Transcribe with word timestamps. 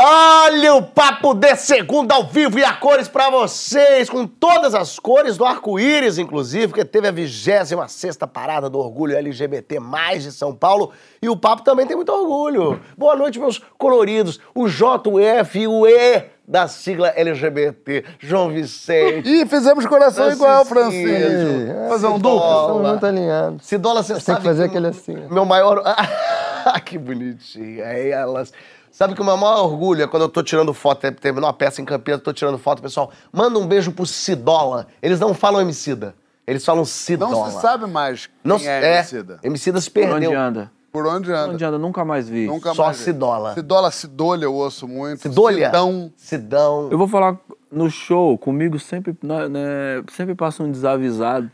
Olha 0.00 0.74
o 0.76 0.82
Papo 0.82 1.34
de 1.34 1.56
Segunda 1.56 2.14
ao 2.14 2.22
vivo 2.22 2.56
e 2.56 2.64
a 2.64 2.72
cores 2.72 3.08
pra 3.08 3.30
vocês, 3.30 4.08
com 4.08 4.28
todas 4.28 4.72
as 4.72 4.96
cores 4.96 5.36
do 5.36 5.44
arco-íris, 5.44 6.18
inclusive, 6.18 6.68
porque 6.68 6.84
teve 6.84 7.08
a 7.08 7.10
26 7.10 8.16
Parada 8.32 8.70
do 8.70 8.78
Orgulho 8.78 9.16
LGBT 9.16 9.80
mais 9.80 10.22
de 10.22 10.30
São 10.30 10.54
Paulo 10.54 10.92
e 11.20 11.28
o 11.28 11.36
Papo 11.36 11.64
também 11.64 11.84
tem 11.84 11.96
muito 11.96 12.12
orgulho. 12.12 12.80
Boa 12.96 13.16
noite, 13.16 13.40
meus 13.40 13.60
coloridos. 13.76 14.38
O 14.54 14.68
JF 14.68 15.58
e 15.58 15.66
o 15.66 15.84
E 15.84 16.26
da 16.46 16.68
sigla 16.68 17.08
LGBT, 17.08 18.04
João 18.20 18.50
Vicente. 18.50 19.28
Ih, 19.28 19.46
fizemos 19.46 19.84
coração 19.84 20.30
igual, 20.30 20.64
Francisco. 20.64 21.88
Fazer 21.88 22.06
um 22.06 22.20
duplo. 22.20 22.60
Estamos 22.60 22.88
muito 22.88 23.04
alinhados. 23.06 23.66
Cidola, 23.66 24.04
você 24.04 24.14
Tem 24.14 24.36
que 24.36 24.42
fazer 24.42 24.62
que 24.62 24.68
aquele 24.76 24.86
assim. 24.86 25.16
Meu 25.28 25.44
maior. 25.44 25.82
Ah, 26.64 26.80
que 26.80 26.98
bonitinho. 26.98 27.82
Aí 27.82 28.10
elas. 28.10 28.52
Sabe 28.98 29.14
que 29.14 29.20
o 29.20 29.24
meu 29.24 29.36
maior 29.36 29.62
orgulho 29.62 30.02
é 30.02 30.08
quando 30.08 30.24
eu 30.24 30.28
tô 30.28 30.42
tirando 30.42 30.74
foto, 30.74 31.02
ter- 31.02 31.14
terminou 31.14 31.46
uma 31.46 31.52
peça 31.54 31.80
em 31.80 31.84
Campinas, 31.84 32.20
tô 32.20 32.32
tirando 32.32 32.58
foto, 32.58 32.82
pessoal, 32.82 33.12
manda 33.32 33.56
um 33.56 33.64
beijo 33.64 33.92
pro 33.92 34.04
Cidola. 34.04 34.88
Eles 35.00 35.20
não 35.20 35.32
falam 35.32 35.60
Emicida, 35.60 36.16
eles 36.44 36.64
falam 36.64 36.84
Cidola. 36.84 37.30
Não 37.30 37.46
se 37.52 37.60
sabe 37.60 37.86
mais 37.86 38.26
quem 38.26 38.34
Não 38.42 38.56
é, 38.56 38.64
é, 38.66 38.94
Emicida. 38.96 39.38
Emicida 39.40 39.80
se 39.80 39.88
Por 39.88 40.02
onde 40.02 40.10
perdeu. 40.26 40.36
anda? 40.40 40.72
Por 40.90 41.06
onde 41.06 41.26
Por 41.28 41.32
anda? 41.36 41.54
onde 41.54 41.64
anda? 41.64 41.78
Nunca 41.78 42.04
mais 42.04 42.28
vi. 42.28 42.48
Nunca 42.48 42.74
Só 42.74 42.86
mais 42.86 42.98
vi. 42.98 43.04
Cidola. 43.04 43.54
Cidola, 43.54 43.90
Cidolha 43.92 44.44
eu 44.46 44.54
ouço 44.54 44.88
muito. 44.88 45.22
Cidolha? 45.22 45.66
Cidão. 45.66 46.12
Sidão. 46.16 46.88
Eu 46.90 46.98
vou 46.98 47.06
falar 47.06 47.36
no 47.70 47.88
show, 47.88 48.36
comigo 48.36 48.80
sempre, 48.80 49.16
né, 49.22 49.46
né, 49.48 50.02
sempre 50.12 50.34
passa 50.34 50.60
um 50.64 50.72
desavisado. 50.72 51.48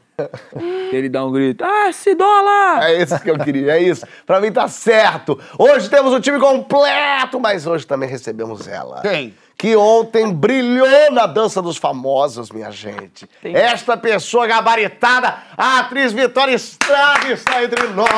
Ele 0.93 1.09
dá 1.09 1.25
um 1.25 1.33
grito, 1.33 1.65
ah, 1.65 1.93
Cidola! 1.93 2.85
É 2.85 3.03
isso 3.03 3.21
que 3.21 3.31
eu 3.31 3.39
queria, 3.39 3.77
é 3.77 3.83
isso. 3.83 4.07
Pra 4.25 4.41
mim 4.41 4.53
tá 4.53 4.69
certo. 4.69 5.39
Hoje 5.59 5.91
temos 5.91 6.13
o 6.13 6.21
time 6.21 6.39
completo, 6.39 7.41
mas 7.41 7.67
hoje 7.67 7.87
também 7.87 8.09
recebemos 8.09 8.69
ela. 8.69 9.01
Quem? 9.03 9.35
Que 9.57 9.77
ontem 9.77 10.31
brilhou 10.33 11.11
na 11.13 11.27
dança 11.27 11.63
dos 11.63 11.77
famosos, 11.77 12.51
minha 12.51 12.71
gente. 12.71 13.27
Esta 13.43 13.97
pessoa 13.97 14.47
gabaritada, 14.47 15.37
a 15.57 15.79
atriz 15.81 16.13
Vitória 16.13 16.53
Estrada 16.53 17.29
está 17.33 17.63
entre 17.63 17.87
nós. 17.89 18.09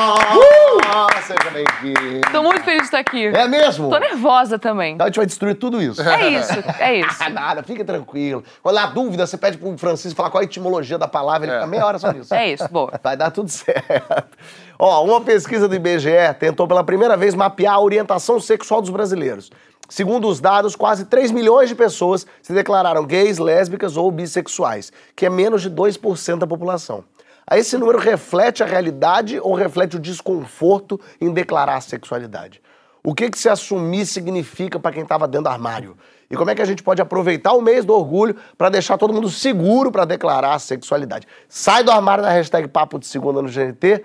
Seja 1.25 1.49
bem-vinda. 1.51 2.27
Tô 2.31 2.41
muito 2.43 2.63
feliz 2.63 2.79
de 2.81 2.85
estar 2.85 2.99
aqui. 2.99 3.27
É 3.27 3.47
mesmo? 3.47 3.89
Tô 3.89 3.97
nervosa 3.97 4.57
também. 4.59 4.95
Então 4.95 5.05
a 5.05 5.09
gente 5.09 5.17
vai 5.17 5.25
destruir 5.25 5.55
tudo 5.55 5.81
isso. 5.81 6.01
É 6.01 6.29
isso, 6.29 6.53
é 6.79 6.95
isso. 6.99 7.17
Ah, 7.27 7.29
nada, 7.29 7.63
fica 7.63 7.83
tranquilo. 7.85 8.43
Quando 8.61 8.77
há 8.77 8.85
dúvida, 8.87 9.25
você 9.25 9.37
pede 9.37 9.57
pro 9.57 9.77
Francisco 9.77 10.15
falar 10.17 10.29
qual 10.29 10.41
a 10.41 10.45
etimologia 10.45 10.97
da 10.97 11.07
palavra, 11.07 11.47
ele 11.47 11.55
fica 11.55 11.67
meia 11.67 11.85
hora 11.85 11.99
só 11.99 12.11
nisso. 12.11 12.33
É 12.33 12.51
isso, 12.51 12.67
boa. 12.69 12.91
Vai 13.01 13.15
dar 13.17 13.31
tudo 13.31 13.49
certo. 13.49 14.37
Ó, 14.79 15.03
uma 15.03 15.21
pesquisa 15.21 15.67
do 15.67 15.75
IBGE 15.75 16.09
tentou 16.39 16.67
pela 16.67 16.83
primeira 16.83 17.15
vez 17.17 17.33
mapear 17.35 17.75
a 17.75 17.79
orientação 17.79 18.39
sexual 18.39 18.81
dos 18.81 18.89
brasileiros. 18.89 19.49
Segundo 19.89 20.27
os 20.27 20.39
dados, 20.41 20.75
quase 20.75 21.05
3 21.05 21.31
milhões 21.31 21.69
de 21.69 21.75
pessoas 21.75 22.27
se 22.41 22.51
declararam 22.51 23.05
gays, 23.05 23.37
lésbicas 23.37 23.95
ou 23.95 24.11
bissexuais, 24.11 24.91
que 25.15 25.25
é 25.25 25.29
menos 25.29 25.61
de 25.61 25.69
2% 25.69 26.39
da 26.39 26.47
população. 26.47 27.03
Esse 27.51 27.77
número 27.77 27.97
reflete 27.97 28.61
a 28.61 28.65
realidade 28.65 29.39
ou 29.39 29.53
reflete 29.53 29.95
o 29.95 29.99
desconforto 29.99 30.99
em 31.21 31.31
declarar 31.31 31.77
a 31.77 31.81
sexualidade? 31.81 32.61
O 33.01 33.15
que, 33.15 33.29
que 33.29 33.39
se 33.39 33.47
assumir 33.47 34.05
significa 34.05 34.77
para 34.77 34.91
quem 34.91 35.03
estava 35.03 35.25
dentro 35.29 35.45
do 35.45 35.49
armário? 35.49 35.95
E 36.29 36.35
como 36.35 36.51
é 36.51 36.55
que 36.55 36.61
a 36.61 36.65
gente 36.65 36.83
pode 36.83 37.01
aproveitar 37.01 37.53
o 37.53 37.61
mês 37.61 37.85
do 37.85 37.93
orgulho 37.93 38.35
para 38.57 38.67
deixar 38.67 38.97
todo 38.97 39.13
mundo 39.13 39.29
seguro 39.29 39.89
para 39.93 40.03
declarar 40.03 40.55
a 40.55 40.59
sexualidade? 40.59 41.25
Sai 41.47 41.85
do 41.85 41.91
armário 41.91 42.21
na 42.21 42.29
hashtag 42.29 42.67
Papo 42.67 42.99
de 42.99 43.07
Segunda 43.07 43.41
no 43.41 43.47
GNT. 43.47 44.03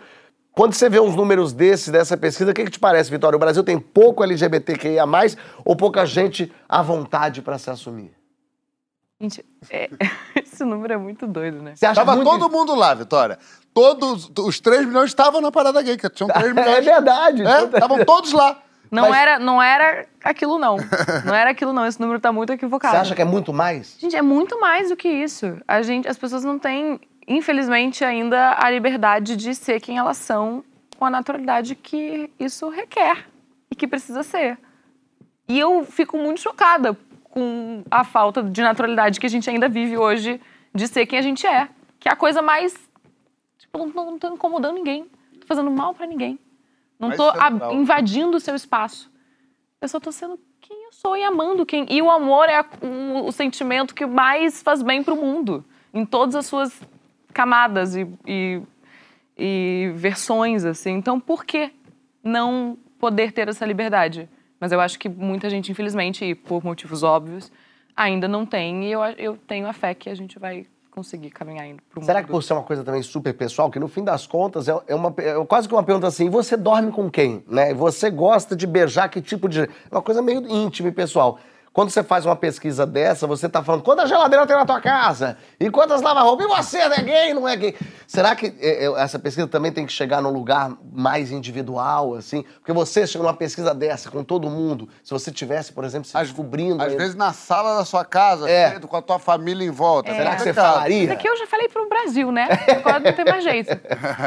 Quando 0.53 0.75
você 0.75 0.89
vê 0.89 1.01
uns 1.01 1.17
números 1.17 1.53
desses, 1.53 1.89
dessa 1.89 2.17
pesquisa, 2.17 2.51
o 2.51 2.55
que, 2.55 2.65
que 2.65 2.71
te 2.71 2.79
parece, 2.79 3.11
Vitória? 3.11 3.37
O 3.37 3.41
Brasil 3.41 3.65
tem 3.65 3.79
pouco 3.79 4.23
LGBTQIA, 4.23 5.05
ou 5.65 5.75
pouca 5.75 6.05
gente 6.05 6.53
à 6.69 6.83
vontade 6.83 7.41
para 7.41 7.59
se 7.59 7.71
assumir? 7.71 8.13
Gente, 9.21 9.45
é- 9.71 9.89
esse 10.43 10.65
número 10.65 10.93
é 10.93 10.97
muito 10.97 11.27
doido, 11.27 11.63
né? 11.63 11.75
Você 11.75 11.87
acha 11.87 12.01
Tava 12.05 12.17
muito... 12.17 12.29
todo 12.29 12.51
mundo 12.51 12.75
lá, 12.75 12.93
Vitória. 12.93 13.39
Todos 13.73 14.31
os 14.39 14.61
3 14.61 14.85
milhões 14.85 15.07
estavam 15.11 15.41
na 15.41 15.51
parada 15.51 15.81
gay, 15.81 15.97
que 15.97 16.11
tinham 16.11 16.29
3 16.29 16.53
milhões. 16.53 16.69
É 16.79 16.81
verdade. 16.81 17.43
É, 17.47 17.65
Estavam 17.65 18.05
todos 18.05 18.33
lá. 18.33 18.61
Não, 18.91 19.09
Mas- 19.09 19.23
era, 19.23 19.39
não 19.39 19.63
era 19.63 20.07
aquilo, 20.23 20.59
não. 20.59 20.77
Não 21.25 21.35
era 21.35 21.51
aquilo, 21.53 21.73
não. 21.73 21.87
Esse 21.87 21.99
número 21.99 22.21
tá 22.21 22.31
muito 22.31 22.53
equivocado. 22.53 22.95
Você 22.95 23.01
acha 23.01 23.15
que 23.15 23.23
é 23.23 23.25
muito 23.25 23.51
mais? 23.53 23.97
Gente, 23.99 24.15
é 24.15 24.21
muito 24.21 24.61
mais 24.61 24.91
do 24.91 24.97
que 24.97 25.09
isso. 25.09 25.57
A 25.67 25.81
gente, 25.81 26.07
as 26.09 26.19
pessoas 26.19 26.45
não 26.45 26.59
têm, 26.59 27.01
infelizmente, 27.33 28.05
ainda 28.05 28.57
a 28.59 28.71
liberdade 28.71 29.37
de 29.37 29.55
ser 29.55 29.81
quem 29.81 29.99
elas 29.99 30.17
são 30.17 30.65
com 30.99 31.05
a 31.05 31.11
naturalidade 31.11 31.75
que 31.75 32.31
isso 32.39 32.69
requer 32.69 33.27
e 33.71 33.75
que 33.75 33.87
precisa 33.87 34.23
ser. 34.23 34.59
E 35.49 35.59
eu 35.59 35.85
fico 35.85 36.17
muito 36.17 36.41
chocada 36.41 36.97
com 37.25 37.83
a 37.91 38.05
falta 38.05 38.43
de 38.43 38.63
naturalidade 38.63 39.19
que 39.19 39.27
a 39.27 39.31
gente 39.31 39.49
ainda 39.51 39.69
vive 39.69 39.97
hoje 39.97 40.41
de 40.75 40.87
ser 40.89 41.07
quem 41.07 41.19
a 41.19 41.23
gente 41.23 41.47
é. 41.47 41.69
Que 41.99 42.09
é 42.09 42.13
a 42.13 42.17
coisa 42.17 42.41
mais. 42.43 42.75
Tipo, 43.59 43.79
não, 43.87 44.13
não 44.13 44.19
tô 44.19 44.29
incomodando 44.29 44.75
ninguém. 44.75 45.07
Não 45.33 45.41
tô 45.41 45.47
fazendo 45.47 45.71
mal 45.71 45.95
pra 45.95 46.07
ninguém. 46.07 46.39
Não 46.99 47.09
Mais 47.09 47.17
tô 47.19 47.31
central. 47.33 47.73
invadindo 47.73 48.37
o 48.37 48.41
seu 48.41 48.55
espaço. 48.55 49.11
Eu 49.81 49.89
só 49.89 49.99
tô 49.99 50.13
sendo 50.13 50.39
quem 50.61 50.85
eu 50.85 50.93
sou 50.93 51.17
e 51.17 51.25
amando 51.25 51.67
quem. 51.67 51.87
E 51.91 52.01
o 52.01 52.11
amor 52.11 52.49
é 52.49 52.59
a- 52.59 52.67
o, 52.81 53.27
o 53.27 53.33
sentimento 53.33 53.95
que 53.95 54.07
mais 54.07 54.63
faz 54.63 54.83
bem 54.83 55.03
pro 55.03 55.17
mundo. 55.17 55.65
Em 55.93 56.07
todas 56.07 56.35
as 56.37 56.47
suas 56.47 56.81
camadas 57.33 57.97
e, 57.97 58.07
e, 58.27 58.63
e 59.37 59.93
versões, 59.95 60.65
assim. 60.65 60.93
Então, 60.93 61.19
por 61.19 61.45
que 61.45 61.73
não 62.23 62.77
poder 62.99 63.33
ter 63.33 63.49
essa 63.49 63.67
liberdade? 63.67 64.29
Mas 64.61 64.71
eu 64.71 64.81
acho 64.81 64.99
que 64.99 65.09
muita 65.09 65.51
gente, 65.51 65.73
infelizmente, 65.73 66.25
e 66.25 66.35
por 66.35 66.65
motivos 66.65 67.03
óbvios, 67.03 67.51
ainda 67.97 68.29
não 68.29 68.47
tem. 68.47 68.85
E 68.85 68.93
eu, 68.93 69.01
eu 69.19 69.37
tenho 69.37 69.67
a 69.67 69.73
fé 69.73 69.95
que 69.95 70.09
a 70.09 70.15
gente 70.15 70.39
vai 70.39 70.67
conseguir 70.93 71.31
caminhar 71.31 71.67
indo 71.67 71.83
pro 71.91 72.01
mundo. 72.01 72.07
Será 72.07 72.23
que 72.23 72.31
por 72.31 72.43
ser 72.43 72.53
uma 72.53 72.63
coisa 72.63 72.85
também 72.85 73.03
super 73.03 73.33
pessoal, 73.33 73.71
que 73.71 73.81
no 73.81 73.89
fim 73.89 74.05
das 74.05 74.27
contas 74.27 74.69
é, 74.69 74.79
é 74.87 74.95
uma, 74.95 75.13
é 75.19 75.45
quase 75.47 75.67
que 75.67 75.75
uma 75.75 75.83
pergunta 75.83 76.07
assim, 76.07 76.29
você 76.29 76.57
dorme 76.57 76.93
com 76.93 77.11
quem? 77.11 77.43
Né? 77.49 77.73
Você 77.75 78.11
gosta 78.11 78.55
de 78.55 78.67
beijar 78.67 79.09
que 79.09 79.21
tipo 79.21 79.49
de... 79.49 79.63
É 79.63 79.69
uma 79.91 80.03
coisa 80.03 80.21
meio 80.21 80.47
íntima 80.47 80.91
e 80.91 80.93
pessoal. 80.93 81.39
Quando 81.73 81.89
você 81.89 82.03
faz 82.03 82.27
uma 82.27 82.37
pesquisa 82.37 82.85
dessa, 82.85 83.27
você 83.27 83.49
tá 83.49 83.65
falando 83.65 83.83
quantas 83.83 84.07
geladeiras 84.07 84.47
tem 84.47 84.55
na 84.55 84.67
tua 84.67 84.79
casa? 84.79 85.39
E 85.59 85.71
quantas 85.71 86.03
lava-roupa? 86.03 86.43
E 86.43 86.47
você 86.47 86.77
é 86.79 87.03
gay, 87.03 87.33
não 87.33 87.49
é 87.49 87.57
gay? 87.57 87.75
Será 88.07 88.37
que 88.37 88.53
é, 88.61 88.85
é, 88.85 88.93
essa 89.01 89.19
pesquisa 89.19 89.49
também 89.49 89.73
tem 89.73 89.87
que 89.87 89.93
chegar 89.93 90.21
num 90.21 90.29
lugar 90.29 90.71
mais 90.93 91.31
individual, 91.33 92.15
assim? 92.15 92.43
Porque 92.59 92.75
você 92.75 93.07
chega 93.07 93.25
numa 93.25 93.33
pesquisa 93.33 93.73
dessa 93.73 94.11
com 94.11 94.23
todo 94.23 94.51
mundo, 94.51 94.87
se 95.03 95.11
você 95.13 95.33
tivesse, 95.33 95.73
por 95.73 95.83
exemplo, 95.85 96.07
se 96.07 96.15
Às- 96.15 96.27
descobrindo... 96.29 96.83
Às 96.83 96.91
ainda, 96.91 96.99
vezes 97.03 97.15
na 97.15 97.33
sala 97.33 97.79
da 97.79 97.87
sua 97.87 98.05
casa, 98.05 98.51
É. 98.51 98.73
cedo, 98.73 98.87
com 98.87 98.97
a 98.99 99.01
tua 99.03 99.19
família 99.19 99.65
em 99.67 99.71
volta. 99.71 100.13
será 100.15 100.37
que 100.37 100.43
você 100.43 100.53
falaria? 100.53 101.05
Isso 101.05 101.13
aqui 101.15 101.27
eu 101.27 101.37
já 101.39 101.47
falei 101.47 101.71
pro 101.71 101.89
Brasil, 101.89 102.31
né? 102.31 102.49
Agora 102.85 103.01
não 103.01 103.13
tem 103.15 103.25
mais 103.25 103.43
jeito. 103.43 103.71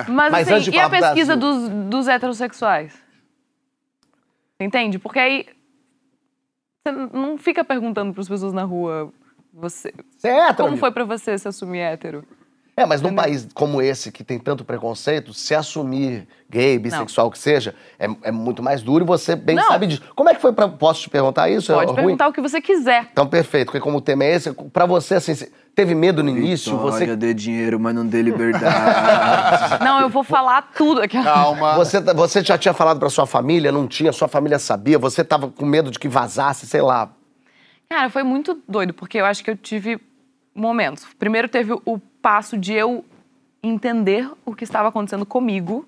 Mas, 0.09 0.31
Mas 0.31 0.51
assim, 0.51 0.71
e 0.71 0.79
a 0.79 0.89
pesquisa 0.89 1.35
dos, 1.37 1.69
dos 1.69 2.07
heterossexuais? 2.07 2.91
Entende? 4.59 4.97
Porque 4.97 5.19
aí 5.19 5.45
você 6.85 6.91
não 7.17 7.37
fica 7.37 7.63
perguntando 7.63 8.13
pras 8.13 8.27
pessoas 8.27 8.53
na 8.53 8.63
rua 8.63 9.11
você, 9.53 9.91
Você 10.17 10.27
é 10.27 10.39
hétero, 10.41 10.57
como 10.57 10.67
amigo? 10.69 10.79
foi 10.79 10.91
pra 10.91 11.03
você 11.03 11.37
se 11.37 11.47
assumir 11.47 11.79
hétero. 11.79 12.23
É, 12.77 12.85
mas 12.85 13.01
num 13.01 13.15
país 13.15 13.47
como 13.53 13.81
esse, 13.81 14.11
que 14.11 14.21
tem 14.21 14.37
tanto 14.37 14.65
preconceito, 14.65 15.33
se 15.33 15.55
assumir 15.55 16.27
gay, 16.49 16.77
bissexual, 16.77 17.27
o 17.27 17.31
que 17.31 17.37
seja, 17.39 17.73
é, 17.97 18.09
é 18.23 18.31
muito 18.31 18.61
mais 18.61 18.83
duro 18.83 19.05
e 19.05 19.07
você 19.07 19.33
bem 19.33 19.55
Não. 19.55 19.63
sabe 19.69 19.87
disso. 19.87 20.01
Como 20.13 20.29
é 20.29 20.35
que 20.35 20.41
foi 20.41 20.51
pra... 20.51 20.67
Posso 20.67 21.01
te 21.01 21.09
perguntar 21.09 21.49
isso? 21.49 21.71
Pode 21.71 21.91
é 21.91 21.93
ruim? 21.93 21.95
perguntar 21.95 22.27
o 22.27 22.33
que 22.33 22.41
você 22.41 22.59
quiser. 22.59 23.07
Então, 23.13 23.25
perfeito, 23.27 23.67
porque 23.67 23.79
como 23.79 23.99
o 23.99 24.01
tema 24.01 24.25
é 24.25 24.35
esse, 24.35 24.51
pra 24.73 24.85
você, 24.85 25.15
assim, 25.15 25.33
teve 25.73 25.95
medo 25.95 26.21
no 26.21 26.29
início? 26.29 26.73
Vitória, 26.73 27.07
Você, 27.07 27.15
dê 27.15 27.33
dinheiro, 27.33 27.79
mas 27.79 27.95
não 27.95 28.05
dê 28.05 28.21
liberdade. 28.21 29.79
Não, 29.83 30.01
eu 30.01 30.09
vou 30.09 30.23
falar 30.23 30.61
tudo 30.75 31.01
aqui. 31.01 31.21
Calma. 31.21 31.75
você, 31.75 32.01
você 32.01 32.43
já 32.43 32.57
tinha 32.57 32.73
falado 32.73 32.99
pra 32.99 33.09
sua 33.09 33.25
família, 33.25 33.71
não 33.71 33.87
tinha, 33.87 34.11
sua 34.11 34.27
família 34.27 34.59
sabia, 34.59 34.99
você 34.99 35.23
tava 35.23 35.47
com 35.49 35.65
medo 35.65 35.89
de 35.91 35.97
que 35.97 36.07
vazasse, 36.07 36.67
sei 36.67 36.81
lá. 36.81 37.09
Cara, 37.89 38.09
foi 38.09 38.23
muito 38.23 38.59
doido, 38.67 38.93
porque 38.93 39.19
eu 39.19 39.25
acho 39.25 39.43
que 39.43 39.49
eu 39.49 39.55
tive 39.55 39.99
momentos. 40.53 41.05
Primeiro 41.19 41.47
teve 41.47 41.73
o 41.85 41.99
passo 42.25 42.57
de 42.57 42.73
eu 42.73 43.05
entender 43.61 44.27
o 44.43 44.55
que 44.55 44.63
estava 44.63 44.89
acontecendo 44.89 45.27
comigo, 45.27 45.87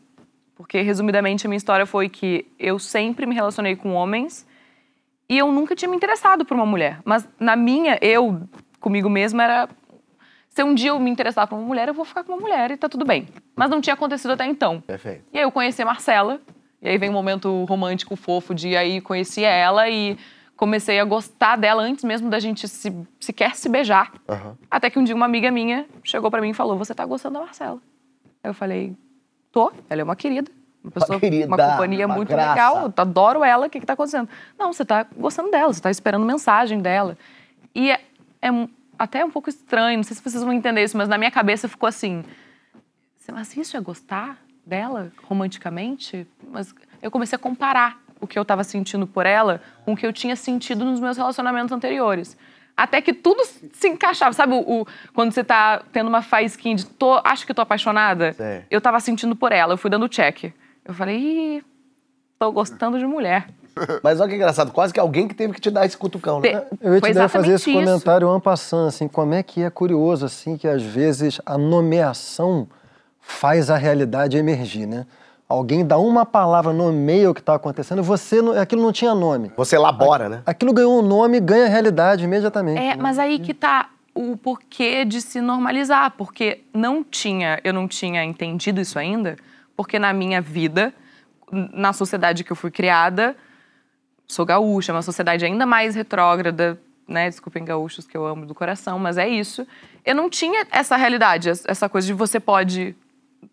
porque 0.54 0.81
resumidamente 0.81 1.48
a 1.48 1.50
minha 1.50 1.57
história 1.57 1.84
foi 1.84 2.10
que 2.10 2.45
eu 2.60 2.78
sempre 2.78 3.25
me 3.25 3.34
relacionei 3.34 3.75
com 3.75 3.95
homens 3.95 4.45
e 5.28 5.36
eu 5.36 5.51
nunca 5.51 5.75
tinha 5.75 5.89
me 5.89 5.98
interessado 5.98 6.45
por 6.45 6.54
uma 6.54 6.66
mulher. 6.66 7.00
Mas 7.04 7.28
na 7.39 7.56
minha, 7.56 7.98
eu 8.04 8.48
comigo 8.80 9.10
mesma 9.10 9.44
era 9.44 9.69
se 10.48 10.63
um 10.63 10.75
dia 10.75 10.92
eu 10.92 11.00
me 11.00 11.10
interessar 11.10 11.48
por 11.48 11.56
uma 11.56 11.66
mulher, 11.66 11.88
eu 11.88 11.94
vou 11.95 12.06
ficar 12.06 12.24
com 12.24 12.34
uma 12.34 12.42
mulher 12.42 12.69
e 12.69 12.78
tá 12.78 12.88
tudo 12.88 13.04
bem. 13.04 13.28
Mas 13.56 13.72
não 13.72 13.81
tinha 13.81 13.95
acontecido 13.95 14.34
até 14.34 14.45
então. 14.45 14.80
Perfeito. 14.81 15.24
E 15.34 15.39
aí 15.39 15.44
eu 15.44 15.51
conheci 15.51 15.81
a 15.81 15.86
Marcela 15.86 16.39
E 16.80 16.88
aí 16.88 17.00
vem 17.00 17.10
um 17.10 17.13
momento 17.13 17.66
romântico, 17.66 18.16
fofo, 18.16 18.54
de 18.54 18.78
aí 18.78 19.01
conheci 19.01 19.44
ela 19.44 19.89
e 19.89 20.16
comecei 20.57 21.00
a 21.00 21.06
gostar 21.06 21.56
dela 21.56 21.83
antes 21.83 22.04
mesmo 22.04 22.30
da 22.30 22.39
gente 22.39 22.68
se, 22.68 22.94
sequer 23.19 23.56
se 23.56 23.69
beijar. 23.69 24.12
Até 24.69 24.89
que 24.89 25.00
um 25.00 25.04
dia 25.04 25.15
uma 25.15 25.25
amiga 25.25 25.50
minha 25.51 25.86
chegou 26.04 26.30
pra 26.30 26.42
mim 26.42 26.50
e 26.50 26.54
falou: 26.54 26.77
Você 26.77 26.94
tá 26.94 27.06
gostando 27.06 27.36
da 27.36 27.45
Marcela? 27.45 27.80
Eu 28.44 28.54
falei: 28.54 28.95
Tô, 29.51 29.71
ela 29.89 30.01
é 30.01 30.04
uma 30.04 30.15
querida. 30.15 30.51
Uma 30.83 30.92
pessoa, 30.92 31.19
querida, 31.19 31.48
uma 31.48 31.57
companhia 31.57 32.06
uma 32.06 32.15
muito 32.15 32.30
graça. 32.30 32.50
legal, 32.50 32.77
eu 32.83 32.94
adoro 32.95 33.44
ela, 33.44 33.68
o 33.68 33.69
que 33.69 33.80
que 33.80 33.86
tá 33.86 33.94
acontecendo? 33.94 34.30
Não, 34.57 34.71
você 34.71 34.86
tá 34.86 35.06
gostando 35.18 35.51
dela, 35.51 35.74
você 35.74 35.81
tá 35.81 35.92
esperando 35.92 36.25
mensagem 36.25 36.80
dela. 36.80 37.18
E 37.75 37.92
é, 37.92 38.00
é 38.42 38.50
até 38.98 39.24
um 39.24 39.30
pouco 39.30 39.50
estranho, 39.50 39.98
não 39.98 40.03
sei 40.03 40.15
se 40.15 40.24
vocês 40.24 40.42
vão 40.44 40.53
entender 40.53 40.83
isso, 40.83 40.98
mas 40.98 41.10
na 41.10 41.18
minha 41.18 41.31
cabeça 41.31 41.68
ficou 41.68 41.88
assim: 41.88 42.24
mas 43.31 43.56
isso 43.56 43.75
é 43.75 43.81
gostar 43.81 44.38
dela 44.65 45.12
romanticamente? 45.24 46.25
Mas 46.50 46.74
eu 47.01 47.12
comecei 47.12 47.36
a 47.36 47.39
comparar 47.39 48.00
o 48.19 48.27
que 48.27 48.37
eu 48.37 48.41
estava 48.43 48.63
sentindo 48.63 49.05
por 49.07 49.25
ela 49.25 49.61
com 49.85 49.93
o 49.93 49.95
que 49.97 50.05
eu 50.05 50.13
tinha 50.13 50.35
sentido 50.35 50.83
nos 50.85 50.99
meus 50.99 51.17
relacionamentos 51.17 51.71
anteriores. 51.71 52.37
Até 52.75 53.01
que 53.01 53.11
tudo 53.13 53.43
se 53.73 53.87
encaixava. 53.87 54.33
Sabe 54.33 54.53
o, 54.53 54.59
o- 54.59 54.87
quando 55.13 55.31
você 55.31 55.43
tá 55.43 55.81
tendo 55.91 56.07
uma 56.07 56.21
faísquinha 56.21 56.75
de 56.75 56.85
tô, 56.85 57.19
acho 57.23 57.45
que 57.45 57.53
tô 57.53 57.61
apaixonada? 57.61 58.33
Sei. 58.33 58.63
Eu 58.69 58.79
tava 58.79 58.99
sentindo 58.99 59.35
por 59.35 59.51
ela, 59.51 59.73
eu 59.73 59.77
fui 59.77 59.89
dando 59.89 60.07
check. 60.07 60.53
Eu 60.85 60.93
falei, 60.93 61.17
Ih, 61.17 61.63
tô 62.37 62.51
gostando 62.51 62.99
de 62.99 63.05
mulher. 63.05 63.47
Mas 64.03 64.19
olha 64.19 64.29
que 64.29 64.35
engraçado, 64.35 64.71
quase 64.71 64.93
que 64.93 64.99
alguém 64.99 65.27
que 65.27 65.33
teve 65.35 65.53
que 65.53 65.61
te 65.61 65.69
dar 65.71 65.85
esse 65.85 65.97
cutucão, 65.97 66.39
né? 66.39 66.65
Eu 66.81 66.93
ia 66.95 67.01
te 67.01 67.13
dar 67.13 67.27
fazer 67.27 67.53
esse 67.53 67.69
isso. 67.69 67.79
comentário 67.79 68.35
en 68.35 68.39
passant, 68.39 68.87
assim, 68.87 69.07
como 69.07 69.33
é 69.33 69.41
que 69.43 69.61
é 69.63 69.69
curioso, 69.69 70.25
assim, 70.25 70.57
que 70.57 70.67
às 70.67 70.81
vezes 70.81 71.39
a 71.45 71.57
nomeação 71.57 72.67
faz 73.19 73.69
a 73.69 73.75
realidade 73.75 74.37
emergir, 74.37 74.85
né? 74.87 75.05
Alguém 75.49 75.85
dá 75.85 75.97
uma 75.97 76.25
palavra, 76.25 76.73
nomeia 76.73 77.29
o 77.31 77.33
que 77.33 77.39
está 77.39 77.55
acontecendo, 77.55 78.03
você, 78.03 78.41
não- 78.41 78.51
aquilo 78.59 78.81
não 78.81 78.91
tinha 78.91 79.15
nome. 79.15 79.51
Você 79.55 79.75
elabora, 79.77 80.27
né? 80.27 80.41
Aquilo 80.45 80.73
ganhou 80.73 80.99
um 80.99 81.01
nome, 81.01 81.39
ganha 81.39 81.67
realidade 81.67 82.25
imediatamente. 82.25 82.79
É, 82.79 82.95
né? 82.95 82.97
mas 82.99 83.17
aí 83.17 83.39
que 83.39 83.53
tá 83.53 83.89
o 84.13 84.35
porquê 84.35 85.05
de 85.05 85.21
se 85.21 85.39
normalizar, 85.39 86.11
porque 86.17 86.63
não 86.73 87.01
tinha, 87.03 87.59
eu 87.63 87.71
não 87.73 87.88
tinha 87.88 88.23
entendido 88.25 88.81
isso 88.81 88.99
ainda, 88.99 89.38
porque 89.75 89.97
na 89.97 90.11
minha 90.11 90.41
vida, 90.41 90.94
na 91.51 91.93
sociedade 91.93 92.43
que 92.43 92.51
eu 92.51 92.55
fui 92.55 92.69
criada, 92.71 93.33
sou 94.27 94.45
gaúcha, 94.45 94.91
é 94.91 94.95
uma 94.95 95.01
sociedade 95.01 95.45
ainda 95.45 95.65
mais 95.65 95.95
retrógrada, 95.95 96.77
né? 97.07 97.29
Desculpem 97.29 97.63
gaúchos 97.63 98.05
que 98.05 98.17
eu 98.17 98.25
amo 98.25 98.45
do 98.45 98.53
coração, 98.53 99.00
mas 99.00 99.17
é 99.17 99.29
isso. 99.29 99.65
Eu 100.03 100.13
não 100.15 100.29
tinha 100.29 100.67
essa 100.71 100.97
realidade, 100.97 101.47
es- 101.50 101.63
essa 101.65 101.88
coisa 101.88 102.05
de 102.05 102.11
você 102.13 102.38
pode 102.38 102.93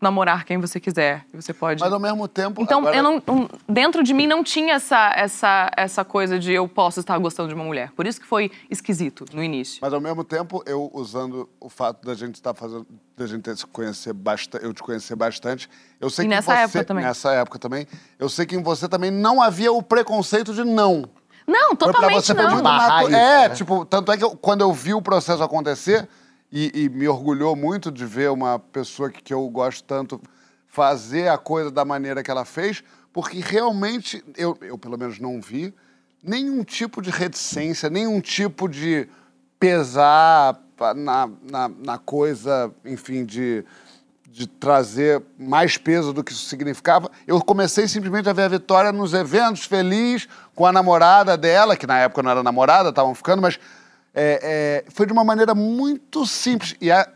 namorar 0.00 0.44
quem 0.44 0.58
você 0.58 0.78
quiser, 0.80 1.24
você 1.32 1.52
pode 1.52 1.80
Mas 1.80 1.92
ao 1.92 2.00
mesmo 2.00 2.26
tempo. 2.28 2.60
então, 2.62 2.80
agora- 2.80 2.96
eu 2.96 3.02
não, 3.02 3.22
dentro 3.68 4.02
de 4.02 4.12
mim 4.12 4.26
não 4.26 4.42
tinha 4.42 4.74
essa, 4.74 5.12
essa, 5.16 5.70
essa 5.76 6.04
coisa 6.04 6.38
de 6.38 6.52
eu 6.52 6.66
posso 6.68 7.00
estar 7.00 7.16
gostando 7.18 7.48
de 7.48 7.54
uma 7.54 7.64
mulher. 7.64 7.90
Por 7.92 8.06
isso 8.06 8.20
que 8.20 8.26
foi 8.26 8.50
esquisito 8.70 9.24
no 9.32 9.42
início. 9.42 9.78
Mas 9.80 9.92
ao 9.92 10.00
mesmo 10.00 10.24
tempo, 10.24 10.62
eu 10.66 10.90
usando 10.92 11.48
o 11.60 11.68
fato 11.68 12.04
da 12.06 12.14
gente 12.14 12.34
estar 12.34 12.54
fazendo, 12.54 12.86
da 13.16 13.26
gente 13.26 13.54
se 13.56 13.66
conhecer 13.66 14.12
bastante, 14.12 14.64
eu 14.64 14.74
te 14.74 14.82
conhecer 14.82 15.14
bastante, 15.16 15.68
eu 16.00 16.10
sei 16.10 16.24
E 16.24 16.28
que 16.28 16.34
nessa 16.34 16.54
você, 16.54 16.60
época 16.62 16.84
também. 16.84 17.04
Nessa 17.04 17.32
época 17.32 17.58
também, 17.58 17.86
eu 18.18 18.28
sei 18.28 18.46
que 18.46 18.56
em 18.56 18.62
você 18.62 18.88
também 18.88 19.10
não 19.10 19.40
havia 19.40 19.72
o 19.72 19.82
preconceito 19.82 20.52
de 20.52 20.64
não. 20.64 21.04
Não, 21.46 21.68
Foi 21.68 21.76
pra 21.76 21.92
totalmente 21.92 22.24
você 22.26 22.34
foi 22.34 22.42
não. 22.44 22.50
muito 22.52 22.62
Barrar 22.64 22.88
natu- 22.88 23.08
isso, 23.08 23.16
É, 23.16 23.48
né? 23.50 23.54
tipo, 23.54 23.84
tanto 23.84 24.10
é 24.10 24.16
que 24.16 24.24
eu- 24.24 24.34
quando 24.36 24.62
eu 24.62 24.72
vi 24.72 24.94
o 24.94 25.02
processo 25.02 25.42
acontecer, 25.42 26.08
e, 26.50 26.84
e 26.84 26.88
me 26.88 27.08
orgulhou 27.08 27.56
muito 27.56 27.90
de 27.90 28.04
ver 28.04 28.30
uma 28.30 28.58
pessoa 28.58 29.10
que, 29.10 29.22
que 29.22 29.34
eu 29.34 29.48
gosto 29.48 29.84
tanto 29.84 30.20
fazer 30.66 31.28
a 31.28 31.38
coisa 31.38 31.70
da 31.70 31.84
maneira 31.84 32.22
que 32.22 32.30
ela 32.30 32.44
fez, 32.44 32.82
porque 33.12 33.38
realmente, 33.38 34.24
eu, 34.36 34.58
eu 34.60 34.76
pelo 34.76 34.98
menos 34.98 35.20
não 35.20 35.40
vi, 35.40 35.72
nenhum 36.22 36.64
tipo 36.64 37.00
de 37.00 37.10
reticência, 37.10 37.88
nenhum 37.88 38.20
tipo 38.20 38.68
de 38.68 39.08
pesar 39.58 40.60
na, 40.96 41.28
na, 41.42 41.68
na 41.68 41.98
coisa, 41.98 42.72
enfim, 42.84 43.24
de, 43.24 43.64
de 44.28 44.46
trazer 44.46 45.22
mais 45.38 45.76
peso 45.76 46.12
do 46.12 46.24
que 46.24 46.32
isso 46.32 46.46
significava. 46.46 47.10
Eu 47.26 47.40
comecei 47.40 47.86
simplesmente 47.86 48.28
a 48.28 48.32
ver 48.32 48.42
a 48.42 48.48
Vitória 48.48 48.90
nos 48.90 49.14
eventos, 49.14 49.64
feliz, 49.64 50.26
com 50.54 50.66
a 50.66 50.72
namorada 50.72 51.36
dela, 51.36 51.76
que 51.76 51.86
na 51.86 51.98
época 51.98 52.22
não 52.22 52.30
era 52.30 52.42
namorada, 52.42 52.88
estavam 52.88 53.14
ficando, 53.14 53.40
mas 53.40 53.60
é, 54.14 54.84
é, 54.86 54.90
foi 54.92 55.06
de 55.06 55.12
uma 55.12 55.24
maneira 55.24 55.54
muito 55.54 56.24
simples. 56.26 56.74
E 56.80 56.90
a. 56.90 57.06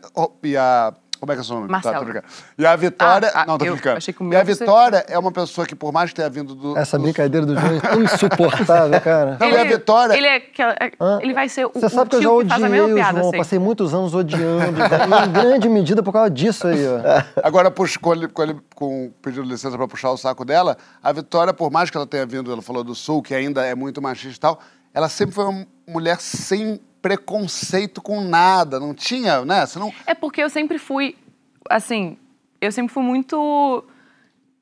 e 0.43 0.55
a 0.57 0.93
como 1.19 1.33
é 1.33 1.35
que 1.35 1.39
é 1.39 1.41
o 1.41 1.45
seu 1.45 1.55
nome? 1.57 1.67
Marcelo. 1.67 1.93
Tá, 1.95 1.99
tô 1.99 2.05
brincando. 2.05 2.25
e 2.57 2.65
a 2.65 2.75
Vitória. 2.77 3.29
Ah, 3.35 3.41
ah, 3.41 3.45
não, 3.45 3.57
tô 3.57 3.65
eu 3.65 3.73
brincando. 3.73 3.97
achei 3.97 4.13
que 4.13 4.23
o 4.23 4.31
e 4.31 4.35
a 4.37 4.39
você- 4.41 4.53
Vitória 4.53 5.05
é 5.09 5.19
uma 5.19 5.33
pessoa 5.33 5.67
que, 5.67 5.75
por 5.75 5.91
mais 5.91 6.11
que 6.11 6.15
tenha 6.15 6.29
vindo 6.29 6.55
do. 6.55 6.77
Essa 6.77 6.97
do- 6.97 7.01
brincadeira 7.03 7.45
do 7.45 7.59
João 7.59 7.75
é 7.75 7.79
tão 7.81 8.01
insuportável, 8.01 9.01
cara. 9.03 9.35
Não, 9.37 9.49
e 9.49 9.57
a 9.57 9.63
Vitória. 9.65 10.13
Ele, 10.13 10.25
é, 10.27 10.35
aquela- 10.37 10.77
é- 10.79 10.91
ele 11.21 11.33
vai 11.33 11.49
ser 11.49 11.65
o, 11.65 11.71
Você 11.73 11.87
o 11.87 11.89
sabe 11.89 12.09
que 12.11 12.15
eu 12.15 12.21
já 12.21 12.31
odiei 12.31 12.81
o 12.81 12.95
piada 12.95 13.11
João, 13.19 13.23
sempre. 13.25 13.37
passei 13.39 13.59
muitos 13.59 13.93
anos 13.93 14.15
odiando, 14.15 14.79
em 14.81 15.31
grande 15.33 15.67
medida 15.67 16.01
por 16.01 16.13
causa 16.13 16.29
disso 16.29 16.67
aí, 16.67 16.85
ó. 16.87 16.99
Agora, 17.45 17.69
pux- 17.69 17.97
com, 17.97 18.13
ele, 18.13 18.29
com, 18.29 18.41
ele, 18.41 18.55
com 18.73 19.11
pedindo 19.21 19.43
licença 19.43 19.75
para 19.77 19.89
puxar 19.89 20.11
o 20.11 20.17
saco 20.17 20.45
dela, 20.45 20.77
a 21.03 21.11
Vitória, 21.11 21.53
por 21.53 21.69
mais 21.69 21.89
que 21.89 21.97
ela 21.97 22.07
tenha 22.07 22.25
vindo, 22.25 22.49
ela 22.49 22.61
falou 22.61 22.81
do 22.81 22.95
Sul, 22.95 23.21
que 23.21 23.35
ainda 23.35 23.65
é 23.65 23.75
muito 23.75 24.01
machista 24.01 24.37
e 24.37 24.39
tal, 24.39 24.57
ela 24.93 25.09
sempre 25.09 25.35
foi 25.35 25.43
uma 25.43 25.67
mulher 25.85 26.17
sem 26.21 26.79
preconceito 27.01 28.01
com 28.01 28.21
nada. 28.21 28.79
Não 28.79 28.93
tinha, 28.93 29.43
né? 29.45 29.65
Você 29.65 29.79
não. 29.79 29.93
É 30.05 30.13
porque 30.13 30.41
eu 30.41 30.49
sempre 30.49 30.77
fui, 30.77 31.15
assim, 31.69 32.17
eu 32.61 32.71
sempre 32.71 32.93
fui 32.93 33.03
muito. 33.03 33.83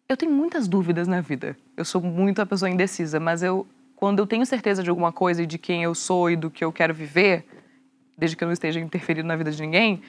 Eu 0.07 0.15
tenho 0.15 0.31
muitas 0.31 0.67
dúvidas 0.67 1.07
na 1.07 1.21
vida. 1.21 1.57
Eu 1.75 1.83
sou 1.83 2.01
muito 2.01 2.41
a 2.41 2.45
pessoa 2.45 2.69
indecisa, 2.69 3.19
mas 3.19 3.43
eu, 3.43 3.67
quando 3.95 4.19
eu 4.19 4.27
tenho 4.27 4.45
certeza 4.45 4.81
de 4.81 4.89
alguma 4.89 5.11
coisa 5.11 5.43
e 5.43 5.45
de 5.45 5.57
quem 5.57 5.83
eu 5.83 5.93
sou 5.93 6.31
e 6.31 6.35
do 6.35 6.49
que 6.49 6.63
eu 6.63 6.71
quero 6.71 6.93
viver, 6.93 7.45
desde 8.17 8.35
que 8.35 8.43
eu 8.43 8.47
não 8.47 8.53
esteja 8.53 8.79
interferindo 8.79 9.27
na 9.27 9.35
vida 9.35 9.51
de 9.51 9.61
ninguém, 9.61 10.01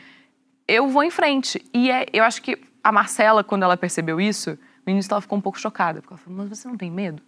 eu 0.67 0.89
vou 0.89 1.03
em 1.03 1.11
frente. 1.11 1.65
E 1.75 1.91
é, 1.91 2.07
eu 2.13 2.23
acho 2.25 2.41
que 2.43 2.59
a 2.83 2.93
Marcela, 2.93 3.43
quando 3.43 3.65
ela 3.65 3.77
percebeu 3.77 4.21
isso, 4.21 4.59
no 4.87 4.93
início 4.93 5.13
ela 5.13 5.21
ficou 5.21 5.37
um 5.37 5.41
pouco 5.41 5.59
chocada, 5.59 6.01
porque 6.01 6.15
ela 6.15 6.19
falou: 6.19 6.39
Mas 6.39 6.49
você 6.49 6.69
não 6.69 6.77
tem 6.77 6.91
medo? 6.91 7.23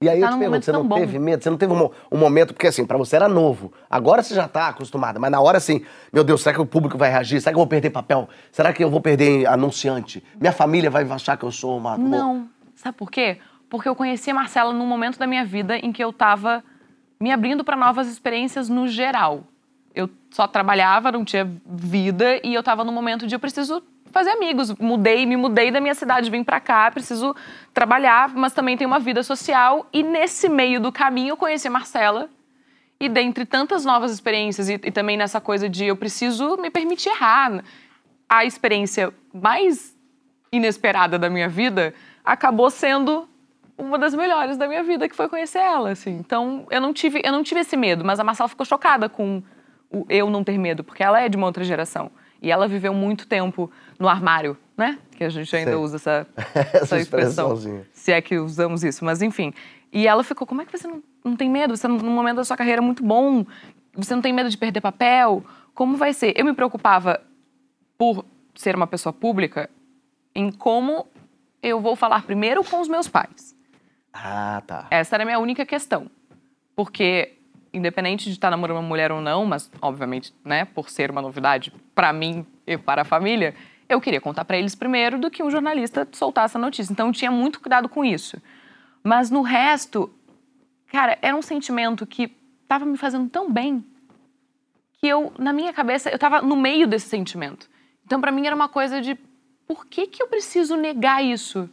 E 0.00 0.08
aí 0.08 0.20
Tá 0.20 0.26
eu 0.26 0.32
te 0.32 0.38
pergunto, 0.38 0.64
você 0.64 0.70
não 0.70 0.86
bom. 0.86 0.94
teve 0.94 1.18
medo? 1.18 1.42
Você 1.42 1.50
não 1.50 1.56
teve 1.56 1.72
um, 1.72 1.90
um 2.12 2.16
momento, 2.16 2.54
porque 2.54 2.68
assim, 2.68 2.86
pra 2.86 2.96
você 2.96 3.16
era 3.16 3.28
novo. 3.28 3.72
Agora 3.90 4.22
você 4.22 4.32
já 4.32 4.46
tá 4.46 4.68
acostumada, 4.68 5.18
mas 5.18 5.28
na 5.28 5.40
hora 5.40 5.58
assim, 5.58 5.84
meu 6.12 6.22
Deus, 6.22 6.40
será 6.40 6.54
que 6.54 6.60
o 6.60 6.66
público 6.66 6.96
vai 6.96 7.10
reagir? 7.10 7.40
Será 7.40 7.52
que 7.52 7.56
eu 7.56 7.60
vou 7.60 7.66
perder 7.66 7.90
papel? 7.90 8.28
Será 8.52 8.72
que 8.72 8.82
eu 8.84 8.88
vou 8.88 9.00
perder 9.00 9.46
anunciante? 9.48 10.22
Minha 10.40 10.52
família 10.52 10.88
vai 10.88 11.02
achar 11.10 11.36
que 11.36 11.44
eu 11.44 11.50
sou 11.50 11.76
uma... 11.78 11.98
Não. 11.98 12.48
Sabe 12.76 12.96
por 12.96 13.10
quê? 13.10 13.38
Porque 13.68 13.88
eu 13.88 13.96
conheci 13.96 14.30
a 14.30 14.34
Marcela 14.34 14.72
num 14.72 14.86
momento 14.86 15.18
da 15.18 15.26
minha 15.26 15.44
vida 15.44 15.76
em 15.76 15.90
que 15.90 16.02
eu 16.02 16.12
tava 16.12 16.62
me 17.20 17.32
abrindo 17.32 17.64
para 17.64 17.76
novas 17.76 18.06
experiências 18.06 18.68
no 18.68 18.86
geral. 18.86 19.42
Eu 19.92 20.08
só 20.30 20.46
trabalhava, 20.46 21.10
não 21.10 21.24
tinha 21.24 21.44
vida 21.66 22.38
e 22.44 22.54
eu 22.54 22.62
tava 22.62 22.84
num 22.84 22.92
momento 22.92 23.26
de 23.26 23.34
eu 23.34 23.40
preciso 23.40 23.82
fazer 24.10 24.30
amigos. 24.30 24.74
Mudei, 24.74 25.26
me 25.26 25.36
mudei 25.36 25.70
da 25.70 25.80
minha 25.80 25.94
cidade, 25.94 26.30
vim 26.30 26.44
para 26.44 26.60
cá, 26.60 26.90
preciso 26.90 27.34
trabalhar, 27.72 28.34
mas 28.34 28.52
também 28.52 28.76
tenho 28.76 28.88
uma 28.88 28.98
vida 28.98 29.22
social 29.22 29.86
e 29.92 30.02
nesse 30.02 30.48
meio 30.48 30.80
do 30.80 30.90
caminho 30.92 31.30
eu 31.30 31.36
conheci 31.36 31.68
a 31.68 31.70
Marcela. 31.70 32.28
E 33.00 33.08
dentre 33.08 33.46
tantas 33.46 33.84
novas 33.84 34.10
experiências 34.10 34.68
e, 34.68 34.74
e 34.74 34.90
também 34.90 35.16
nessa 35.16 35.40
coisa 35.40 35.68
de 35.68 35.84
eu 35.84 35.96
preciso 35.96 36.56
me 36.56 36.68
permitir 36.68 37.10
errar, 37.10 37.62
a 38.28 38.44
experiência 38.44 39.14
mais 39.32 39.96
inesperada 40.52 41.18
da 41.18 41.30
minha 41.30 41.48
vida 41.48 41.94
acabou 42.24 42.70
sendo 42.70 43.28
uma 43.78 43.96
das 43.96 44.12
melhores 44.14 44.56
da 44.56 44.66
minha 44.66 44.82
vida, 44.82 45.08
que 45.08 45.14
foi 45.14 45.28
conhecer 45.28 45.60
ela, 45.60 45.90
assim. 45.90 46.16
Então, 46.16 46.66
eu 46.68 46.80
não 46.80 46.92
tive, 46.92 47.22
eu 47.24 47.30
não 47.30 47.44
tive 47.44 47.60
esse 47.60 47.76
medo, 47.76 48.04
mas 48.04 48.18
a 48.18 48.24
Marcela 48.24 48.48
ficou 48.48 48.66
chocada 48.66 49.08
com 49.08 49.40
o 49.90 50.04
eu 50.08 50.28
não 50.28 50.42
ter 50.42 50.58
medo, 50.58 50.82
porque 50.82 51.02
ela 51.02 51.20
é 51.20 51.28
de 51.28 51.36
uma 51.36 51.46
outra 51.46 51.62
geração. 51.62 52.10
E 52.40 52.50
ela 52.50 52.68
viveu 52.68 52.94
muito 52.94 53.26
tempo 53.26 53.70
no 53.98 54.08
armário, 54.08 54.56
né? 54.76 54.98
Que 55.16 55.24
a 55.24 55.28
gente 55.28 55.54
ainda 55.54 55.72
Sei. 55.72 55.80
usa 55.80 55.96
essa, 55.96 56.26
Essa 56.54 56.76
essa 56.76 56.98
expressão. 56.98 57.56
Se 57.92 58.12
é 58.12 58.20
que 58.20 58.38
usamos 58.38 58.84
isso, 58.84 59.04
mas 59.04 59.22
enfim. 59.22 59.52
E 59.92 60.06
ela 60.06 60.22
ficou, 60.22 60.46
como 60.46 60.62
é 60.62 60.64
que 60.64 60.76
você 60.76 60.86
não, 60.86 61.02
não 61.24 61.36
tem 61.36 61.50
medo? 61.50 61.76
Você, 61.76 61.88
num 61.88 62.12
momento 62.12 62.36
da 62.36 62.44
sua 62.44 62.56
carreira 62.56 62.80
muito 62.80 63.02
bom, 63.02 63.44
você 63.94 64.14
não 64.14 64.22
tem 64.22 64.32
medo 64.32 64.48
de 64.50 64.56
perder 64.56 64.80
papel? 64.80 65.44
Como 65.74 65.96
vai 65.96 66.12
ser? 66.12 66.34
Eu 66.36 66.44
me 66.44 66.52
preocupava 66.54 67.20
por 67.96 68.24
ser 68.54 68.76
uma 68.76 68.86
pessoa 68.86 69.12
pública 69.12 69.68
em 70.34 70.52
como 70.52 71.06
eu 71.62 71.80
vou 71.80 71.96
falar 71.96 72.22
primeiro 72.22 72.62
com 72.62 72.80
os 72.80 72.88
meus 72.88 73.08
pais. 73.08 73.56
Ah, 74.12 74.62
tá. 74.66 74.86
Essa 74.90 75.16
era 75.16 75.24
a 75.24 75.26
minha 75.26 75.38
única 75.38 75.66
questão. 75.66 76.10
Porque, 76.76 77.36
independente 77.72 78.26
de 78.26 78.32
estar 78.32 78.50
namorando 78.50 78.76
uma 78.76 78.88
mulher 78.88 79.10
ou 79.10 79.20
não, 79.20 79.44
mas, 79.44 79.70
obviamente, 79.82 80.32
né, 80.44 80.64
por 80.64 80.88
ser 80.90 81.10
uma 81.10 81.20
novidade 81.20 81.72
para 81.98 82.12
mim 82.12 82.46
e 82.64 82.78
para 82.78 83.02
a 83.02 83.04
família, 83.04 83.56
eu 83.88 84.00
queria 84.00 84.20
contar 84.20 84.44
para 84.44 84.56
eles 84.56 84.76
primeiro 84.76 85.18
do 85.18 85.28
que 85.28 85.42
um 85.42 85.50
jornalista 85.50 86.06
soltasse 86.12 86.56
a 86.56 86.60
notícia. 86.60 86.92
Então, 86.92 87.08
eu 87.08 87.12
tinha 87.12 87.28
muito 87.28 87.58
cuidado 87.58 87.88
com 87.88 88.04
isso. 88.04 88.40
Mas 89.02 89.32
no 89.32 89.42
resto, 89.42 90.08
cara, 90.92 91.18
era 91.20 91.36
um 91.36 91.42
sentimento 91.42 92.06
que 92.06 92.32
estava 92.62 92.84
me 92.84 92.96
fazendo 92.96 93.28
tão 93.28 93.50
bem 93.50 93.84
que 94.92 95.08
eu, 95.08 95.32
na 95.40 95.52
minha 95.52 95.72
cabeça, 95.72 96.08
eu 96.08 96.14
estava 96.14 96.40
no 96.40 96.54
meio 96.54 96.86
desse 96.86 97.08
sentimento. 97.08 97.68
Então, 98.06 98.20
para 98.20 98.30
mim, 98.30 98.46
era 98.46 98.54
uma 98.54 98.68
coisa 98.68 99.00
de 99.00 99.16
por 99.66 99.84
que, 99.84 100.06
que 100.06 100.22
eu 100.22 100.28
preciso 100.28 100.76
negar 100.76 101.24
isso? 101.24 101.68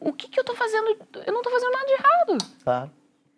o 0.00 0.12
que, 0.12 0.26
que 0.26 0.40
eu 0.40 0.44
tô 0.44 0.56
fazendo? 0.56 0.96
Eu 1.24 1.32
não 1.32 1.42
tô 1.42 1.50
fazendo 1.50 1.70
nada 1.70 1.86
de 1.86 1.92
errado. 1.92 2.38
Tá. 2.64 2.88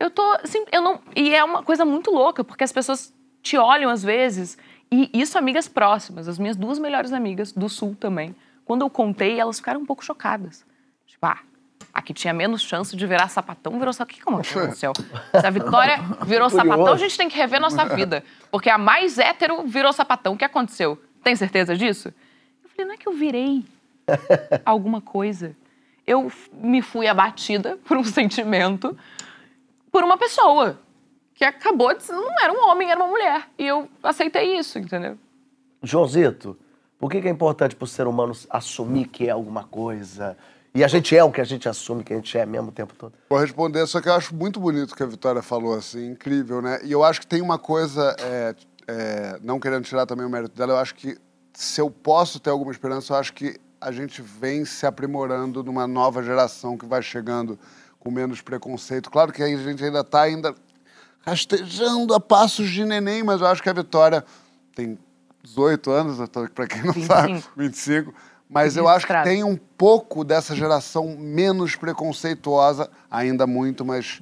Eu 0.01 0.11
tô. 0.11 0.23
Assim, 0.43 0.65
eu 0.73 0.81
não. 0.81 0.99
E 1.15 1.35
é 1.35 1.45
uma 1.45 1.63
coisa 1.63 1.85
muito 1.85 2.11
louca, 2.11 2.43
porque 2.43 2.65
as 2.65 2.73
pessoas 2.73 3.13
te 3.43 3.59
olham 3.59 3.91
às 3.91 4.03
vezes, 4.03 4.57
e 4.93 5.09
isso 5.15 5.39
amigas 5.39 5.67
próximas, 5.67 6.29
as 6.29 6.39
minhas 6.39 6.55
duas 6.55 6.79
melhores 6.79 7.15
amigas, 7.15 7.51
do 7.51 7.67
sul 7.67 7.97
também. 7.99 8.37
Quando 8.63 8.83
eu 8.83 8.91
contei, 8.91 9.41
elas 9.41 9.57
ficaram 9.57 9.81
um 9.81 9.87
pouco 9.87 10.05
chocadas. 10.05 10.67
Tipo, 11.07 11.25
ah, 11.25 11.39
a 11.95 12.03
que 12.03 12.13
tinha 12.13 12.35
menos 12.35 12.61
chance 12.61 12.95
de 12.95 13.07
virar 13.07 13.29
sapatão 13.29 13.79
virou 13.79 13.91
sapatão. 13.91 14.13
O 14.13 14.19
que 14.19 14.23
como 14.23 14.37
aconteceu? 14.39 14.93
Se 15.41 15.47
a 15.47 15.49
Vitória 15.49 15.99
virou 16.27 16.51
sapatão, 16.51 16.93
a 16.93 16.97
gente 16.99 17.17
tem 17.17 17.27
que 17.27 17.39
rever 17.39 17.59
nossa 17.59 17.87
vida. 17.87 18.23
Porque 18.51 18.69
a 18.69 18.77
mais 18.77 19.19
hétero 19.19 19.67
virou 19.67 19.95
sapatão. 19.95 20.35
O 20.35 20.37
que 20.37 20.45
aconteceu? 20.45 21.03
Tem 21.25 21.35
certeza 21.35 21.75
disso? 21.75 22.13
Eu 22.63 22.69
falei, 22.69 22.87
não 22.87 22.95
é 22.95 22.99
que 22.99 23.09
eu 23.09 23.15
virei 23.15 23.65
alguma 24.63 25.01
coisa. 25.01 25.57
Eu 26.07 26.31
me 26.53 26.83
fui 26.83 27.07
abatida 27.07 27.79
por 27.87 27.97
um 27.97 28.05
sentimento 28.05 28.95
por 29.91 30.05
uma 30.05 30.19
pessoa 30.19 30.79
que 31.43 31.47
acabou 31.47 31.93
de 31.93 32.05
ser, 32.05 32.13
não 32.13 32.41
era 32.41 32.53
um 32.53 32.71
homem, 32.71 32.89
era 32.89 33.01
uma 33.01 33.09
mulher. 33.09 33.49
E 33.59 33.67
eu 33.67 33.89
aceitei 34.01 34.57
isso, 34.57 34.79
entendeu? 34.79 35.19
Joãozito, 35.83 36.57
por 36.97 37.11
que, 37.11 37.21
que 37.21 37.27
é 37.27 37.31
importante 37.33 37.75
pro 37.75 37.85
ser 37.85 38.07
humano 38.07 38.33
assumir 38.49 39.09
que 39.09 39.27
é 39.27 39.31
alguma 39.31 39.65
coisa? 39.65 40.37
E 40.73 40.85
a 40.85 40.87
gente 40.87 41.17
é 41.17 41.25
o 41.25 41.33
que 41.33 41.41
a 41.41 41.45
gente 41.45 41.69
assume 41.69 42.05
que 42.05 42.13
a 42.13 42.17
gente 42.17 42.39
é 42.39 42.47
mesmo 42.47 42.69
o 42.69 42.73
tempo 42.73 42.95
todo. 42.95 43.15
Vou 43.29 43.41
responder, 43.41 43.85
só 43.89 44.01
que 44.01 44.09
eu 44.09 44.15
acho 44.15 44.33
muito 44.33 44.61
bonito 44.61 44.93
o 44.93 44.97
que 44.97 45.03
a 45.03 45.07
Vitória 45.07 45.43
falou, 45.43 45.75
assim, 45.75 46.13
incrível, 46.13 46.63
né? 46.63 46.79
E 46.85 46.93
eu 46.93 47.03
acho 47.03 47.19
que 47.19 47.27
tem 47.27 47.43
uma 47.43 47.59
coisa, 47.59 48.15
é, 48.21 48.55
é, 48.87 49.39
não 49.43 49.59
querendo 49.59 49.83
tirar 49.83 50.07
também 50.07 50.25
o 50.25 50.31
mérito 50.31 50.57
dela, 50.57 50.75
eu 50.75 50.79
acho 50.79 50.95
que 50.95 51.19
se 51.53 51.81
eu 51.81 51.91
posso 51.91 52.39
ter 52.39 52.51
alguma 52.51 52.71
esperança, 52.71 53.15
eu 53.15 53.17
acho 53.17 53.33
que 53.33 53.57
a 53.81 53.91
gente 53.91 54.23
vem 54.23 54.65
se 54.65 54.87
aprimorando 54.87 55.65
numa 55.65 55.89
nova 55.89 56.23
geração 56.23 56.79
que 56.79 56.87
vai 56.87 57.03
chegando 57.03 57.59
com 57.99 58.13
menos 58.13 58.41
preconceito. 58.41 59.11
Claro 59.11 59.33
que 59.33 59.43
a 59.43 59.49
gente 59.49 59.83
ainda 59.85 60.03
está 60.03 60.23
ainda 60.23 60.55
rastejando 61.25 62.15
a 62.15 62.21
passos 62.21 62.69
de 62.71 62.85
neném, 62.85 63.23
mas 63.23 63.41
eu 63.41 63.47
acho 63.47 63.63
que 63.63 63.69
a 63.69 63.73
Vitória 63.73 64.25
tem 64.75 64.99
18 65.43 65.91
anos, 65.91 66.29
para 66.55 66.67
quem 66.67 66.83
não 66.83 66.93
25. 66.93 67.07
sabe, 67.07 67.45
25. 67.57 68.15
Mas 68.49 68.77
eu 68.77 68.87
acho 68.87 69.07
que 69.07 69.23
tem 69.23 69.43
um 69.43 69.57
pouco 69.57 70.23
dessa 70.25 70.55
geração 70.55 71.17
menos 71.19 71.75
preconceituosa, 71.75 72.91
ainda 73.11 73.47
muito, 73.47 73.83
mas 73.85 74.21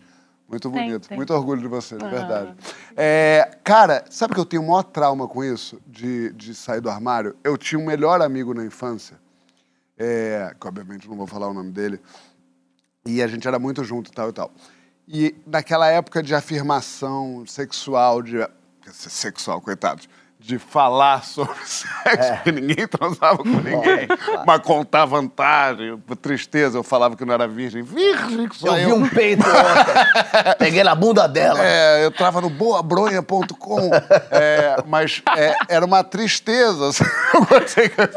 muito 0.48 0.70
Tem, 0.70 0.86
bonito. 0.86 1.08
tem. 1.08 1.16
Muito 1.16 1.34
orgulho 1.34 1.60
de 1.60 1.66
você, 1.68 1.96
de 1.96 2.04
Ah. 2.04 2.08
verdade. 2.08 2.54
É, 2.96 3.58
cara, 3.64 4.04
sabe 4.08 4.34
que 4.34 4.40
eu 4.40 4.44
tenho 4.44 4.62
o 4.62 4.66
maior 4.68 4.84
trauma 4.84 5.26
com 5.26 5.42
isso, 5.42 5.80
de, 5.86 6.32
de 6.32 6.54
sair 6.54 6.80
do 6.80 6.88
armário? 6.88 7.34
Eu 7.42 7.56
tinha 7.58 7.78
um 7.78 7.84
melhor 7.84 8.22
amigo 8.22 8.54
na 8.54 8.64
infância, 8.64 9.16
é, 9.98 10.54
que 10.60 10.66
obviamente 10.66 11.08
não 11.08 11.16
vou 11.16 11.26
falar 11.26 11.48
o 11.48 11.54
nome 11.54 11.72
dele, 11.72 12.00
e 13.04 13.20
a 13.22 13.26
gente 13.26 13.46
era 13.48 13.58
muito 13.58 13.82
junto 13.82 14.10
e 14.10 14.14
tal 14.14 14.28
e 14.28 14.32
tal. 14.32 14.50
E 15.12 15.34
naquela 15.46 15.88
época 15.88 16.22
de 16.22 16.34
afirmação 16.34 17.42
sexual, 17.46 18.22
de. 18.22 18.46
Sexual, 18.92 19.60
coitados. 19.60 20.08
De 20.42 20.58
falar 20.58 21.22
sobre 21.22 21.54
sexo, 21.66 22.42
que 22.44 22.50
ninguém 22.50 22.88
transava 22.88 23.36
com 23.38 23.44
ninguém. 23.44 24.08
Mas 24.46 24.62
contar 24.62 25.04
vantagem, 25.04 26.02
tristeza, 26.22 26.78
eu 26.78 26.82
falava 26.82 27.14
que 27.14 27.26
não 27.26 27.34
era 27.34 27.46
virgem. 27.46 27.82
Virgem 27.82 28.48
que 28.48 28.56
sou 28.56 28.70
Eu 28.74 28.76
eu. 28.78 28.86
vi 28.86 28.92
um 29.04 29.08
peito 29.10 29.42
ontem. 29.46 30.54
Peguei 30.58 30.82
na 30.82 30.94
bunda 30.94 31.26
dela. 31.28 31.58
É, 31.62 32.06
eu 32.06 32.10
trava 32.10 32.40
no 32.40 32.48
boabronha.com. 32.48 33.90
É, 34.30 34.76
mas 34.86 35.20
é, 35.36 35.54
era 35.68 35.84
uma 35.84 36.02
tristeza. 36.02 36.90
eu 37.34 37.44
gostei 37.44 37.90
que- 37.90 38.08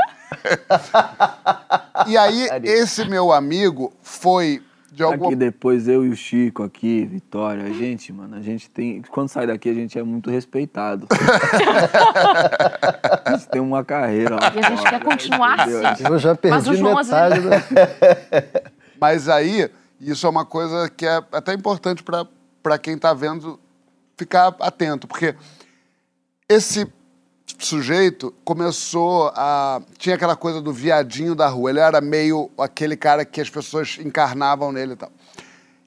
e 2.07 2.17
aí, 2.17 2.47
esse 2.63 3.03
meu 3.05 3.33
amigo 3.33 3.91
foi, 4.01 4.63
de 4.93 5.01
alguma 5.01 5.27
Aqui 5.27 5.35
depois 5.35 5.87
eu 5.87 6.05
e 6.05 6.09
o 6.09 6.15
Chico 6.15 6.61
aqui, 6.61 7.03
Vitória, 7.05 7.63
a 7.63 7.69
gente, 7.69 8.13
mano, 8.13 8.35
a 8.35 8.41
gente 8.41 8.69
tem. 8.69 9.01
Quando 9.01 9.27
sai 9.27 9.47
daqui, 9.47 9.69
a 9.69 9.73
gente 9.73 9.97
é 9.97 10.03
muito 10.03 10.29
respeitado. 10.29 11.07
a 13.25 13.31
gente 13.31 13.49
tem 13.49 13.61
uma 13.61 13.83
carreira 13.83 14.35
lá. 14.35 14.51
E 14.53 14.59
a 14.59 14.69
gente 14.69 14.83
quer 14.83 15.03
continuar 15.03 15.67
entendeu? 15.67 15.87
assim. 15.87 16.03
Eu 16.05 16.19
já 16.19 16.35
perdi 16.35 16.69
o 16.69 16.75
João, 16.75 16.97
às 16.97 17.07
metade 17.07 17.39
vezes- 17.39 17.69
da... 17.73 18.71
Mas 19.01 19.27
aí, 19.27 19.69
isso 19.99 20.27
é 20.27 20.29
uma 20.29 20.45
coisa 20.45 20.89
que 20.89 21.05
é 21.05 21.17
até 21.31 21.53
importante 21.53 22.03
para 22.03 22.77
quem 22.77 22.93
está 22.93 23.13
vendo 23.13 23.59
ficar 24.15 24.55
atento, 24.59 25.07
porque 25.07 25.35
esse 26.47 26.87
sujeito 27.59 28.33
começou 28.43 29.31
a. 29.35 29.81
Tinha 29.97 30.15
aquela 30.15 30.35
coisa 30.35 30.61
do 30.61 30.71
viadinho 30.71 31.35
da 31.35 31.47
rua. 31.47 31.69
Ele 31.69 31.79
era 31.79 32.01
meio 32.01 32.49
aquele 32.57 32.95
cara 32.95 33.25
que 33.25 33.41
as 33.41 33.49
pessoas 33.49 33.97
encarnavam 33.99 34.71
nele 34.71 34.93
e 34.93 34.95
tal. 34.95 35.11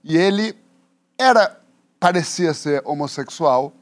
E 0.03 0.17
ele 0.17 0.57
era. 1.19 1.59
parecia 1.99 2.55
ser 2.55 2.83
homossexual. 2.85 3.73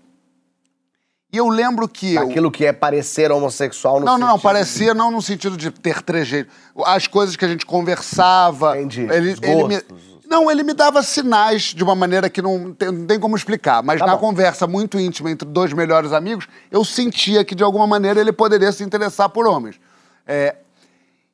E 1.32 1.36
eu 1.36 1.48
lembro 1.48 1.88
que 1.88 2.14
eu. 2.14 2.22
Aquilo 2.22 2.50
que 2.50 2.64
é 2.64 2.72
parecer 2.72 3.32
homossexual 3.32 3.98
no 3.98 4.06
Não, 4.06 4.16
não, 4.16 4.28
não, 4.28 4.38
parecia 4.38 4.94
não 4.94 5.10
no 5.10 5.20
sentido 5.20 5.56
de 5.56 5.70
ter 5.70 6.00
trejeitos. 6.00 6.54
As 6.84 7.08
coisas 7.08 7.34
que 7.34 7.44
a 7.44 7.48
gente 7.48 7.66
conversava. 7.66 8.78
Entendi. 8.78 9.02
Ele, 9.10 9.32
Os 9.32 9.42
ele 9.42 9.64
me. 9.64 9.82
Não, 10.34 10.50
ele 10.50 10.64
me 10.64 10.74
dava 10.74 11.00
sinais 11.00 11.62
de 11.62 11.84
uma 11.84 11.94
maneira 11.94 12.28
que 12.28 12.42
não 12.42 12.72
tem, 12.72 12.90
não 12.90 13.06
tem 13.06 13.20
como 13.20 13.36
explicar. 13.36 13.84
Mas 13.84 14.00
Tá 14.00 14.06
na 14.06 14.16
bom. 14.16 14.20
conversa 14.26 14.66
muito 14.66 14.98
íntima 14.98 15.30
entre 15.30 15.48
dois 15.48 15.72
melhores 15.72 16.12
amigos, 16.12 16.48
eu 16.72 16.84
sentia 16.84 17.44
que 17.44 17.54
de 17.54 17.62
alguma 17.62 17.86
maneira 17.86 18.20
ele 18.20 18.32
poderia 18.32 18.72
se 18.72 18.82
interessar 18.82 19.28
por 19.28 19.46
homens. 19.46 19.78
É, 20.26 20.56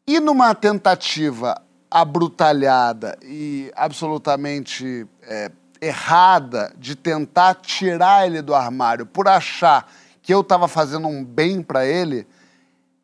e 0.07 0.21
numa 0.21 0.55
tentativa 0.55 1.61
abrutalhada 1.91 3.19
e 3.23 3.73
absolutamente 3.75 5.07
é, 5.23 5.51
errada 5.81 6.73
de 6.77 6.95
tentar 6.95 7.55
tirar 7.55 8.27
ele 8.27 8.43
do 8.43 8.55
armário 8.55 9.07
por 9.07 9.27
achar 9.27 9.91
que 10.23 10.33
eu 10.33 10.43
estava 10.43 10.69
fazendo 10.69 11.09
um 11.09 11.25
bem 11.25 11.63
para 11.63 11.87
ele, 11.87 12.27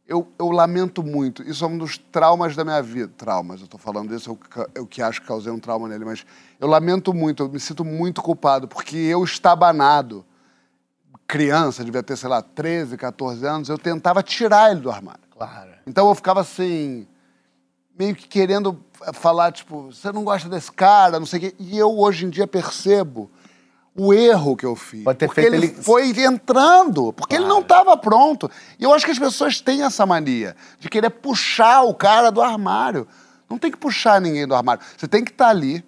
eu, 0.08 0.26
eu 0.38 0.50
lamento 0.50 1.02
muito. 1.02 1.42
Isso 1.42 1.64
é 1.64 1.68
um 1.68 1.76
dos 1.78 1.98
traumas 1.98 2.54
da 2.54 2.64
minha 2.64 2.80
vida. 2.82 3.12
Traumas, 3.16 3.60
eu 3.60 3.64
estou 3.64 3.78
falando 3.80 4.14
isso, 4.14 4.30
eu, 4.30 4.36
ca- 4.36 4.68
eu 4.74 4.86
que 4.86 5.02
acho 5.02 5.20
que 5.20 5.26
causei 5.26 5.52
um 5.52 5.58
trauma 5.58 5.88
nele, 5.88 6.04
mas 6.04 6.24
eu 6.60 6.68
lamento 6.68 7.12
muito, 7.12 7.42
eu 7.42 7.48
me 7.48 7.58
sinto 7.60 7.84
muito 7.84 8.22
culpado, 8.22 8.68
porque 8.68 8.96
eu 8.96 9.22
estabanado, 9.24 10.24
criança, 11.26 11.84
devia 11.84 12.02
ter, 12.02 12.16
sei 12.16 12.28
lá, 12.28 12.40
13, 12.40 12.96
14 12.96 13.44
anos, 13.46 13.68
eu 13.68 13.78
tentava 13.78 14.22
tirar 14.22 14.70
ele 14.70 14.80
do 14.80 14.90
armário. 14.90 15.20
Claro. 15.30 15.70
Então 15.86 16.08
eu 16.08 16.14
ficava 16.14 16.40
assim, 16.40 17.06
meio 17.98 18.14
que 18.14 18.28
querendo 18.28 18.78
falar, 19.12 19.52
tipo, 19.52 19.92
você 19.92 20.10
não 20.12 20.24
gosta 20.24 20.48
desse 20.48 20.70
cara, 20.72 21.18
não 21.18 21.26
sei 21.26 21.38
o 21.38 21.42
quê. 21.42 21.54
E 21.58 21.76
eu 21.76 21.98
hoje 21.98 22.24
em 22.26 22.30
dia 22.30 22.46
percebo 22.46 23.30
o 23.98 24.12
erro 24.12 24.56
que 24.56 24.66
eu 24.66 24.76
fiz. 24.76 25.02
Pode 25.04 25.18
ter 25.18 25.26
porque 25.26 25.40
feito 25.40 25.54
ele, 25.54 25.66
ele- 25.66 25.82
foi 25.82 26.08
entrando, 26.22 27.12
porque 27.12 27.34
ele 27.36 27.46
não 27.46 27.60
estava 27.60 27.96
pronto. 27.96 28.50
E 28.78 28.84
eu 28.84 28.92
acho 28.92 29.04
que 29.04 29.10
as 29.10 29.18
pessoas 29.18 29.60
têm 29.60 29.82
essa 29.82 30.04
mania 30.06 30.54
de 30.78 30.88
querer 30.88 31.10
puxar 31.10 31.82
o 31.82 31.94
cara 31.94 32.30
do 32.30 32.40
armário. 32.42 33.06
Não 33.48 33.58
tem 33.58 33.70
que 33.70 33.76
puxar 33.78 34.20
ninguém 34.20 34.46
do 34.46 34.54
armário. 34.54 34.82
Você 34.96 35.06
tem 35.08 35.24
que 35.24 35.30
estar 35.30 35.48
ali, 35.48 35.84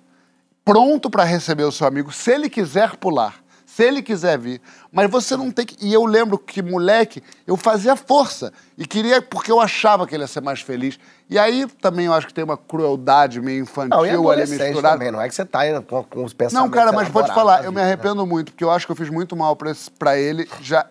pronto 0.65 1.09
para 1.11 1.25
receber 1.25 1.65
o 1.65 1.73
seu 1.73 1.87
amigo, 1.87 2.12
se 2.12 2.31
ele 2.33 2.49
quiser 2.49 2.97
pular, 2.97 3.35
se 3.67 3.83
ele 3.83 4.03
quiser 4.03 4.38
vir. 4.38 4.61
Mas 4.93 5.11
você 5.11 5.37
não 5.37 5.50
tem 5.50 5.67
que. 5.67 5.77
E 5.85 5.93
eu 5.93 6.05
lembro 6.05 6.38
que, 6.38 6.62
moleque, 6.62 7.23
eu 7.47 7.57
fazia 7.57 7.95
força. 7.97 8.53
E 8.77 8.87
queria, 8.87 9.21
porque 9.21 9.50
eu 9.50 9.61
achava 9.61 10.07
que 10.07 10.15
ele 10.15 10.23
ia 10.25 10.27
ser 10.29 10.41
mais 10.41 10.61
feliz. 10.61 10.99
E 11.30 11.38
aí 11.38 11.66
também 11.80 12.06
eu 12.06 12.14
acho 12.14 12.26
que 12.26 12.32
tem 12.32 12.42
uma 12.42 12.56
crueldade 12.56 13.40
meio 13.40 13.62
infantil 13.62 14.23
Não, 14.23 14.30
ali 14.30 14.40
misturada. 14.47 14.90
também, 14.90 15.11
não 15.11 15.20
é 15.20 15.28
que 15.28 15.35
você 15.35 15.44
tá 15.44 15.61
aí 15.61 15.80
com, 15.82 16.02
com 16.04 16.25
os 16.25 16.32
pensamentos 16.32 16.52
Não, 16.52 16.70
cara, 16.70 16.90
mas 16.90 17.08
vou 17.08 17.23
te 17.23 17.26
elaborados 17.26 17.35
falar, 17.35 17.64
eu 17.64 17.70
me 17.70 17.76
né? 17.76 17.85
arrependo 17.85 18.26
muito, 18.26 18.52
porque 18.52 18.64
eu 18.64 18.70
acho 18.70 18.87
que 18.87 18.92
eu 18.92 18.97
fiz 18.97 19.11
muito 19.11 19.37
mal 19.37 19.56
pra 19.99 20.16
ele. 20.18 20.49
Já, 20.62 20.87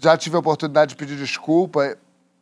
já 0.00 0.16
tive 0.16 0.36
a 0.36 0.38
oportunidade 0.38 0.90
de 0.90 0.96
pedir 0.96 1.16
desculpa, 1.16 1.96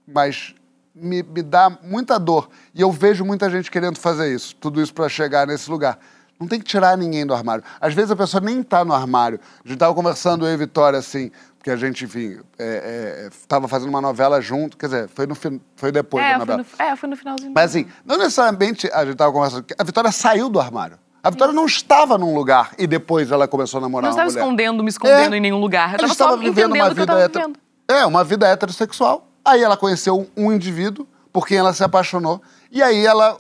mas 0.06 0.54
me, 0.95 1.23
me 1.23 1.42
dá 1.42 1.71
muita 1.83 2.18
dor. 2.18 2.49
E 2.75 2.83
eu 2.83 2.92
vejo 2.92 3.25
muita 3.25 3.49
gente 3.49 3.71
querendo 3.71 3.99
fazer 3.99 4.35
isso, 4.35 4.54
tudo 4.56 4.83
isso 4.83 4.92
pra 4.92 5.09
chegar 5.09 5.47
nesse 5.47 5.71
lugar. 5.71 5.99
Não 6.38 6.47
tem 6.47 6.59
que 6.59 6.66
tirar 6.66 6.99
ninguém 6.99 7.25
do 7.25 7.33
armário. 7.33 7.64
Às 7.80 7.95
vezes 7.95 8.11
a 8.11 8.16
pessoa 8.16 8.42
nem 8.42 8.62
tá 8.62 8.85
no 8.85 8.92
armário. 8.92 9.40
A 9.64 9.68
gente 9.68 9.78
tava 9.78 9.95
conversando, 9.95 10.47
eu 10.47 10.52
e 10.52 10.56
Vitória, 10.59 10.99
assim, 10.99 11.30
porque 11.66 11.70
a 11.73 11.76
gente, 11.76 12.04
enfim, 12.04 12.38
é, 12.61 13.26
é, 13.26 13.30
tava 13.49 13.66
fazendo 13.66 13.88
uma 13.88 14.00
novela 14.00 14.40
junto, 14.40 14.76
quer 14.76 14.87
dizer, 14.87 15.08
foi, 15.08 15.26
no, 15.26 15.35
foi 15.35 15.90
depois 15.90 16.23
da 16.25 16.30
É, 16.30 16.38
novela. 16.38 16.62
foi 16.64 16.87
no, 16.87 16.92
é, 16.92 16.96
foi 16.96 17.08
no 17.08 17.16
finalzinho. 17.16 17.52
Mas 17.52 17.70
assim, 17.70 17.88
não 18.04 18.16
necessariamente 18.16 18.88
a 18.92 19.04
gente 19.04 19.16
tava 19.16 19.32
conversando. 19.32 19.64
A 19.76 19.82
Vitória 19.82 20.12
saiu 20.12 20.49
do 20.49 20.61
armário. 20.61 20.96
A 21.25 21.28
Vitória 21.28 21.52
não 21.52 21.66
estava 21.66 22.16
num 22.16 22.37
lugar 22.37 22.70
e 22.78 22.87
depois 22.87 23.32
ela 23.32 23.49
começou 23.49 23.78
a 23.78 23.80
namorar 23.80 24.12
não 24.12 24.16
uma 24.16 24.23
estava 24.28 24.30
mulher. 24.30 24.44
escondendo, 24.44 24.82
me 24.85 24.88
escondendo 24.90 25.35
É. 25.35 25.38
em 25.38 25.40
nenhum 25.40 25.58
lugar. 25.58 25.88
Eu 25.88 25.99
Ela 25.99 25.99
tava 26.02 26.12
estava 26.12 26.37
vivendo 26.37 26.73
uma 26.73 26.88
que 26.88 26.94
vida. 26.94 27.50
É, 27.88 28.06
uma 28.06 28.23
vida 28.23 28.46
heterossexual. 28.46 29.26
Aí 29.44 29.61
ela 29.61 29.76
conheceu 29.76 30.30
um 30.37 30.52
indivíduo 30.52 31.04
por 31.32 31.49
quem 31.49 31.58
ela 31.58 31.73
se 31.73 31.82
apaixonou. 31.82 32.40
E 32.70 32.80
aí 32.80 33.04
ela 33.04 33.38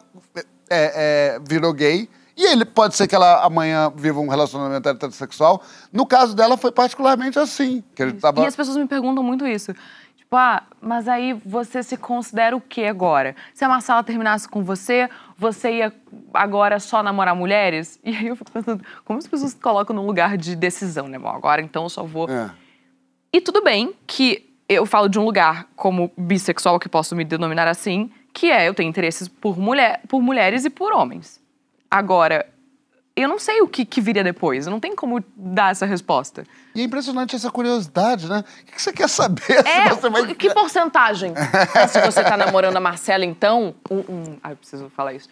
é, 0.68 1.36
é, 1.36 1.40
virou 1.48 1.72
gay. 1.72 2.10
E 2.36 2.44
ele 2.52 2.64
pode 2.64 2.94
ser 2.94 3.08
que 3.08 3.14
ela 3.14 3.44
amanhã 3.44 3.90
viva 3.96 4.20
um 4.20 4.28
relacionamento 4.28 4.86
heterossexual. 4.88 5.62
No 5.90 6.04
caso 6.04 6.36
dela, 6.36 6.56
foi 6.56 6.70
particularmente 6.70 7.38
assim. 7.38 7.82
Que 7.94 8.02
ele 8.02 8.12
tava... 8.12 8.42
E 8.42 8.46
as 8.46 8.54
pessoas 8.54 8.76
me 8.76 8.86
perguntam 8.86 9.24
muito 9.24 9.46
isso. 9.46 9.72
Tipo, 10.16 10.36
ah, 10.36 10.62
mas 10.80 11.08
aí 11.08 11.32
você 11.32 11.82
se 11.82 11.96
considera 11.96 12.56
o 12.56 12.60
que 12.60 12.84
agora? 12.84 13.34
Se 13.54 13.64
a 13.64 13.68
Marcela 13.68 14.02
terminasse 14.02 14.48
com 14.48 14.62
você, 14.62 15.08
você 15.38 15.78
ia 15.78 15.92
agora 16.34 16.78
só 16.80 17.02
namorar 17.02 17.34
mulheres? 17.34 17.98
E 18.04 18.14
aí 18.14 18.26
eu 18.26 18.36
fico 18.36 18.50
pensando, 18.50 18.84
como 19.04 19.18
as 19.18 19.26
pessoas 19.26 19.52
se 19.52 19.56
colocam 19.56 19.94
num 19.94 20.04
lugar 20.04 20.36
de 20.36 20.56
decisão, 20.56 21.08
né? 21.08 21.18
Bom, 21.18 21.28
agora 21.28 21.62
então 21.62 21.84
eu 21.84 21.88
só 21.88 22.02
vou. 22.02 22.28
É. 22.28 22.50
E 23.32 23.40
tudo 23.40 23.62
bem 23.62 23.94
que 24.06 24.52
eu 24.68 24.84
falo 24.84 25.08
de 25.08 25.18
um 25.18 25.24
lugar 25.24 25.68
como 25.76 26.10
bissexual, 26.18 26.78
que 26.78 26.88
posso 26.88 27.14
me 27.14 27.24
denominar 27.24 27.68
assim, 27.68 28.10
que 28.34 28.50
é 28.50 28.68
eu 28.68 28.74
tenho 28.74 28.88
interesses 28.88 29.28
por, 29.28 29.56
mulher, 29.56 30.02
por 30.08 30.20
mulheres 30.20 30.64
e 30.64 30.70
por 30.70 30.92
homens. 30.92 31.40
Agora, 31.96 32.44
eu 33.16 33.26
não 33.26 33.38
sei 33.38 33.62
o 33.62 33.66
que, 33.66 33.86
que 33.86 34.02
viria 34.02 34.22
depois, 34.22 34.66
não 34.66 34.78
tem 34.78 34.94
como 34.94 35.24
dar 35.34 35.70
essa 35.70 35.86
resposta. 35.86 36.44
E 36.74 36.82
é 36.82 36.84
impressionante 36.84 37.34
essa 37.34 37.50
curiosidade, 37.50 38.28
né? 38.28 38.44
O 38.62 38.66
que 38.66 38.82
você 38.82 38.92
quer 38.92 39.08
saber 39.08 39.66
É, 39.66 39.88
você 39.88 40.10
vai... 40.10 40.34
que 40.34 40.52
porcentagem? 40.52 41.32
É, 41.74 41.86
se 41.88 41.98
você 42.02 42.22
tá 42.22 42.36
namorando 42.36 42.76
a 42.76 42.80
Marcela, 42.80 43.24
então, 43.24 43.74
um, 43.90 43.96
um- 44.00 44.38
Ai, 44.42 44.52
eu 44.52 44.56
preciso 44.58 44.90
falar 44.90 45.14
isso. 45.14 45.26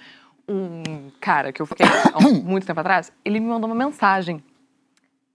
Um 0.48 1.10
cara 1.20 1.52
que 1.52 1.60
eu 1.60 1.66
fiquei 1.66 1.84
há 1.86 2.18
muito 2.42 2.66
tempo 2.66 2.80
atrás, 2.80 3.12
ele 3.22 3.38
me 3.40 3.46
mandou 3.46 3.68
uma 3.68 3.76
mensagem 3.76 4.42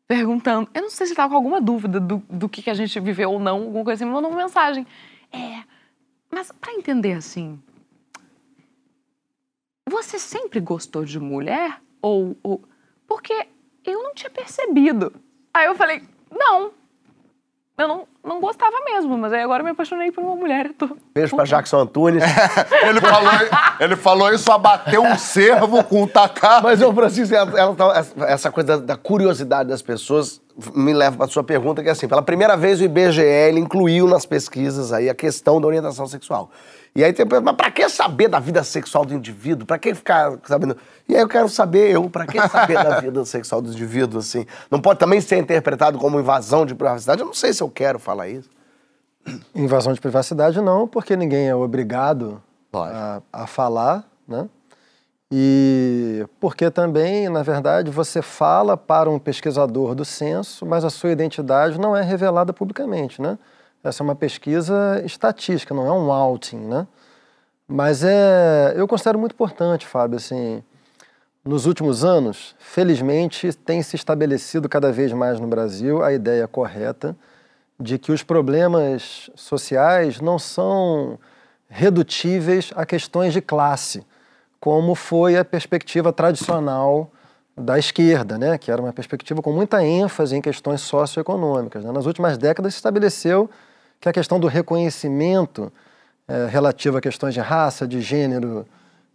perguntando. 0.08 0.68
Eu 0.74 0.82
não 0.82 0.90
sei 0.90 1.06
se 1.06 1.14
tava 1.14 1.30
com 1.30 1.36
alguma 1.36 1.62
dúvida 1.62 2.00
do, 2.00 2.24
do 2.28 2.50
que, 2.50 2.64
que 2.64 2.72
a 2.72 2.74
gente 2.74 3.00
viveu 3.00 3.32
ou 3.34 3.40
não, 3.40 3.58
alguma 3.58 3.84
coisa 3.84 4.04
assim, 4.04 4.06
me 4.10 4.16
mandou 4.16 4.32
uma 4.32 4.42
mensagem. 4.42 4.88
É, 5.32 5.60
mas 6.32 6.52
pra 6.60 6.74
entender 6.74 7.14
assim. 7.14 7.60
Você 9.90 10.20
sempre 10.20 10.60
gostou 10.60 11.04
de 11.04 11.20
mulher? 11.20 11.80
Ou, 12.02 12.36
ou. 12.44 12.62
Porque 13.08 13.48
eu 13.86 14.04
não 14.04 14.14
tinha 14.14 14.30
percebido. 14.30 15.12
Aí 15.54 15.66
eu 15.66 15.76
falei, 15.76 16.04
não. 16.32 16.72
Eu 17.78 17.88
não, 17.88 18.08
não 18.24 18.42
gostava 18.42 18.76
mesmo, 18.84 19.18
mas 19.18 19.32
aí 19.32 19.42
agora 19.42 19.62
eu 19.62 19.66
me 19.66 19.72
apaixonei 19.72 20.12
por 20.12 20.22
uma 20.22 20.36
mulher. 20.36 20.66
Eu 20.68 20.74
tô... 20.74 20.98
Beijo 21.14 21.34
pra 21.36 21.46
Jackson 21.46 21.80
Antunes. 21.80 22.22
Ele 22.86 23.00
falou, 23.00 23.32
ele 23.80 23.96
falou 23.96 24.34
isso, 24.34 24.52
abateu 24.52 25.02
um 25.02 25.18
cervo 25.18 25.82
com 25.86 26.04
um 26.04 26.08
tacape. 26.08 26.64
Mas, 26.64 26.82
ô 26.82 26.94
Francisco, 26.94 27.34
ela- 27.34 27.58
ela 27.58 27.74
tá- 27.76 28.06
essa 28.28 28.52
coisa 28.52 28.78
da, 28.78 28.86
da 28.96 28.98
curiosidade 28.98 29.70
das 29.70 29.82
pessoas 29.82 30.42
me 30.74 30.94
leva 30.94 31.18
para 31.18 31.28
sua 31.28 31.44
pergunta, 31.44 31.82
que 31.82 31.90
é 31.90 31.92
assim, 31.92 32.08
pela 32.08 32.22
primeira 32.22 32.56
vez 32.56 32.80
o 32.80 32.84
IBGE 32.84 33.52
incluiu 33.58 34.08
nas 34.08 34.26
pesquisas 34.26 34.92
aí 34.92 35.10
a 35.10 35.16
questão 35.16 35.60
da 35.60 35.68
orientação 35.68 36.08
sexual. 36.08 36.52
E 36.96 37.04
aí 37.04 37.14
tem, 37.14 37.26
mas 37.26 37.56
pra 37.56 37.70
que 37.70 37.88
saber 37.88 38.28
da 38.28 38.40
vida 38.40 38.64
sexual 38.64 39.06
do 39.06 39.14
indivíduo? 39.14 39.66
Pra 39.66 39.78
que 39.78 39.94
ficar 39.94 40.38
sabendo? 40.44 40.76
E 41.08 41.16
aí 41.16 41.22
eu 41.22 41.28
quero 41.28 41.48
saber, 41.48 41.92
eu, 41.92 42.10
pra 42.10 42.26
que 42.26 42.40
saber 42.48 42.76
da 42.76 43.00
vida 43.02 43.24
sexual 43.26 43.62
do 43.62 43.72
indivíduo, 43.72 44.20
assim? 44.20 44.46
Não 44.72 44.82
pode 44.82 45.00
também 45.00 45.22
ser 45.22 45.38
interpretado 45.38 45.98
como 45.98 46.20
invasão 46.20 46.66
de 46.66 46.74
privacidade? 46.74 47.22
Eu 47.22 47.28
não 47.28 47.34
sei 47.34 47.54
se 47.54 47.62
eu 47.62 47.70
quero 47.70 48.00
falar 48.00 48.28
isso. 48.28 48.50
Invasão 49.54 49.94
de 49.94 50.02
privacidade 50.02 50.60
não, 50.62 50.88
porque 50.88 51.16
ninguém 51.16 51.48
é 51.48 51.56
obrigado 51.56 52.42
a, 52.74 53.22
a 53.32 53.48
falar, 53.48 54.04
né? 54.28 54.50
E 55.32 56.26
porque 56.40 56.72
também, 56.72 57.30
na 57.30 57.44
verdade, 57.44 57.92
você 57.92 58.22
fala 58.22 58.76
para 58.76 59.10
um 59.10 59.20
pesquisador 59.20 59.94
do 59.94 60.04
censo, 60.04 60.66
mas 60.66 60.84
a 60.84 60.90
sua 60.90 61.12
identidade 61.12 61.80
não 61.80 61.96
é 61.96 62.02
revelada 62.02 62.52
publicamente, 62.52 63.22
né? 63.22 63.38
Essa 63.84 64.02
é 64.02 64.04
uma 64.04 64.16
pesquisa 64.16 65.02
estatística, 65.06 65.74
não 65.74 65.86
é 65.86 65.92
um 65.92 66.12
outing, 66.12 66.58
né? 66.58 66.88
Mas 67.68 68.04
é, 68.04 68.74
eu 68.76 68.88
considero 68.88 69.20
muito 69.20 69.34
importante, 69.34 69.86
Fábio, 69.86 70.18
assim, 70.18 70.64
nos 71.46 71.68
últimos 71.68 72.04
anos, 72.04 72.56
felizmente, 72.58 73.54
tem 73.54 73.84
se 73.84 73.96
estabelecido 73.96 74.68
cada 74.68 74.92
vez 74.92 75.14
mais 75.14 75.40
no 75.40 75.48
Brasil 75.48 76.04
a 76.04 76.12
ideia 76.12 76.48
correta 76.48 77.16
de 77.80 78.00
que 78.00 78.12
os 78.12 78.24
problemas 78.24 79.30
sociais 79.36 80.20
não 80.20 80.40
são 80.40 81.20
redutíveis 81.70 82.74
a 82.76 82.86
questões 82.86 83.32
de 83.32 83.42
classe, 83.42 84.04
como 84.60 84.96
foi 84.96 85.38
a 85.38 85.46
perspectiva 85.46 86.12
tradicional 86.12 87.10
da 87.56 87.78
esquerda, 87.78 88.38
né? 88.38 88.58
que 88.58 88.72
era 88.72 88.82
uma 88.82 88.94
perspectiva 88.94 89.42
com 89.42 89.52
muita 89.52 89.84
ênfase 89.84 90.36
em 90.36 90.42
questões 90.42 90.82
socioeconômicas. 90.82 91.84
né? 91.84 91.92
Nas 91.92 92.06
últimas 92.06 92.38
décadas 92.38 92.74
se 92.74 92.78
estabeleceu 92.78 93.50
que 94.00 94.08
a 94.08 94.14
questão 94.14 94.40
do 94.40 94.48
reconhecimento 94.48 95.72
eh, 96.28 96.48
relativo 96.50 96.98
a 96.98 97.02
questões 97.02 97.34
de 97.34 97.42
raça, 97.42 97.88
de 97.88 98.02
gênero, 98.02 98.66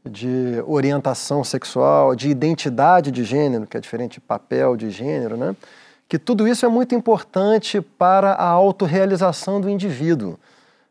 de 0.04 0.62
orientação 0.66 1.42
sexual, 1.42 2.14
de 2.14 2.28
identidade 2.28 3.10
de 3.10 3.24
gênero, 3.24 3.66
que 3.66 3.76
é 3.76 3.80
diferente 3.80 4.14
de 4.14 4.20
papel 4.20 4.76
de 4.76 4.90
gênero, 4.90 5.36
né? 5.36 5.56
que 6.08 6.18
tudo 6.18 6.46
isso 6.46 6.66
é 6.66 6.68
muito 6.68 6.94
importante 6.94 7.80
para 7.80 8.32
a 8.32 8.46
autorrealização 8.46 9.60
do 9.60 9.70
indivíduo. 9.70 10.38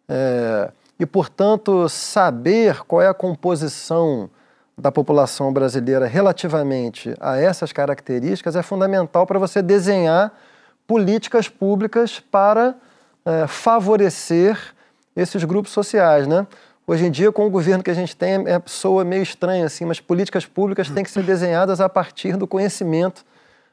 É, 0.10 0.72
e, 1.00 1.06
portanto, 1.06 1.88
saber 1.88 2.82
qual 2.84 3.02
é 3.02 3.08
a 3.08 3.14
composição 3.14 4.30
da 4.78 4.92
população 4.92 5.54
brasileira 5.54 6.06
relativamente 6.08 7.14
a 7.20 7.38
essas 7.38 7.72
características 7.72 8.56
é 8.56 8.64
fundamental 8.64 9.26
para 9.26 9.38
você 9.38 9.62
desenhar 9.62 10.32
políticas 10.88 11.48
públicas 11.48 12.20
para 12.20 12.76
é, 13.26 13.48
favorecer 13.48 14.60
esses 15.16 15.44
grupos 15.44 15.72
sociais, 15.72 16.28
né? 16.28 16.48
Hoje 16.86 17.06
em 17.06 17.12
dia, 17.12 17.32
com 17.32 17.48
o 17.48 17.50
governo 17.50 17.82
que 17.82 17.92
a 17.92 17.94
gente 17.94 18.14
tem, 18.14 18.46
é 18.46 18.62
soa 18.66 19.06
meio 19.06 19.24
estranho 19.24 19.66
assim, 19.66 19.86
mas 19.86 20.02
políticas 20.02 20.46
públicas 20.46 20.90
têm 20.90 21.04
que 21.04 21.12
ser 21.12 21.24
desenhadas 21.24 21.80
a 21.80 21.88
partir 21.88 22.36
do 22.36 22.46
conhecimento 22.46 23.24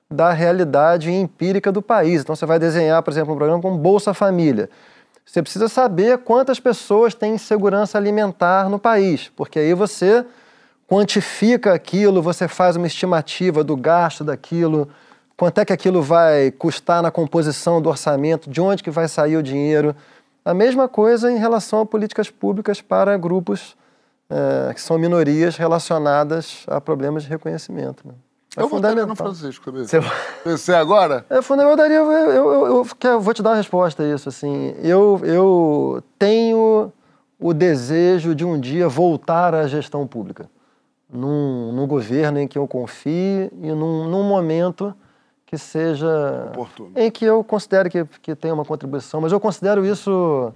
da 0.08 0.32
realidade 0.32 1.10
empírica 1.10 1.72
do 1.72 1.82
país. 1.82 2.22
Então, 2.22 2.36
você 2.36 2.46
vai 2.46 2.58
desenhar, 2.58 3.02
por 3.02 3.10
exemplo, 3.10 3.32
um 3.32 3.36
programa 3.36 3.60
como 3.60 3.76
Bolsa 3.76 4.14
Família. 4.14 4.70
Você 5.24 5.42
precisa 5.42 5.68
saber 5.68 6.18
quantas 6.18 6.60
pessoas 6.60 7.14
têm 7.14 7.34
insegurança 7.34 7.98
alimentar 7.98 8.68
no 8.68 8.78
país, 8.78 9.30
porque 9.34 9.58
aí 9.58 9.74
você 9.74 10.24
quantifica 10.90 11.72
aquilo, 11.72 12.20
você 12.20 12.48
faz 12.48 12.74
uma 12.74 12.86
estimativa 12.88 13.62
do 13.62 13.76
gasto 13.76 14.24
daquilo, 14.24 14.88
quanto 15.36 15.58
é 15.58 15.64
que 15.64 15.72
aquilo 15.72 16.02
vai 16.02 16.50
custar 16.50 17.00
na 17.00 17.12
composição 17.12 17.80
do 17.80 17.88
orçamento, 17.88 18.50
de 18.50 18.60
onde 18.60 18.82
que 18.82 18.90
vai 18.90 19.06
sair 19.06 19.36
o 19.36 19.42
dinheiro. 19.42 19.94
A 20.44 20.52
mesma 20.52 20.88
coisa 20.88 21.30
em 21.30 21.38
relação 21.38 21.80
a 21.82 21.86
políticas 21.86 22.28
públicas 22.28 22.80
para 22.80 23.16
grupos 23.16 23.76
eh, 24.28 24.72
que 24.74 24.80
são 24.80 24.98
minorias 24.98 25.56
relacionadas 25.56 26.64
a 26.66 26.80
problemas 26.80 27.22
de 27.22 27.28
reconhecimento. 27.28 28.02
né? 28.06 28.14
É 28.56 28.62
eu 28.62 28.68
votaria 28.68 29.06
no 29.06 29.14
fundamental. 29.14 29.26
Francisco, 29.28 29.64
sabia? 29.66 29.84
Você- 29.84 30.00
Você 30.44 30.74
agora? 30.74 31.24
É 31.30 31.40
fundamental. 31.40 31.70
Eu, 31.70 31.76
daria- 31.76 31.96
eu, 31.98 32.66
eu, 32.66 32.84
eu, 33.04 33.20
vou 33.20 33.32
te 33.32 33.42
dar 33.44 33.50
uma 33.50 33.56
resposta 33.56 34.02
a 34.02 34.12
isso. 34.12 34.28
Assim, 34.28 34.74
eu, 34.82 35.20
eu 35.22 36.02
tenho 36.18 36.92
o 37.38 37.54
desejo 37.54 38.34
de 38.34 38.44
um 38.44 38.58
dia 38.58 38.88
voltar 38.88 39.54
à 39.54 39.68
gestão 39.68 40.04
pública, 40.06 40.50
num, 41.12 41.72
num 41.72 41.86
governo 41.86 42.38
em 42.38 42.48
que 42.48 42.58
eu 42.58 42.66
confie 42.66 43.50
e 43.60 43.72
num, 43.72 44.08
num 44.08 44.22
momento 44.22 44.94
que 45.44 45.58
seja 45.58 46.48
Oportuno. 46.52 46.92
em 46.94 47.10
que 47.10 47.24
eu 47.24 47.42
considero 47.42 47.90
que, 47.90 48.04
que 48.22 48.36
tem 48.36 48.52
uma 48.52 48.64
contribuição, 48.64 49.20
mas 49.20 49.32
eu 49.32 49.40
considero 49.40 49.84
isso 49.84 50.52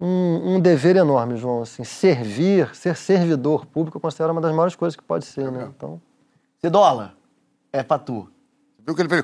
um, 0.00 0.54
um 0.54 0.60
dever 0.60 0.96
enorme, 0.96 1.36
João. 1.36 1.62
Assim, 1.62 1.84
servir, 1.84 2.74
ser 2.74 2.96
servidor 2.96 3.66
público, 3.66 3.98
eu 3.98 4.00
considero 4.00 4.32
uma 4.32 4.40
das 4.40 4.52
maiores 4.52 4.74
coisas 4.74 4.96
que 4.96 5.02
pode 5.02 5.26
ser, 5.26 5.52
né? 5.52 5.68
Então, 5.76 6.00
Cidola, 6.60 7.14
é 7.72 7.82
pra 7.82 7.98
tu. 7.98 8.28
Viu 8.84 8.94
que 8.94 9.02
ele 9.02 9.08
fez? 9.08 9.22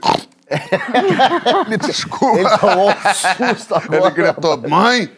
Me 1.69 1.77
desculpa. 1.77 2.39
Ele 2.39 2.59
tomou 2.59 2.89
um 2.91 3.55
susto 3.57 3.75
agora. 3.75 4.07
Ele 4.07 4.11
gritou, 4.11 4.69
mãe! 4.69 5.18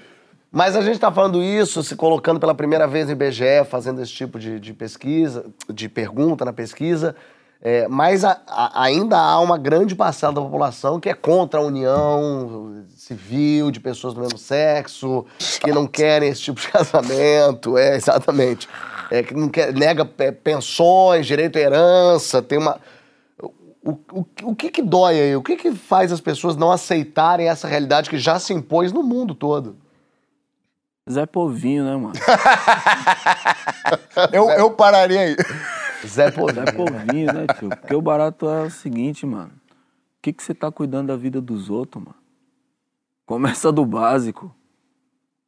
Mas 0.52 0.74
a 0.74 0.80
gente 0.82 0.94
está 0.94 1.12
falando 1.12 1.42
isso, 1.42 1.82
se 1.82 1.94
colocando 1.94 2.40
pela 2.40 2.54
primeira 2.54 2.86
vez 2.88 3.06
no 3.06 3.12
IBGE, 3.12 3.64
fazendo 3.68 4.02
esse 4.02 4.10
tipo 4.12 4.38
de, 4.38 4.58
de 4.58 4.72
pesquisa, 4.74 5.44
de 5.72 5.88
pergunta 5.88 6.44
na 6.44 6.52
pesquisa, 6.52 7.14
é, 7.62 7.86
mas 7.86 8.24
a- 8.24 8.40
a- 8.48 8.82
ainda 8.82 9.16
há 9.16 9.38
uma 9.38 9.56
grande 9.56 9.94
parcela 9.94 10.32
da 10.32 10.40
população 10.40 10.98
que 10.98 11.08
é 11.08 11.14
contra 11.14 11.60
a 11.60 11.62
união 11.62 12.84
civil 12.96 13.70
de 13.70 13.78
pessoas 13.78 14.12
do 14.12 14.20
mesmo 14.20 14.38
sexo, 14.38 15.24
que 15.60 15.70
não 15.70 15.86
querem 15.86 16.28
esse 16.30 16.40
tipo 16.42 16.60
de 16.60 16.66
casamento, 16.72 17.78
é, 17.78 17.94
exatamente. 17.94 18.68
É, 19.08 19.22
que 19.22 19.34
quer, 19.50 19.72
nega 19.72 20.08
é, 20.18 20.32
pensões, 20.32 21.26
direito 21.26 21.58
à 21.58 21.60
herança, 21.60 22.42
tem 22.42 22.58
uma... 22.58 22.80
O, 23.82 23.92
o, 24.12 24.26
o 24.50 24.54
que 24.56 24.70
que 24.70 24.82
dói 24.82 25.18
aí? 25.20 25.36
O 25.36 25.42
que 25.42 25.56
que 25.56 25.72
faz 25.72 26.12
as 26.12 26.20
pessoas 26.20 26.54
não 26.56 26.70
aceitarem 26.72 27.48
essa 27.48 27.66
realidade 27.68 28.10
que 28.10 28.18
já 28.18 28.38
se 28.38 28.52
impôs 28.52 28.92
no 28.92 29.02
mundo 29.02 29.34
todo? 29.34 29.76
Zé 31.08 31.26
Povinho, 31.26 31.84
né, 31.84 31.96
mano? 31.96 32.14
Eu, 34.32 34.50
eu 34.50 34.70
pararia 34.70 35.20
aí. 35.20 35.36
Zé 36.06 36.30
Povinho. 36.30 36.66
Zé 36.66 36.72
Povinho, 36.72 37.32
né, 37.32 37.46
tio? 37.58 37.68
Porque 37.68 37.94
o 37.94 38.02
barato 38.02 38.48
é 38.48 38.64
o 38.64 38.70
seguinte, 38.70 39.24
mano. 39.26 39.50
O 39.50 40.22
que, 40.22 40.32
que 40.32 40.42
você 40.42 40.54
tá 40.54 40.70
cuidando 40.70 41.08
da 41.08 41.16
vida 41.16 41.40
dos 41.40 41.70
outros, 41.70 42.04
mano? 42.04 42.16
Começa 43.24 43.72
do 43.72 43.86
básico. 43.86 44.54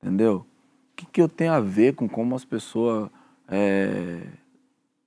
Entendeu? 0.02 0.46
O 0.92 0.96
que, 0.96 1.06
que 1.06 1.20
eu 1.22 1.28
tenho 1.28 1.52
a 1.52 1.60
ver 1.60 1.94
com 1.94 2.08
como 2.08 2.34
as 2.34 2.44
pessoas 2.44 3.10
é, 3.48 4.20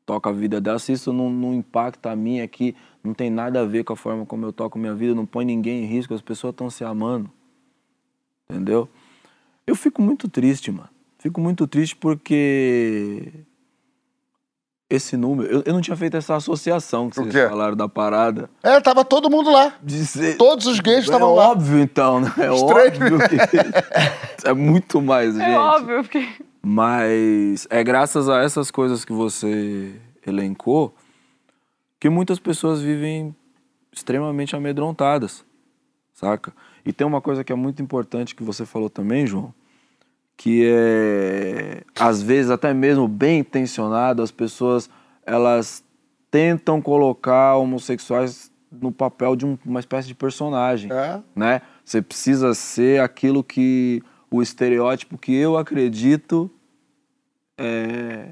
tocam 0.05 0.31
a 0.31 0.35
vida 0.35 0.61
delas? 0.61 0.83
Se 0.83 0.93
isso 0.93 1.11
não, 1.11 1.29
não 1.29 1.53
impacta 1.53 2.11
a 2.11 2.15
mim 2.15 2.41
aqui, 2.41 2.75
não 3.03 3.13
tem 3.13 3.29
nada 3.29 3.61
a 3.61 3.65
ver 3.65 3.83
com 3.83 3.93
a 3.93 3.95
forma 3.95 4.25
como 4.25 4.45
eu 4.45 4.53
toco 4.53 4.77
minha 4.77 4.93
vida, 4.93 5.15
não 5.15 5.25
põe 5.25 5.45
ninguém 5.45 5.83
em 5.83 5.87
risco, 5.87 6.13
as 6.13 6.21
pessoas 6.21 6.51
estão 6.51 6.69
se 6.69 6.83
amando. 6.83 7.29
Entendeu? 8.49 8.87
Eu 9.67 9.75
fico 9.75 10.01
muito 10.01 10.27
triste, 10.29 10.71
mano. 10.71 10.89
Fico 11.19 11.41
muito 11.41 11.65
triste 11.67 11.95
porque 11.95 13.31
esse 14.89 15.17
número. 15.17 15.49
Eu, 15.51 15.63
eu 15.65 15.73
não 15.73 15.81
tinha 15.81 15.97
feito 15.97 16.15
essa 16.15 16.35
associação 16.35 17.09
que 17.09 17.19
O 17.19 17.23
vocês 17.23 17.35
quê? 17.35 17.49
falaram 17.49 17.75
da 17.75 17.89
parada. 17.89 18.49
É, 18.61 18.79
tava 18.79 19.03
todo 19.03 19.29
mundo 19.29 19.49
lá. 19.51 19.73
De 19.81 20.05
ser- 20.05 20.37
Todos 20.37 20.67
os 20.67 20.79
gays 20.79 20.97
é 20.97 21.01
estavam 21.01 21.33
lá. 21.33 21.49
óbvio, 21.51 21.79
então, 21.79 22.19
né? 22.21 22.31
É 22.37 22.51
Os 22.51 22.61
três 22.63 22.93
óbvio 23.01 23.17
que. 23.27 24.47
é 24.47 24.53
muito 24.53 25.01
mais, 25.01 25.33
gente. 25.33 25.43
É 25.49 25.57
óbvio, 25.57 26.03
porque. 26.03 26.27
Mas 26.61 27.67
é 27.69 27.83
graças 27.83 28.27
a 28.29 28.41
essas 28.41 28.69
coisas 28.71 29.03
que 29.05 29.13
você 29.13 29.93
elencou 30.25 30.95
que 31.99 32.09
muitas 32.09 32.39
pessoas 32.39 32.81
vivem 32.81 33.35
extremamente 33.91 34.55
amedrontadas, 34.55 35.43
saca? 36.13 36.53
E 36.85 36.93
tem 36.93 37.05
uma 37.05 37.19
coisa 37.21 37.43
que 37.43 37.51
é 37.51 37.55
muito 37.55 37.81
importante 37.81 38.35
que 38.35 38.43
você 38.43 38.65
falou 38.65 38.89
também, 38.89 39.25
João, 39.25 39.53
que 40.37 40.63
é 40.65 41.81
às 41.99 42.21
vezes 42.21 42.51
até 42.51 42.73
mesmo 42.73 43.07
bem 43.07 43.39
intencionado, 43.39 44.21
as 44.21 44.31
pessoas 44.31 44.89
elas 45.25 45.83
tentam 46.29 46.81
colocar 46.81 47.55
homossexuais 47.55 48.51
no 48.71 48.91
papel 48.91 49.35
de 49.35 49.45
um- 49.45 49.57
uma 49.65 49.79
espécie 49.79 50.07
de 50.07 50.13
personagem 50.13 50.91
É. 50.91 51.21
né? 51.35 51.61
Você 51.83 52.01
precisa 52.01 52.53
ser 52.53 52.99
aquilo 53.01 53.43
que 53.43 54.03
o 54.29 54.41
estereótipo 54.41 55.17
que 55.17 55.33
eu 55.33 55.57
acredito 55.57 56.51
é, 57.57 58.27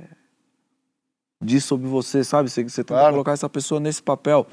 diz 1.41 1.63
sobre 1.63 1.87
você, 1.87 2.23
sabe? 2.23 2.49
Você, 2.49 2.63
você 2.63 2.83
tenta 2.83 2.99
Claro. 2.99 3.13
colocar 3.13 3.31
essa 3.31 3.49
pessoa 3.49 3.79
nesse 3.79 4.03
papel. 4.03 4.45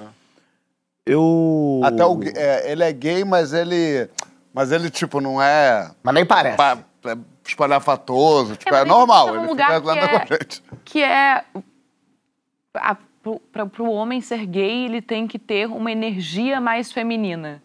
Eu 1.07 1.81
Até 1.85 2.05
o, 2.05 2.15
gay- 2.17 2.33
é, 2.37 2.71
ele 2.73 2.85
é 2.85 2.93
gay, 2.93 3.25
mas 3.25 3.53
ele. 3.53 4.09
Mas 4.53 4.71
ele, 4.73 4.91
tipo, 4.91 5.21
não 5.21 5.41
é. 5.41 5.91
Mas 6.03 6.15
nem 6.15 6.25
parece. 6.27 6.57
pa- 6.57 6.79
é 7.07 7.17
espalhafatoso. 7.47 8.57
Tipo, 8.57 8.75
é, 8.75 8.81
mas 8.81 8.89
normal. 8.89 9.29
Ele 9.29 9.39
fica 9.49 9.79
lugar 9.79 9.83
lá 9.85 9.95
que 9.95 10.09
com 10.09 10.17
a 10.17 10.21
é- 10.21 10.27
gente. 10.27 10.63
que 10.85 11.03
é 11.03 11.45
a, 12.75 12.97
pro, 13.23 13.41
pra, 13.53 13.67
pro 13.67 13.91
homem 13.91 14.21
ser 14.21 14.47
gay, 14.47 14.85
ele 14.87 15.01
tem 15.03 15.27
que 15.27 15.39
ter 15.39 15.67
uma 15.67 15.91
energia 15.91 16.61
mais 16.61 16.93
feminina. 16.93 17.63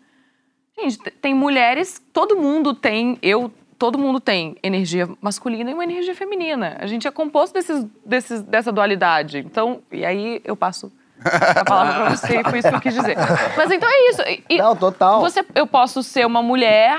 Gente, 0.78 0.98
tem 0.98 1.34
mulheres, 1.34 2.02
todo 2.12 2.36
mundo 2.36 2.74
tem, 2.74 3.18
eu, 3.22 3.50
todo 3.80 3.98
mundo 3.98 4.20
tem 4.20 4.58
energia 4.62 5.08
masculina 5.22 5.72
e 5.72 5.74
uma 5.74 5.84
energia 5.86 6.14
feminina. 6.14 6.76
A 6.80 6.86
gente 6.86 7.08
é 7.08 7.12
composto 7.12 7.54
desses, 7.54 7.86
desses, 8.06 8.42
dessa 8.42 8.72
dualidade. 8.72 9.38
Então, 9.40 9.82
e 9.92 10.04
aí 10.06 10.42
eu 10.44 10.56
passo 10.56 10.92
a 11.24 11.64
palavra 11.66 11.94
pra 12.06 12.10
você, 12.16 12.44
foi 12.50 12.60
isso 12.60 12.70
que 12.70 12.76
eu 12.76 12.82
quis 12.82 12.94
dizer. 12.94 13.16
Mas 13.58 13.72
então 13.72 13.90
é 13.90 14.10
isso. 14.10 14.22
E- 14.24 14.44
e 14.50 14.58
Não, 14.58 14.76
total. 14.76 15.22
Você, 15.22 15.46
eu 15.56 15.66
posso 15.68 16.04
ser 16.04 16.26
uma 16.26 16.42
mulher 16.44 16.98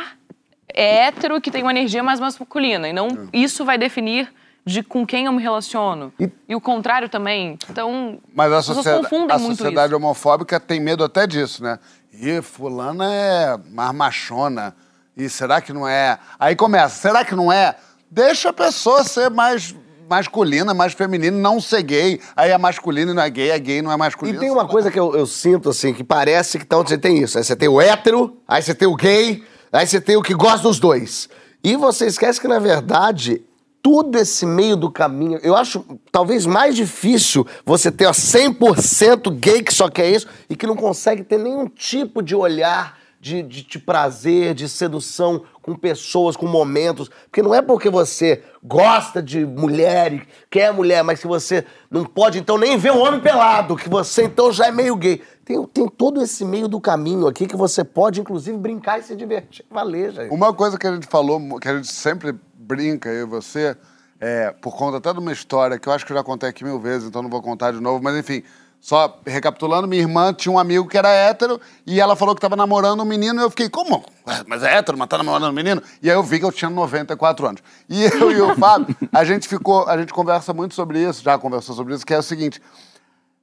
hétero 0.68 1.40
que 1.40 1.50
tem 1.50 1.62
uma 1.62 1.70
energia 1.72 2.02
mais 2.02 2.20
masculina. 2.20 2.88
E 2.88 2.92
não 2.92 3.28
isso 3.32 3.64
vai 3.64 3.78
definir 3.78 4.32
de 4.64 4.82
com 4.82 5.06
quem 5.06 5.26
eu 5.26 5.32
me 5.32 5.40
relaciono. 5.42 6.12
E, 6.48 6.54
o 6.54 6.60
contrário 6.60 7.08
também. 7.08 7.56
Então, 7.70 8.18
Mas 8.34 8.52
a, 8.52 8.62
sociedade, 8.62 9.02
confundem 9.04 9.36
a 9.36 9.38
muito 9.38 9.56
sociedade 9.58 9.88
isso. 9.92 9.96
homofóbica 9.96 10.58
tem 10.58 10.80
medo 10.80 11.04
até 11.04 11.26
disso, 11.26 11.62
né? 11.62 11.78
Ih, 12.12 12.42
fulana 12.42 13.04
é 13.12 13.56
mais 13.70 13.92
machona. 13.92 14.74
E 15.16 15.28
será 15.28 15.60
que 15.60 15.72
não 15.72 15.86
é? 15.88 16.18
Aí 16.38 16.56
começa, 16.56 16.96
será 16.96 17.24
que 17.24 17.34
não 17.34 17.50
é? 17.52 17.76
Deixa 18.10 18.50
a 18.50 18.52
pessoa 18.52 19.04
ser 19.04 19.30
mais 19.30 19.74
masculina, 20.08 20.72
mais 20.72 20.92
feminina, 20.92 21.36
não 21.36 21.60
ser 21.60 21.82
gay. 21.82 22.20
Aí 22.34 22.50
é 22.50 22.58
masculino 22.58 23.12
e 23.12 23.14
não 23.14 23.22
é 23.22 23.30
gay, 23.30 23.50
é 23.50 23.58
gay 23.58 23.82
não 23.82 23.92
é 23.92 23.96
masculino. 23.96 24.36
E 24.36 24.40
tem 24.40 24.50
uma 24.50 24.66
coisa 24.66 24.90
que 24.90 24.98
eu, 24.98 25.14
eu 25.14 25.26
sinto, 25.26 25.70
assim, 25.70 25.92
que 25.92 26.04
parece 26.04 26.58
que 26.58 26.64
então 26.64 26.86
você 26.86 26.96
tem 26.96 27.18
isso. 27.22 27.38
Aí 27.38 27.44
você 27.44 27.56
tem 27.56 27.68
o 27.68 27.80
hétero, 27.80 28.36
aí 28.46 28.62
você 28.62 28.74
tem 28.74 28.88
o 28.88 28.94
gay, 28.94 29.42
aí 29.72 29.86
você 29.86 30.00
tem 30.00 30.16
o 30.16 30.22
que 30.22 30.34
gosta 30.34 30.62
dos 30.62 30.78
dois. 30.78 31.28
E 31.62 31.76
você 31.76 32.06
esquece 32.06 32.40
que, 32.40 32.48
na 32.48 32.58
verdade, 32.58 33.42
tudo 33.82 34.18
esse 34.18 34.44
meio 34.46 34.76
do 34.76 34.90
caminho, 34.90 35.38
eu 35.42 35.54
acho 35.56 35.84
talvez 36.10 36.46
mais 36.46 36.74
difícil 36.74 37.46
você 37.64 37.90
ter 37.90 38.06
ó, 38.06 38.12
100% 38.12 39.32
gay 39.38 39.62
que 39.62 39.72
só 39.72 39.88
quer 39.88 40.10
isso 40.10 40.26
e 40.50 40.56
que 40.56 40.66
não 40.66 40.76
consegue 40.76 41.22
ter 41.22 41.38
nenhum 41.38 41.68
tipo 41.68 42.22
de 42.22 42.34
olhar 42.34 42.98
de, 43.26 43.42
de, 43.42 43.62
de 43.64 43.78
prazer, 43.80 44.54
de 44.54 44.68
sedução 44.68 45.42
com 45.60 45.74
pessoas, 45.74 46.36
com 46.36 46.46
momentos. 46.46 47.10
Porque 47.24 47.42
não 47.42 47.52
é 47.52 47.60
porque 47.60 47.90
você 47.90 48.44
gosta 48.62 49.20
de 49.20 49.44
mulher 49.44 50.12
e 50.12 50.28
quer 50.48 50.72
mulher, 50.72 51.02
mas 51.02 51.20
que 51.20 51.26
você 51.26 51.66
não 51.90 52.04
pode 52.04 52.38
então 52.38 52.56
nem 52.56 52.78
ver 52.78 52.92
um 52.92 53.00
homem 53.00 53.20
pelado, 53.20 53.74
que 53.74 53.88
você 53.88 54.24
então 54.24 54.52
já 54.52 54.68
é 54.68 54.70
meio 54.70 54.94
gay. 54.94 55.20
Tem, 55.44 55.60
tem 55.66 55.88
todo 55.88 56.22
esse 56.22 56.44
meio 56.44 56.68
do 56.68 56.80
caminho 56.80 57.26
aqui 57.26 57.48
que 57.48 57.56
você 57.56 57.82
pode, 57.82 58.20
inclusive, 58.20 58.56
brincar 58.56 59.00
e 59.00 59.02
se 59.02 59.16
divertir. 59.16 59.64
Valer, 59.68 60.12
gente. 60.12 60.32
Uma 60.32 60.54
coisa 60.54 60.78
que 60.78 60.86
a 60.86 60.94
gente 60.94 61.08
falou, 61.08 61.58
que 61.58 61.68
a 61.68 61.74
gente 61.76 61.88
sempre 61.88 62.32
brinca, 62.54 63.08
eu 63.08 63.26
e 63.26 63.28
você, 63.28 63.76
é, 64.20 64.52
por 64.52 64.76
conta 64.76 64.98
até 64.98 65.12
de 65.12 65.18
uma 65.18 65.32
história 65.32 65.80
que 65.80 65.88
eu 65.88 65.92
acho 65.92 66.06
que 66.06 66.12
eu 66.12 66.16
já 66.16 66.22
contei 66.22 66.48
aqui 66.48 66.62
mil 66.62 66.78
vezes, 66.78 67.08
então 67.08 67.22
não 67.22 67.30
vou 67.30 67.42
contar 67.42 67.72
de 67.72 67.80
novo, 67.80 68.02
mas 68.02 68.16
enfim, 68.16 68.44
só 68.86 69.18
recapitulando, 69.26 69.88
minha 69.88 70.00
irmã 70.00 70.32
tinha 70.32 70.52
um 70.52 70.60
amigo 70.60 70.86
que 70.86 70.96
era 70.96 71.08
hétero 71.08 71.60
e 71.84 72.00
ela 72.00 72.14
falou 72.14 72.36
que 72.36 72.38
estava 72.38 72.54
namorando 72.54 73.00
um 73.00 73.04
menino 73.04 73.40
e 73.40 73.42
eu 73.42 73.50
fiquei, 73.50 73.68
como? 73.68 74.04
Mas 74.46 74.62
é 74.62 74.76
hétero, 74.76 74.96
mas 74.96 75.08
tá 75.08 75.18
namorando 75.18 75.50
um 75.50 75.52
menino? 75.52 75.82
E 76.00 76.08
aí 76.08 76.14
eu 76.14 76.22
vi 76.22 76.38
que 76.38 76.44
eu 76.44 76.52
tinha 76.52 76.70
94 76.70 77.48
anos. 77.48 77.62
E 77.88 78.04
eu 78.04 78.30
e 78.30 78.40
o 78.40 78.54
Fábio, 78.54 78.94
a 79.12 79.24
gente 79.24 79.48
ficou, 79.48 79.88
a 79.88 79.98
gente 79.98 80.12
conversa 80.12 80.54
muito 80.54 80.72
sobre 80.76 81.02
isso, 81.02 81.20
já 81.20 81.36
conversou 81.36 81.74
sobre 81.74 81.96
isso, 81.96 82.06
que 82.06 82.14
é 82.14 82.18
o 82.18 82.22
seguinte, 82.22 82.62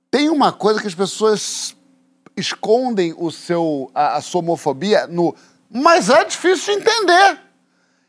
tem 0.10 0.30
uma 0.30 0.54
coisa 0.54 0.80
que 0.80 0.88
as 0.88 0.96
pessoas 0.96 1.76
escondem 2.38 3.14
o 3.18 3.30
seu, 3.30 3.92
a, 3.94 4.16
a 4.16 4.22
sua 4.22 4.40
homofobia 4.40 5.08
no. 5.08 5.36
Mas 5.70 6.10
é 6.10 6.24
difícil 6.24 6.74
de 6.74 6.80
entender. 6.80 7.38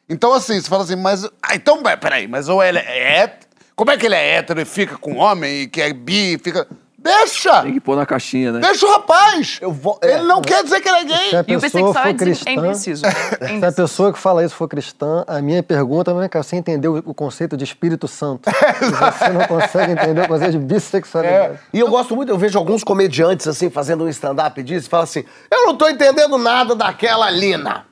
Então, 0.08 0.32
assim, 0.32 0.60
você 0.60 0.68
fala 0.68 0.84
assim, 0.84 0.94
mas. 0.94 1.24
Ah, 1.42 1.56
então, 1.56 1.82
pera- 1.82 1.96
peraí, 1.96 2.28
mas 2.28 2.48
ou 2.48 2.62
ele 2.62 2.78
é 2.78 3.22
hétero. 3.22 3.48
Como 3.74 3.90
é 3.90 3.96
que 3.96 4.06
ele 4.06 4.14
é 4.14 4.36
hétero 4.36 4.60
e 4.60 4.64
fica 4.64 4.96
com 4.96 5.16
homem 5.16 5.62
e 5.62 5.66
que 5.66 5.82
é 5.82 5.92
bi 5.92 6.34
e 6.34 6.38
fica. 6.38 6.64
Deixa! 7.04 7.60
Tem 7.62 7.74
que 7.74 7.80
pôr 7.80 7.96
na 7.96 8.06
caixinha, 8.06 8.50
né? 8.50 8.60
Deixa 8.60 8.86
o 8.86 8.90
rapaz! 8.90 9.58
Eu 9.60 9.70
vou- 9.70 9.98
é. 10.02 10.14
Ele 10.14 10.22
não 10.22 10.40
quer 10.40 10.64
dizer 10.64 10.80
que 10.80 10.88
ele 10.88 10.96
é 10.96 11.00
Se 11.28 11.36
a 11.36 11.42
gay. 11.42 11.52
E 11.52 11.56
o 11.56 11.60
pessoa 11.60 11.82
bissexual 11.82 11.92
for 11.92 12.08
é 12.08 12.14
cristã, 12.14 12.50
é 12.50 12.54
indeciso. 12.54 13.06
É 13.06 13.10
se 13.12 13.44
a 13.44 13.50
indeciso. 13.52 13.76
pessoa 13.76 14.12
que 14.14 14.18
fala 14.18 14.42
isso 14.42 14.54
for 14.54 14.66
cristã, 14.66 15.22
a 15.26 15.42
minha 15.42 15.62
pergunta 15.62 16.10
é 16.12 16.28
que 16.30 16.38
você 16.38 16.56
entendeu 16.56 17.02
o 17.04 17.12
conceito 17.12 17.58
de 17.58 17.64
Espírito 17.64 18.08
Santo. 18.08 18.48
Você 18.80 19.28
não 19.28 19.46
consegue 19.46 19.92
entender 19.92 20.22
o 20.22 20.28
conceito 20.28 20.52
de 20.52 20.58
bissexualidade. 20.58 21.58
E 21.74 21.78
eu 21.78 21.88
gosto 21.88 22.16
muito, 22.16 22.30
eu 22.30 22.38
vejo 22.38 22.58
alguns 22.58 22.82
comediantes 22.82 23.46
assim 23.46 23.68
fazendo 23.68 24.04
um 24.04 24.08
stand-up 24.08 24.62
disso 24.62 24.86
e 24.86 24.90
falam 24.90 25.04
assim: 25.04 25.24
eu 25.50 25.66
não 25.66 25.76
tô 25.76 25.86
entendendo 25.88 26.38
nada 26.38 26.74
daquela 26.74 27.28
Lina. 27.30 27.84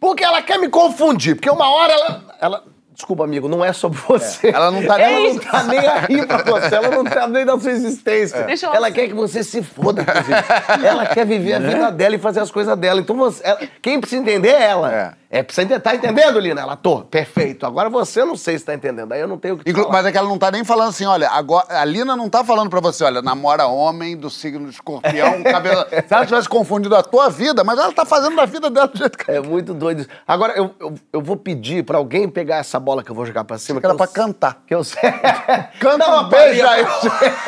Porque 0.00 0.22
ela 0.24 0.40
quer 0.42 0.58
me 0.58 0.68
confundir. 0.68 1.34
Porque 1.36 1.50
uma 1.50 1.68
hora 1.68 1.92
ela. 1.92 2.24
ela- 2.40 2.64
Desculpa, 2.98 3.22
amigo, 3.22 3.48
não 3.48 3.64
é 3.64 3.72
sobre 3.72 3.96
você. 4.08 4.48
Ela 4.48 4.72
não 4.72 4.84
tá 4.84 5.00
ela 5.00 5.20
nem- 5.20 5.34
não 5.34 5.40
tá 5.40 5.62
nem 5.62 5.78
aí 5.78 6.26
pra 6.26 6.38
você, 6.42 6.74
ela 6.74 6.88
não 6.90 7.04
tá 7.04 7.28
nem 7.28 7.46
da 7.46 7.56
sua 7.56 7.70
existência. 7.70 8.42
Deixa 8.42 8.66
ela 8.66 8.74
ela 8.76 8.90
quer 8.90 9.06
que 9.06 9.14
você 9.14 9.44
se 9.44 9.62
foda, 9.62 10.02
inclusive. 10.02 10.34
ela 10.84 11.06
quer 11.06 11.24
viver 11.24 11.54
a 11.54 11.58
vida 11.60 11.92
dela 11.92 12.16
e 12.16 12.18
fazer 12.18 12.40
as 12.40 12.50
coisas 12.50 12.76
dela. 12.76 12.98
Então 13.00 13.16
você, 13.16 13.40
ela- 13.46 13.60
quem 13.80 14.00
precisa 14.00 14.20
entender 14.20 14.48
é 14.48 14.62
ela. 14.64 14.92
É. 14.92 15.12
É, 15.30 15.40
entender. 15.40 15.78
Tá 15.80 15.94
entendendo, 15.94 16.38
Lina? 16.38 16.62
Ela, 16.62 16.74
tô, 16.74 17.02
perfeito. 17.02 17.66
Agora 17.66 17.90
você 17.90 18.24
não 18.24 18.34
sei 18.34 18.58
se 18.58 18.64
tá 18.64 18.72
entendendo. 18.72 19.12
Aí 19.12 19.20
eu 19.20 19.28
não 19.28 19.36
tenho 19.36 19.56
o 19.56 19.58
que 19.58 19.68
Inclu- 19.70 19.82
falar. 19.84 19.96
Mas 19.98 20.06
é 20.06 20.12
que 20.12 20.16
ela 20.16 20.28
não 20.28 20.38
tá 20.38 20.50
nem 20.50 20.64
falando 20.64 20.88
assim, 20.88 21.04
olha, 21.04 21.28
agora, 21.30 21.66
a 21.68 21.84
Lina 21.84 22.16
não 22.16 22.30
tá 22.30 22.42
falando 22.42 22.70
pra 22.70 22.80
você, 22.80 23.04
olha, 23.04 23.20
namora 23.20 23.66
homem 23.66 24.16
do 24.16 24.30
signo 24.30 24.64
de 24.66 24.74
escorpião, 24.74 25.42
cabelo. 25.44 25.84
Se 25.90 26.14
ela 26.14 26.24
tivesse 26.24 26.48
confundido 26.48 26.96
a 26.96 27.02
tua 27.02 27.28
vida, 27.28 27.62
mas 27.62 27.78
ela 27.78 27.92
tá 27.92 28.06
fazendo 28.06 28.36
da 28.36 28.46
vida 28.46 28.70
dela 28.70 28.88
do 28.88 28.96
jeito 28.96 29.18
que 29.18 29.30
É 29.30 29.38
muito 29.40 29.74
doido 29.74 30.00
isso. 30.00 30.08
Agora, 30.26 30.54
eu, 30.56 30.74
eu, 30.80 30.94
eu 31.12 31.20
vou 31.20 31.36
pedir 31.36 31.84
pra 31.84 31.98
alguém 31.98 32.26
pegar 32.26 32.56
essa 32.56 32.80
bola 32.80 33.02
que 33.04 33.10
eu 33.10 33.14
vou 33.14 33.26
jogar 33.26 33.44
pra 33.44 33.58
cima. 33.58 33.80
que 33.80 33.86
era 33.86 33.92
eu 33.92 33.98
pra 33.98 34.06
cantar. 34.06 34.62
Que 34.66 34.74
eu 34.74 34.82
sei. 34.82 34.98
Canta 35.78 35.98
Não, 36.06 36.24
um 36.24 36.28
beijo 36.30 36.66
aí. 36.66 36.86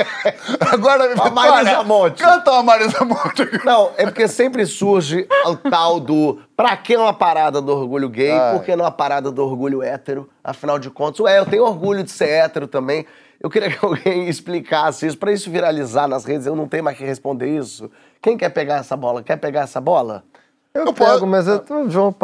Agora, 0.73 1.15
A 1.19 1.31
Marisa 1.31 1.83
Monte. 1.83 2.23
Canta 2.23 2.51
uma 2.53 2.63
Marisa 2.63 3.05
Monte. 3.05 3.65
Não, 3.65 3.91
é 3.97 4.05
porque 4.05 4.29
sempre 4.29 4.67
surge 4.67 5.27
o 5.47 5.57
tal 5.57 5.99
do. 5.99 6.39
Pra 6.61 6.77
que 6.77 6.95
uma 6.95 7.15
parada 7.15 7.63
do 7.63 7.73
orgulho 7.73 8.07
gay? 8.11 8.33
Ai. 8.33 8.53
Por 8.55 8.63
que 8.63 8.77
não 8.77 8.85
uma 8.85 8.91
parada 8.91 9.31
do 9.31 9.43
orgulho 9.43 9.83
hétero? 9.83 10.29
Afinal 10.45 10.79
de 10.79 10.91
contas, 10.91 11.21
ué, 11.21 11.39
eu 11.39 11.47
tenho 11.47 11.65
orgulho 11.65 12.05
de 12.05 12.11
ser 12.11 12.29
hétero 12.29 12.69
também. 12.69 13.07
Eu 13.41 13.49
queria 13.49 13.71
que 13.71 13.79
alguém 13.83 14.29
explicasse 14.29 15.07
isso. 15.07 15.17
Pra 15.17 15.33
isso 15.33 15.51
viralizar 15.51 16.07
nas 16.07 16.27
redes, 16.27 16.47
eu 16.47 16.55
não 16.55 16.69
tenho 16.69 16.85
mais 16.85 16.99
que 16.99 17.03
responder 17.05 17.49
isso. 17.49 17.91
Quem 18.21 18.37
quer 18.37 18.51
pegar 18.51 18.77
essa 18.77 18.95
bola? 18.95 19.23
Quer 19.23 19.39
pegar 19.39 19.63
essa 19.63 19.81
bola? 19.81 20.23
Eu, 20.75 20.85
Eu 20.85 20.93
pego, 20.93 21.13
posso- 21.13 21.27
mas 21.27 21.49
eu, 21.49 21.65
o 21.71 21.89
João... 21.89 22.15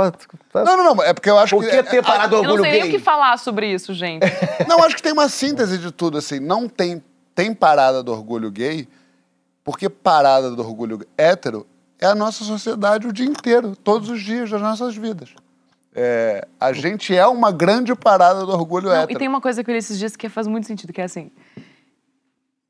Não, 0.53 0.77
não, 0.77 0.95
não, 0.95 1.03
é 1.03 1.15
porque 1.15 1.31
eu 1.31 1.39
acho 1.39 1.57
Por 1.57 1.65
que... 1.65 1.71
que 1.71 1.83
ter 1.85 2.05
parado 2.05 2.29
do 2.29 2.37
Eu 2.37 2.43
não 2.43 2.51
orgulho 2.51 2.65
sei 2.65 2.73
nem 2.73 2.81
o 2.81 2.85
gay? 2.85 2.93
que 2.93 2.99
falar 2.99 3.39
sobre 3.39 3.73
isso, 3.73 3.95
gente. 3.95 4.27
Não, 4.69 4.85
acho 4.85 4.97
que 4.97 5.03
tem 5.03 5.13
uma 5.15 5.31
síntese 5.31 5.79
de 5.79 5.91
tudo, 5.91 6.19
assim. 6.19 6.41
Não 6.41 6.69
tem, 6.69 7.03
tem 7.35 7.55
parada 7.55 8.03
do 8.03 8.13
orgulho 8.13 8.51
gay, 8.51 8.87
porque 9.65 9.89
parada 9.89 10.51
do 10.51 10.61
orgulho 10.63 11.01
hétero 11.17 11.67
é 12.01 12.07
a 12.07 12.15
nossa 12.15 12.45
sociedade 12.45 13.07
o 13.07 13.13
dia 13.13 13.27
inteiro, 13.27 13.75
todos 13.77 14.09
os 14.11 14.21
dias 14.23 14.51
das 14.51 14.61
nossas 14.61 14.97
vidas. 14.97 15.31
É, 15.95 16.47
a 16.61 16.73
gente 16.73 17.17
é 17.17 17.27
uma 17.27 17.51
grande 17.51 17.95
parada 17.95 18.45
do 18.45 18.53
orgulho 18.53 18.89
Não, 18.89 18.95
hétero. 18.97 19.13
e 19.13 19.17
tem 19.19 19.29
uma 19.29 19.41
coisa 19.41 19.65
que 19.65 19.71
eu 19.71 19.73
li 19.73 19.79
esses 19.79 19.99
dias 19.99 20.15
que 20.15 20.29
faz 20.29 20.47
muito 20.47 20.67
sentido, 20.67 20.93
que 20.93 21.01
é 21.01 21.05
assim. 21.05 21.31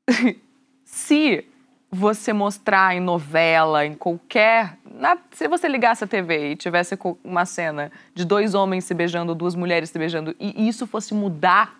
se 0.85 1.45
você 1.91 2.33
mostrar 2.33 2.95
em 2.95 2.99
novela, 2.99 3.85
em 3.85 3.95
qualquer. 3.95 4.77
na- 4.85 5.17
se 5.31 5.47
você 5.47 5.67
ligasse 5.67 6.03
a 6.03 6.07
TV 6.07 6.51
e 6.51 6.55
tivesse 6.55 6.97
uma 7.23 7.45
cena 7.45 7.91
de 8.13 8.25
dois 8.25 8.53
homens 8.53 8.83
se 8.85 8.93
beijando, 8.93 9.35
duas 9.35 9.55
mulheres 9.55 9.89
se 9.89 9.97
beijando, 9.99 10.35
e 10.39 10.67
isso 10.67 10.87
fosse 10.87 11.13
mudar 11.13 11.75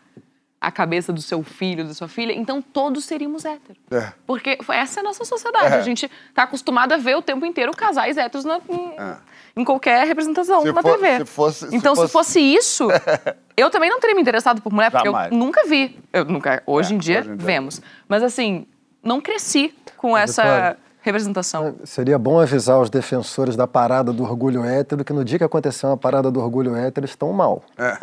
a 0.67 0.71
cabeça 0.71 1.13
do 1.13 1.21
seu 1.21 1.41
filho, 1.43 1.85
da 1.85 1.93
sua 1.93 2.09
filha, 2.09 2.33
então 2.33 2.61
todos 2.61 3.05
seríamos 3.05 3.45
héteros. 3.45 3.77
É. 3.89 4.11
Porque 4.25 4.57
foi- 4.61 4.75
essa 4.75 4.99
é 4.99 5.01
a 5.01 5.03
nossa 5.03 5.23
sociedade. 5.23 5.75
A 5.75 5.81
gente 5.81 6.11
tá 6.33 6.43
acostumado 6.43 6.91
a 6.91 6.97
ver 6.97 7.15
o 7.15 7.21
tempo 7.21 7.45
inteiro 7.45 7.71
casais 7.71 8.17
héteros 8.17 8.43
na- 8.43 8.59
em, 8.69 9.61
em 9.61 9.63
qualquer 9.63 10.05
representação 10.05 10.61
Se 10.63 10.71
na 10.73 10.81
for- 10.81 10.97
TV. 10.99 11.19
se 11.19 11.25
fosse- 11.25 11.69
se 11.69 11.75
então, 11.75 11.95
se 11.95 12.01
fosse- 12.01 12.11
fosse 12.13 12.39
isso, 12.41 12.87
eu 13.55 13.69
também 13.69 13.89
não 13.89 13.99
teria 14.01 14.13
me 14.15 14.21
interessado 14.21 14.61
por 14.61 14.73
mulher, 14.73 14.91
porque 14.91 15.07
Jamais. 15.07 15.31
eu 15.31 15.37
nunca 15.37 15.65
vi. 15.65 15.97
Eu 16.11 16.25
nunca, 16.25 16.61
hoje, 16.65 16.91
É, 16.91 16.95
em 16.95 16.99
dia, 16.99 17.19
hoje 17.21 17.29
em 17.31 17.35
dia. 17.37 17.45
vemos. 17.45 17.81
Mas 18.09 18.21
assim, 18.21 18.67
não 19.01 19.21
cresci 19.21 19.73
com 19.95 20.17
essa 20.17 20.41
Vitória, 20.43 20.77
representação. 21.07 21.75
Seria 21.83 22.17
bom 22.17 22.39
avisar 22.39 22.79
os 22.79 22.89
defensores 22.89 23.55
da 23.55 23.67
parada 23.67 24.13
do 24.13 24.23
orgulho 24.23 24.63
hétero 24.63 25.03
que 25.03 25.13
no 25.13 25.23
dia 25.23 25.37
que 25.37 25.43
aconteceu 25.43 25.89
uma 25.89 25.97
parada 25.97 26.31
do 26.31 26.39
orgulho 26.39 26.75
hétero, 26.75 27.01
eles 27.01 27.11
estão 27.11 27.31
mal. 27.33 27.63
É. 27.77 27.97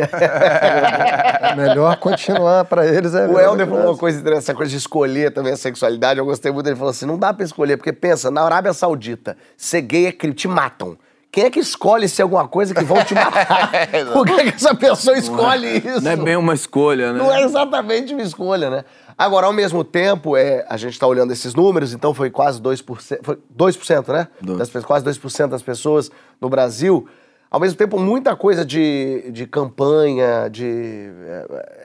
Melhor 1.57 1.97
continuar 1.97 2.65
para 2.65 2.87
eles. 2.87 3.15
É 3.15 3.27
O 3.27 3.39
Helder 3.39 3.67
falou 3.67 3.85
uma 3.85 3.97
coisa 3.97 4.19
interessante, 4.19 4.45
essa 4.45 4.55
coisa 4.55 4.71
de 4.71 4.77
escolher 4.77 5.33
também 5.33 5.53
a 5.53 5.57
sexualidade. 5.57 6.19
Eu 6.19 6.25
gostei 6.25 6.51
muito. 6.51 6.67
Ele 6.67 6.77
falou 6.77 6.91
assim: 6.91 7.07
não 7.07 7.19
dá 7.19 7.33
pra 7.33 7.45
escolher, 7.45 7.77
porque 7.77 7.93
pensa, 7.93 8.31
na 8.31 8.43
Arábia 8.43 8.73
Saudita, 8.73 9.37
ser 9.57 9.83
gay 9.83 10.07
é 10.07 10.13
crime, 10.13 10.35
te 10.35 10.49
matam. 10.49 10.97
Quem 11.35 11.47
é 11.47 11.51
que 11.51 11.59
escolhe 11.59 12.09
ser 12.09 12.23
alguma 12.23 12.47
coisa 12.47 12.73
que 12.73 12.85
vão 12.85 13.03
te 13.03 13.13
matar? 13.13 13.89
Por 14.15 14.25
que, 14.25 14.37
que 14.37 14.55
essa 14.55 14.73
pessoa 14.73 15.19
escolhe 15.19 15.79
isso? 15.79 16.01
Não 16.01 16.13
é 16.13 16.17
bem 16.17 16.37
uma 16.37 16.55
escolha, 16.55 17.13
né? 17.13 17.19
Não 17.19 17.33
é 17.33 17.43
exatamente 17.43 18.15
uma 18.15 18.23
escolha, 18.23 18.71
né? 18.71 18.85
Agora, 19.17 19.47
ao 19.47 19.53
mesmo 19.53 19.85
tempo, 19.85 20.37
é, 20.37 20.65
a 20.69 20.77
gente 20.77 20.95
está 20.95 21.07
olhando 21.07 21.33
esses 21.33 21.55
números, 21.55 21.93
então 21.93 22.13
foi 22.13 22.31
quase 22.31 22.61
2%, 22.61 23.19
foi 23.23 23.39
2%, 23.57 24.13
né? 24.13 24.29
Dois. 24.41 24.69
Das, 24.69 24.85
quase 24.85 25.05
2% 25.05 25.49
das 25.49 25.63
pessoas 25.63 26.11
no 26.41 26.49
Brasil. 26.49 27.09
Ao 27.51 27.61
mesmo 27.61 27.79
tempo, 27.79 27.99
muita 27.99 28.35
coisa 28.35 28.65
de, 28.65 29.31
de 29.31 29.47
campanha, 29.47 30.49
de, 30.51 31.09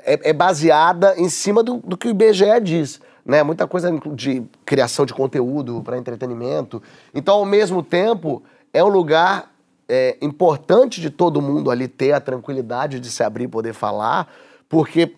é, 0.03 0.29
é 0.29 0.33
baseada 0.33 1.13
em 1.15 1.29
cima 1.29 1.61
do, 1.61 1.77
do 1.77 1.95
que 1.95 2.07
o 2.07 2.09
IBGE 2.09 2.59
diz. 2.63 2.99
Né? 3.23 3.43
Muita 3.43 3.67
coisa 3.67 3.91
de 4.15 4.41
criação 4.65 5.05
de 5.05 5.13
conteúdo 5.13 5.83
para 5.83 5.97
entretenimento. 5.97 6.81
Então, 7.13 7.35
ao 7.35 7.45
mesmo 7.45 7.83
tempo, 7.83 8.41
é 8.73 8.83
um 8.83 8.87
lugar 8.87 9.51
é, 9.87 10.17
importante 10.19 10.99
de 10.99 11.11
todo 11.11 11.39
mundo 11.39 11.69
ali 11.69 11.87
ter 11.87 12.13
a 12.13 12.19
tranquilidade 12.19 12.99
de 12.99 13.11
se 13.11 13.21
abrir 13.21 13.43
e 13.43 13.47
poder 13.47 13.73
falar, 13.73 14.27
porque 14.67 15.13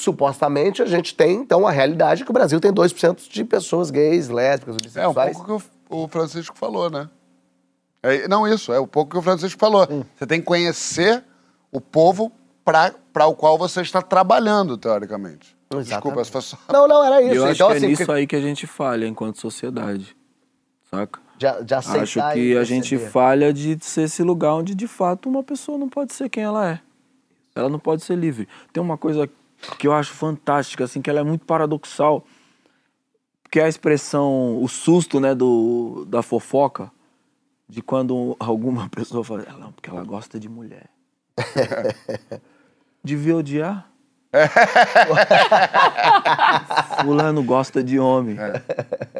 supostamente 0.00 0.82
a 0.82 0.86
gente 0.86 1.14
tem, 1.14 1.36
então, 1.36 1.66
a 1.66 1.70
realidade 1.70 2.24
que 2.24 2.30
o 2.30 2.34
Brasil 2.34 2.58
tem 2.60 2.72
2% 2.72 3.28
de 3.28 3.44
pessoas 3.44 3.90
gays, 3.90 4.28
lésbicas, 4.28 4.74
É 4.74 4.78
um 5.06 5.12
bissexuais. 5.12 5.36
pouco 5.36 5.60
que 5.60 5.94
o, 5.94 6.04
o 6.04 6.08
Francisco 6.08 6.56
falou, 6.56 6.90
né? 6.90 7.08
É, 8.02 8.26
não, 8.26 8.46
isso, 8.48 8.72
é 8.72 8.80
um 8.80 8.86
pouco 8.86 9.12
que 9.12 9.18
o 9.18 9.22
Francisco 9.22 9.58
falou. 9.60 9.86
Você 10.16 10.26
tem 10.26 10.40
que 10.40 10.46
conhecer 10.46 11.22
o 11.70 11.80
povo 11.80 12.32
para 12.64 13.26
o 13.26 13.34
qual 13.34 13.58
você 13.58 13.82
está 13.82 14.00
trabalhando, 14.00 14.76
teoricamente. 14.78 15.56
Desculpa, 15.84 16.24
se 16.24 16.30
foi 16.30 16.40
só... 16.42 16.56
Não, 16.72 16.88
não, 16.88 17.04
era 17.04 17.22
isso. 17.22 17.34
eu 17.34 17.44
acho 17.44 17.52
então, 17.54 17.68
que 17.68 17.74
é 17.74 17.76
assim, 17.76 17.86
nisso 17.88 18.06
porque- 18.06 18.18
aí 18.18 18.26
que 18.26 18.36
a 18.36 18.40
gente 18.40 18.66
falha 18.66 19.06
enquanto 19.06 19.38
sociedade. 19.40 20.16
Saca? 20.90 21.20
de, 21.40 21.64
de 21.64 21.74
aceitar 21.74 22.02
Acho 22.02 22.32
que 22.34 22.56
a 22.56 22.64
gente 22.64 22.98
falha 22.98 23.52
de 23.52 23.78
ser 23.80 24.02
esse 24.02 24.22
lugar 24.22 24.54
onde 24.54 24.74
de 24.74 24.86
fato 24.86 25.26
uma 25.28 25.42
pessoa 25.42 25.78
não 25.78 25.88
pode 25.88 26.12
ser 26.12 26.28
quem 26.28 26.42
ela 26.42 26.68
é. 26.68 26.80
Ela 27.54 27.68
não 27.70 27.78
pode 27.78 28.02
ser 28.04 28.14
livre. 28.14 28.46
Tem 28.72 28.82
uma 28.82 28.98
coisa 28.98 29.28
que 29.78 29.86
eu 29.86 29.92
acho 29.92 30.12
fantástica, 30.12 30.84
assim, 30.84 31.02
que 31.02 31.10
ela 31.10 31.20
é 31.20 31.24
muito 31.24 31.44
paradoxal, 31.44 32.24
que 33.50 33.60
é 33.60 33.64
a 33.64 33.68
expressão, 33.68 34.62
o 34.62 34.68
susto, 34.68 35.20
né, 35.20 35.34
do, 35.34 36.06
da 36.08 36.22
fofoca, 36.22 36.90
de 37.68 37.82
quando 37.82 38.36
alguma 38.38 38.88
pessoa 38.90 39.24
fala, 39.24 39.44
"Ah, 39.48 39.58
não, 39.58 39.72
porque 39.72 39.90
ela 39.90 40.04
gosta 40.04 40.38
de 40.38 40.48
mulher. 40.48 40.86
Devia 43.02 43.36
odiar. 43.36 43.88
Fulano 47.02 47.42
gosta 47.42 47.82
de 47.82 47.98
homem. 47.98 48.36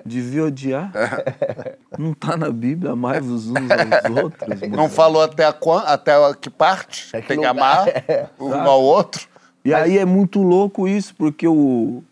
Devia 0.05 0.45
odiar. 0.45 0.93
Não 1.99 2.15
tá 2.15 2.37
na 2.37 2.51
Bíblia, 2.51 2.93
amai-vos 2.93 3.49
uns 3.49 3.55
aos 3.57 4.17
outros. 4.23 4.61
Não 4.71 4.89
falou 4.89 5.23
até, 5.23 5.45
a, 5.45 5.55
até 5.87 6.13
a 6.13 6.35
que 6.35 6.49
parte 6.49 7.11
É 7.13 7.21
que 7.21 7.29
tem 7.29 7.41
que 7.41 7.47
amar 7.47 7.87
um 8.39 8.55
ao 8.55 8.83
outro. 8.83 9.29
E 9.65 9.75
aí 9.75 9.99
é 9.99 10.05
muito 10.05 10.43
louco 10.43 10.89
isso, 10.89 11.15
porque 11.15 11.47
o 11.47 12.03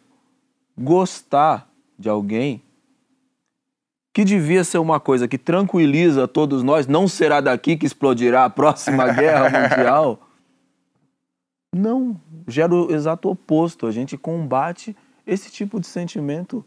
gostar 0.76 1.68
de 1.98 2.08
alguém 2.08 2.62
que 4.12 4.24
devia 4.24 4.64
ser 4.64 4.78
uma 4.78 4.98
coisa 4.98 5.28
que 5.28 5.38
tranquiliza 5.38 6.26
todos 6.26 6.62
nós, 6.62 6.86
não 6.86 7.06
será 7.06 7.40
daqui 7.40 7.76
que 7.76 7.86
explodirá 7.86 8.44
a 8.44 8.50
próxima 8.50 9.06
guerra 9.14 9.44
mundial. 9.48 10.18
Não, 11.72 12.20
gera 12.46 12.74
o 12.74 12.92
exato 12.92 13.30
oposto. 13.30 13.86
A 13.86 13.92
gente 13.92 14.16
combate 14.16 14.96
esse 15.26 15.50
tipo 15.52 15.78
de 15.78 15.86
sentimento 15.86 16.64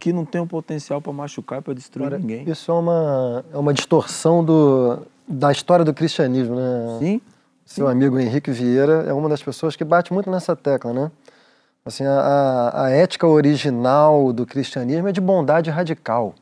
que 0.00 0.12
não 0.12 0.24
tem 0.24 0.40
o 0.40 0.46
potencial 0.46 1.00
para 1.00 1.12
machucar, 1.12 1.62
para 1.62 1.74
destruir 1.74 2.06
Agora, 2.06 2.20
ninguém. 2.20 2.50
Isso 2.50 2.70
é 2.70 2.74
uma, 2.74 3.44
é 3.52 3.56
uma 3.56 3.72
distorção 3.72 4.44
do, 4.44 5.06
da 5.28 5.52
história 5.52 5.84
do 5.84 5.94
cristianismo, 5.94 6.56
né? 6.56 6.98
Sim, 6.98 7.20
Seu 7.68 7.86
amigo 7.86 8.18
Henrique 8.18 8.50
Vieira 8.50 9.04
é 9.06 9.12
uma 9.12 9.28
das 9.28 9.42
pessoas 9.42 9.76
que 9.76 9.84
bate 9.84 10.10
muito 10.10 10.30
nessa 10.30 10.56
tecla, 10.56 10.90
né? 10.94 11.10
Assim, 11.84 12.02
a, 12.02 12.70
a- 12.84 12.90
ética 12.90 13.26
original 13.26 14.32
do 14.32 14.46
cristianismo 14.46 15.06
é 15.06 15.12
de 15.12 15.20
bondade 15.20 15.68
radical. 15.68 16.34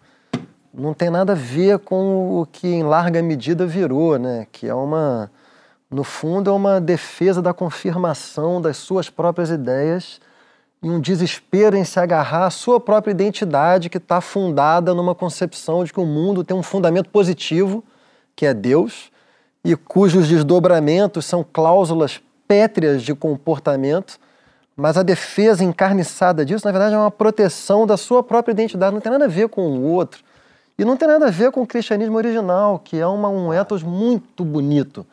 Não 0.72 0.94
tem 0.94 1.10
nada 1.10 1.32
a 1.32 1.34
ver 1.34 1.80
com 1.80 2.40
o 2.40 2.46
que 2.46 2.68
em 2.68 2.84
larga 2.84 3.20
medida 3.24 3.66
virou, 3.66 4.16
né? 4.20 4.46
Que 4.52 4.68
é 4.68 4.74
uma, 4.74 5.28
no 5.90 6.04
fundo, 6.04 6.48
é 6.48 6.52
uma 6.52 6.80
defesa 6.80 7.42
da 7.42 7.52
confirmação 7.52 8.62
das 8.62 8.76
suas 8.76 9.10
próprias 9.10 9.50
ideias 9.50 10.20
e 10.80 10.88
um 10.88 11.00
desespero 11.00 11.76
em 11.76 11.82
se 11.84 11.98
agarrar 11.98 12.46
à 12.46 12.50
sua 12.50 12.78
própria 12.78 13.10
identidade 13.10 13.90
que 13.90 13.98
está 13.98 14.20
fundada 14.20 14.94
numa 14.94 15.12
concepção 15.12 15.82
de 15.82 15.92
que 15.92 15.98
o 15.98 16.06
mundo 16.06 16.44
tem 16.44 16.56
um 16.56 16.62
fundamento 16.62 17.10
positivo, 17.10 17.82
que 18.36 18.46
é 18.46 18.54
Deus, 18.54 19.10
e 19.66 19.76
cujos 19.76 20.28
desdobramentos 20.28 21.24
são 21.24 21.44
cláusulas 21.44 22.20
pétreas 22.46 23.02
de 23.02 23.14
comportamento, 23.14 24.18
mas 24.76 24.96
a 24.96 25.02
defesa 25.02 25.64
encarniçada 25.64 26.44
disso, 26.44 26.64
na 26.66 26.70
verdade, 26.70 26.94
é 26.94 26.98
uma 26.98 27.10
proteção 27.10 27.86
da 27.86 27.96
sua 27.96 28.22
própria 28.22 28.52
identidade, 28.52 28.94
não 28.94 29.00
tem 29.00 29.10
nada 29.10 29.24
a 29.24 29.28
ver 29.28 29.48
com 29.48 29.62
o 29.62 29.82
outro. 29.82 30.22
E 30.78 30.84
não 30.84 30.96
tem 30.96 31.08
nada 31.08 31.26
a 31.26 31.30
ver 31.30 31.50
com 31.50 31.62
o 31.62 31.66
cristianismo 31.66 32.16
original, 32.16 32.78
que 32.78 32.98
é 32.98 33.06
uma, 33.06 33.28
um 33.28 33.52
ethos 33.52 33.82
muito 33.82 34.44
bonito. 34.44 35.06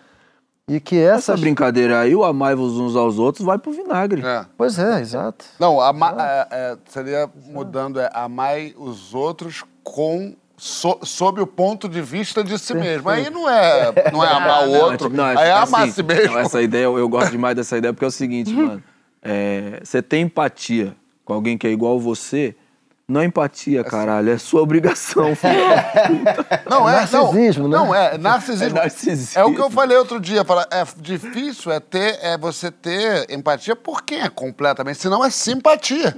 E 0.68 0.80
que 0.80 0.98
essa 0.98 1.32
essas... 1.32 1.40
brincadeira 1.40 2.00
aí, 2.00 2.16
o 2.16 2.24
amai-vos 2.24 2.78
uns 2.78 2.96
aos 2.96 3.18
outros, 3.18 3.46
vai 3.46 3.58
pro 3.58 3.72
vinagre. 3.72 4.26
É. 4.26 4.46
Pois 4.58 4.78
é, 4.78 5.00
exato. 5.02 5.46
Não, 5.60 5.80
ama- 5.80 6.16
é, 6.20 6.48
é, 6.52 6.78
seria 6.88 7.30
mudando, 7.48 8.00
é 8.00 8.10
amai 8.14 8.74
os 8.78 9.14
outros 9.14 9.64
com 9.84 10.36
so- 10.64 11.00
sob 11.04 11.42
o 11.42 11.46
ponto 11.48 11.90
de 11.90 12.02
vista 12.02 12.44
de 12.44 12.58
si 12.58 12.74
mesmo. 12.74 13.10
Aí 13.10 13.30
não 13.30 13.50
é, 13.50 13.92
não 14.12 14.24
é 14.24 14.28
amar 14.32 14.64
o 14.68 14.72
Não, 14.72 14.80
outro, 14.82 15.08
tipo, 15.10 15.18
não, 15.18 15.26
aí 15.26 15.36
é 15.36 15.52
assim, 15.52 15.74
amar 15.76 15.88
a 15.88 15.92
si 15.92 16.04
mesmo. 16.04 16.34
não, 16.34 16.40
essa 16.40 16.62
ideia, 16.62 16.84
eu, 16.86 16.98
eu 16.98 17.10
gosto 17.10 17.32
demais 17.32 17.56
dessa 17.56 17.78
ideia, 17.78 17.94
porque 17.94 18.06
é 18.06 18.08
o 18.08 18.12
seguinte, 18.12 18.52
mano. 18.54 18.82
é, 19.22 19.82
Você 19.84 20.02
tem 20.02 20.24
empatia 20.24 20.96
com 21.26 21.34
alguém 21.34 21.58
que 21.58 21.68
é 21.68 21.72
igual 21.72 22.00
você, 22.00 22.56
não 23.06 23.20
é 23.20 23.26
empatia, 23.26 23.84
caralho, 23.84 24.30
é 24.30 24.38
sua 24.38 24.62
obrigação, 24.62 25.36
filho. 25.36 25.54
Não 26.70 26.90
é, 26.90 27.02
Narcisismo, 27.02 27.68
não, 27.68 27.82
né? 27.82 27.86
Não 27.88 27.96
é, 27.96 28.18
narcisismo. 28.18 28.78
É 28.78 28.82
narcisismo. 28.82 29.42
É 29.42 29.44
o 29.44 29.54
que 29.54 29.60
eu 29.60 29.70
falei 29.70 29.98
outro 29.98 30.22
dia. 30.22 30.46
fala, 30.46 30.66
É 30.72 30.86
difícil 31.02 31.70
é 31.74 31.82
ter, 31.82 32.18
é 32.22 32.38
você 32.38 32.72
ter 32.72 33.30
empatia 33.30 33.76
por 33.76 34.04
quem 34.04 34.22
é 34.22 34.30
completamente, 34.30 35.00
senão 35.00 35.24
é 35.24 35.30
simpatia. 35.30 36.16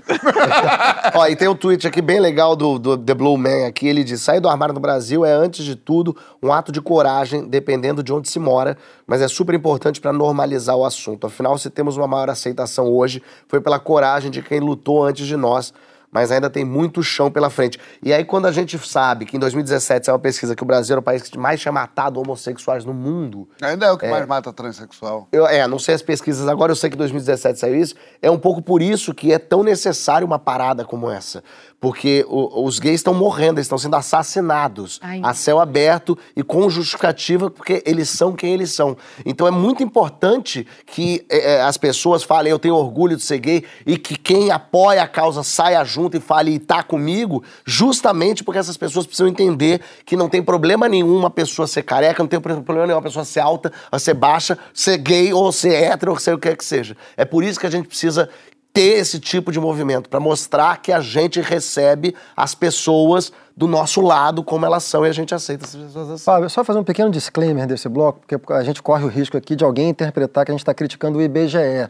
Ó, 1.15 1.26
e 1.26 1.36
tem 1.36 1.48
um 1.48 1.56
tweet 1.56 1.88
aqui 1.88 2.04
bem 2.04 2.19
legal 2.19 2.56
do, 2.56 2.78
do 2.78 2.95
The 2.95 3.15
Blue 3.15 3.36
Man 3.36 3.65
aqui. 3.67 3.88
Ele 3.88 4.04
diz: 4.04 4.21
sair 4.21 4.39
do 4.39 4.48
armário 4.48 4.76
no 4.76 4.80
Brasil 4.80 5.26
é, 5.26 5.32
antes 5.32 5.65
de 5.65 5.76
tudo, 5.76 6.15
um 6.41 6.54
ato 6.54 6.71
de 6.71 6.82
coragem, 6.82 7.48
dependendo 7.48 8.04
de 8.04 8.13
onde 8.13 8.30
se 8.30 8.38
mora, 8.38 8.78
mas 9.08 9.24
é 9.24 9.28
super 9.28 9.56
importante 9.56 10.00
para 10.00 10.13
normalizar 10.13 10.76
o 10.76 10.86
assunto. 10.86 11.26
Afinal, 11.26 11.58
se 11.58 11.71
temos 11.71 11.98
uma 11.98 12.08
maior 12.08 12.30
aceitação 12.30 12.88
hoje, 12.93 13.24
foi 13.48 13.60
pela 13.60 13.80
coragem 13.80 14.30
de 14.30 14.43
quem 14.43 14.60
lutou 14.60 15.04
antes 15.04 15.26
de 15.26 15.36
nós. 15.36 15.74
Mas 16.15 16.32
ainda 16.32 16.49
tem 16.49 16.63
muito 16.63 17.04
chão 17.04 17.30
pela 17.30 17.49
frente. 17.49 17.78
E 18.01 18.13
aí, 18.13 18.23
quando 18.23 18.45
a 18.45 18.51
gente 18.54 18.80
sabe 18.80 19.25
que 19.25 19.36
em 19.36 19.39
2017 19.39 20.06
saiu 20.06 20.13
uma 20.13 20.21
pesquisa 20.21 20.56
que 20.56 20.63
o 20.63 20.65
Brasil 20.65 20.93
era 20.93 21.01
o 21.01 21.04
país 21.04 21.21
que 21.21 21.38
mais 21.38 21.60
tinha 21.60 21.73
matado 21.73 22.21
homossexuais 22.21 22.86
no 22.86 22.93
mundo, 22.93 23.49
Ainda 23.62 23.88
é 23.88 23.91
o 23.91 23.97
que 23.97 24.08
mais 24.08 24.25
mata 24.25 24.54
transexual. 24.54 25.28
eu, 25.30 25.45
é, 25.45 25.67
não 25.67 25.78
sei 25.78 25.93
as 25.93 26.01
pesquisas 26.01 26.47
agora, 26.47 26.71
eu 26.71 26.75
sei 26.78 26.89
que 26.89 26.95
em 26.95 26.99
2017 26.99 27.60
saiu 27.60 27.75
isso. 27.75 27.95
É 28.21 28.32
um 28.32 28.39
pouco 28.39 28.62
por 28.62 28.82
isso 28.82 29.13
que 29.13 29.34
é 29.34 29.38
tão 29.38 29.62
necessário 29.62 30.25
uma 30.25 30.39
parada 30.39 30.86
como 30.86 31.12
essa. 31.12 31.43
Porque 31.86 32.26
o- 32.28 32.65
os 32.65 32.80
gays 32.80 32.95
estão 32.95 33.13
morrendo, 33.13 33.60
eles 33.60 33.67
estão 33.67 33.78
sendo 33.78 33.95
assassinados 33.95 35.00
Ai. 35.04 35.21
a 35.24 35.36
céu 35.36 35.60
aberto 35.60 36.17
e 36.36 36.41
com 36.41 36.67
justificativa, 36.67 37.52
porque 37.52 37.84
eles 37.86 38.10
são 38.10 38.34
quem 38.34 38.56
eles 38.56 38.71
são. 38.71 38.98
Então 39.24 39.45
é 39.45 39.52
muito 39.52 39.84
importante 39.84 40.65
que 40.88 41.24
é, 41.30 41.58
é, 41.58 41.62
as 41.62 41.78
pessoas 41.78 42.24
falem, 42.24 42.50
eu 42.50 42.58
tenho 42.58 42.74
orgulho 42.74 43.15
de 43.15 43.21
ser 43.21 43.38
gay, 43.38 43.63
e 43.86 44.00
que 44.00 44.17
quem 44.17 44.50
apoia 44.50 45.04
a 45.04 45.08
causa 45.08 45.43
saia 45.43 45.84
junto 45.86 46.17
e 46.17 46.19
fale 46.19 46.56
e 46.56 46.60
tá 46.60 46.82
comigo, 46.82 47.43
justamente 47.63 48.43
porque 48.43 48.58
essas 48.58 48.78
pessoas 48.78 49.06
precisam 49.06 49.28
entender 49.28 49.80
que 50.08 50.15
não 50.17 50.28
tem 50.28 50.41
problema 50.41 50.89
nenhum 50.89 51.15
uma 51.15 51.30
pessoa 51.30 51.67
ser 51.67 51.84
careca, 51.84 52.24
não 52.24 52.28
tem 52.28 52.39
problema 52.41 52.88
nenhum 52.88 52.98
uma 52.98 53.04
pessoa 53.04 53.24
ser 53.24 53.41
alta, 53.41 53.71
ser 54.00 54.15
baixa, 54.15 54.58
ser 54.74 54.98
gay 54.98 55.32
ou 55.32 55.52
ser 55.52 55.76
hétero, 55.76 56.13
ou 56.13 56.17
ser 56.17 56.34
o 56.34 56.39
que 56.39 56.50
quer 56.50 56.58
que 56.58 56.65
seja. 56.65 56.98
É 57.15 57.26
por 57.26 57.43
isso 57.43 57.60
que 57.60 57.67
a 57.67 57.71
gente 57.71 57.88
precisa 57.88 58.28
ter 58.75 58.97
esse 58.97 59.21
tipo 59.21 59.53
de 59.53 59.59
movimento, 59.59 60.09
para 60.09 60.19
mostrar 60.19 60.81
que 60.81 60.91
a 60.91 60.99
gente 60.99 61.39
recebe 61.39 62.13
as 62.35 62.53
pessoas 62.53 63.31
do 63.55 63.69
nosso 63.69 64.01
lado 64.01 64.43
como 64.43 64.65
elas 64.65 64.83
são 64.83 65.05
e 65.05 65.09
a 65.09 65.13
gente 65.13 65.33
aceita 65.33 65.63
essas 65.63 65.81
pessoas 65.81 66.09
assim. 66.09 66.23
Fábio, 66.25 66.49
só 66.49 66.61
fazer 66.61 66.79
um 66.79 66.83
pequeno 66.83 67.09
disclaimer 67.09 67.65
desse 67.65 67.88
bloco, 67.88 68.19
porque 68.19 68.51
a 68.51 68.63
gente 68.63 68.83
corre 68.83 69.05
o 69.05 69.07
risco 69.07 69.38
aqui 69.38 69.55
de 69.55 69.63
alguém 69.63 69.88
interpretar 69.88 70.43
que 70.43 70.51
a 70.51 70.53
gente 70.53 70.59
está 70.59 70.73
criticando 70.73 71.19
o 71.19 71.21
IBGE. 71.21 71.89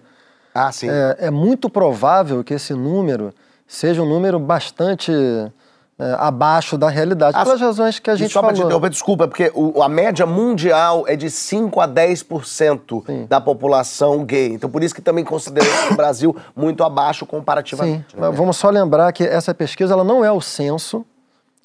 Ah, 0.54 0.71
sim. 0.71 0.88
É, 0.88 1.17
é, 1.21 1.32
muito 1.32 1.71
provável 1.71 2.43
que 2.43 2.54
esse 2.54 2.76
número 2.76 3.34
seja 3.67 4.04
um 4.04 4.06
número 4.08 4.39
bastante 4.39 5.12
é, 5.98 6.16
abaixo 6.20 6.78
da 6.78 6.90
realidade, 6.90 7.42
pelas 7.42 7.62
razões 7.62 8.00
que 8.00 8.10
a 8.10 8.16
gente 8.18 8.34
só 8.34 8.42
falou. 8.42 8.56
Só 8.56 8.80
para 8.80 8.90
te 8.90 8.94
desculpa, 8.94 9.28
porque 9.30 9.50
o, 9.56 9.82
a 9.82 9.88
média 9.88 10.26
mundial 10.26 11.06
é 11.08 11.16
de 11.16 11.32
5 11.32 11.80
a 11.80 11.88
10% 11.88 13.06
Sim. 13.06 13.26
da 13.30 13.40
população 13.40 14.26
gay. 14.26 14.54
Então, 14.54 14.70
por 14.70 14.84
isso 14.84 14.94
que 14.94 15.02
também 15.02 15.24
considera 15.24 15.66
o 15.92 15.96
Brasil 15.96 16.36
muito 16.54 16.84
abaixo 16.84 17.26
comparativamente. 17.26 18.12
Sim, 18.12 18.20
né? 18.20 18.30
vamos 18.30 18.58
só 18.58 18.70
lembrar 18.70 19.12
que 19.14 19.24
essa 19.24 19.54
pesquisa 19.54 19.94
ela 19.94 20.04
não 20.04 20.24
é 20.24 20.32
o 20.32 20.42
censo, 20.42 21.06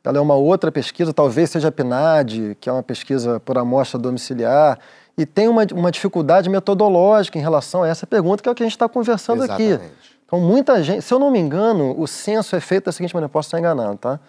ela 0.05 0.19
é 0.19 0.21
uma 0.21 0.35
outra 0.35 0.71
pesquisa, 0.71 1.12
talvez 1.12 1.51
seja 1.51 1.69
a 1.69 1.73
PNAD, 1.73 2.57
que 2.61 2.69
é 2.69 2.73
uma 2.73 2.85
pesquisa 2.85 3.40
por 3.40 3.59
amostra 3.59 3.99
domiciliar, 3.99 4.79
e 5.19 5.27
tem 5.27 5.49
uma, 5.49 5.66
uma 5.75 5.90
dificuldade 5.90 6.49
metodológica 6.49 7.37
em 7.37 7.43
relação 7.43 7.83
a 7.83 7.88
essa 7.88 8.07
pergunta, 8.07 8.43
que 8.43 8.49
é 8.49 8.53
o 8.53 8.55
que 8.55 8.62
a 8.62 8.66
gente 8.66 8.77
está 8.77 8.88
conversando 8.88 9.43
Exatamente. 9.43 9.75
aqui. 9.75 9.93
Então, 10.31 10.38
muita 10.38 10.81
gente, 10.81 11.03
se 11.03 11.12
eu 11.12 11.19
não 11.19 11.29
me 11.29 11.40
engano, 11.40 11.93
o 12.01 12.07
censo 12.07 12.55
é 12.55 12.61
feito 12.61 12.85
da 12.85 12.93
seguinte 12.93 13.12
maneira, 13.12 13.29
posso 13.29 13.49
estar 13.49 13.59
enganado, 13.59 13.99
tá? 13.99 14.21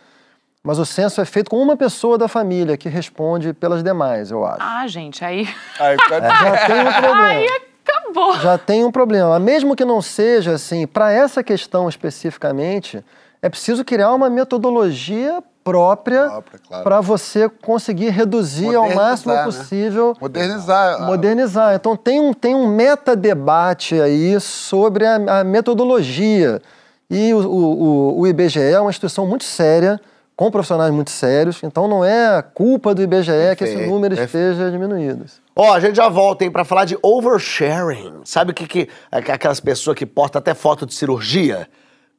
Mas 0.63 0.79
o 0.79 0.85
censo 0.85 1.21
é 1.21 1.25
feito 1.25 1.51
com 1.51 1.61
uma 1.61 1.77
pessoa 1.77 2.17
da 2.17 2.27
família 2.27 2.75
que 2.75 2.89
responde 2.89 3.53
pelas 3.53 3.83
demais, 3.83 4.31
eu 4.31 4.43
acho. 4.43 4.57
Ah, 4.61 4.87
gente, 4.87 5.23
aí. 5.23 5.47
Aí, 5.79 5.95
Já 6.09 6.65
tem 6.65 6.81
um 6.81 6.91
problema. 6.91 7.27
Aí 7.27 7.47
acabou. 7.85 8.39
Já 8.39 8.57
tem 8.57 8.83
um 8.83 8.91
problema. 8.91 9.39
Mesmo 9.39 9.75
que 9.75 9.85
não 9.85 10.01
seja 10.01 10.53
assim, 10.53 10.87
para 10.87 11.11
essa 11.11 11.43
questão 11.43 11.87
especificamente, 11.87 13.05
é 13.39 13.47
preciso 13.47 13.85
criar 13.85 14.11
uma 14.11 14.27
metodologia 14.27 15.43
própria, 15.63 16.27
Própria, 16.29 16.59
claro. 16.67 16.83
para 16.83 17.01
você 17.01 17.47
conseguir 17.49 18.09
reduzir 18.09 18.73
ao 18.75 18.89
máximo 18.93 19.31
Modernizar, 19.33 19.37
né? 19.37 19.43
possível. 19.45 20.17
Modernizar. 20.19 21.01
a- 21.01 21.05
Modernizar. 21.05 21.75
Então 21.75 21.95
tem 21.95 22.19
um, 22.19 22.33
tem 22.33 22.55
um 22.55 22.67
metadebate 22.67 23.99
aí 24.01 24.39
sobre 24.39 25.05
a, 25.05 25.39
a 25.39 25.43
metodologia. 25.43 26.61
E 27.09 27.33
o, 27.33 27.39
o, 27.47 28.19
o- 28.21 28.27
IBGE 28.27 28.59
é 28.59 28.79
uma 28.79 28.89
instituição 28.89 29.25
muito 29.27 29.43
séria, 29.43 29.99
com 30.35 30.49
profissionais 30.49 30.91
muito 30.91 31.11
sérios, 31.11 31.61
então 31.61 31.87
não 31.87 32.03
é 32.03 32.41
culpa 32.41 32.95
do 32.95 33.01
IBGE 33.03 33.31
que 33.57 33.63
esse 33.63 33.73
Perfeito, 33.73 33.89
número 33.91 34.15
perfeito. 34.15 34.51
esteja 34.53 34.71
diminuído. 34.71 35.25
Ó, 35.55 35.71
a 35.73 35.79
gente 35.79 35.97
já 35.97 36.09
volta, 36.09 36.43
hein, 36.43 36.49
pra 36.49 36.63
falar 36.65 36.85
de 36.85 36.97
oversharing. 37.03 38.21
Sabe 38.23 38.51
o 38.51 38.53
que, 38.53 38.65
que 38.65 38.89
aquelas 39.11 39.59
pessoas 39.59 39.95
que 39.97 40.05
postam 40.05 40.39
até 40.39 40.53
foto 40.55 40.85
de 40.85 40.93
cirurgia? 40.95 41.67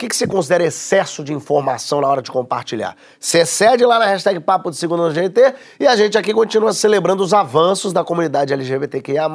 Que, 0.02 0.08
que 0.08 0.16
você 0.16 0.26
considera 0.26 0.64
excesso 0.64 1.22
de 1.22 1.32
informação 1.32 2.00
na 2.00 2.08
hora 2.08 2.20
de 2.20 2.28
compartilhar? 2.28 2.96
Você 3.20 3.38
excede 3.38 3.84
lá 3.84 4.00
na 4.00 4.06
hashtag 4.06 4.40
Papo 4.40 4.68
de 4.68 4.76
Segunda 4.76 5.04
no 5.04 5.14
GT 5.14 5.54
e 5.78 5.86
a 5.86 5.94
gente 5.94 6.18
aqui 6.18 6.34
continua 6.34 6.72
celebrando 6.72 7.22
os 7.22 7.32
avanços 7.32 7.92
da 7.92 8.02
comunidade 8.02 8.52
LGBTQIA+, 8.52 9.28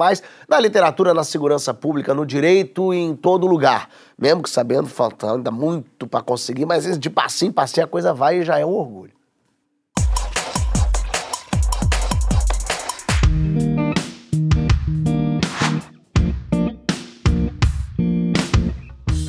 na 0.45 0.60
literatura, 0.60 1.13
na 1.13 1.23
segurança 1.23 1.73
pública, 1.73 2.13
no 2.13 2.25
direito 2.25 2.93
e 2.93 2.97
em 2.97 3.15
todo 3.15 3.47
lugar. 3.47 3.89
Mesmo 4.19 4.43
que 4.43 4.49
sabendo, 4.49 4.89
falta 4.89 5.36
ainda 5.36 5.51
muito 5.51 6.06
pra 6.06 6.21
conseguir, 6.21 6.65
mas 6.65 6.99
de 6.99 7.10
passinho 7.10 7.51
em 7.51 7.53
passinho 7.53 7.86
a 7.86 7.88
coisa 7.88 8.13
vai 8.13 8.39
e 8.39 8.43
já 8.43 8.60
é 8.60 8.65
um 8.65 8.73
orgulho. 8.73 9.16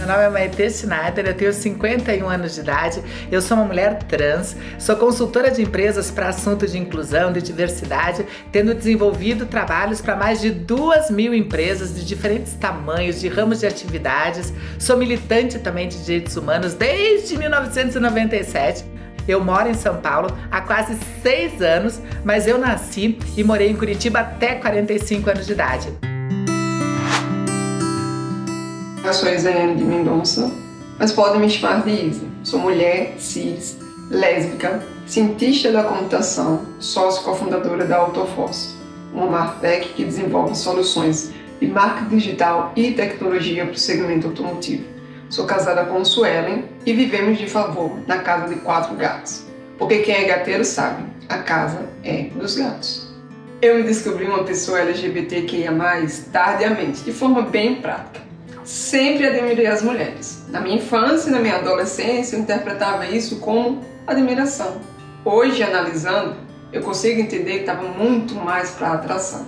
Nome 0.08 0.24
é 0.24 0.30
Maite 0.30 0.70
Schneider, 0.70 1.26
eu 1.26 1.34
tenho 1.34 1.52
51 1.52 2.26
anos 2.26 2.54
de 2.54 2.60
idade, 2.60 3.02
eu 3.30 3.42
sou 3.42 3.58
uma 3.58 3.66
mulher 3.66 3.98
trans, 4.04 4.56
sou 4.78 4.96
consultora 4.96 5.50
de 5.50 5.60
empresas 5.60 6.10
para 6.10 6.28
assuntos 6.28 6.72
de 6.72 6.78
inclusão 6.78 7.30
e 7.36 7.42
diversidade, 7.42 8.24
tendo 8.50 8.74
desenvolvido 8.74 9.44
trabalhos 9.44 10.00
para 10.00 10.16
mais 10.16 10.40
de 10.40 10.50
duas 10.50 11.10
mil 11.10 11.34
empresas 11.34 11.94
de 11.94 12.06
diferentes 12.06 12.54
tamanhos, 12.54 13.20
de 13.20 13.28
ramos 13.28 13.60
de 13.60 13.66
atividades, 13.66 14.52
sou 14.78 14.96
militante 14.96 15.58
também 15.58 15.88
de 15.88 16.02
direitos 16.02 16.36
humanos 16.36 16.72
desde 16.72 17.36
1997. 17.36 18.86
Eu 19.28 19.44
moro 19.44 19.68
em 19.68 19.74
São 19.74 19.98
Paulo 19.98 20.34
há 20.50 20.62
quase 20.62 20.98
seis 21.22 21.60
anos, 21.60 22.00
mas 22.24 22.46
eu 22.46 22.56
nasci 22.56 23.18
e 23.36 23.44
morei 23.44 23.68
em 23.68 23.76
Curitiba 23.76 24.20
até 24.20 24.54
45 24.54 25.28
anos 25.28 25.46
de 25.46 25.52
idade. 25.52 26.17
Eu 29.08 29.14
sou 29.14 29.32
Isaiane 29.32 29.76
de 29.76 29.84
Mendonça, 29.84 30.52
mas 30.98 31.12
podem 31.12 31.40
me 31.40 31.48
chamar 31.48 31.82
de 31.82 31.90
Isa. 31.90 32.26
Sou 32.44 32.60
mulher, 32.60 33.14
cis, 33.16 33.78
lésbica, 34.10 34.82
cientista 35.06 35.72
da 35.72 35.82
computação, 35.82 36.66
sócio 36.78 37.24
cofundadora 37.24 37.86
da 37.86 37.96
Autoforce, 37.96 38.76
uma 39.14 39.24
Martech 39.24 39.94
que 39.94 40.04
desenvolve 40.04 40.54
soluções 40.54 41.32
de 41.58 41.66
marketing 41.66 42.18
digital 42.18 42.70
e 42.76 42.92
tecnologia 42.92 43.64
para 43.64 43.72
o 43.72 43.78
segmento 43.78 44.26
automotivo. 44.26 44.84
Sou 45.30 45.46
casada 45.46 45.86
com 45.86 46.04
Suelen 46.04 46.66
e 46.84 46.92
vivemos 46.92 47.38
de 47.38 47.46
favor 47.46 47.98
na 48.06 48.18
casa 48.18 48.54
de 48.54 48.60
quatro 48.60 48.94
gatos. 48.94 49.46
Porque 49.78 50.00
quem 50.00 50.16
é 50.16 50.24
gateiro 50.24 50.66
sabe, 50.66 51.02
a 51.30 51.38
casa 51.38 51.88
é 52.04 52.24
dos 52.24 52.56
gatos. 52.56 53.08
Eu 53.62 53.76
me 53.76 53.84
descobri 53.84 54.26
uma 54.26 54.44
pessoa 54.44 54.80
LGBTQIA+, 54.80 55.72
tardiamente, 56.30 57.00
de 57.00 57.12
forma 57.12 57.40
bem 57.40 57.76
prática 57.76 58.27
sempre 58.68 59.26
admirei 59.26 59.66
as 59.66 59.82
mulheres. 59.82 60.44
Na 60.50 60.60
minha 60.60 60.76
infância 60.76 61.30
e 61.30 61.32
na 61.32 61.40
minha 61.40 61.56
adolescência, 61.56 62.36
eu 62.36 62.40
interpretava 62.40 63.06
isso 63.06 63.40
como 63.40 63.82
admiração. 64.06 64.76
Hoje, 65.24 65.62
analisando, 65.62 66.36
eu 66.70 66.82
consigo 66.82 67.18
entender 67.18 67.54
que 67.54 67.60
estava 67.60 67.88
muito 67.88 68.34
mais 68.34 68.72
para 68.72 68.92
atração. 68.92 69.46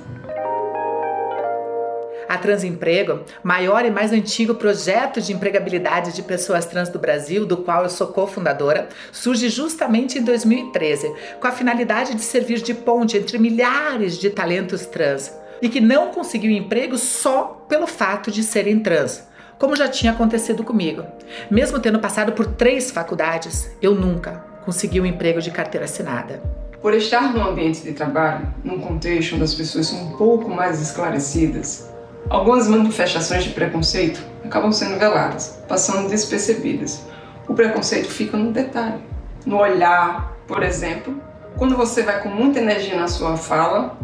A 2.26 2.38
Transemprego, 2.38 3.24
maior 3.42 3.84
e 3.84 3.90
mais 3.90 4.10
antigo 4.10 4.54
projeto 4.54 5.20
de 5.20 5.34
empregabilidade 5.34 6.14
de 6.14 6.22
pessoas 6.22 6.64
trans 6.64 6.88
do 6.88 6.98
Brasil, 6.98 7.44
do 7.44 7.58
qual 7.58 7.82
eu 7.82 7.90
sou 7.90 8.06
cofundadora, 8.06 8.88
surge 9.12 9.50
justamente 9.50 10.18
em 10.18 10.22
2013, 10.22 11.12
com 11.38 11.46
a 11.46 11.52
finalidade 11.52 12.14
de 12.14 12.22
servir 12.22 12.62
de 12.62 12.72
ponte 12.72 13.18
entre 13.18 13.36
milhares 13.36 14.16
de 14.16 14.30
talentos 14.30 14.86
trans 14.86 15.39
e 15.60 15.68
que 15.68 15.80
não 15.80 16.08
conseguiu 16.08 16.50
emprego 16.50 16.96
só 16.96 17.64
pelo 17.68 17.86
fato 17.86 18.30
de 18.30 18.42
serem 18.42 18.80
trans, 18.80 19.24
como 19.58 19.76
já 19.76 19.88
tinha 19.88 20.12
acontecido 20.12 20.64
comigo. 20.64 21.04
Mesmo 21.50 21.78
tendo 21.78 21.98
passado 21.98 22.32
por 22.32 22.46
três 22.46 22.90
faculdades, 22.90 23.70
eu 23.80 23.94
nunca 23.94 24.44
consegui 24.64 25.00
um 25.00 25.06
emprego 25.06 25.40
de 25.40 25.50
carteira 25.50 25.84
assinada. 25.84 26.42
Por 26.80 26.94
estar 26.94 27.34
no 27.34 27.46
ambiente 27.46 27.82
de 27.82 27.92
trabalho, 27.92 28.48
num 28.64 28.80
contexto 28.80 29.34
onde 29.34 29.44
as 29.44 29.54
pessoas 29.54 29.88
são 29.88 30.02
um 30.02 30.16
pouco 30.16 30.48
mais 30.48 30.80
esclarecidas, 30.80 31.90
algumas 32.30 32.66
manifestações 32.68 33.44
de 33.44 33.50
preconceito 33.50 34.22
acabam 34.44 34.72
sendo 34.72 34.98
veladas, 34.98 35.62
passando 35.68 36.08
despercebidas. 36.08 37.04
O 37.46 37.54
preconceito 37.54 38.08
fica 38.08 38.36
no 38.36 38.50
detalhe, 38.52 39.02
no 39.44 39.58
olhar, 39.58 40.36
por 40.46 40.62
exemplo, 40.62 41.20
quando 41.56 41.76
você 41.76 42.02
vai 42.02 42.22
com 42.22 42.30
muita 42.30 42.60
energia 42.60 42.98
na 42.98 43.08
sua 43.08 43.36
fala, 43.36 43.98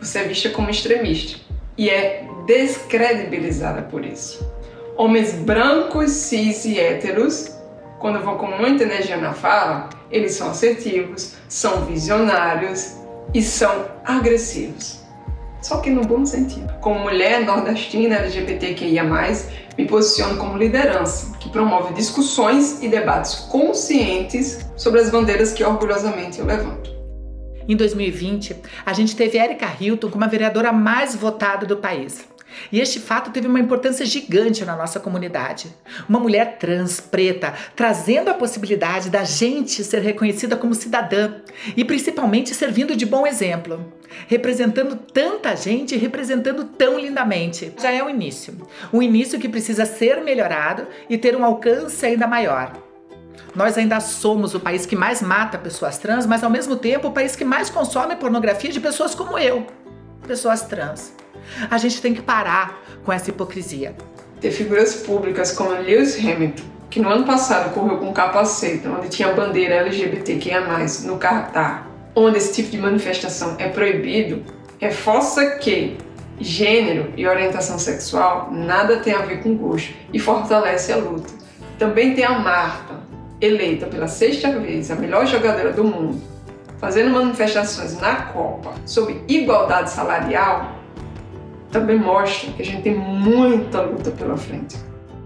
você 0.00 0.20
é 0.20 0.24
vista 0.24 0.48
como 0.50 0.70
extremista 0.70 1.38
e 1.76 1.90
é 1.90 2.26
descredibilizada 2.46 3.82
por 3.82 4.04
isso. 4.04 4.50
Homens 4.96 5.32
brancos, 5.34 6.10
cis 6.10 6.64
e 6.64 6.78
héteros, 6.78 7.54
quando 7.98 8.22
vão 8.22 8.36
com 8.36 8.46
muita 8.46 8.84
energia 8.84 9.16
na 9.16 9.32
fala, 9.32 9.90
eles 10.10 10.32
são 10.32 10.50
assertivos, 10.50 11.34
são 11.48 11.84
visionários 11.84 12.96
e 13.32 13.42
são 13.42 13.86
agressivos. 14.04 15.00
Só 15.62 15.78
que 15.78 15.90
no 15.90 16.02
bom 16.02 16.24
sentido. 16.24 16.72
Como 16.80 17.00
mulher 17.00 17.44
nordestina 17.44 18.16
LGBTQIA+, 18.16 19.04
me 19.76 19.86
posiciono 19.86 20.38
como 20.38 20.56
liderança, 20.56 21.36
que 21.38 21.50
promove 21.50 21.92
discussões 21.92 22.82
e 22.82 22.88
debates 22.88 23.34
conscientes 23.50 24.66
sobre 24.76 25.00
as 25.00 25.10
bandeiras 25.10 25.52
que 25.52 25.62
orgulhosamente 25.62 26.38
eu 26.38 26.46
levanto. 26.46 26.99
Em 27.70 27.76
2020, 27.76 28.56
a 28.84 28.92
gente 28.92 29.14
teve 29.14 29.38
Erika 29.38 29.72
Hilton 29.80 30.10
como 30.10 30.24
a 30.24 30.26
vereadora 30.26 30.72
mais 30.72 31.14
votada 31.14 31.64
do 31.64 31.76
país. 31.76 32.28
E 32.72 32.80
este 32.80 32.98
fato 32.98 33.30
teve 33.30 33.46
uma 33.46 33.60
importância 33.60 34.04
gigante 34.04 34.64
na 34.64 34.74
nossa 34.74 34.98
comunidade. 34.98 35.68
Uma 36.08 36.18
mulher 36.18 36.58
trans, 36.58 36.98
preta, 36.98 37.54
trazendo 37.76 38.28
a 38.28 38.34
possibilidade 38.34 39.08
da 39.08 39.22
gente 39.22 39.84
ser 39.84 40.00
reconhecida 40.00 40.56
como 40.56 40.74
cidadã 40.74 41.34
e 41.76 41.84
principalmente 41.84 42.56
servindo 42.56 42.96
de 42.96 43.06
bom 43.06 43.24
exemplo. 43.24 43.92
Representando 44.26 44.96
tanta 44.96 45.54
gente 45.54 45.94
e 45.94 45.98
representando 45.98 46.64
tão 46.64 46.98
lindamente. 46.98 47.72
Já 47.80 47.92
é 47.92 48.02
o 48.02 48.10
início. 48.10 48.66
Um 48.92 49.00
início 49.00 49.38
que 49.38 49.48
precisa 49.48 49.86
ser 49.86 50.20
melhorado 50.22 50.88
e 51.08 51.16
ter 51.16 51.36
um 51.36 51.44
alcance 51.44 52.04
ainda 52.04 52.26
maior. 52.26 52.89
Nós 53.54 53.76
ainda 53.76 53.98
somos 54.00 54.54
o 54.54 54.60
país 54.60 54.86
que 54.86 54.94
mais 54.94 55.20
mata 55.20 55.58
pessoas 55.58 55.98
trans, 55.98 56.26
mas 56.26 56.44
ao 56.44 56.50
mesmo 56.50 56.76
tempo 56.76 57.08
o 57.08 57.12
país 57.12 57.34
que 57.34 57.44
mais 57.44 57.68
consome 57.68 58.16
pornografia 58.16 58.70
de 58.70 58.80
pessoas 58.80 59.14
como 59.14 59.38
eu, 59.38 59.66
pessoas 60.26 60.62
trans. 60.62 61.12
A 61.70 61.78
gente 61.78 62.00
tem 62.00 62.14
que 62.14 62.22
parar 62.22 62.80
com 63.04 63.12
essa 63.12 63.30
hipocrisia. 63.30 63.94
Ter 64.40 64.50
figuras 64.50 64.96
públicas 64.96 65.52
como 65.52 65.70
Lewis 65.70 66.16
Hamilton, 66.18 66.62
que 66.88 67.00
no 67.00 67.08
ano 67.08 67.24
passado 67.24 67.72
correu 67.74 67.98
com 67.98 68.08
um 68.08 68.12
capacete, 68.12 68.86
onde 68.88 69.08
tinha 69.08 69.28
a 69.28 69.32
bandeira 69.32 69.76
LGBTQIA+, 69.76 70.60
no 71.04 71.18
Catar, 71.18 71.88
onde 72.14 72.38
esse 72.38 72.54
tipo 72.54 72.70
de 72.70 72.78
manifestação 72.78 73.56
é 73.58 73.68
proibido, 73.68 74.42
reforça 74.78 75.58
que 75.58 75.96
gênero 76.40 77.12
e 77.16 77.26
orientação 77.26 77.78
sexual 77.78 78.48
nada 78.50 78.96
tem 78.98 79.12
a 79.12 79.20
ver 79.20 79.42
com 79.42 79.54
gosto 79.56 79.92
e 80.12 80.18
fortalece 80.18 80.92
a 80.92 80.96
luta. 80.96 81.32
Também 81.78 82.14
tem 82.14 82.24
a 82.24 82.38
Marta, 82.38 83.00
eleita 83.40 83.86
pela 83.86 84.06
sexta 84.06 84.58
vez 84.58 84.90
a 84.90 84.96
melhor 84.96 85.26
jogadora 85.26 85.72
do 85.72 85.84
mundo, 85.84 86.20
fazendo 86.78 87.10
manifestações 87.10 87.98
na 88.00 88.16
Copa 88.16 88.72
sobre 88.84 89.22
igualdade 89.28 89.90
salarial, 89.90 90.76
também 91.70 91.98
mostra 91.98 92.52
que 92.52 92.62
a 92.62 92.64
gente 92.64 92.82
tem 92.82 92.94
muita 92.94 93.80
luta 93.82 94.10
pela 94.10 94.36
frente. 94.36 94.76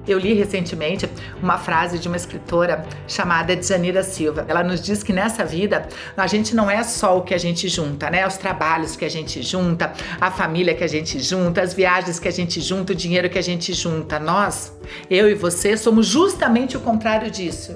Eu 0.07 0.19
li 0.19 0.35
recentemente 0.35 1.09
uma 1.43 1.57
frase 1.57 1.99
de 1.99 2.09
uma 2.09 2.17
escritora 2.17 2.85
chamada 3.09 3.57
Djanira 3.57 4.03
Silva. 4.03 4.45
Ela 4.47 4.63
nos 4.63 4.83
diz 4.83 5.03
que 5.03 5.15
nessa 5.15 5.47
vida 5.47 5.89
a 6.15 6.27
gente 6.27 6.55
não 6.55 6.71
é 6.71 6.83
só 6.83 7.17
o 7.17 7.23
que 7.23 7.33
a 7.33 7.39
gente 7.39 7.69
junta, 7.69 8.11
né? 8.11 8.27
Os 8.27 8.37
trabalhos 8.37 8.97
que 8.97 9.05
a 9.07 9.09
gente 9.09 9.43
junta, 9.43 9.95
a 10.21 10.31
família 10.31 10.75
que 10.75 10.85
a 10.85 10.87
gente 10.87 11.19
junta, 11.21 11.63
as 11.63 11.73
viagens 11.73 12.19
que 12.19 12.29
a 12.29 12.31
gente 12.31 12.61
junta, 12.61 12.93
o 12.93 12.97
dinheiro 12.97 13.31
que 13.31 13.39
a 13.39 13.43
gente 13.43 13.73
junta. 13.73 14.19
Nós, 14.19 14.77
eu 15.09 15.27
e 15.31 15.35
você, 15.35 15.75
somos 15.75 16.07
justamente 16.07 16.77
o 16.77 16.81
contrário 16.81 17.31
disso. 17.31 17.75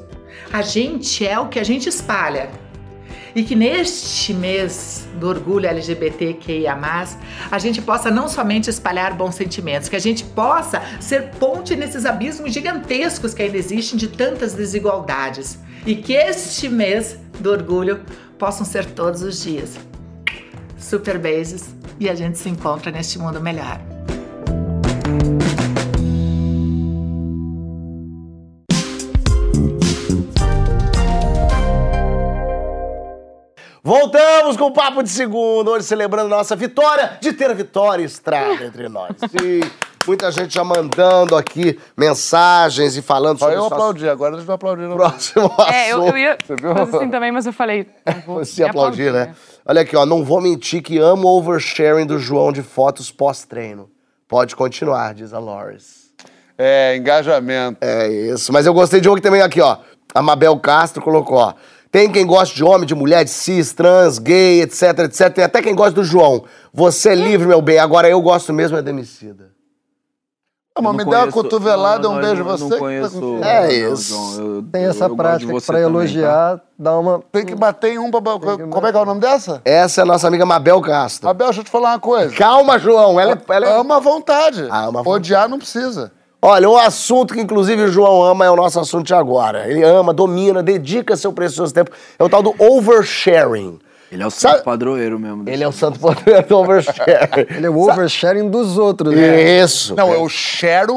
A 0.52 0.62
gente 0.62 1.26
é 1.26 1.38
o 1.38 1.48
que 1.48 1.58
a 1.58 1.64
gente 1.64 1.88
espalha. 1.88 2.50
E 3.34 3.42
que 3.42 3.54
neste 3.54 4.32
mês 4.32 5.06
do 5.14 5.28
orgulho 5.28 5.66
LGBTQIA, 5.66 6.76
a 7.50 7.58
gente 7.58 7.82
possa 7.82 8.10
não 8.10 8.28
somente 8.28 8.70
espalhar 8.70 9.14
bons 9.14 9.34
sentimentos, 9.34 9.88
que 9.88 9.96
a 9.96 10.00
gente 10.00 10.24
possa 10.24 10.82
ser 11.00 11.30
ponte 11.38 11.76
nesses 11.76 12.06
abismos 12.06 12.52
gigantescos 12.52 13.34
que 13.34 13.42
ainda 13.42 13.56
existem 13.56 13.98
de 13.98 14.08
tantas 14.08 14.54
desigualdades. 14.54 15.58
E 15.86 15.94
que 15.94 16.14
este 16.14 16.68
mês 16.68 17.18
do 17.38 17.50
orgulho 17.50 18.00
possam 18.38 18.66
ser 18.66 18.86
todos 18.86 19.22
os 19.22 19.42
dias. 19.42 19.78
Super 20.78 21.18
beijos 21.18 21.64
e 22.00 22.08
a 22.08 22.14
gente 22.14 22.38
se 22.38 22.48
encontra 22.48 22.90
neste 22.90 23.18
mundo 23.18 23.40
melhor. 23.40 23.97
Voltamos 33.88 34.54
com 34.58 34.66
o 34.66 34.70
Papo 34.70 35.02
de 35.02 35.08
Segundo, 35.08 35.70
hoje 35.70 35.86
celebrando 35.86 36.28
nossa 36.28 36.54
vitória 36.54 37.16
de 37.22 37.32
ter 37.32 37.50
a 37.50 37.54
Vitória 37.54 38.04
Estrada 38.04 38.62
entre 38.66 38.86
nós. 38.86 39.16
Sim, 39.32 39.60
muita 40.06 40.30
gente 40.30 40.52
já 40.52 40.62
mandando 40.62 41.34
aqui 41.34 41.80
mensagens 41.96 42.98
e 42.98 43.00
falando 43.00 43.38
Só 43.38 43.46
sobre 43.46 43.54
eu 43.56 43.62
os 43.62 43.70
nossos 43.70 43.78
aplaudir, 43.78 44.08
agora 44.10 44.36
eu 44.36 44.52
aplaudir. 44.52 44.82
no 44.82 44.94
próximo 44.94 45.50
É, 45.72 45.90
eu, 45.90 46.02
assunto. 46.02 46.10
eu 46.10 46.18
ia 46.18 46.36
Você 46.46 46.56
viu? 46.56 46.74
fazer 46.74 46.96
assim 46.98 47.08
também, 47.08 47.32
mas 47.32 47.46
eu 47.46 47.52
falei. 47.54 47.86
eu 48.04 48.14
vou 48.26 48.44
Você 48.44 48.62
me 48.62 48.68
aplaudir, 48.68 49.10
né? 49.10 49.34
Olha 49.64 49.80
aqui, 49.80 49.96
ó, 49.96 50.04
não 50.04 50.22
vou 50.22 50.42
mentir 50.42 50.82
que 50.82 50.98
amo 50.98 51.26
o 51.26 51.38
oversharing 51.38 52.04
do 52.04 52.18
João 52.18 52.52
de 52.52 52.62
fotos 52.62 53.10
pós-treino. 53.10 53.88
Pode 54.28 54.54
continuar, 54.54 55.14
diz 55.14 55.32
a 55.32 55.38
Loris. 55.38 56.10
É, 56.58 56.94
engajamento. 56.94 57.78
É 57.80 58.06
isso, 58.06 58.52
mas 58.52 58.66
eu 58.66 58.74
gostei 58.74 59.00
de 59.00 59.08
um 59.08 59.14
que 59.14 59.22
também 59.22 59.40
aqui, 59.40 59.62
ó. 59.62 59.78
A 60.14 60.20
Mabel 60.20 60.58
Castro 60.58 61.00
colocou, 61.02 61.38
ó. 61.38 61.54
Tem 61.90 62.10
quem 62.10 62.26
gosta 62.26 62.54
de 62.54 62.62
homem, 62.62 62.86
de 62.86 62.94
mulher, 62.94 63.24
de 63.24 63.30
cis, 63.30 63.72
trans, 63.72 64.18
gay, 64.18 64.60
etc, 64.62 64.98
etc. 65.00 65.32
Tem 65.32 65.44
até 65.44 65.62
quem 65.62 65.74
gosta 65.74 65.92
do 65.92 66.04
João. 66.04 66.44
Você 66.72 67.10
é 67.10 67.14
livre, 67.14 67.46
meu 67.48 67.62
bem. 67.62 67.78
Agora 67.78 68.08
eu 68.08 68.20
gosto 68.20 68.52
mesmo 68.52 68.76
é 68.76 68.82
demicida. 68.82 69.56
Ah, 70.76 70.80
mas 70.82 70.92
Eu 70.92 70.98
me 71.04 71.10
dá 71.10 71.24
uma 71.24 71.32
cotovelada, 71.32 72.02
não, 72.08 72.14
um 72.16 72.20
beijo 72.20 72.42
eu 72.42 72.44
não- 72.44 72.56
você. 72.56 72.62
Não 72.64 72.70
tá 72.70 72.78
conheço. 72.78 73.20
com- 73.20 73.44
É 73.44 73.72
isso. 73.74 74.14
Eu- 74.38 74.62
Tem 74.70 74.84
eu- 74.84 74.90
essa 74.90 75.04
eu 75.06 75.08
de 75.08 75.16
prática 75.16 75.50
pra 75.52 75.60
também, 75.60 75.82
tá? 75.82 75.88
elogiar, 75.88 76.60
dá 76.78 76.96
uma. 76.98 77.20
Tem 77.32 77.44
que 77.44 77.54
bater 77.56 77.94
em 77.94 77.98
um 77.98 78.10
pra... 78.12 78.20
Como 78.20 78.86
é 78.86 78.92
que 78.92 78.96
é 78.96 79.00
o 79.00 79.04
nome 79.04 79.20
dessa? 79.20 79.60
Essa 79.64 80.00
é 80.00 80.02
a 80.02 80.06
nossa 80.06 80.28
amiga 80.28 80.46
Mabel 80.46 80.80
Castro. 80.80 81.28
Abel, 81.28 81.48
deixa 81.48 81.60
eu 81.60 81.64
te 81.64 81.70
falar 81.70 81.94
uma 81.94 81.98
coisa. 81.98 82.32
Calma, 82.36 82.78
João. 82.78 83.18
Ela, 83.18 83.32
é- 83.32 83.54
ela 83.54 83.66
é... 83.66 83.76
Ama 83.76 83.96
à 83.96 83.98
vontade. 84.00 84.68
Ah, 84.70 84.84
ama 84.84 85.00
à 85.00 85.02
vontade. 85.02 85.08
Odiar 85.16 85.48
não 85.48 85.58
precisa. 85.58 86.12
Olha, 86.40 86.68
o 86.70 86.76
assunto 86.78 87.34
que 87.34 87.40
inclusive 87.40 87.82
o 87.82 87.88
João 87.88 88.22
ama 88.22 88.44
é 88.44 88.50
o 88.50 88.54
nosso 88.56 88.78
assunto 88.78 89.06
de 89.06 89.14
agora. 89.14 89.68
Ele 89.68 89.82
ama, 89.82 90.14
domina, 90.14 90.62
dedica 90.62 91.16
seu 91.16 91.32
precioso 91.32 91.74
tempo. 91.74 91.90
É 92.18 92.22
o 92.22 92.28
tal 92.28 92.42
do 92.42 92.54
oversharing. 92.58 93.78
Ele 94.10 94.22
é 94.22 94.26
o 94.26 94.30
Sabe- 94.30 94.54
santo 94.54 94.64
padroeiro 94.64 95.18
mesmo. 95.18 95.44
Ele 95.48 95.62
é 95.64 95.68
o 95.68 95.72
santo 95.72 95.98
poder 95.98 96.44
do 96.46 96.56
oversharing. 96.56 97.46
Ele 97.56 97.66
é 97.66 97.70
o 97.70 97.78
oversharing 97.78 98.48
dos 98.48 98.78
outros, 98.78 99.14
né? 99.14 99.60
Isso. 99.60 99.94
Não, 99.96 100.12
eu 100.14 100.26
share 100.28 100.90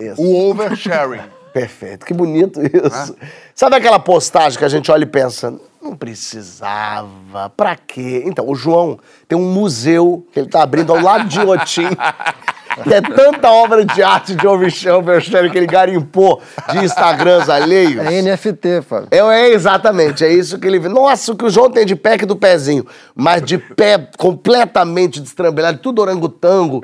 Isso. 0.00 0.22
o 0.22 0.50
oversharing. 0.50 1.20
Perfeito, 1.52 2.04
que 2.04 2.12
bonito 2.12 2.60
isso. 2.60 3.16
Sabe 3.54 3.76
aquela 3.76 3.98
postagem 3.98 4.58
que 4.58 4.64
a 4.66 4.68
gente 4.68 4.90
olha 4.92 5.04
e 5.04 5.06
pensa, 5.06 5.54
não 5.82 5.96
precisava, 5.96 7.50
pra 7.56 7.74
quê? 7.76 8.22
Então, 8.26 8.46
o 8.46 8.54
João 8.54 8.98
tem 9.26 9.38
um 9.38 9.50
museu 9.54 10.26
que 10.32 10.38
ele 10.40 10.50
tá 10.50 10.62
abrindo 10.62 10.92
ao 10.94 11.00
lado 11.00 11.26
de 11.26 11.40
Otim, 11.40 11.88
é 12.90 13.00
tanta 13.00 13.50
obra 13.50 13.84
de 13.84 14.02
arte 14.02 14.34
de 14.34 14.46
oversharing 14.46 15.50
que 15.50 15.58
ele 15.58 15.66
garimpou 15.66 16.40
de 16.70 16.84
Instagrams 16.84 17.48
alheios. 17.48 18.04
É 18.04 18.22
NFT, 18.22 18.82
Fábio. 18.82 19.08
É, 19.10 19.18
é 19.18 19.52
exatamente, 19.52 20.24
é 20.24 20.32
isso 20.32 20.58
que 20.58 20.66
ele 20.66 20.78
vê. 20.78 20.88
Nossa, 20.88 21.32
o 21.32 21.36
que 21.36 21.44
o 21.44 21.50
João 21.50 21.70
tem 21.70 21.86
de 21.86 21.96
pé 21.96 22.18
que 22.18 22.26
do 22.26 22.36
pezinho, 22.36 22.86
mas 23.14 23.42
de 23.42 23.58
pé 23.58 24.08
completamente 24.18 25.20
destrambelhado, 25.20 25.78
tudo 25.78 26.02
orangotango. 26.02 26.82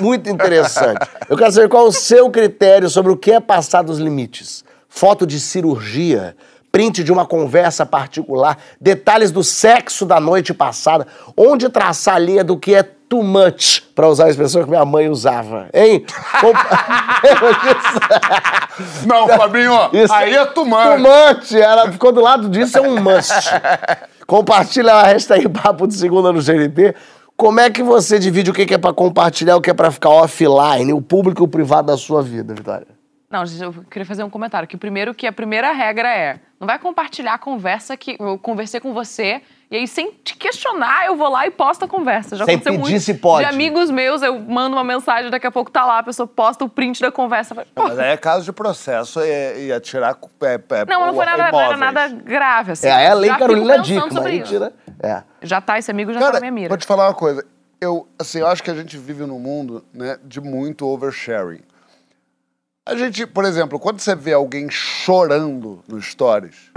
Muito 0.00 0.30
interessante. 0.30 1.06
Eu 1.28 1.36
quero 1.36 1.52
saber 1.52 1.68
qual 1.68 1.86
é 1.86 1.88
o 1.88 1.92
seu 1.92 2.30
critério 2.30 2.88
sobre 2.88 3.12
o 3.12 3.16
que 3.16 3.32
é 3.32 3.40
passar 3.40 3.82
dos 3.82 3.98
limites. 3.98 4.64
Foto 4.88 5.26
de 5.26 5.38
cirurgia, 5.38 6.34
print 6.72 7.02
de 7.02 7.12
uma 7.12 7.26
conversa 7.26 7.86
particular, 7.86 8.58
detalhes 8.80 9.30
do 9.30 9.42
sexo 9.42 10.04
da 10.04 10.20
noite 10.20 10.52
passada, 10.52 11.06
onde 11.36 11.68
traçar 11.68 12.16
a 12.16 12.18
linha 12.18 12.44
do 12.44 12.58
que 12.58 12.74
é 12.74 12.82
too 13.08 13.22
much, 13.22 13.82
pra 13.94 14.08
usar 14.08 14.26
a 14.26 14.30
expressão 14.30 14.64
que 14.64 14.70
minha 14.70 14.84
mãe 14.84 15.08
usava, 15.08 15.68
hein? 15.72 16.04
Compa- 16.40 16.66
Não, 19.06 19.28
Fabinho, 19.28 19.72
Isso. 19.92 20.12
aí 20.12 20.34
é 20.34 20.44
tumante. 20.46 20.96
Tumante, 21.02 21.60
ela 21.60 21.90
ficou 21.90 22.12
do 22.12 22.20
lado 22.20 22.48
disso, 22.48 22.78
é 22.78 22.80
um 22.80 23.00
must. 23.00 23.32
Compartilha 24.26 24.92
a 24.94 25.02
hashtag 25.04 25.48
Papo 25.48 25.86
de 25.86 25.94
Segunda 25.94 26.32
no 26.32 26.40
GNT. 26.42 26.94
Como 27.36 27.60
é 27.60 27.70
que 27.70 27.82
você 27.82 28.18
divide 28.18 28.50
o 28.50 28.54
que 28.54 28.72
é 28.74 28.78
pra 28.78 28.92
compartilhar 28.92 29.54
e 29.54 29.56
o 29.56 29.60
que 29.60 29.70
é 29.70 29.74
pra 29.74 29.90
ficar 29.90 30.08
offline, 30.10 30.92
o 30.92 31.02
público 31.02 31.42
e 31.42 31.44
o 31.44 31.48
privado 31.48 31.88
da 31.88 31.96
sua 31.96 32.22
vida, 32.22 32.54
Vitória? 32.54 32.86
Não, 33.30 33.44
gente, 33.44 33.62
eu 33.62 33.72
queria 33.90 34.06
fazer 34.06 34.24
um 34.24 34.30
comentário. 34.30 34.66
Que 34.66 34.76
primeiro 34.76 35.14
que 35.14 35.26
a 35.26 35.32
primeira 35.32 35.72
regra 35.72 36.08
é, 36.08 36.40
não 36.58 36.66
vai 36.66 36.78
compartilhar 36.78 37.34
a 37.34 37.38
conversa 37.38 37.96
que 37.96 38.16
eu 38.18 38.38
conversei 38.38 38.80
com 38.80 38.94
você 38.94 39.42
e 39.68 39.76
aí 39.76 39.88
sem 39.88 40.12
te 40.22 40.36
questionar 40.36 41.06
eu 41.06 41.16
vou 41.16 41.28
lá 41.28 41.46
e 41.46 41.50
posto 41.50 41.84
a 41.84 41.88
conversa. 41.88 42.36
Já 42.36 42.44
Sem 42.44 42.54
aconteceu 42.54 42.78
pedir 42.78 42.90
muito 42.90 43.02
se 43.02 43.14
pode. 43.14 43.44
de 43.44 43.52
amigos 43.52 43.90
meus, 43.90 44.22
eu 44.22 44.38
mando 44.38 44.76
uma 44.76 44.84
mensagem, 44.84 45.28
daqui 45.28 45.46
a 45.46 45.50
pouco 45.50 45.70
tá 45.70 45.84
lá, 45.84 45.98
a 45.98 46.02
pessoa 46.04 46.26
posta 46.26 46.64
o 46.64 46.68
print 46.68 47.00
da 47.00 47.10
conversa. 47.10 47.66
Mas 47.74 47.98
aí 47.98 48.12
é 48.12 48.16
caso 48.16 48.44
de 48.44 48.52
processo 48.52 49.20
e 49.20 49.66
ia 49.66 49.80
tirar 49.80 50.16
é, 50.42 50.54
é, 50.54 50.84
não, 50.86 51.06
não 51.06 51.14
foi 51.14 51.26
nada, 51.26 51.50
não 51.50 51.60
era 51.60 51.76
nada 51.76 52.08
grave 52.08 52.72
assim. 52.72 52.86
É, 52.86 53.04
é 53.04 53.08
a 53.08 53.14
lei 53.14 53.30
Já 53.30 53.38
Carolina 53.38 53.78
Dickman, 53.80 54.26
aí 54.26 54.42
tira... 54.42 54.72
É. 55.02 55.22
Já 55.42 55.60
tá, 55.60 55.78
esse 55.78 55.90
amigo 55.90 56.12
já 56.12 56.20
tá 56.20 56.26
Cara, 56.26 56.34
na 56.34 56.40
minha 56.40 56.52
mira. 56.52 56.68
vou 56.68 56.78
te 56.78 56.86
falar 56.86 57.08
uma 57.08 57.14
coisa. 57.14 57.44
Eu, 57.80 58.08
assim, 58.18 58.38
eu 58.38 58.46
acho 58.46 58.62
que 58.62 58.70
a 58.70 58.74
gente 58.74 58.96
vive 58.96 59.24
num 59.26 59.38
mundo 59.38 59.84
né, 59.92 60.16
de 60.24 60.40
muito 60.40 60.86
oversharing. 60.86 61.60
A 62.86 62.94
gente, 62.94 63.26
por 63.26 63.44
exemplo, 63.44 63.80
quando 63.80 63.98
você 63.98 64.14
vê 64.14 64.32
alguém 64.32 64.70
chorando 64.70 65.82
no 65.88 66.00
Stories... 66.00 66.70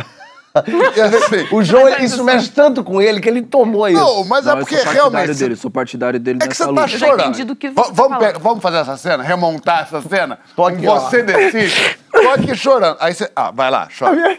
O 1.51 1.63
João, 1.63 1.87
isso 1.99 2.23
mexe 2.23 2.49
tanto 2.49 2.83
com 2.83 3.01
ele 3.01 3.19
que 3.21 3.29
ele 3.29 3.41
tomou 3.43 3.87
isso. 3.87 3.99
não, 3.99 4.23
mas 4.25 4.45
Não, 4.45 4.53
é 4.53 4.55
eu 4.55 4.59
porque 4.59 4.75
sou 4.77 4.83
partidário 4.85 5.11
realmente... 5.11 5.39
dele, 5.39 5.55
sou 5.55 5.71
partidário 5.71 6.19
dele 6.19 6.37
É 6.37 6.41
que 6.41 6.47
nessa 6.49 6.65
você 6.65 6.73
tá 6.73 6.81
luta. 6.81 6.87
já 6.87 6.97
chorando. 6.97 7.19
entendi 7.21 7.43
do 7.43 7.55
que 7.55 7.69
você 7.69 7.75
Va- 7.75 7.83
tá 7.83 7.89
vamos, 7.93 8.17
falando. 8.17 8.33
pe- 8.33 8.39
vamos 8.39 8.61
fazer 8.63 8.77
essa 8.77 8.97
cena? 8.97 9.23
Remontar 9.23 9.83
essa 9.83 10.01
cena? 10.01 10.39
Tô 10.55 10.65
aqui, 10.65 10.87
ó. 10.87 10.99
você 10.99 11.21
decide. 11.21 11.97
Tô 12.11 12.29
aqui 12.31 12.55
chorando. 12.55 12.97
Aí 12.99 13.13
você... 13.13 13.29
Ah, 13.35 13.51
vai 13.51 13.69
lá, 13.69 13.87
chora. 13.97 14.37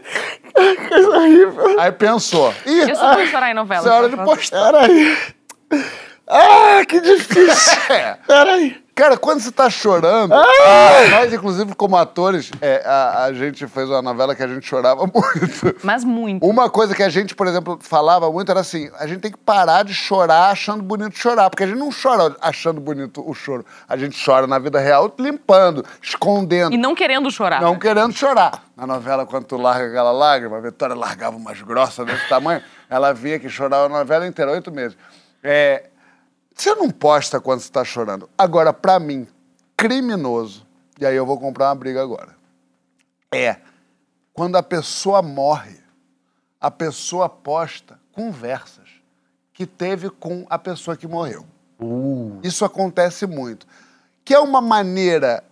Coisa 0.89 1.09
horrível. 1.11 1.81
Aí 1.81 1.93
pensou. 1.93 2.53
Ih, 2.67 2.91
Eu 2.91 2.97
só 2.97 3.15
vou 3.15 3.27
chorar 3.27 3.51
em 3.51 3.55
novela. 3.55 3.81
isso 3.81 3.89
é 3.89 3.93
hora 3.93 4.09
de 4.09 4.17
tá 4.17 4.25
postar. 4.25 4.73
Peraí. 4.73 5.17
Ah, 6.27 6.83
que 6.87 7.01
difícil. 7.01 7.79
É. 7.91 8.17
Peraí. 8.27 8.77
Cara, 9.01 9.17
quando 9.17 9.41
você 9.41 9.51
tá 9.51 9.71
chorando, 9.71 10.35
nós, 11.11 11.33
inclusive, 11.33 11.75
como 11.75 11.97
atores, 11.97 12.51
é, 12.61 12.83
a, 12.85 13.25
a 13.25 13.33
gente 13.33 13.67
fez 13.67 13.89
uma 13.89 14.03
novela 14.03 14.35
que 14.35 14.43
a 14.43 14.47
gente 14.47 14.67
chorava 14.67 15.07
muito. 15.09 15.75
Mas 15.83 16.05
muito. 16.05 16.45
Uma 16.45 16.69
coisa 16.69 16.95
que 16.95 17.03
a 17.03 17.09
gente, 17.09 17.35
por 17.35 17.47
exemplo, 17.47 17.79
falava 17.81 18.31
muito 18.31 18.51
era 18.51 18.61
assim: 18.61 18.91
a 18.99 19.07
gente 19.07 19.21
tem 19.21 19.31
que 19.31 19.39
parar 19.39 19.85
de 19.85 19.95
chorar 19.95 20.51
achando 20.51 20.83
bonito 20.83 21.17
chorar. 21.17 21.49
Porque 21.49 21.65
a 21.65 21.67
gente 21.67 21.79
não 21.79 21.89
chora 21.91 22.37
achando 22.43 22.79
bonito 22.79 23.27
o 23.27 23.33
choro. 23.33 23.65
A 23.89 23.97
gente 23.97 24.23
chora 24.23 24.47
na 24.47 24.59
vida 24.59 24.79
real 24.79 25.11
limpando, 25.19 25.83
escondendo. 26.03 26.75
E 26.75 26.77
não 26.77 26.95
querendo 26.95 27.31
chorar. 27.31 27.63
Não 27.63 27.79
querendo 27.79 28.13
chorar. 28.13 28.65
Na 28.77 28.87
novela, 28.87 29.25
quando 29.25 29.47
tu 29.47 29.57
larga 29.57 29.87
aquela 29.87 30.13
lágrima, 30.13 30.59
a 30.59 30.61
Vitória 30.61 30.95
largava 30.95 31.39
umas 31.39 31.63
grossas 31.63 32.05
desse 32.05 32.29
tamanho, 32.29 32.63
ela 32.91 33.15
via 33.15 33.39
que 33.39 33.49
chorava 33.49 33.87
a 33.87 33.89
novela 33.89 34.27
inteira, 34.27 34.51
oito 34.51 34.71
meses. 34.71 34.95
É, 35.43 35.85
você 36.61 36.75
não 36.75 36.91
posta 36.91 37.41
quando 37.41 37.61
você 37.61 37.71
tá 37.71 37.85
chorando. 37.85 38.29
Agora, 38.37 38.73
pra 38.73 38.99
mim, 38.99 39.27
criminoso, 39.77 40.67
e 40.99 41.07
aí 41.07 41.17
eu 41.17 41.25
vou 41.25 41.39
comprar 41.39 41.69
uma 41.69 41.75
briga 41.75 42.03
agora, 42.03 42.37
é 43.33 43.57
quando 44.33 44.57
a 44.57 44.63
pessoa 44.63 45.23
morre, 45.23 45.79
a 46.61 46.71
pessoa 46.71 47.29
posta 47.29 47.99
conversas 48.13 48.89
que 49.53 49.67
teve 49.67 50.11
com 50.11 50.47
a 50.49 50.59
pessoa 50.59 50.97
que 50.97 51.07
morreu. 51.07 51.45
Isso 52.43 52.65
acontece 52.65 53.27
muito. 53.27 53.67
Que 54.25 54.35
é 54.35 54.39
uma 54.39 54.61
maneira 54.61 55.43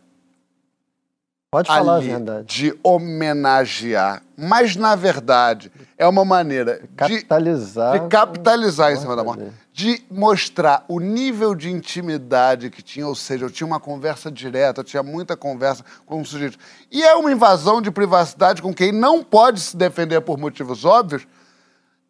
Pode 1.50 1.66
falar 1.68 1.92
a 1.94 1.96
ali 1.96 2.08
verdade. 2.08 2.46
de 2.46 2.78
homenagear, 2.82 4.22
mas 4.36 4.76
na 4.76 4.94
verdade 4.94 5.72
é 5.96 6.06
uma 6.06 6.22
maneira 6.22 6.80
de, 6.80 6.88
Capitalizar. 6.88 7.98
de 7.98 8.08
capitalizar 8.08 8.92
em 8.92 8.96
cima 8.96 9.16
da 9.16 9.24
Morte 9.24 9.44
de 9.72 10.02
mostrar 10.10 10.84
o 10.88 10.98
nível 10.98 11.54
de 11.54 11.70
intimidade 11.70 12.68
que 12.68 12.82
tinha, 12.82 13.06
ou 13.06 13.14
seja, 13.14 13.44
eu 13.44 13.50
tinha 13.50 13.66
uma 13.66 13.78
conversa 13.78 14.28
direta, 14.28 14.80
eu 14.80 14.84
tinha 14.84 15.04
muita 15.04 15.36
conversa 15.36 15.84
com 16.04 16.20
o 16.20 16.24
sujeito. 16.26 16.58
E 16.90 17.00
é 17.02 17.14
uma 17.14 17.30
invasão 17.30 17.80
de 17.80 17.88
privacidade 17.90 18.60
com 18.60 18.74
quem 18.74 18.90
não 18.90 19.22
pode 19.22 19.60
se 19.60 19.76
defender 19.76 20.20
por 20.20 20.36
motivos 20.36 20.84
óbvios, 20.84 21.28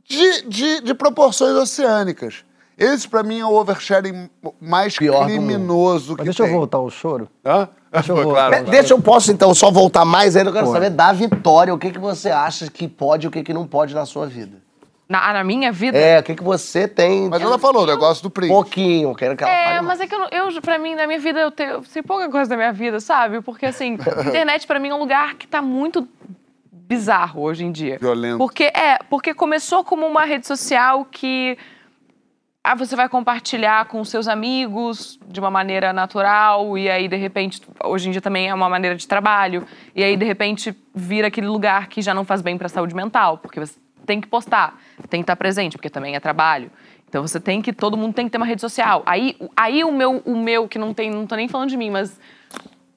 de, 0.02 0.48
de, 0.48 0.80
de 0.80 0.94
proporções 0.94 1.54
oceânicas. 1.56 2.42
Esse, 2.78 3.06
pra 3.06 3.22
mim, 3.22 3.40
é 3.40 3.44
o 3.44 3.52
oversharing 3.52 4.30
mais 4.58 4.96
Pior 4.96 5.26
criminoso 5.26 6.12
Mas 6.12 6.18
que 6.20 6.24
deixa 6.24 6.42
eu 6.44 6.46
tem. 6.46 6.56
voltar 6.56 6.78
ao 6.78 6.88
choro. 6.88 7.28
Hã? 7.44 7.68
Deixa 7.92 8.12
eu 8.12 8.22
claro. 8.30 8.64
De- 8.64 8.70
Deixa 8.70 8.94
eu 8.94 9.00
posso 9.00 9.32
então 9.32 9.54
só 9.54 9.70
voltar 9.70 10.04
mais 10.04 10.36
ainda. 10.36 10.50
Eu 10.50 10.54
quero 10.54 10.66
Pô. 10.66 10.72
saber 10.72 10.90
da 10.90 11.12
Vitória. 11.12 11.72
O 11.74 11.78
que, 11.78 11.90
que 11.90 11.98
você 11.98 12.30
acha 12.30 12.70
que 12.70 12.86
pode 12.86 13.26
e 13.26 13.28
o 13.28 13.30
que, 13.30 13.42
que 13.42 13.52
não 13.54 13.66
pode 13.66 13.94
na 13.94 14.04
sua 14.06 14.26
vida? 14.26 14.58
Na, 15.08 15.32
na 15.32 15.42
minha 15.42 15.72
vida. 15.72 15.96
É, 15.96 16.20
o 16.20 16.22
que, 16.22 16.34
que 16.34 16.44
você 16.44 16.86
tem. 16.86 17.30
Mas 17.30 17.40
ela 17.40 17.58
falou 17.58 17.84
o 17.84 17.86
negócio 17.86 18.22
do 18.22 18.28
print. 18.30 18.50
pouquinho. 18.50 19.08
eu 19.10 19.14
Quero 19.14 19.34
que 19.36 19.42
ela 19.42 19.50
É, 19.52 19.64
fale 19.76 19.86
mas 19.86 20.00
é 20.00 20.06
que 20.06 20.14
eu, 20.14 20.26
eu, 20.30 20.60
pra 20.60 20.78
mim, 20.78 20.94
na 20.94 21.06
minha 21.06 21.18
vida, 21.18 21.40
eu 21.40 21.50
tenho, 21.50 21.82
sei 21.84 22.02
pouca 22.02 22.28
coisa 22.30 22.50
da 22.50 22.56
minha 22.56 22.72
vida, 22.74 23.00
sabe? 23.00 23.40
Porque, 23.40 23.64
assim, 23.64 23.94
internet 24.26 24.66
pra 24.66 24.78
mim 24.78 24.90
é 24.90 24.94
um 24.94 24.98
lugar 24.98 25.36
que 25.36 25.46
tá 25.48 25.62
muito 25.62 26.06
bizarro 26.70 27.42
hoje 27.42 27.64
em 27.64 27.72
dia. 27.72 27.98
Violento. 28.00 28.38
Porque, 28.38 28.64
é, 28.64 28.98
porque 29.08 29.32
começou 29.34 29.82
como 29.82 30.06
uma 30.06 30.24
rede 30.24 30.46
social 30.46 31.06
que 31.10 31.56
ah, 32.70 32.74
você 32.74 32.94
vai 32.94 33.08
compartilhar 33.08 33.86
com 33.86 34.04
seus 34.04 34.28
amigos 34.28 35.18
de 35.26 35.40
uma 35.40 35.50
maneira 35.50 35.90
natural, 35.90 36.76
e 36.76 36.90
aí, 36.90 37.08
de 37.08 37.16
repente, 37.16 37.62
hoje 37.82 38.08
em 38.08 38.12
dia 38.12 38.20
também 38.20 38.50
é 38.50 38.52
uma 38.52 38.68
maneira 38.68 38.94
de 38.94 39.08
trabalho, 39.08 39.66
e 39.96 40.04
aí, 40.04 40.18
de 40.18 40.24
repente, 40.26 40.76
vira 40.94 41.28
aquele 41.28 41.46
lugar 41.46 41.88
que 41.88 42.02
já 42.02 42.12
não 42.12 42.26
faz 42.26 42.42
bem 42.42 42.58
pra 42.58 42.68
saúde 42.68 42.94
mental, 42.94 43.38
porque 43.38 43.58
você 43.58 43.74
tem 44.04 44.20
que 44.20 44.28
postar, 44.28 44.78
tem 45.08 45.20
que 45.20 45.22
estar 45.22 45.36
presente, 45.36 45.78
porque 45.78 45.88
também 45.88 46.14
é 46.14 46.20
trabalho. 46.20 46.70
Então 47.08 47.26
você 47.26 47.40
tem 47.40 47.62
que, 47.62 47.72
todo 47.72 47.96
mundo 47.96 48.12
tem 48.12 48.26
que 48.26 48.32
ter 48.32 48.36
uma 48.36 48.44
rede 48.44 48.60
social. 48.60 49.02
Aí, 49.06 49.34
aí 49.56 49.82
o 49.82 49.90
meu, 49.90 50.18
o 50.26 50.36
meu 50.36 50.68
que 50.68 50.78
não 50.78 50.92
tem, 50.92 51.10
não 51.10 51.26
tô 51.26 51.36
nem 51.36 51.48
falando 51.48 51.70
de 51.70 51.76
mim, 51.78 51.88
mas 51.88 52.20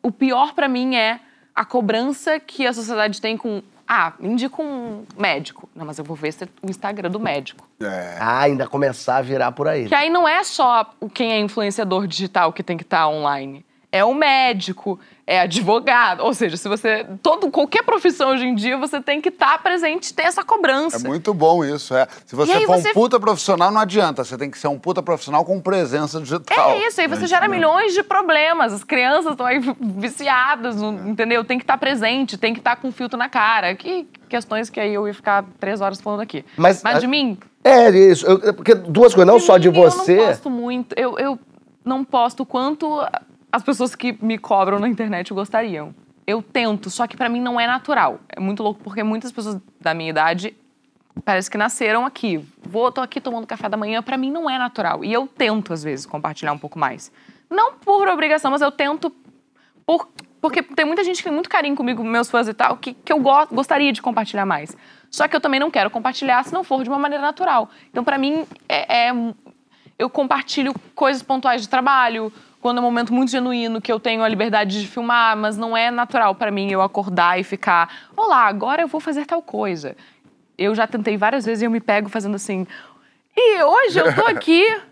o 0.04 0.12
pior 0.12 0.54
pra 0.54 0.68
mim 0.68 0.98
é 0.98 1.22
a 1.56 1.64
cobrança 1.64 2.42
que 2.42 2.68
a 2.68 2.74
sociedade 2.74 3.22
tem 3.22 3.38
com, 3.38 3.64
ah, 3.94 4.14
me 4.20 4.30
indica 4.30 4.62
um 4.62 5.04
médico. 5.18 5.68
Não, 5.76 5.86
mas 5.86 5.98
eu 5.98 6.06
vou 6.06 6.16
ver 6.16 6.32
se 6.32 6.46
é 6.46 6.48
o 6.64 6.70
Instagram 6.70 7.10
do 7.12 7.20
médico. 7.20 7.68
É. 7.82 8.16
Ah, 8.22 8.40
ainda 8.40 8.66
começar 8.66 9.18
a 9.18 9.22
virar 9.22 9.52
por 9.52 9.68
aí. 9.68 9.88
Que 9.90 9.94
aí 9.96 10.10
não 10.10 10.26
é 10.26 10.44
só 10.46 10.90
o- 11.02 11.10
quem 11.10 11.34
é 11.34 11.40
influenciador 11.40 12.08
digital 12.08 12.54
que 12.54 12.64
tem 12.64 12.78
que 12.78 12.84
estar 12.84 13.08
online. 13.10 13.66
É 13.92 14.06
o 14.06 14.14
médico, 14.14 14.98
é 15.32 15.40
advogado. 15.42 16.22
Ou 16.24 16.34
seja, 16.34 16.58
se 16.58 16.68
você. 16.68 17.06
Todo, 17.24 17.50
qualquer 17.50 17.84
profissão 17.84 18.32
hoje 18.32 18.46
em 18.46 18.54
dia, 18.56 18.78
você 18.78 19.00
tem 19.02 19.22
que 19.22 19.30
estar 19.30 19.62
presente 19.64 20.10
e 20.10 20.14
ter 20.14 20.24
essa 20.24 20.44
cobrança. 20.44 20.98
É 20.98 21.00
muito 21.08 21.34
bom 21.34 21.64
isso, 21.64 21.96
é. 21.96 22.08
Se 22.26 22.36
você 22.36 22.66
for 22.66 22.78
você- 22.78 22.90
um 22.90 22.94
puta 22.94 23.20
profissional, 23.20 23.72
não 23.72 23.80
adianta. 23.82 24.24
Você 24.24 24.38
tem 24.38 24.50
que 24.52 24.58
ser 24.60 24.68
um 24.68 24.78
puta 24.78 25.02
profissional 25.02 25.46
com 25.46 25.60
presença 25.62 26.20
digital. 26.20 26.72
É 26.72 26.88
isso, 26.88 27.00
aí 27.00 27.08
você 27.08 27.26
gera 27.28 27.48
milhões 27.48 27.94
de 27.94 28.04
problemas. 28.04 28.74
As 28.74 28.84
crianças 28.84 29.32
estão 29.32 29.46
aí 29.46 29.60
viciadas, 29.80 30.76
no- 30.82 31.10
entendeu? 31.10 31.44
Tem 31.44 31.58
que 31.58 31.64
estar 31.64 31.78
presente, 31.78 32.38
tem 32.38 32.54
que 32.54 32.60
estar 32.60 32.76
com 32.76 32.92
filtro 32.92 33.18
na 33.18 33.30
cara. 33.30 33.74
Que 33.76 34.08
questões 34.28 34.70
que 34.70 34.80
aí 34.80 34.94
eu 34.94 35.08
ia 35.08 35.14
ficar 35.14 35.46
três 35.60 35.80
horas 35.82 36.02
falando 36.02 36.22
aqui. 36.22 36.44
Mas- 36.58 36.82
de 37.00 37.08
mim, 37.08 37.38
É 37.64 37.90
isso. 37.90 38.26
eu- 38.26 38.54
porque 38.54 38.74
duas 38.76 39.14
coisas, 39.14 39.32
não 39.32 39.40
só 39.40 39.58
de 39.58 39.70
mim, 39.70 39.76
você. 39.80 40.14
Eu 40.14 40.18
não 40.18 40.26
posto 40.28 40.50
muito. 40.50 40.96
Eu, 40.98 41.18
eu 41.20 41.40
não 41.86 42.04
posto 42.04 42.46
quanto 42.46 43.02
as 43.52 43.64
pessoas 43.64 43.96
que 43.96 44.18
me 44.24 44.38
cobram 44.38 44.80
na 44.80 44.88
internet 44.88 45.34
gostariam. 45.34 45.94
Eu 46.26 46.42
tento, 46.42 46.90
só 46.90 47.08
que 47.08 47.18
pra 47.18 47.28
mim 47.28 47.42
não 47.42 47.60
é 47.60 47.68
natural. 47.68 48.20
É 48.30 48.40
muito 48.40 48.62
louco 48.64 48.80
porque 48.84 49.04
muitas 49.04 49.32
pessoas 49.32 49.60
da 49.80 49.94
minha 49.94 50.10
idade 50.10 50.56
parece 51.26 51.50
que 51.52 51.58
nasceram 51.58 52.06
aqui. 52.06 52.46
Vou, 52.64 52.92
tô 52.92 53.02
aqui 53.02 53.20
tomando 53.20 53.46
café 53.48 53.68
da 53.68 53.76
manhã, 53.76 54.02
pra 54.02 54.18
mim 54.18 54.32
não 54.32 54.50
é 54.50 54.58
natural. 54.58 55.04
E 55.04 55.12
eu 55.12 55.28
tento 55.28 55.74
às 55.74 55.84
vezes 55.84 56.06
compartilhar 56.06 56.54
um 56.54 56.58
pouco 56.58 56.80
mais. 56.80 57.12
Não 57.50 57.74
por 57.74 58.08
obrigação, 58.08 58.50
mas 58.52 58.62
eu 58.62 58.72
tento 58.72 59.14
por- 59.86 60.08
porque 60.40 60.64
tem 60.64 60.86
muita 60.86 61.04
gente 61.04 61.18
que 61.18 61.24
tem 61.24 61.34
muito 61.34 61.50
carinho 61.50 61.76
comigo, 61.76 62.04
meus 62.04 62.30
fãs 62.30 62.48
e 62.48 62.54
tal, 62.54 62.78
que, 62.78 62.94
que 62.94 63.12
eu 63.12 63.20
go- 63.20 63.48
gostaria 63.52 63.92
de 63.92 64.02
compartilhar 64.02 64.46
mais. 64.46 64.76
Só 65.10 65.28
que 65.28 65.36
eu 65.36 65.42
também 65.42 65.60
não 65.60 65.70
quero 65.70 65.90
compartilhar 65.90 66.44
se 66.46 66.54
não 66.54 66.64
for 66.64 66.82
de 66.84 66.90
uma 66.90 66.98
maneira 66.98 67.22
natural. 67.22 67.70
Então, 67.90 68.04
pra 68.04 68.18
mim, 68.18 68.46
é, 68.70 69.10
é- 69.10 69.14
eu 70.02 70.10
compartilho 70.10 70.74
coisas 70.96 71.22
pontuais 71.22 71.62
de 71.62 71.70
trabalho, 71.70 72.34
quando 72.60 72.78
é 72.78 72.82
um 72.82 72.84
momento 72.84 73.14
muito 73.14 73.32
genuíno, 73.32 73.80
que 73.80 73.92
eu 73.92 74.00
tenho 74.00 74.24
a 74.24 74.28
liberdade 74.28 74.82
de 74.82 74.88
filmar, 74.88 75.38
mas 75.38 75.58
não 75.58 75.78
é 75.78 75.92
natural 75.92 76.34
pra 76.34 76.50
mim 76.50 76.72
eu 76.72 76.82
acordar 76.82 77.40
e 77.40 77.44
ficar, 77.44 78.10
olá, 78.18 78.48
agora 78.48 78.82
eu 78.82 78.88
vou 78.88 79.00
fazer 79.00 79.26
tal 79.26 79.44
coisa. 79.44 79.96
Eu 80.58 80.74
já 80.74 80.88
tentei 80.88 81.18
várias 81.18 81.46
vezes 81.46 81.62
e 81.62 81.66
eu 81.66 81.72
me 81.72 81.80
pego 81.80 82.10
fazendo 82.10 82.36
assim, 82.36 82.66
e 83.38 83.64
hoje 83.64 84.00
eu 84.00 84.14
tô 84.14 84.26
aqui. 84.26 84.64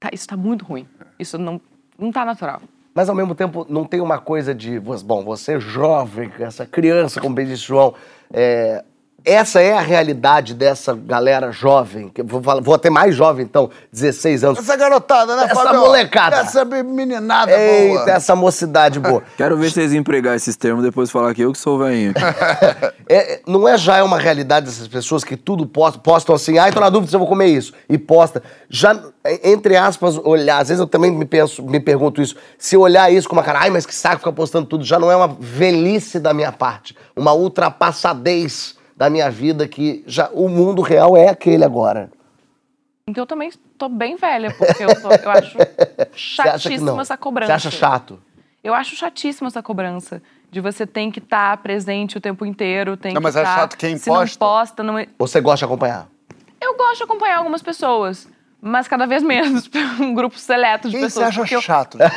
Tá, 0.00 0.10
isso 0.12 0.28
tá 0.28 0.36
muito 0.36 0.64
ruim. 0.64 0.86
Isso 1.18 1.36
não, 1.36 1.60
não 1.98 2.12
tá 2.12 2.24
natural. 2.24 2.62
Mas 2.94 3.08
ao 3.08 3.16
mesmo 3.16 3.34
tempo 3.34 3.66
não 3.68 3.84
tem 3.84 4.00
uma 4.00 4.20
coisa 4.20 4.54
de. 4.54 4.78
Bom, 4.78 5.24
você 5.24 5.54
é 5.54 5.58
jovem, 5.60 6.30
essa 6.38 6.64
criança, 6.64 7.20
como 7.20 7.34
bem 7.34 7.52
João. 7.56 7.96
é, 8.32 8.84
essa 9.24 9.60
é 9.60 9.76
a 9.76 9.80
realidade 9.80 10.54
dessa 10.54 10.94
galera 10.94 11.50
jovem. 11.50 12.08
que 12.08 12.22
Vou, 12.22 12.42
falar- 12.42 12.60
vou 12.62 12.74
até 12.74 12.88
mais 12.88 13.14
jovem, 13.14 13.44
então, 13.44 13.68
16 13.92 14.44
anos. 14.44 14.58
Essa 14.58 14.76
garotada, 14.76 15.36
né, 15.36 15.44
Essa 15.44 15.54
Fábio? 15.54 15.80
molecada. 15.80 16.36
Essa 16.36 16.64
meninada 16.64 17.52
Eita, 17.52 17.98
boa. 18.04 18.10
essa 18.10 18.36
mocidade 18.36 18.98
boa. 19.00 19.22
Quero 19.36 19.56
ver 19.56 19.70
vocês 19.70 19.92
empregar 19.92 20.36
esses 20.36 20.56
termos 20.56 20.82
depois 20.84 21.10
falar 21.10 21.34
que 21.34 21.42
eu 21.42 21.52
que 21.52 21.58
sou 21.58 21.78
velhinho. 21.78 22.14
É, 23.10 23.40
não 23.46 23.66
é 23.66 23.78
já 23.78 23.96
é 23.96 24.02
uma 24.02 24.18
realidade 24.18 24.66
dessas 24.66 24.86
pessoas 24.86 25.24
que 25.24 25.34
tudo 25.34 25.66
postam, 25.66 26.02
postam 26.02 26.34
assim, 26.34 26.58
ai, 26.58 26.70
tô 26.70 26.78
na 26.78 26.90
dúvida 26.90 27.08
se 27.08 27.16
eu 27.16 27.20
vou 27.20 27.26
comer 27.26 27.46
isso, 27.46 27.72
e 27.88 27.96
posta. 27.96 28.42
Já, 28.68 28.94
é, 29.24 29.50
entre 29.50 29.76
aspas, 29.76 30.18
olhar, 30.18 30.58
às 30.58 30.68
vezes 30.68 30.78
eu 30.78 30.86
também 30.86 31.10
me 31.10 31.24
penso, 31.24 31.62
me 31.62 31.80
pergunto 31.80 32.20
isso, 32.20 32.36
se 32.58 32.76
olhar 32.76 33.10
isso 33.10 33.26
com 33.26 33.34
uma 33.34 33.42
cara, 33.42 33.60
ai, 33.60 33.70
mas 33.70 33.86
que 33.86 33.94
saco 33.94 34.18
ficar 34.18 34.32
postando 34.32 34.66
tudo, 34.66 34.84
já 34.84 34.98
não 34.98 35.10
é 35.10 35.16
uma 35.16 35.26
velhice 35.40 36.20
da 36.20 36.34
minha 36.34 36.52
parte, 36.52 36.94
uma 37.16 37.32
ultrapassadez 37.32 38.76
da 38.98 39.08
minha 39.08 39.30
vida 39.30 39.68
que 39.68 40.02
já 40.08 40.28
o 40.32 40.48
mundo 40.48 40.82
real 40.82 41.16
é 41.16 41.28
aquele 41.28 41.64
agora. 41.64 42.10
Então 43.06 43.22
eu 43.22 43.26
também 43.26 43.48
tô 43.78 43.88
bem 43.88 44.16
velha, 44.16 44.52
porque 44.52 44.82
eu, 44.82 44.88
tô- 45.00 45.12
eu 45.12 45.30
acho 45.30 45.56
chatíssima 46.12 47.00
essa 47.00 47.16
cobrança. 47.16 47.46
Você 47.46 47.68
acha 47.68 47.70
chato? 47.70 48.20
Eu 48.62 48.74
acho 48.74 48.96
chatíssima 48.96 49.46
essa 49.46 49.62
cobrança. 49.62 50.20
De 50.50 50.60
você 50.60 50.84
tem 50.86 51.10
que 51.12 51.20
estar 51.20 51.58
presente 51.58 52.16
o 52.16 52.20
tempo 52.20 52.44
inteiro, 52.44 52.96
tem 52.96 53.12
Não, 53.12 53.20
que 53.20 53.24
mas 53.24 53.36
é 53.36 53.42
tá- 53.44 53.54
chato 53.54 53.76
quem 53.76 53.96
se 53.98 54.10
não 54.10 54.26
posta. 54.26 54.82
não 54.82 54.98
é... 54.98 55.06
Ou 55.18 55.26
você 55.28 55.40
gosta 55.40 55.58
de 55.58 55.64
acompanhar? 55.66 56.08
Eu 56.60 56.76
gosto 56.76 56.96
de 56.96 57.02
acompanhar 57.04 57.38
algumas 57.38 57.62
pessoas, 57.62 58.26
mas 58.60 58.88
cada 58.88 59.06
vez 59.06 59.22
menos, 59.22 59.68
um 60.00 60.12
grupo 60.14 60.38
seleto 60.38 60.88
de 60.88 60.94
Quem 60.96 61.00
você 61.00 61.06
pessoas. 61.06 61.28
acha 61.28 61.40
porque 61.40 61.56
eu- 61.56 61.62
chato? 61.62 61.96
Tem 61.98 62.08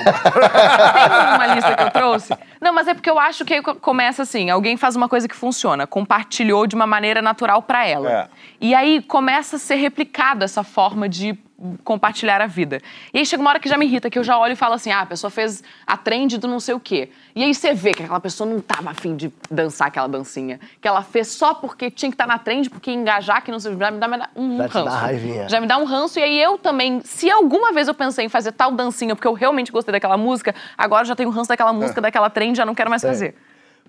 uma 1.35 1.47
lista 1.55 1.75
que 1.75 1.83
eu 1.83 1.91
trouxe? 1.91 2.33
Não, 2.59 2.73
mas 2.73 2.87
é 2.87 2.93
porque 2.93 3.09
eu 3.09 3.19
acho 3.19 3.43
que 3.45 3.61
começa 3.61 4.23
assim: 4.23 4.49
alguém 4.49 4.77
faz 4.77 4.95
uma 4.95 5.07
coisa 5.09 5.27
que 5.27 5.35
funciona, 5.35 5.85
compartilhou 5.87 6.65
de 6.67 6.75
uma 6.75 6.87
maneira 6.87 7.21
natural 7.21 7.61
pra 7.61 7.85
ela. 7.85 8.11
É. 8.11 8.27
E 8.59 8.73
aí 8.75 9.01
começa 9.01 9.55
a 9.55 9.59
ser 9.59 9.75
replicada 9.75 10.45
essa 10.45 10.63
forma 10.63 11.07
de 11.09 11.37
compartilhar 11.83 12.41
a 12.41 12.47
vida. 12.47 12.81
E 13.13 13.19
aí 13.19 13.25
chega 13.25 13.41
uma 13.41 13.49
hora 13.49 13.59
que 13.59 13.69
já 13.69 13.77
me 13.77 13.85
irrita, 13.85 14.09
que 14.09 14.17
eu 14.17 14.23
já 14.23 14.37
olho 14.37 14.53
e 14.53 14.55
falo 14.55 14.73
assim, 14.73 14.91
ah, 14.91 15.01
a 15.01 15.05
pessoa 15.05 15.29
fez 15.29 15.63
a 15.85 15.95
trend 15.97 16.37
do 16.37 16.47
não 16.47 16.59
sei 16.59 16.73
o 16.73 16.79
quê. 16.79 17.09
E 17.35 17.43
aí 17.43 17.53
você 17.53 17.73
vê 17.73 17.91
que 17.91 18.03
aquela 18.03 18.19
pessoa 18.19 18.49
não 18.49 18.59
tava 18.59 18.89
afim 18.89 19.15
de 19.15 19.31
dançar 19.49 19.87
aquela 19.87 20.07
dancinha. 20.07 20.59
Que 20.81 20.87
ela 20.87 21.01
fez 21.01 21.27
só 21.27 21.53
porque 21.53 21.89
tinha 21.91 22.09
que 22.09 22.15
estar 22.15 22.27
na 22.27 22.37
trend, 22.37 22.69
porque 22.69 22.91
engajar, 22.91 23.43
que 23.43 23.51
não 23.51 23.59
sei, 23.59 23.75
já 23.77 23.91
me 23.91 23.99
dá, 23.99 24.07
me 24.07 24.17
dá 24.17 24.29
um, 24.35 24.57
Já 24.57 24.67
te 24.67 24.73
dá 24.73 24.79
ranço. 24.81 24.95
raivinha. 24.97 25.49
Já 25.49 25.61
me 25.61 25.67
dá 25.67 25.77
um 25.77 25.85
ranço. 25.85 26.19
E 26.19 26.23
aí 26.23 26.41
eu 26.41 26.57
também, 26.57 27.01
se 27.03 27.29
alguma 27.29 27.71
vez 27.71 27.87
eu 27.87 27.93
pensei 27.93 28.25
em 28.25 28.29
fazer 28.29 28.51
tal 28.51 28.71
dancinha, 28.71 29.15
porque 29.15 29.27
eu 29.27 29.33
realmente 29.33 29.71
gostei 29.71 29.91
daquela 29.91 30.17
música, 30.17 30.53
agora 30.77 31.03
eu 31.03 31.07
já 31.07 31.15
tenho 31.15 31.29
um 31.29 31.31
ranço 31.31 31.49
daquela 31.49 31.73
música, 31.73 32.01
daquela 32.01 32.29
trend, 32.29 32.55
já 32.57 32.65
não 32.65 32.75
quero 32.75 32.89
mais 32.89 33.01
fazer. 33.01 33.35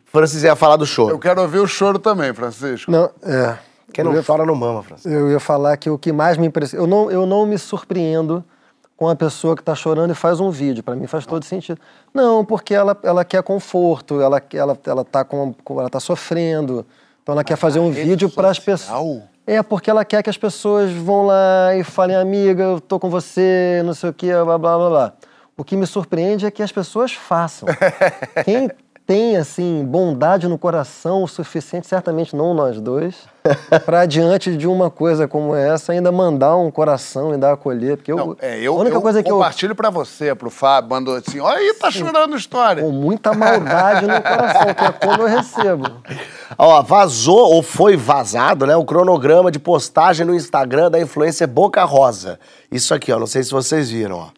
Francis 0.07 0.43
ia 0.43 0.55
falar 0.55 0.77
do 0.77 0.85
choro. 0.85 1.15
Eu 1.15 1.19
quero 1.19 1.41
ouvir 1.41 1.59
o 1.59 1.67
choro 1.67 1.99
também, 1.99 2.35
Francisco. 2.35 2.91
Não, 2.91 3.11
é. 3.23 3.57
Quem 3.93 4.05
não 4.05 4.23
chora 4.23 4.45
não 4.47 4.55
mama, 4.55 4.83
Francis. 4.83 5.07
Eu 5.11 5.31
ia 5.31 5.41
falar 5.41 5.77
que 5.77 5.89
o 5.91 5.99
que 5.99 6.13
mais 6.13 6.37
me 6.37 6.47
impressiona. 6.47 6.83
Eu 6.85 6.87
não, 6.89 7.11
eu 7.11 7.27
não 7.27 7.47
me 7.47 7.59
surpreendo 7.59 8.45
com 8.97 9.09
a 9.09 9.17
pessoa 9.17 9.55
que 9.57 9.63
está 9.63 9.75
chorando 9.75 10.13
e 10.13 10.15
faz 10.15 10.39
um 10.41 10.51
vídeo. 10.51 10.83
Para 10.83 10.95
mim 10.95 11.07
faz 11.07 11.27
todo 11.27 11.45
sentido. 11.45 11.81
Não, 12.15 12.45
porque 12.45 12.75
ela, 12.75 12.97
ela 13.03 13.25
quer 13.25 13.43
conforto, 13.43 14.21
ela, 14.21 14.41
ela, 14.55 14.79
ela, 14.87 15.05
tá 15.05 15.25
com, 15.25 15.53
com- 15.65 15.81
ela 15.81 15.91
tá 15.91 15.99
sofrendo. 16.01 16.87
Então 17.23 17.33
ela 17.35 17.45
quer 17.45 17.57
fazer 17.57 17.81
um 17.81 17.91
vídeo 17.91 18.31
para 18.31 18.49
as 18.51 18.59
pessoas. 18.59 19.23
É, 19.47 19.61
porque 19.61 19.91
ela 19.91 20.05
quer 20.05 20.23
que 20.23 20.31
as 20.31 20.37
pessoas 20.37 20.93
vão 20.93 21.27
lá 21.27 21.75
e 21.77 21.83
falem, 21.83 22.15
amiga, 22.17 22.63
eu 22.63 22.81
tô 22.81 23.01
com 23.01 23.11
você, 23.11 23.83
não 23.85 23.93
sei 23.93 24.11
o 24.11 24.13
quê, 24.13 24.31
blá, 24.33 24.57
blá, 24.57 24.79
blá, 24.79 24.89
blá. 24.89 25.13
O 25.57 25.65
que 25.65 25.77
me 25.77 25.87
surpreende 25.87 26.47
é 26.47 26.51
que 26.51 26.63
as 26.63 26.71
pessoas 26.71 27.13
façam. 27.13 27.69
Quem 28.45 28.71
tem, 29.13 29.37
assim, 29.37 29.85
bondade 29.85 30.49
no 30.49 30.57
coração 30.57 31.23
o 31.23 31.29
suficiente, 31.29 31.87
certamente 31.87 32.35
não 32.35 32.55
nós 32.55 32.81
dois, 32.81 33.15
para 33.85 34.07
diante 34.07 34.57
de 34.57 34.67
uma 34.67 34.91
coisa 34.91 35.29
como 35.29 35.55
essa, 35.55 35.93
ainda 35.93 36.11
mandar 36.11 36.57
um 36.57 36.71
coração 36.71 37.35
e 37.35 37.37
dar 37.37 37.53
acolher. 37.53 37.99
Porque 37.99 38.11
eu, 38.11 38.17
Não, 38.17 38.37
é, 38.41 38.59
eu, 38.59 38.75
a 38.75 38.81
única 38.81 38.97
eu 38.97 39.03
coisa 39.03 39.23
que 39.23 39.31
eu. 39.31 39.35
compartilho 39.35 39.75
pra 39.75 39.91
você, 39.91 40.35
pro 40.35 40.49
Fábio, 40.49 40.89
mandou 40.89 41.15
assim, 41.15 41.41
olha 41.41 41.59
aí, 41.59 41.75
tá 41.75 41.91
chorando 41.91 42.35
história. 42.35 42.83
Com 42.83 42.91
muita 42.91 43.35
maldade 43.35 44.07
no 44.07 44.23
coração, 44.23 44.75
que 44.75 44.83
é 44.83 44.93
quando 44.93 45.21
eu 45.21 45.27
recebo. 45.27 45.85
Ó, 46.57 46.83
vazou 46.83 47.53
ou 47.53 47.63
foi 47.63 47.95
vazado, 47.95 48.67
né, 48.67 48.75
o 48.77 48.85
cronograma 48.87 49.51
de 49.51 49.59
postagem 49.59 50.25
no 50.25 50.35
Instagram 50.35 50.91
da 50.91 50.99
influencer 50.99 51.47
Boca 51.47 51.85
Rosa. 51.85 52.41
Isso 52.71 52.95
aqui, 52.95 53.13
ó, 53.13 53.19
não 53.19 53.27
sei 53.27 53.43
se 53.43 53.51
vocês 53.51 53.91
viram, 53.91 54.17
ó. 54.17 54.29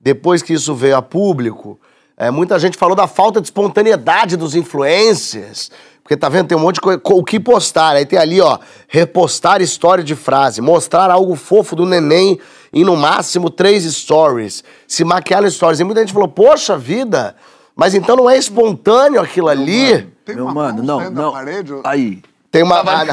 Depois 0.00 0.42
que 0.42 0.54
isso 0.54 0.74
veio 0.74 0.96
a 0.96 1.02
público, 1.02 1.78
é, 2.16 2.30
muita 2.30 2.58
gente 2.58 2.78
falou 2.78 2.96
da 2.96 3.06
falta 3.06 3.40
de 3.40 3.46
espontaneidade 3.48 4.36
dos 4.36 4.54
influencers. 4.54 5.70
Porque 6.02 6.16
tá 6.16 6.28
vendo, 6.28 6.46
tem 6.46 6.56
um 6.56 6.60
monte 6.60 6.76
de 6.76 6.80
coisa. 6.80 7.00
O 7.04 7.24
que 7.24 7.40
postar? 7.40 7.96
Aí 7.96 8.06
tem 8.06 8.18
ali, 8.18 8.40
ó, 8.40 8.58
repostar 8.86 9.60
história 9.60 10.04
de 10.04 10.14
frase, 10.14 10.60
mostrar 10.60 11.10
algo 11.10 11.34
fofo 11.34 11.74
do 11.74 11.84
neném 11.84 12.38
em 12.72 12.84
no 12.84 12.96
máximo 12.96 13.50
três 13.50 13.82
stories, 13.84 14.62
se 14.86 15.04
maquiar 15.04 15.48
stories. 15.50 15.80
E 15.80 15.84
muita 15.84 16.00
gente 16.00 16.12
falou, 16.12 16.28
poxa 16.28 16.78
vida, 16.78 17.34
mas 17.74 17.92
então 17.94 18.14
não 18.14 18.30
é 18.30 18.38
espontâneo 18.38 19.20
aquilo 19.20 19.48
ali? 19.48 20.06
Tem 20.24 20.36
Meu 20.36 20.44
uma 20.44 20.54
mano, 20.54 20.78
mão 20.78 20.84
não, 20.86 20.98
saindo 21.00 21.14
da 21.14 21.22
não. 21.22 21.32
parede? 21.32 21.72
Aí. 21.84 22.22
Tem 22.56 22.62
uma. 22.62 22.82
Vem, 22.82 22.94
Ah, 22.94 23.04
vem, 23.04 23.12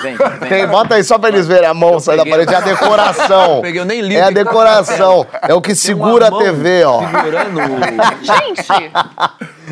vem, 0.00 0.16
vem, 0.16 0.48
Tem, 0.48 0.66
bota 0.66 0.94
aí 0.94 1.04
só 1.04 1.18
pra 1.18 1.28
eles 1.28 1.46
verem 1.46 1.68
a 1.68 1.74
mão 1.74 2.00
sair 2.00 2.16
da 2.16 2.24
parede. 2.24 2.54
É 2.54 2.56
a 2.56 2.60
decoração. 2.60 3.56
Eu 3.56 3.60
peguei, 3.62 3.80
eu 3.80 3.84
nem 3.84 4.00
li 4.00 4.16
É 4.16 4.22
a 4.22 4.28
que 4.28 4.34
tá 4.34 4.42
decoração. 4.44 5.26
É 5.42 5.52
o 5.52 5.60
que 5.60 5.74
segura 5.74 6.28
a 6.28 6.30
TV, 6.30 6.82
ó. 6.84 7.00
Segurando 7.00 7.60
o... 7.60 8.24
Gente, 8.24 8.92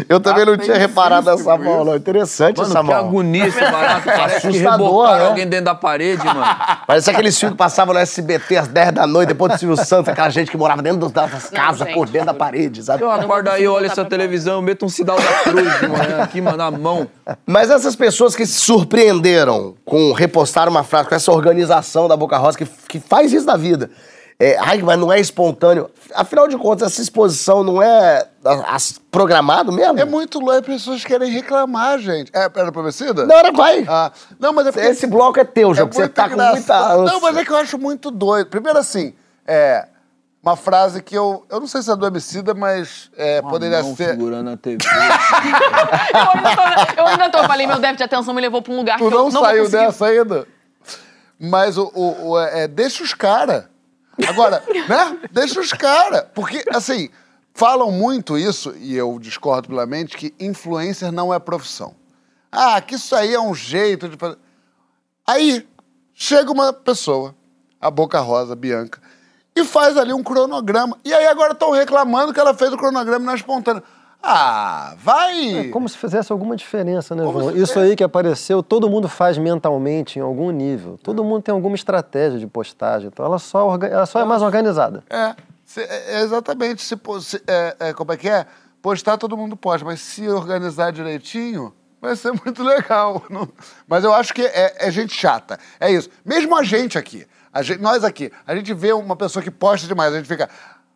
Eu 0.08 0.20
também 0.20 0.44
não 0.44 0.56
tinha 0.56 0.74
Atencíssimo 0.74 0.88
reparado 0.88 1.30
essa 1.30 1.56
mão, 1.56 1.84
não. 1.84 1.96
Interessante 1.96 2.58
Mano, 2.58 2.70
essa 2.70 2.80
que 2.80 2.86
mão. 2.86 2.96
agonia 2.96 3.46
esse 3.46 3.60
barato. 3.60 4.02
Parece 4.12 4.40
que 4.40 4.46
Assustador, 4.48 5.16
né? 5.16 5.26
alguém 5.26 5.46
dentro 5.48 5.64
da 5.66 5.74
parede, 5.74 6.24
mano. 6.24 6.44
Parece 6.86 7.10
aqueles 7.10 7.38
filmes 7.38 7.54
que 7.54 7.58
passavam 7.58 7.94
no 7.94 8.00
SBT 8.00 8.56
às 8.58 8.68
10 8.68 8.92
da 8.92 9.06
noite, 9.06 9.28
depois 9.28 9.52
do 9.52 9.58
Silvio 9.58 9.76
Santos, 9.84 10.08
aquela 10.08 10.28
gente 10.30 10.50
que 10.50 10.56
morava 10.56 10.82
dentro 10.82 11.08
das 11.08 11.48
casas, 11.50 11.90
por 11.92 12.08
dentro 12.08 12.26
da 12.26 12.34
parede, 12.34 12.82
sabe? 12.82 13.02
Eu 13.02 13.10
acordo 13.10 13.48
aí, 13.50 13.66
olho 13.66 13.86
essa 13.86 14.04
televisão, 14.04 14.60
meto 14.62 14.84
um 14.86 14.88
sinal 14.88 15.16
da 15.16 15.50
cruz 15.50 15.80
manhã 15.82 16.22
aqui, 16.22 16.40
mano, 16.40 16.56
na 16.56 16.70
mão. 16.70 17.06
Mas 17.46 17.70
essas 17.70 17.94
pessoas 18.02 18.34
que 18.34 18.44
se 18.44 18.58
surpreenderam 18.60 19.76
com 19.84 20.10
repostar 20.12 20.68
uma 20.68 20.82
frase, 20.82 21.08
com 21.08 21.14
essa 21.14 21.30
organização 21.30 22.08
da 22.08 22.16
Boca 22.16 22.36
Rosa, 22.36 22.58
que, 22.58 22.66
que 22.88 22.98
faz 22.98 23.32
isso 23.32 23.46
da 23.46 23.56
vida. 23.56 23.90
É, 24.40 24.56
ai, 24.58 24.82
mas 24.82 24.98
não 24.98 25.12
é 25.12 25.20
espontâneo. 25.20 25.88
Afinal 26.12 26.48
de 26.48 26.56
contas, 26.58 26.90
essa 26.92 27.00
exposição 27.00 27.62
não 27.62 27.80
é 27.80 28.26
a- 28.44 28.74
as- 28.74 28.98
programado 29.08 29.70
mesmo? 29.70 30.00
É 30.00 30.04
muito 30.04 30.40
louco, 30.40 30.58
as 30.58 30.66
pessoas 30.66 31.04
querem 31.04 31.30
reclamar, 31.30 32.00
gente. 32.00 32.32
É, 32.34 32.50
era 32.56 32.72
promecida? 32.72 33.24
Não, 33.24 33.36
era 33.36 33.52
vai. 33.52 33.84
Ah, 33.88 34.10
não, 34.40 34.52
mas 34.52 34.66
é 34.66 34.72
porque... 34.72 34.86
Esse 34.88 35.06
bloco 35.06 35.38
é 35.38 35.44
teu, 35.44 35.72
João, 35.72 35.88
que 35.88 35.94
você 35.94 36.08
tá 36.08 36.28
com 36.28 36.36
muita 36.36 36.76
ânsia. 36.94 37.04
Não, 37.12 37.20
mas 37.20 37.36
é 37.36 37.44
que 37.44 37.52
eu 37.52 37.56
acho 37.56 37.78
muito 37.78 38.10
doido. 38.10 38.48
Primeiro 38.48 38.80
assim, 38.80 39.14
é... 39.46 39.86
Uma 40.42 40.56
frase 40.56 41.00
que 41.02 41.16
eu... 41.16 41.46
Eu 41.48 41.60
não 41.60 41.66
sei 41.68 41.82
se 41.82 41.90
é 41.90 41.94
do 41.94 42.04
Emicida, 42.06 42.52
mas 42.52 43.10
é, 43.16 43.40
poderia 43.42 43.80
Mão 43.82 43.94
ser... 43.94 44.10
segurando 44.10 44.50
a 44.50 44.56
TV. 44.56 44.78
eu 46.14 46.30
ainda 46.30 46.56
tô, 46.56 47.00
eu 47.00 47.06
ainda 47.06 47.30
tô, 47.30 47.38
eu 47.38 47.44
falei, 47.46 47.66
meu 47.66 47.76
déficit 47.78 47.98
de 47.98 48.02
atenção 48.04 48.34
me 48.34 48.40
levou 48.40 48.60
pra 48.60 48.72
um 48.72 48.76
lugar 48.76 48.98
Tu 48.98 49.00
que 49.00 49.04
eu 49.06 49.10
não 49.10 49.24
não 49.24 49.30
vou 49.30 49.42
saiu 49.44 49.64
conseguir. 49.64 49.84
dessa 49.86 50.06
ainda? 50.06 50.48
Mas 51.38 51.78
o, 51.78 51.90
o, 51.94 52.30
o- 52.30 52.40
é, 52.40 52.66
deixa 52.66 53.02
os 53.04 53.14
caras. 53.14 53.64
Agora, 54.28 54.62
né? 54.88 55.18
Deixa 55.30 55.60
os 55.60 55.72
caras. 55.72 56.24
Porque, 56.34 56.64
assim, 56.74 57.08
falam 57.54 57.90
muito 57.92 58.36
isso, 58.36 58.74
e 58.78 58.96
eu 58.96 59.18
discordo 59.20 59.68
plenamente, 59.68 60.16
que 60.16 60.34
influencer 60.40 61.12
não 61.12 61.32
é 61.32 61.38
profissão. 61.38 61.94
Ah, 62.50 62.80
que 62.80 62.96
isso 62.96 63.14
aí 63.14 63.32
é 63.32 63.40
um 63.40 63.54
jeito 63.54 64.08
de 64.08 64.16
fazer. 64.16 64.38
Aí, 65.26 65.66
chega 66.12 66.50
uma 66.50 66.72
pessoa, 66.72 67.34
a 67.80 67.90
Boca 67.90 68.18
Rosa, 68.20 68.54
Bianca, 68.56 69.00
e 69.54 69.64
faz 69.64 69.96
ali 69.96 70.12
um 70.12 70.22
cronograma. 70.22 70.96
E 71.04 71.12
aí 71.12 71.26
agora 71.26 71.52
estão 71.52 71.70
reclamando 71.70 72.32
que 72.32 72.40
ela 72.40 72.54
fez 72.54 72.72
o 72.72 72.76
cronograma 72.76 73.24
na 73.26 73.34
espontânea. 73.34 73.82
Ah, 74.24 74.94
vai! 74.98 75.56
É 75.58 75.68
como 75.70 75.88
se 75.88 75.98
fizesse 75.98 76.30
alguma 76.30 76.54
diferença, 76.54 77.12
né, 77.14 77.24
João? 77.24 77.50
Isso 77.56 77.76
aí 77.80 77.96
que 77.96 78.04
apareceu, 78.04 78.62
todo 78.62 78.88
mundo 78.88 79.08
faz 79.08 79.36
mentalmente 79.36 80.18
em 80.18 80.22
algum 80.22 80.50
nível. 80.50 80.96
Todo 81.02 81.24
mundo 81.24 81.42
tem 81.42 81.52
alguma 81.52 81.74
estratégia 81.74 82.38
de 82.38 82.46
postagem. 82.46 83.08
Então 83.08 83.24
ela 83.26 83.40
só, 83.40 83.66
orga- 83.66 83.88
ela 83.88 84.06
só 84.06 84.20
é 84.20 84.24
mais 84.24 84.40
organizada. 84.40 85.02
É, 85.10 85.34
se- 85.64 85.80
é, 85.82 86.18
é 86.18 86.20
exatamente. 86.20 86.82
Se, 86.82 86.96
se- 87.20 87.42
é, 87.48 87.76
é, 87.80 87.92
como 87.92 88.12
é 88.12 88.16
que 88.16 88.28
é? 88.28 88.46
Postar 88.80 89.16
todo 89.18 89.36
mundo 89.36 89.56
posta, 89.56 89.84
mas 89.84 90.00
se 90.00 90.28
organizar 90.28 90.92
direitinho, 90.92 91.74
vai 92.00 92.14
ser 92.14 92.30
muito 92.44 92.62
legal. 92.62 93.24
Não- 93.28 93.48
Mas 93.88 94.04
eu 94.04 94.14
acho 94.14 94.32
que 94.32 94.42
é, 94.42 94.86
é 94.86 94.90
gente 94.92 95.12
chata. 95.12 95.58
É 95.80 95.90
isso. 95.90 96.08
Mesmo 96.24 96.56
a 96.56 96.62
gente 96.62 96.96
aqui, 96.96 97.26
gente- 97.60 97.82
nós 97.82 98.04
aqui, 98.04 98.30
a 98.46 98.54
gente 98.56 98.72
vê 98.72 98.92
uma 98.92 99.16
pessoa 99.16 99.42
que 99.42 99.50
posta 99.50 99.86
demais, 99.86 100.14
a 100.14 100.16
gente 100.16 100.28
fica, 100.28 100.48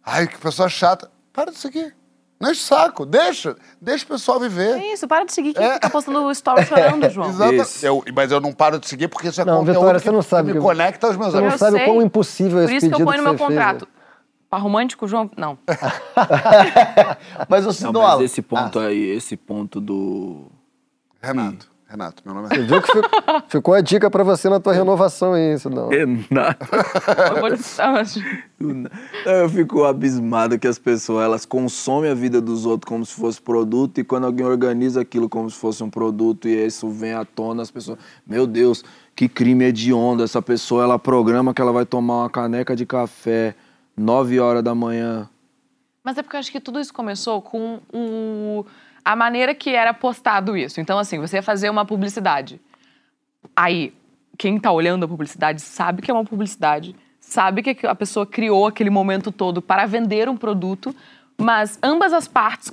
ai, 0.04 0.26
que 0.26 0.38
pessoa 0.38 0.68
chata. 0.68 1.11
Para 1.32 1.50
de 1.50 1.59
seguir. 1.59 1.94
Não 2.40 2.50
enche 2.50 2.61
o 2.61 2.64
saco. 2.64 3.04
Deixa. 3.04 3.57
Deixa 3.80 4.04
o 4.04 4.09
pessoal 4.09 4.38
viver. 4.40 4.78
É 4.78 4.92
isso, 4.92 5.07
para 5.09 5.24
de 5.24 5.32
seguir 5.32 5.52
quem 5.54 5.72
fica 5.74 5.90
postando 5.90 6.30
story 6.30 6.64
chorando, 6.66 7.09
João. 7.11 7.28
Exato. 7.28 7.52
Isso. 7.54 7.84
Eu- 7.86 8.02
mas 8.14 8.30
eu 8.30 8.40
não 8.40 8.52
paro 8.52 8.78
de 8.78 8.86
seguir 8.88 9.09
porque 9.09 9.28
isso 9.28 9.40
é 9.40 9.44
Não, 9.44 9.59
conteúdo 9.59 9.74
Vitória, 9.80 10.00
que, 10.00 10.04
você 10.07 10.12
não 10.12 10.22
sabe 10.22 10.48
me 10.52 10.54
que- 10.54 10.61
conecta 10.64 11.07
aos 11.09 11.16
meus 11.16 11.30
Você 11.32 11.36
não 11.38 11.44
amigos. 11.44 11.59
Sabe 11.61 11.76
o 11.82 11.84
quão 11.84 12.00
impossível 12.02 12.59
é 12.61 12.62
Por 12.64 12.72
esse 12.72 12.86
isso 12.86 12.94
que 12.96 13.02
eu 13.02 13.07
ponho 13.07 13.18
no 13.18 13.22
meu 13.24 13.32
você 13.32 13.38
fez, 13.38 13.48
contrato. 13.48 13.82
né? 13.86 13.90
Pra 14.48 14.59
romântico, 14.61 15.09
João, 15.09 15.30
não. 15.36 15.59
Mas 17.48 17.64
o 17.64 17.66
Não, 17.66 17.72
Sidão... 17.72 18.02
mas 18.02 18.20
esse 18.20 18.42
ponto 18.42 18.78
aí, 18.78 19.11
esse 19.11 19.36
ponto 19.36 19.80
do... 19.80 20.46
Renato. 21.20 21.68
Renato, 21.89 22.20
meu 22.26 22.34
nome 22.34 22.49
é 22.51 22.57
Você 22.57 22.62
viu 22.62 22.82
que 22.82 22.87
ficou, 22.89 23.11
ficou 23.49 23.74
a 23.74 23.80
dica 23.80 24.11
pra 24.11 24.24
você 24.24 24.49
na 24.49 24.59
tua 24.59 24.72
renovação 24.72 25.34
aí, 25.34 25.55
isso 25.55 25.70
não. 25.70 25.89
Renato. 25.89 26.66
Eu 29.24 29.49
fico 29.49 29.84
abismado 29.84 30.59
que 30.59 30.66
as 30.66 30.80
pessoas 30.80 31.24
elas 31.24 31.47
consomem 31.47 32.11
a 32.11 32.14
vida 32.14 32.41
dos 32.41 32.66
outros 32.66 32.89
como 32.89 33.07
se 33.07 33.14
fosse 33.14 33.41
produto 33.41 33.99
e 33.99 34.05
quando 34.05 34.24
alguém 34.24 34.45
organiza 34.45 35.01
aquilo 35.01 35.28
como 35.28 35.49
se 35.49 35.57
fosse 35.57 35.84
um 35.84 35.91
produto 35.91 36.49
e 36.49 36.66
isso 36.66 36.89
vem 36.89 37.12
à 37.12 37.24
tona, 37.24 37.62
as 37.62 37.70
pessoas, 37.70 37.99
meu 38.26 38.49
Deus, 38.49 38.84
que 39.14 39.28
crime 39.28 39.66
hediondo. 39.66 40.24
Essa 40.24 40.43
pessoa 40.43 40.82
ela 40.82 40.99
programa 40.99 41.55
que 41.55 41.62
ela 41.62 41.72
vai 41.72 41.87
tomar 41.87 42.22
uma 42.22 42.30
caneca 42.30 42.74
de 42.74 42.84
café 42.84 43.55
9 43.97 44.41
horas 44.41 44.64
da 44.64 44.74
manhã. 44.74 45.28
Mas 46.03 46.18
é 46.18 46.22
porque 46.22 46.37
eu 46.37 46.41
acho 46.41 46.53
que 46.53 46.61
tudo 46.61 46.80
isso 46.80 46.95
começou 46.95 47.43
com 47.43 47.80
o, 47.93 48.64
a 49.07 49.14
maneira 49.14 49.54
que 49.54 49.70
era 49.70 49.94
postado 49.94 50.57
isso. 50.57 50.80
Então, 50.80 50.98
assim, 50.98 51.20
você 51.20 51.36
ia 51.36 51.42
fazer 51.42 51.70
uma 51.70 51.84
publicidade. 51.84 52.61
Aí, 53.54 53.94
quem 54.36 54.59
tá 54.59 54.72
olhando 54.72 55.04
a 55.04 55.09
publicidade 55.09 55.62
sabe 55.62 56.02
que 56.02 56.11
é 56.11 56.14
uma 56.14 56.24
publicidade, 56.24 56.96
sabe 57.20 57.62
que 57.62 57.86
a 57.86 57.94
pessoa 57.94 58.26
criou 58.26 58.66
aquele 58.66 58.90
momento 58.90 59.30
todo 59.30 59.62
para 59.62 59.86
vender 59.86 60.28
um 60.28 60.36
produto, 60.36 60.92
mas 61.40 61.78
ambas 61.80 62.12
as 62.12 62.26
partes 62.26 62.68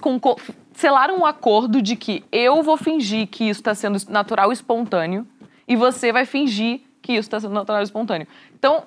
selaram 0.73 1.19
um 1.19 1.25
acordo 1.25 1.83
de 1.83 1.95
que 1.95 2.25
eu 2.31 2.63
vou 2.63 2.77
fingir 2.77 3.27
que 3.27 3.43
isso 3.47 3.59
está 3.59 3.75
sendo 3.75 3.99
natural 4.09 4.49
e 4.49 4.53
espontâneo 4.53 5.27
e 5.67 5.75
você 5.75 6.11
vai 6.11 6.25
fingir 6.25 6.81
que 6.99 7.11
isso 7.11 7.27
está 7.27 7.39
sendo 7.39 7.53
natural 7.53 7.81
e 7.81 7.83
espontâneo. 7.83 8.27
Então, 8.57 8.85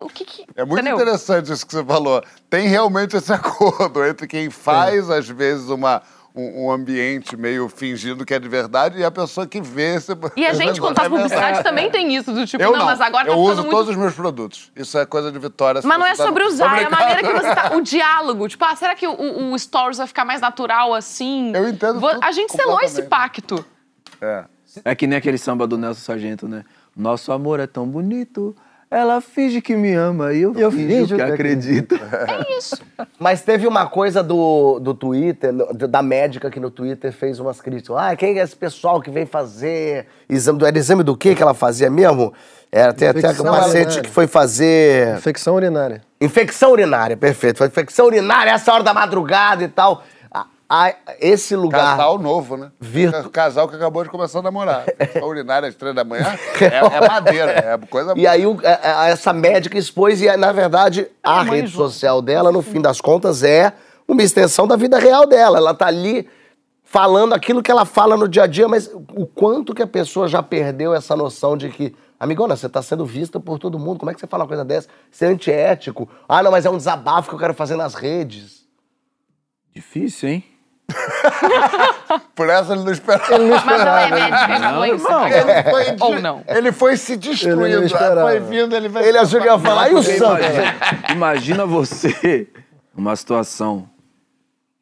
o 0.00 0.08
que 0.08 0.24
que... 0.24 0.44
É 0.56 0.64
muito 0.64 0.80
entendeu? 0.80 0.96
interessante 0.96 1.52
isso 1.52 1.64
que 1.64 1.72
você 1.72 1.84
falou. 1.84 2.20
Tem 2.48 2.66
realmente 2.66 3.16
esse 3.16 3.30
acordo 3.32 4.04
entre 4.04 4.26
quem 4.26 4.50
faz, 4.50 5.08
às 5.08 5.28
vezes, 5.28 5.68
uma, 5.68 6.02
um, 6.34 6.66
um 6.66 6.70
ambiente 6.70 7.36
meio 7.36 7.68
fingindo 7.68 8.24
que 8.24 8.32
é 8.32 8.38
de 8.38 8.48
verdade 8.48 8.98
e 8.98 9.04
a 9.04 9.10
pessoa 9.10 9.46
que 9.46 9.60
vê... 9.60 9.98
Você... 9.98 10.12
E 10.36 10.46
a 10.46 10.52
gente, 10.52 10.78
quando 10.80 10.96
faz 10.96 11.06
É 11.06 11.10
publicidade, 11.10 11.62
também 11.62 11.90
tem 11.90 12.14
isso, 12.14 12.32
do 12.32 12.46
tipo, 12.46 12.62
Eu 12.62 12.72
não, 12.72 12.78
não, 12.80 12.86
mas 12.86 13.00
agora 13.00 13.28
eu 13.28 13.34
tá 13.34 13.38
uso 13.38 13.50
ficando 13.50 13.62
muito 13.62 13.76
todos 13.76 13.90
os 13.90 13.96
meus 13.96 14.14
produtos. 14.14 14.72
Isso 14.76 14.98
é 14.98 15.06
coisa 15.06 15.32
de 15.32 15.38
Vitória. 15.38 15.80
Mas 15.84 15.98
não 15.98 16.06
é 16.06 16.14
tá- 16.14 16.24
sobre 16.24 16.44
usar, 16.44 16.80
é 16.80 16.84
a 16.84 16.90
maneira 16.90 17.22
que 17.22 17.32
você 17.32 17.54
tá. 17.54 17.70
O 17.76 17.80
diálogo. 17.80 18.48
Tipo, 18.48 18.64
ah, 18.64 18.74
será 18.76 18.94
que 18.94 19.06
o, 19.06 19.52
o, 19.52 19.58
Stories 19.58 19.98
vai 19.98 20.06
ficar 20.06 20.24
mais 20.24 20.40
natural 20.40 20.94
assim? 20.94 21.52
Eu 21.54 21.68
entendo 21.68 22.00
Vo- 22.00 22.10
tudo 22.10 22.24
A 22.24 22.32
gente 22.32 22.52
selou 22.52 22.80
esse 22.80 23.02
pacto. 23.02 23.64
É. 24.20 24.44
É 24.84 24.94
que 24.94 25.06
nem 25.06 25.18
aquele 25.18 25.38
samba 25.38 25.66
do 25.66 25.76
Nelson 25.76 26.00
Sargento, 26.00 26.46
né? 26.48 26.64
Nosso 26.96 27.32
amor 27.32 27.60
é 27.60 27.66
tão 27.66 27.86
bonito, 27.86 28.54
ela 28.90 29.20
finge 29.20 29.60
que 29.60 29.76
me 29.76 29.94
ama 29.94 30.32
e 30.32 30.42
eu, 30.42 30.52
Eu 30.56 30.70
finjo, 30.72 30.88
finjo 30.88 31.16
que 31.16 31.24
que 31.24 31.32
acredito. 31.32 31.94
É 31.94 32.58
isso. 32.58 32.82
Mas 33.20 33.40
teve 33.40 33.66
uma 33.66 33.86
coisa 33.86 34.20
do, 34.20 34.80
do 34.80 34.92
Twitter, 34.94 35.52
da 35.52 36.02
médica 36.02 36.50
que 36.50 36.58
no 36.58 36.70
Twitter 36.72 37.12
fez 37.12 37.38
umas 37.38 37.60
críticas. 37.60 37.96
Ah, 37.96 38.16
quem 38.16 38.38
é 38.38 38.42
esse 38.42 38.56
pessoal 38.56 39.00
que 39.00 39.08
vem 39.08 39.24
fazer 39.26 40.06
exame 40.28 40.58
do. 40.58 40.66
Era 40.66 40.76
exame 40.76 41.04
do 41.04 41.16
que 41.16 41.36
que 41.36 41.42
ela 41.42 41.54
fazia 41.54 41.88
mesmo? 41.88 42.32
Era, 42.72 42.92
tem 42.92 43.08
até 43.08 43.30
um 43.30 43.44
paciente 43.44 43.76
urinária. 43.76 44.02
que 44.02 44.10
foi 44.10 44.26
fazer. 44.26 45.16
Infecção 45.16 45.54
urinária. 45.54 46.02
Infecção 46.20 46.72
urinária, 46.72 47.16
perfeito. 47.16 47.58
Foi 47.58 47.68
infecção 47.68 48.06
urinária, 48.06 48.50
essa 48.50 48.72
hora 48.72 48.82
da 48.82 48.92
madrugada 48.92 49.62
e 49.62 49.68
tal. 49.68 50.02
A- 50.72 50.86
a- 50.86 50.94
esse 51.20 51.56
lugar. 51.56 51.96
Casal 51.96 52.16
novo, 52.16 52.56
né? 52.56 52.70
Virtu- 52.78 53.28
Casal 53.30 53.68
que 53.68 53.74
acabou 53.74 54.04
de 54.04 54.08
começar 54.08 54.38
a 54.38 54.42
namorar. 54.42 54.84
A 55.20 55.26
urinária 55.26 55.68
às 55.68 55.74
três 55.74 55.92
da 55.92 56.04
manhã 56.04 56.38
é, 56.60 56.96
é 56.96 57.08
madeira, 57.08 57.50
é 57.50 57.76
coisa 57.88 58.14
E 58.16 58.24
aí 58.24 58.46
o- 58.46 58.60
é- 58.62 58.80
é- 59.08 59.10
essa 59.10 59.32
médica 59.32 59.76
expôs, 59.76 60.22
e 60.22 60.36
na 60.36 60.52
verdade 60.52 61.08
a 61.24 61.42
rede 61.42 61.70
social 61.72 62.22
dela, 62.22 62.52
no 62.52 62.62
fim 62.62 62.80
das 62.80 63.00
contas, 63.00 63.42
é 63.42 63.72
uma 64.06 64.22
extensão 64.22 64.64
da 64.68 64.76
vida 64.76 64.96
real 64.98 65.26
dela. 65.26 65.58
Ela 65.58 65.74
tá 65.74 65.88
ali 65.88 66.28
falando 66.84 67.32
aquilo 67.32 67.62
que 67.62 67.70
ela 67.70 67.84
fala 67.84 68.16
no 68.16 68.28
dia 68.28 68.44
a 68.44 68.46
dia, 68.46 68.68
mas 68.68 68.88
o 69.14 69.26
quanto 69.26 69.74
que 69.74 69.82
a 69.82 69.86
pessoa 69.88 70.28
já 70.28 70.40
perdeu 70.40 70.94
essa 70.94 71.16
noção 71.16 71.56
de 71.56 71.68
que, 71.68 71.96
amigona, 72.18 72.54
você 72.54 72.68
tá 72.68 72.80
sendo 72.80 73.04
vista 73.04 73.40
por 73.40 73.58
todo 73.58 73.76
mundo, 73.76 73.98
como 73.98 74.10
é 74.10 74.14
que 74.14 74.20
você 74.20 74.26
fala 74.28 74.44
uma 74.44 74.48
coisa 74.48 74.64
dessa? 74.64 74.88
Isso 75.10 75.24
é 75.24 75.28
antiético. 75.28 76.08
Ah, 76.28 76.42
não, 76.44 76.50
mas 76.52 76.64
é 76.64 76.70
um 76.70 76.76
desabafo 76.76 77.28
que 77.28 77.34
eu 77.34 77.38
quero 77.40 77.54
fazer 77.54 77.74
nas 77.74 77.94
redes. 77.94 78.60
Difícil, 79.74 80.28
hein? 80.28 80.44
Por 82.34 82.48
essa 82.48 82.72
ele 82.72 82.84
não 82.84 82.92
esperava. 82.92 83.38
Mas 83.64 83.80
ela 83.80 84.02
é 84.02 84.10
médica, 84.10 84.68
influencer. 84.68 85.32
Ele 85.32 85.70
foi 85.70 85.90
de- 85.92 86.02
Ou 86.02 86.20
não. 86.20 86.44
Ele 86.46 86.72
foi 86.72 86.96
se 86.96 87.12
Ele 87.12 87.20
destruindo. 87.20 87.78
não 87.78 87.84
esperava. 87.86 88.22
Foi 88.22 88.40
vindo, 88.40 88.74
ele 88.74 88.88
vai. 88.88 89.06
Ele 89.08 89.18
achou 89.18 89.40
que 89.40 89.46
ia 89.46 89.58
falar, 89.58 89.90
e 89.90 89.94
o 89.94 90.02
Porque 90.02 90.16
santo? 90.16 90.40
Imagina, 90.42 91.12
imagina 91.12 91.66
você, 91.66 92.48
uma 92.96 93.14
situação 93.16 93.88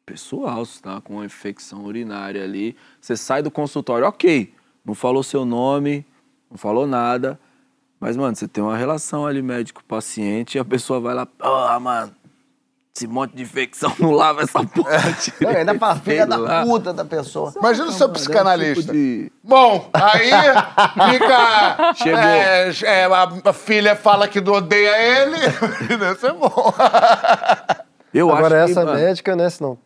pessoal, 0.05 0.65
você 0.65 0.81
tá 0.81 0.99
com 1.01 1.13
uma 1.15 1.25
infecção 1.25 1.83
urinária 1.85 2.43
ali, 2.43 2.75
você 2.99 3.15
sai 3.15 3.43
do 3.43 3.51
consultório, 3.51 4.07
ok, 4.07 4.51
não 4.83 4.95
falou 4.95 5.21
seu 5.21 5.45
nome, 5.45 6.03
não 6.49 6.57
falou 6.57 6.87
nada, 6.87 7.39
mas, 7.99 8.17
mano, 8.17 8.35
você 8.35 8.47
tem 8.47 8.63
uma 8.63 8.75
relação 8.75 9.27
ali 9.27 9.41
médico-paciente 9.41 10.55
e 10.55 10.59
a 10.59 10.65
pessoa 10.65 10.99
vai 10.99 11.13
lá, 11.13 11.27
ah, 11.41 11.79
mano, 11.79 12.11
esse 12.99 13.07
monte 13.07 13.33
de 13.35 13.43
infecção 13.43 13.93
não 13.97 14.11
lava 14.11 14.41
essa 14.41 14.61
porra. 14.63 14.91
Não, 15.39 15.49
ainda 15.49 15.79
fala 15.79 15.95
filha 15.95 16.25
da 16.27 16.63
puta 16.63 16.91
da 16.93 17.05
pessoa. 17.05 17.53
Imagina 17.55 17.87
o 17.87 17.91
seu 17.93 18.07
é 18.07 18.11
psicanalista. 18.11 18.81
tipo 18.81 18.93
de- 18.93 19.31
Bom, 19.41 19.89
aí 19.93 20.29
fica. 21.11 21.93
Chegou. 21.95 22.19
é, 22.19 22.69
é, 22.83 23.05
a, 23.05 23.29
a 23.45 23.53
filha 23.53 23.95
fala 23.95 24.27
que 24.27 24.41
não 24.41 24.53
odeia 24.53 24.91
ele. 25.21 25.37
Isso 26.13 26.27
é 26.27 26.33
bom. 26.33 26.73
Eu 28.13 28.29
Agora, 28.29 28.63
acho 28.63 28.73
que, 28.73 28.79
essa 28.79 28.85
mano, 28.85 28.99
médica, 28.99 29.35
né, 29.35 29.49
senão, 29.49 29.77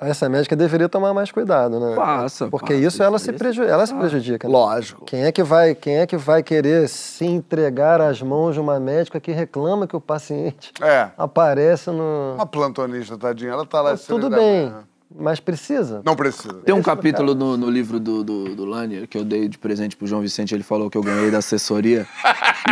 essa 0.00 0.28
médica 0.28 0.54
deveria 0.56 0.88
tomar 0.88 1.12
mais 1.14 1.30
cuidado, 1.30 1.78
né? 1.78 1.94
Passa, 1.94 2.48
Porque 2.48 2.74
passa, 2.74 2.86
isso 2.86 3.02
ela 3.02 3.18
se, 3.18 3.30
aí 3.30 3.36
preju 3.36 3.62
ela 3.62 3.86
se 3.86 3.94
prejudica. 3.94 4.48
né? 4.48 4.52
Lógico. 4.52 5.04
Quem 5.04 5.24
é, 5.24 5.32
que 5.32 5.42
vai, 5.42 5.74
quem 5.74 5.96
é 5.98 6.06
que 6.06 6.16
vai 6.16 6.42
querer 6.42 6.88
se 6.88 7.24
entregar 7.26 8.00
às 8.00 8.20
mãos 8.22 8.54
de 8.54 8.60
uma 8.60 8.80
médica 8.80 9.20
que 9.20 9.32
reclama 9.32 9.86
que 9.86 9.96
o 9.96 10.00
paciente 10.00 10.72
É. 10.80 11.10
aparece 11.16 11.90
no. 11.90 12.34
Uma 12.34 12.46
plantonista, 12.46 13.16
tadinha, 13.18 13.52
ela 13.52 13.66
tá 13.66 13.80
lá. 13.80 13.92
às 13.92 14.04
Tudo 14.06 14.28
bem, 14.30 14.66
manhã. 14.70 14.84
Mas 15.14 15.40
precisa. 15.40 16.00
Não 16.04 16.14
precisa. 16.14 16.54
Tem 16.64 16.74
um 16.74 16.82
capítulo 16.82 17.34
no, 17.34 17.56
no 17.56 17.68
livro 17.68 17.98
do, 17.98 18.22
do, 18.22 18.54
do 18.54 18.64
Lanier 18.64 19.08
que 19.08 19.18
eu 19.18 19.24
dei 19.24 19.48
de 19.48 19.58
presente 19.58 19.96
pro 19.96 20.06
João 20.06 20.20
Vicente. 20.22 20.54
Ele 20.54 20.62
falou 20.62 20.88
que 20.88 20.96
eu 20.96 21.02
ganhei 21.02 21.30
da 21.30 21.38
assessoria 21.38 22.06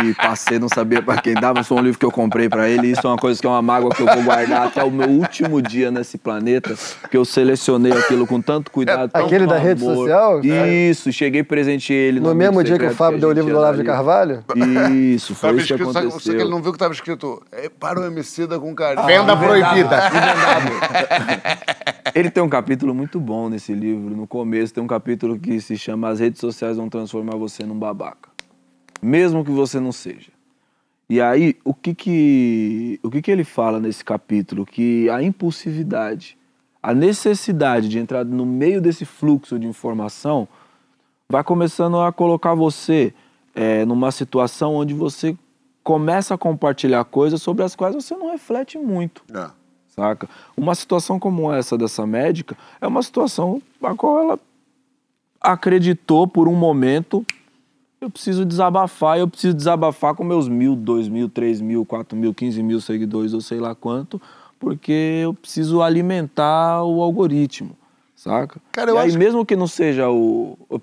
e 0.03 0.13
passei, 0.13 0.57
não 0.57 0.69
sabia 0.69 1.01
pra 1.01 1.21
quem 1.21 1.33
dava. 1.33 1.63
Foi 1.63 1.77
um 1.77 1.81
livro 1.81 1.99
que 1.99 2.05
eu 2.05 2.11
comprei 2.11 2.47
pra 2.47 2.69
ele. 2.69 2.87
Isso 2.87 3.01
é 3.05 3.09
uma 3.09 3.17
coisa 3.17 3.39
que 3.39 3.45
é 3.45 3.49
uma 3.49 3.61
mágoa 3.61 3.89
que 3.91 4.01
eu 4.01 4.05
vou 4.05 4.23
guardar 4.23 4.67
até 4.67 4.83
o 4.83 4.89
meu 4.89 5.09
último 5.09 5.61
dia 5.61 5.91
nesse 5.91 6.17
planeta. 6.17 6.75
Que 7.09 7.17
eu 7.17 7.25
selecionei 7.25 7.91
aquilo 7.91 8.25
com 8.25 8.41
tanto 8.41 8.71
cuidado. 8.71 9.11
tanto 9.11 9.25
Aquele 9.25 9.45
da 9.45 9.57
rede 9.57 9.83
amor. 9.83 9.95
social? 9.95 10.41
Isso, 10.41 11.11
cheguei 11.11 11.41
e 11.41 11.43
presenteei 11.43 12.07
ele. 12.07 12.19
No 12.19 12.29
amigo 12.29 12.51
mesmo 12.51 12.63
dia 12.63 12.79
que 12.79 12.85
o 12.85 12.95
Fábio 12.95 13.17
a 13.17 13.19
deu 13.19 13.29
o 13.29 13.33
livro 13.33 13.51
do 13.51 13.57
Olavo 13.57 13.77
de 13.77 13.83
Carvalho? 13.83 14.43
Isso, 14.91 15.35
foi 15.35 15.49
Tava 15.49 15.59
isso 15.61 15.67
que 15.67 15.73
escrito, 15.73 15.89
aconteceu. 15.97 16.19
você 16.19 16.35
que 16.35 16.41
ele 16.41 16.49
não 16.49 16.61
viu 16.61 16.71
que 16.71 16.77
tava 16.79 16.93
escrito 16.93 17.43
é, 17.51 17.67
para 17.69 17.99
o 17.99 18.07
homicida 18.07 18.57
com 18.59 18.73
carinho. 18.73 19.05
Venda 19.05 19.35
proibida. 19.35 19.99
Ele 22.15 22.28
tem 22.29 22.43
um 22.43 22.49
capítulo 22.49 22.93
muito 22.93 23.19
bom 23.19 23.49
nesse 23.49 23.73
livro. 23.73 24.15
No 24.15 24.27
começo 24.27 24.73
tem 24.73 24.83
um 24.83 24.87
capítulo 24.87 25.39
que 25.39 25.59
se 25.61 25.77
chama 25.77 26.09
As 26.09 26.19
redes 26.19 26.39
sociais 26.39 26.77
vão 26.77 26.89
transformar 26.89 27.35
você 27.35 27.63
num 27.65 27.77
babaca. 27.77 28.29
Mesmo 29.01 29.43
que 29.43 29.51
você 29.51 29.79
não 29.79 29.91
seja. 29.91 30.31
E 31.09 31.19
aí, 31.19 31.57
o 31.63 31.73
que 31.73 31.95
que, 31.95 32.99
o 33.01 33.09
que 33.09 33.21
que 33.21 33.31
ele 33.31 33.43
fala 33.43 33.79
nesse 33.79 34.05
capítulo? 34.05 34.65
Que 34.65 35.09
a 35.09 35.23
impulsividade, 35.23 36.37
a 36.83 36.93
necessidade 36.93 37.89
de 37.89 37.97
entrar 37.97 38.23
no 38.23 38.45
meio 38.45 38.79
desse 38.79 39.05
fluxo 39.05 39.57
de 39.57 39.65
informação 39.65 40.47
vai 41.27 41.43
começando 41.43 41.99
a 41.99 42.11
colocar 42.11 42.53
você 42.53 43.13
é, 43.55 43.85
numa 43.85 44.11
situação 44.11 44.75
onde 44.75 44.93
você 44.93 45.35
começa 45.83 46.35
a 46.35 46.37
compartilhar 46.37 47.03
coisas 47.05 47.41
sobre 47.41 47.63
as 47.63 47.75
quais 47.75 47.95
você 47.95 48.15
não 48.15 48.31
reflete 48.31 48.77
muito 48.77 49.23
É. 49.33 49.58
saca? 49.95 50.29
Uma 50.55 50.75
situação 50.75 51.19
como 51.19 51.51
essa 51.53 51.77
dessa 51.77 52.05
médica 52.07 52.55
é 52.79 52.87
uma 52.87 53.01
situação 53.03 53.61
a 53.83 53.93
qual 53.95 54.19
ela 54.19 54.39
acreditou 55.41 56.27
por 56.27 56.47
um 56.47 56.55
momento 56.55 57.25
eu 58.01 58.09
preciso 58.09 58.45
desabafar, 58.45 59.19
eu 59.19 59.27
preciso 59.27 59.53
desabafar 59.53 60.15
com 60.15 60.23
meus 60.23 60.47
mil, 60.47 60.73
dois 60.73 61.09
mil, 61.09 61.27
três 61.27 61.59
mil, 61.59 61.83
quatro 61.85 62.17
mil, 62.17 62.33
quinze 62.33 62.63
mil 62.63 62.79
seguidores 62.79 63.33
ou 63.33 63.41
sei 63.41 63.59
lá 63.59 63.75
quanto, 63.75 64.21
porque 64.57 65.19
eu 65.23 65.33
preciso 65.33 65.81
alimentar 65.81 66.81
o 66.85 67.01
algoritmo, 67.01 67.71
saca? 68.15 68.61
Cara, 68.71 68.91
eu 68.91 68.95
e 68.95 68.99
aí 68.99 69.09
acho 69.09 69.17
mesmo 69.17 69.45
que 69.45 69.53
não 69.55 69.67
seja 69.67 70.09
o, 70.09 70.57
o- 70.69 70.79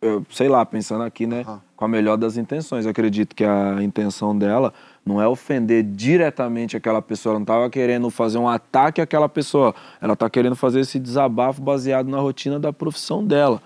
eu, 0.00 0.24
sei 0.30 0.48
lá, 0.48 0.64
pensando 0.64 1.02
aqui, 1.04 1.26
né, 1.26 1.44
com 1.76 1.84
a 1.84 1.88
melhor 1.88 2.16
das 2.16 2.38
intenções, 2.38 2.86
eu 2.86 2.90
acredito 2.90 3.34
que 3.36 3.44
a 3.44 3.82
intenção 3.82 4.36
dela 4.36 4.72
não 5.04 5.20
é 5.20 5.28
ofender 5.28 5.82
diretamente 5.82 6.76
aquela 6.76 7.02
pessoa, 7.02 7.32
ela 7.32 7.38
não 7.38 7.44
estava 7.44 7.68
querendo 7.68 8.08
fazer 8.10 8.38
um 8.38 8.48
ataque 8.48 9.00
àquela 9.00 9.28
pessoa, 9.28 9.74
ela 10.00 10.14
está 10.14 10.30
querendo 10.30 10.56
fazer 10.56 10.80
esse 10.80 10.98
desabafo 10.98 11.60
baseado 11.60 12.08
na 12.08 12.18
rotina 12.18 12.58
da 12.58 12.72
profissão 12.72 13.24
dela. 13.24 13.60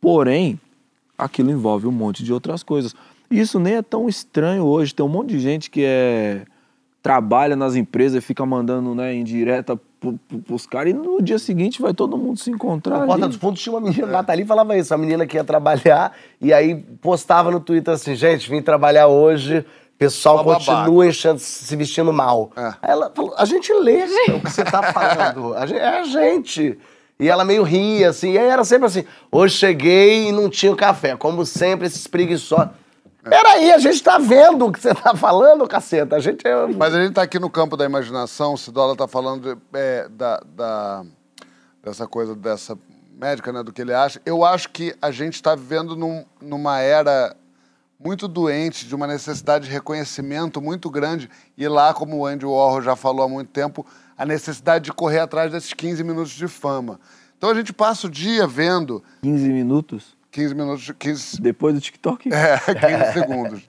Porém, 0.00 0.58
aquilo 1.16 1.50
envolve 1.50 1.86
um 1.86 1.92
monte 1.92 2.24
de 2.24 2.32
outras 2.32 2.62
coisas. 2.62 2.94
Isso 3.30 3.60
nem 3.60 3.74
é 3.74 3.82
tão 3.82 4.08
estranho 4.08 4.64
hoje, 4.64 4.94
tem 4.94 5.06
um 5.06 5.08
monte 5.08 5.28
de 5.30 5.38
gente 5.38 5.70
que 5.70 5.84
é 5.84 6.42
trabalha 7.02 7.56
nas 7.56 7.76
empresas 7.76 8.22
e 8.22 8.26
fica 8.26 8.44
mandando, 8.44 8.94
né, 8.94 9.14
indireta 9.14 9.74
pro, 9.98 10.18
pro, 10.28 10.38
pros 10.38 10.66
caras 10.66 10.92
e 10.92 10.94
no 10.94 11.22
dia 11.22 11.38
seguinte 11.38 11.80
vai 11.80 11.94
todo 11.94 12.16
mundo 12.16 12.38
se 12.38 12.50
encontrar 12.50 12.98
Na 13.00 13.06
Porta 13.06 13.24
ali. 13.24 13.32
dos 13.32 13.40
Fundos 13.40 13.62
tinha 13.62 13.74
uma 13.74 13.80
menina, 13.80 14.06
a 14.06 14.10
Nathalie 14.10 14.44
falava 14.44 14.76
isso, 14.76 14.92
a 14.92 14.98
menina 14.98 15.26
que 15.26 15.36
ia 15.36 15.44
trabalhar 15.44 16.12
e 16.40 16.52
aí 16.52 16.74
postava 17.00 17.50
no 17.50 17.60
Twitter 17.60 17.94
assim, 17.94 18.14
gente, 18.14 18.50
vim 18.50 18.60
trabalhar 18.60 19.06
hoje, 19.06 19.64
pessoal 20.00 20.42
Uma 20.42 20.54
continua 20.54 21.06
enchendo, 21.06 21.38
se 21.38 21.76
vestindo 21.76 22.12
mal. 22.12 22.50
É. 22.56 22.66
Aí 22.82 22.90
ela 22.90 23.12
falou, 23.14 23.34
a 23.36 23.44
gente 23.44 23.72
lê 23.74 24.02
o 24.34 24.40
que 24.40 24.50
você 24.50 24.64
tá 24.64 24.82
falando, 24.92 25.54
a 25.54 25.66
gente- 25.66 25.78
é 25.78 26.00
a 26.00 26.02
gente. 26.04 26.78
E 27.18 27.28
ela 27.28 27.44
meio 27.44 27.62
ria, 27.62 28.08
assim, 28.08 28.32
e 28.32 28.38
aí 28.38 28.46
era 28.48 28.64
sempre 28.64 28.86
assim, 28.86 29.04
hoje 29.30 29.54
cheguei 29.56 30.28
e 30.28 30.32
não 30.32 30.48
tinha 30.48 30.72
o 30.72 30.76
café, 30.76 31.14
como 31.16 31.44
sempre, 31.44 31.86
esses 31.86 32.06
preguiçosos. 32.06 32.70
Peraí, 33.22 33.70
a 33.70 33.78
gente 33.78 34.02
tá 34.02 34.16
vendo 34.16 34.64
o 34.66 34.72
que 34.72 34.80
você 34.80 34.94
tá 34.94 35.14
falando, 35.14 35.68
caceta, 35.68 36.16
a 36.16 36.20
gente 36.20 36.46
é... 36.48 36.66
Mas 36.68 36.94
a 36.94 37.02
gente 37.02 37.12
tá 37.12 37.20
aqui 37.20 37.38
no 37.38 37.50
campo 37.50 37.76
da 37.76 37.84
imaginação, 37.84 38.54
o 38.54 38.56
Cidola 38.56 38.96
tá 38.96 39.06
falando 39.06 39.54
de- 39.54 39.60
é, 39.74 40.08
da, 40.08 40.40
da- 40.56 41.04
dessa 41.84 42.06
coisa 42.06 42.34
dessa 42.34 42.78
médica, 43.14 43.52
né, 43.52 43.62
do 43.62 43.70
que 43.70 43.82
ele 43.82 43.92
acha. 43.92 44.18
Eu 44.24 44.42
acho 44.42 44.70
que 44.70 44.94
a 45.02 45.10
gente 45.10 45.34
está 45.34 45.54
vivendo 45.54 45.94
num- 45.94 46.24
numa 46.40 46.80
era 46.80 47.36
muito 48.02 48.26
doente, 48.26 48.86
de 48.86 48.94
uma 48.94 49.06
necessidade 49.06 49.66
de 49.66 49.70
reconhecimento 49.70 50.60
muito 50.60 50.88
grande. 50.90 51.28
E 51.56 51.68
lá, 51.68 51.92
como 51.92 52.16
o 52.16 52.26
Andy 52.26 52.46
Warhol 52.46 52.80
já 52.82 52.96
falou 52.96 53.24
há 53.24 53.28
muito 53.28 53.48
tempo, 53.50 53.84
a 54.16 54.24
necessidade 54.24 54.86
de 54.86 54.92
correr 54.92 55.18
atrás 55.20 55.52
desses 55.52 55.72
15 55.74 56.02
minutos 56.02 56.32
de 56.32 56.48
fama. 56.48 56.98
Então 57.36 57.50
a 57.50 57.54
gente 57.54 57.72
passa 57.72 58.06
o 58.06 58.10
dia 58.10 58.46
vendo 58.46 59.02
15 59.22 59.48
minutos 59.48 60.18
15 60.30 60.54
minutos, 60.54 60.82
de- 60.84 60.94
15, 60.94 61.40
depois 61.42 61.74
do 61.74 61.80
TikTok. 61.80 62.32
é, 62.32 62.56
15 62.58 63.12
segundos. 63.18 63.62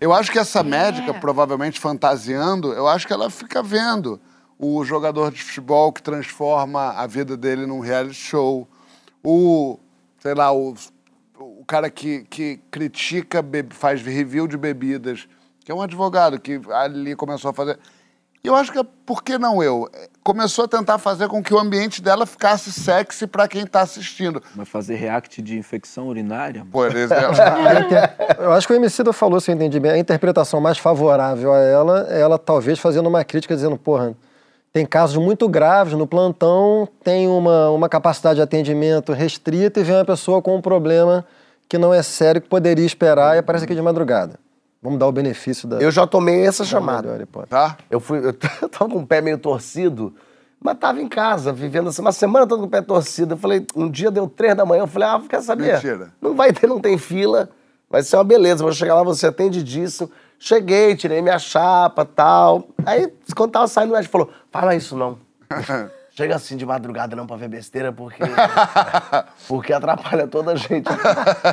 Eu 0.00 0.12
acho 0.12 0.30
que 0.30 0.38
essa 0.38 0.62
médica, 0.62 1.14
provavelmente 1.14 1.80
fantasiando, 1.80 2.72
eu 2.74 2.86
acho 2.86 3.06
que 3.06 3.12
ela 3.12 3.30
fica 3.30 3.62
vendo 3.62 4.20
o 4.58 4.84
jogador 4.84 5.30
de 5.32 5.42
futebol 5.42 5.90
que 5.92 6.02
transforma 6.02 6.90
a 6.90 7.06
vida 7.06 7.36
dele 7.38 7.64
num 7.64 7.80
reality 7.80 8.14
show, 8.16 8.68
o, 9.24 9.78
sei 10.18 10.34
lá, 10.34 10.52
o, 10.52 10.74
o 11.58 11.64
cara 11.64 11.90
que, 11.90 12.20
que 12.30 12.60
critica, 12.70 13.44
faz 13.70 14.00
review 14.00 14.46
de 14.46 14.56
bebidas, 14.56 15.28
que 15.64 15.72
é 15.72 15.74
um 15.74 15.82
advogado 15.82 16.38
que 16.38 16.60
ali 16.72 17.16
começou 17.16 17.50
a 17.50 17.52
fazer. 17.54 17.78
E 18.42 18.46
eu 18.46 18.54
acho 18.54 18.70
que, 18.70 18.78
é- 18.78 18.86
por 19.04 19.22
que 19.24 19.36
não 19.36 19.60
eu? 19.60 19.90
É, 19.92 20.08
Começou 20.22 20.66
a 20.66 20.68
tentar 20.68 20.98
fazer 20.98 21.26
com 21.26 21.42
que 21.42 21.52
o 21.52 21.58
ambiente 21.58 22.00
dela 22.02 22.26
ficasse 22.26 22.70
sexy 22.70 23.26
para 23.26 23.48
quem 23.48 23.62
está 23.62 23.80
assistindo. 23.80 24.42
Mas 24.54 24.68
fazer 24.68 24.94
react 24.94 25.40
de 25.42 25.58
infecção 25.58 26.06
urinária? 26.06 26.64
Por 26.70 26.94
exemplo. 26.94 27.34
Eu 28.38 28.52
acho 28.52 28.66
que 28.66 28.72
o 28.74 28.76
Emicida 28.76 29.12
falou, 29.12 29.40
se 29.40 29.50
eu 29.50 29.54
entendi 29.54 29.80
bem, 29.80 29.90
a 29.92 29.98
interpretação 29.98 30.60
mais 30.60 30.78
favorável 30.78 31.52
a 31.52 31.58
ela 31.58 32.06
é 32.10 32.20
ela 32.20 32.38
talvez 32.38 32.78
fazendo 32.78 33.08
uma 33.08 33.24
crítica 33.24 33.54
dizendo, 33.54 33.76
porra, 33.78 34.14
tem 34.72 34.84
casos 34.86 35.16
muito 35.16 35.48
graves 35.48 35.94
no 35.94 36.06
plantão, 36.06 36.86
tem 37.02 37.26
uma, 37.26 37.70
uma 37.70 37.88
capacidade 37.88 38.36
de 38.36 38.42
atendimento 38.42 39.12
restrita 39.12 39.80
e 39.80 39.82
vem 39.82 39.96
uma 39.96 40.04
pessoa 40.04 40.40
com 40.42 40.54
um 40.56 40.60
problema 40.60 41.24
que 41.68 41.76
não 41.76 41.92
é 41.92 42.02
sério, 42.02 42.40
que 42.40 42.48
poderia 42.48 42.86
esperar 42.86 43.36
e 43.36 43.38
aparece 43.38 43.64
aqui 43.64 43.74
de 43.74 43.82
madrugada. 43.82 44.38
Vamos 44.82 44.98
dar 44.98 45.06
o 45.06 45.12
benefício 45.12 45.68
da, 45.68 45.78
Eu 45.78 45.90
já 45.90 46.06
tomei 46.06 46.46
essa 46.46 46.62
da 46.62 46.68
chamada. 46.68 47.12
melhor. 47.12 47.46
Tá? 47.48 47.76
Eu 47.90 48.00
fui, 48.00 48.18
eu 48.24 48.32
tava 48.68 48.90
com 48.90 49.00
o 49.00 49.06
pé 49.06 49.20
meio 49.20 49.36
torcido, 49.36 50.14
mas 50.60 50.78
tava 50.78 51.00
em 51.00 51.08
casa, 51.08 51.52
vivendo 51.52 51.88
assim, 51.88 52.00
uma 52.00 52.12
semana 52.12 52.46
toda 52.46 52.60
com 52.60 52.66
o 52.68 52.70
pé 52.70 52.80
torcido. 52.80 53.34
Eu 53.34 53.38
falei, 53.38 53.66
um 53.76 53.90
dia 53.90 54.10
deu 54.10 54.28
três 54.28 54.56
da 54.56 54.64
manhã, 54.64 54.82
eu 54.82 54.86
falei, 54.86 55.08
ah, 55.08 55.20
quer 55.28 55.42
saber? 55.42 55.74
Mentira. 55.74 56.12
Não 56.20 56.34
vai 56.34 56.52
ter, 56.52 56.66
não 56.66 56.80
tem 56.80 56.96
fila, 56.96 57.50
vai 57.90 58.02
ser 58.02 58.16
uma 58.16 58.24
beleza, 58.24 58.62
vou 58.62 58.72
chegar 58.72 58.94
lá, 58.94 59.02
você 59.02 59.26
atende 59.26 59.62
disso. 59.62 60.10
Cheguei, 60.38 60.94
tirei 60.94 61.20
minha 61.20 61.38
chapa 61.38 62.04
tal. 62.04 62.68
Aí, 62.86 63.12
quando 63.36 63.50
tava 63.50 63.66
saindo, 63.66 63.90
o 63.90 63.94
médico 63.94 64.12
falou, 64.12 64.30
fala 64.52 64.76
isso 64.76 64.96
não. 64.96 65.18
Chega 66.18 66.34
assim 66.34 66.56
de 66.56 66.66
madrugada 66.66 67.14
não 67.14 67.28
pra 67.28 67.36
ver 67.36 67.46
besteira, 67.46 67.92
porque. 67.92 68.24
porque 69.46 69.72
atrapalha 69.72 70.26
toda 70.26 70.50
a 70.50 70.56
gente. 70.56 70.90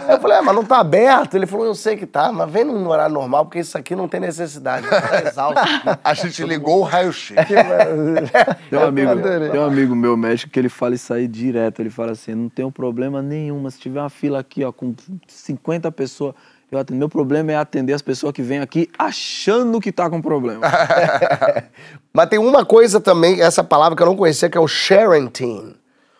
Eu 0.09 0.19
falei, 0.19 0.37
ah, 0.37 0.41
mas 0.41 0.55
não 0.55 0.65
tá 0.65 0.79
aberto? 0.79 1.35
Ele 1.35 1.45
falou, 1.45 1.67
eu 1.67 1.75
sei 1.75 1.95
que 1.95 2.07
tá, 2.07 2.31
mas 2.31 2.49
vem 2.49 2.63
num 2.63 2.87
horário 2.87 3.13
normal, 3.13 3.45
porque 3.45 3.59
isso 3.59 3.77
aqui 3.77 3.95
não 3.95 4.07
tem 4.07 4.19
necessidade. 4.19 4.87
Tá 4.89 5.21
exausto. 5.23 5.61
A 6.03 6.15
gente 6.15 6.43
ligou 6.43 6.79
o 6.79 6.81
raio-x. 6.81 7.35
Tem 8.67 8.79
um, 8.79 8.83
amigo, 8.83 9.11
tem 9.51 9.59
um 9.59 9.65
amigo 9.65 9.95
meu 9.95 10.17
médico 10.17 10.51
que 10.51 10.59
ele 10.59 10.69
fala 10.69 10.95
isso 10.95 11.13
aí 11.13 11.27
direto. 11.27 11.79
Ele 11.79 11.91
fala 11.91 12.13
assim: 12.13 12.33
não 12.33 12.49
tem 12.49 12.69
problema 12.71 13.21
nenhum, 13.21 13.59
mas 13.59 13.75
se 13.75 13.81
tiver 13.81 13.99
uma 13.99 14.09
fila 14.09 14.39
aqui, 14.39 14.63
ó, 14.63 14.71
com 14.71 14.95
50 15.27 15.91
pessoas, 15.91 16.33
eu 16.71 16.79
atendo. 16.79 16.99
Meu 16.99 17.09
problema 17.09 17.51
é 17.51 17.55
atender 17.55 17.93
as 17.93 18.01
pessoas 18.01 18.33
que 18.33 18.41
vêm 18.41 18.59
aqui 18.59 18.89
achando 18.97 19.79
que 19.79 19.91
tá 19.91 20.09
com 20.09 20.21
problema. 20.21 20.61
Mas 22.13 22.29
tem 22.29 22.39
uma 22.39 22.65
coisa 22.65 22.99
também, 22.99 23.41
essa 23.41 23.63
palavra 23.63 23.95
que 23.95 24.01
eu 24.01 24.07
não 24.07 24.15
conhecia, 24.15 24.49
que 24.49 24.57
é 24.57 24.61
o 24.61 24.67
sharenting. 24.67 25.75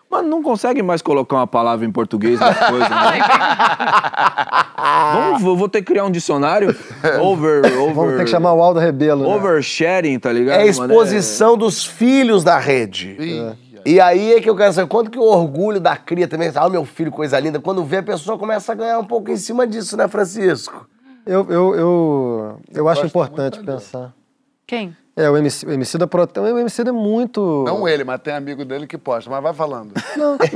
Mas 0.10 0.26
não 0.26 0.41
consegue 0.43 0.84
mais 0.84 1.02
colocar 1.02 1.38
uma 1.38 1.48
palavra 1.48 1.86
em 1.86 1.91
português 1.91 2.39
nas 2.39 2.58
coisas, 2.58 2.89
né? 2.89 3.20
Vamos, 5.14 5.41
vou, 5.41 5.58
vou 5.58 5.68
ter 5.68 5.82
que 5.82 5.88
criar 5.88 6.06
um 6.06 6.12
dicionário. 6.12 6.76
Over, 7.20 7.66
over. 7.80 7.93
Vamos 7.93 8.18
ter 8.18 8.26
que 8.26 8.30
chamar 8.30 8.54
o 8.54 8.62
Aldo 8.62 8.80
Rebelo. 8.80 9.24
né? 9.24 9.36
Oversharing, 9.36 10.20
tá 10.20 10.32
ligado? 10.32 10.60
É 10.60 10.70
a 10.70 10.74
mano? 10.74 10.93
exposição 10.93 11.58
dos 11.58 11.84
filhos 11.86 12.43
da 12.43 12.58
rede. 12.58 13.18
E 13.86 14.02
aí 14.02 14.34
é 14.34 14.42
que 14.42 14.50
eu 14.50 14.56
quero 14.56 14.74
saber, 14.74 14.90
quanto 14.90 15.12
que 15.12 15.20
o 15.20 15.24
orgulho 15.24 15.80
da 15.80 15.96
cria 15.96 16.28
também, 16.28 16.52
ah, 16.56 16.68
meu 16.68 16.84
filho, 16.86 17.12
coisa 17.12 17.40
linda, 17.40 17.60
quando 17.60 17.84
vê 17.84 17.98
a 17.98 18.04
pessoa 18.04 18.38
começa 18.38 18.72
a 18.72 18.76
ganhar 18.76 18.98
um 18.98 19.06
pouco 19.06 19.30
em 19.30 19.38
cima 19.38 19.68
disso, 19.68 19.96
né, 19.96 20.08
Francisco? 20.08 20.90
Eu, 21.24 21.46
eu, 21.52 21.76
eu, 21.76 22.60
eu 22.74 22.90
acho 22.90 23.06
importante 23.06 23.60
pensar. 23.64 24.14
Quem? 24.66 24.96
É, 25.18 25.30
o 25.30 25.38
MC, 25.38 25.66
o 25.66 25.72
MC 25.72 25.97
da 25.97 26.07
Prote... 26.07 26.38
O 26.38 26.59
MC 26.59 26.82
é 26.82 26.91
muito. 26.91 27.63
Não 27.66 27.88
ele, 27.88 28.03
mas 28.03 28.20
tem 28.20 28.34
amigo 28.34 28.66
dele 28.66 28.86
que 28.86 28.97
posta. 28.97 29.30
Mas 29.30 29.41
vai 29.41 29.53
falando. 29.53 29.93
Não. 30.18 30.38
Pra 30.38 30.47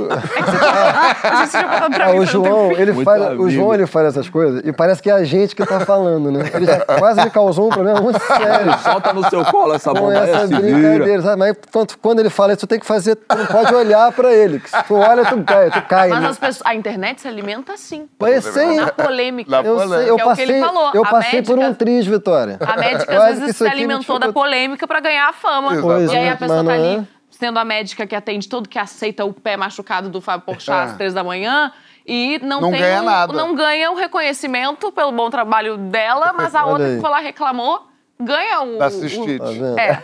Ah, 2.06 2.10
o 2.12 2.26
João, 2.26 2.72
ele 2.72 2.92
Muito 2.92 3.04
faz, 3.06 3.38
o. 3.38 3.48
João 3.48 3.72
ele 3.74 3.86
faz 3.86 4.08
essas 4.08 4.28
coisas 4.28 4.60
e 4.64 4.72
parece 4.72 5.02
que 5.02 5.08
é 5.08 5.14
a 5.14 5.24
gente 5.24 5.56
que 5.56 5.64
tá 5.64 5.80
falando, 5.80 6.30
né? 6.30 6.50
Ele 6.52 6.66
já 6.66 6.80
quase 6.80 7.22
me 7.22 7.30
causou 7.30 7.68
um 7.68 7.70
problema 7.70 8.00
muito 8.02 8.18
sério 8.20 8.78
Solta 8.84 9.12
no 9.14 9.28
seu 9.30 9.44
colo 9.46 9.72
essa 9.74 9.90
com 9.92 10.00
bomba 10.00 10.14
essa 10.14 10.46
se 10.46 10.54
vira. 10.54 10.60
brincadeira, 10.88 11.22
sabe? 11.22 11.38
Mas 11.38 11.56
quando, 11.72 11.96
quando 11.98 12.20
ele 12.20 12.30
fala 12.30 12.52
isso, 12.52 12.60
tu 12.60 12.66
tem 12.66 12.78
que 12.78 12.86
fazer, 12.86 13.16
tu 13.16 13.36
não 13.36 13.46
pode 13.46 13.74
olhar 13.74 14.12
pra 14.12 14.30
ele. 14.32 14.60
que 14.60 14.68
se 14.70 14.82
tu 14.84 14.94
olha, 14.94 15.24
tu 15.24 15.42
cai, 15.42 15.70
tu 15.70 15.80
cai. 15.88 16.08
Mas 16.10 16.20
né? 16.22 16.28
as 16.28 16.38
pessoas, 16.38 16.66
a 16.66 16.74
internet 16.74 17.22
se 17.22 17.28
alimenta 17.28 17.72
assim. 17.72 18.08
Mas 18.18 18.44
eu 18.44 18.52
sei, 18.52 18.76
Na 18.76 18.88
polêmica. 18.92 19.50
Na 19.50 19.62
eu 19.62 19.74
polêmica. 19.76 19.98
sei, 20.00 20.10
eu 20.10 20.18
é 20.18 20.24
o 20.24 20.34
que 20.34 20.40
ele 20.42 20.52
passei, 20.52 20.60
falou, 20.60 20.90
eu 20.94 21.02
a 21.02 21.06
passei 21.08 21.42
por 21.42 21.58
um 21.58 21.62
médica- 21.62 21.78
triz, 21.78 22.06
Vitória. 22.06 22.58
A 22.60 22.76
médica 22.76 23.12
Eu 23.14 23.22
às 23.22 23.38
vezes 23.38 23.56
se 23.56 23.66
alimentou 23.66 24.18
da 24.18 24.26
dificulta. 24.26 24.49
Polêmica 24.50 24.86
pra 24.86 25.00
ganhar 25.00 25.28
a 25.28 25.32
fama. 25.32 25.74
Exatamente. 25.74 26.12
E 26.12 26.16
aí 26.16 26.28
a 26.28 26.36
pessoa 26.36 26.64
tá 26.64 26.76
é. 26.76 26.96
ali 26.96 27.08
sendo 27.30 27.58
a 27.58 27.64
médica 27.64 28.06
que 28.06 28.14
atende 28.14 28.48
todo 28.48 28.68
que 28.68 28.78
aceita 28.78 29.24
o 29.24 29.32
pé 29.32 29.56
machucado 29.56 30.08
do 30.10 30.20
Fábio 30.20 30.44
Porchat 30.44 30.86
às 30.88 30.92
É. 30.92 30.96
três 30.96 31.14
da 31.14 31.22
manhã 31.24 31.72
e 32.06 32.38
não, 32.42 32.60
Não 32.60 32.70
tem 32.70 32.80
ganha 32.80 33.00
um- 33.02 33.04
nada. 33.04 33.32
não 33.32 33.54
ganha 33.54 33.90
o 33.90 33.94
reconhecimento 33.94 34.90
pelo 34.92 35.12
bom 35.12 35.30
trabalho 35.30 35.76
dela, 35.78 36.32
mas 36.32 36.54
a 36.54 36.64
outra 36.66 36.94
que 36.96 37.00
foi 37.00 37.10
lá 37.10 37.20
reclamou 37.20 37.86
ganha 38.20 38.60
o, 38.62 38.78
Da 38.78 38.88
o-. 38.88 39.38
Tá? 39.38 39.80
É. 39.82 40.02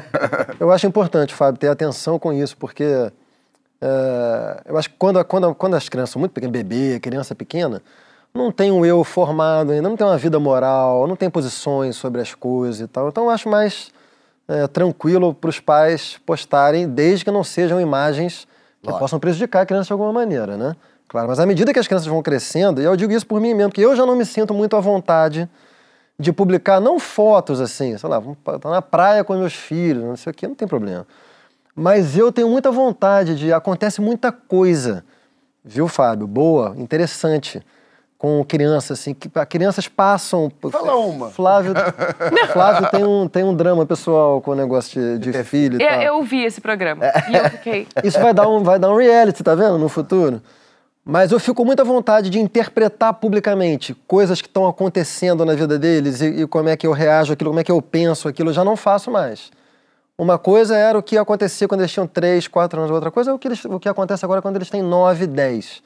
Eu 0.58 0.70
acho 0.72 0.86
importante, 0.86 1.34
Fábio, 1.34 1.58
ter 1.58 1.68
atenção 1.68 2.18
com 2.18 2.32
isso, 2.32 2.56
porque 2.56 3.10
é, 3.80 4.62
eu 4.66 4.76
acho 4.78 4.88
que 4.90 4.96
quando, 4.98 5.22
quando, 5.24 5.54
quando 5.54 5.74
as 5.74 5.88
crianças 5.88 6.10
são 6.10 6.20
muito 6.20 6.32
pequenas, 6.32 6.52
bebê, 6.52 6.98
criança 7.00 7.34
pequena, 7.34 7.82
não 8.34 8.52
tem 8.52 8.70
um 8.70 8.84
eu 8.84 9.02
formado 9.02 9.72
ainda, 9.72 9.88
não 9.88 9.96
tem 9.96 10.06
uma 10.06 10.18
vida 10.18 10.38
moral, 10.38 11.06
não 11.06 11.16
tem 11.16 11.28
posições 11.28 11.96
sobre 11.96 12.20
as 12.20 12.34
coisas 12.34 12.80
e 12.80 12.86
tal. 12.86 13.08
Então 13.08 13.24
eu 13.24 13.30
acho 13.30 13.48
mais 13.48 13.90
é, 14.46 14.66
tranquilo 14.66 15.34
para 15.34 15.50
os 15.50 15.60
pais 15.60 16.18
postarem, 16.24 16.88
desde 16.88 17.24
que 17.24 17.30
não 17.30 17.44
sejam 17.44 17.80
imagens 17.80 18.46
que 18.82 18.92
possam 18.98 19.18
prejudicar 19.18 19.62
a 19.62 19.66
criança 19.66 19.88
de 19.88 19.92
alguma 19.92 20.12
maneira, 20.12 20.56
né? 20.56 20.74
Claro, 21.08 21.28
mas 21.28 21.40
à 21.40 21.46
medida 21.46 21.72
que 21.72 21.78
as 21.78 21.86
crianças 21.86 22.06
vão 22.06 22.22
crescendo, 22.22 22.80
e 22.80 22.84
eu 22.84 22.94
digo 22.94 23.12
isso 23.12 23.26
por 23.26 23.40
mim 23.40 23.54
mesmo, 23.54 23.72
que 23.72 23.80
eu 23.80 23.96
já 23.96 24.04
não 24.04 24.14
me 24.14 24.24
sinto 24.24 24.52
muito 24.54 24.76
à 24.76 24.80
vontade 24.80 25.48
de 26.18 26.32
publicar, 26.32 26.80
não 26.80 26.98
fotos 26.98 27.60
assim, 27.60 27.96
sei 27.96 28.08
lá, 28.08 28.22
estar 28.54 28.70
na 28.70 28.82
praia 28.82 29.24
com 29.24 29.34
meus 29.34 29.54
filhos, 29.54 30.04
não 30.04 30.16
sei 30.16 30.30
o 30.30 30.34
que, 30.34 30.46
não 30.46 30.54
tem 30.54 30.68
problema. 30.68 31.06
Mas 31.74 32.16
eu 32.16 32.32
tenho 32.32 32.48
muita 32.48 32.72
vontade 32.72 33.36
de. 33.36 33.52
Acontece 33.52 34.00
muita 34.00 34.32
coisa, 34.32 35.04
viu, 35.64 35.86
Fábio? 35.86 36.26
Boa, 36.26 36.74
interessante. 36.76 37.62
Com 38.18 38.44
criança, 38.44 38.94
assim, 38.94 39.14
que 39.14 39.30
as 39.32 39.44
crianças 39.46 39.86
passam. 39.86 40.50
Fala 40.72 40.96
uma. 40.96 41.30
Flávio, 41.30 41.72
Flávio 42.52 42.90
tem, 42.90 43.04
um, 43.04 43.28
tem 43.28 43.44
um 43.44 43.54
drama 43.54 43.86
pessoal 43.86 44.40
com 44.40 44.50
o 44.50 44.54
negócio 44.56 45.00
de, 45.20 45.30
de 45.30 45.44
filho 45.44 45.80
e 45.80 45.84
Eu, 45.84 45.88
tal. 45.88 46.02
eu 46.02 46.22
vi 46.24 46.42
esse 46.44 46.60
programa 46.60 47.04
e 47.30 47.36
eu 47.36 47.44
fiquei. 47.50 47.86
Isso 48.02 48.18
vai 48.18 48.34
dar, 48.34 48.48
um, 48.48 48.62
vai 48.64 48.76
dar 48.76 48.90
um 48.90 48.96
reality, 48.96 49.42
tá 49.44 49.54
vendo? 49.54 49.78
No 49.78 49.88
futuro. 49.88 50.42
Mas 51.04 51.30
eu 51.30 51.38
fico 51.38 51.54
com 51.54 51.64
muita 51.64 51.84
vontade 51.84 52.28
de 52.28 52.40
interpretar 52.40 53.14
publicamente 53.14 53.94
coisas 54.06 54.42
que 54.42 54.48
estão 54.48 54.66
acontecendo 54.66 55.44
na 55.44 55.54
vida 55.54 55.78
deles 55.78 56.20
e, 56.20 56.42
e 56.42 56.46
como 56.48 56.68
é 56.68 56.76
que 56.76 56.86
eu 56.88 56.92
reajo 56.92 57.32
aquilo, 57.32 57.50
como 57.50 57.60
é 57.60 57.64
que 57.64 57.70
eu 57.72 57.80
penso 57.80 58.26
aquilo. 58.28 58.50
Eu 58.50 58.54
já 58.54 58.64
não 58.64 58.76
faço 58.76 59.10
mais. 59.12 59.50
Uma 60.18 60.36
coisa 60.36 60.76
era 60.76 60.98
o 60.98 61.02
que 61.04 61.16
acontecia 61.16 61.68
quando 61.68 61.82
eles 61.82 61.92
tinham 61.92 62.06
3, 62.06 62.48
4 62.48 62.80
anos, 62.80 62.90
outra 62.90 63.12
coisa 63.12 63.30
é 63.30 63.32
o 63.32 63.38
que, 63.38 63.46
eles- 63.46 63.64
o 63.64 63.78
que 63.78 63.88
acontece 63.88 64.24
agora 64.24 64.42
quando 64.42 64.56
eles 64.56 64.68
têm 64.68 64.82
9, 64.82 65.26
10. 65.28 65.80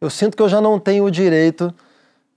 Eu 0.00 0.10
sinto 0.10 0.36
que 0.36 0.42
eu 0.42 0.48
já 0.48 0.60
não 0.60 0.78
tenho 0.78 1.04
o 1.04 1.10
direito 1.10 1.72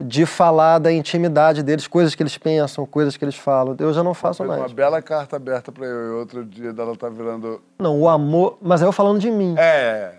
de 0.02 0.26
falar 0.26 0.80
da 0.80 0.92
intimidade 0.92 1.62
deles, 1.62 1.86
coisas 1.86 2.16
que 2.16 2.24
eles 2.24 2.38
pensam, 2.38 2.86
coisas 2.86 3.18
que 3.18 3.26
eles 3.26 3.36
falam. 3.36 3.76
Eu 3.78 3.94
já 3.94 4.02
não 4.02 4.14
faço 4.14 4.46
mais. 4.46 4.62
uma 4.62 4.70
bela 4.70 5.02
carta 5.02 5.36
aberta 5.36 5.72
pra 5.72 5.86
eu. 5.86 6.08
E 6.08 6.12
outro 6.14 6.46
dia 6.46 6.72
dela 6.72 6.96
tá 6.96 7.10
virando. 7.10 7.62
Não, 7.78 8.00
o 8.00 8.08
amor. 8.08 8.58
Mas 8.62 8.82
é 8.82 8.86
eu 8.86 8.94
falando 8.94 9.20
de 9.20 9.30
mim. 9.30 9.56
É. 9.58 10.14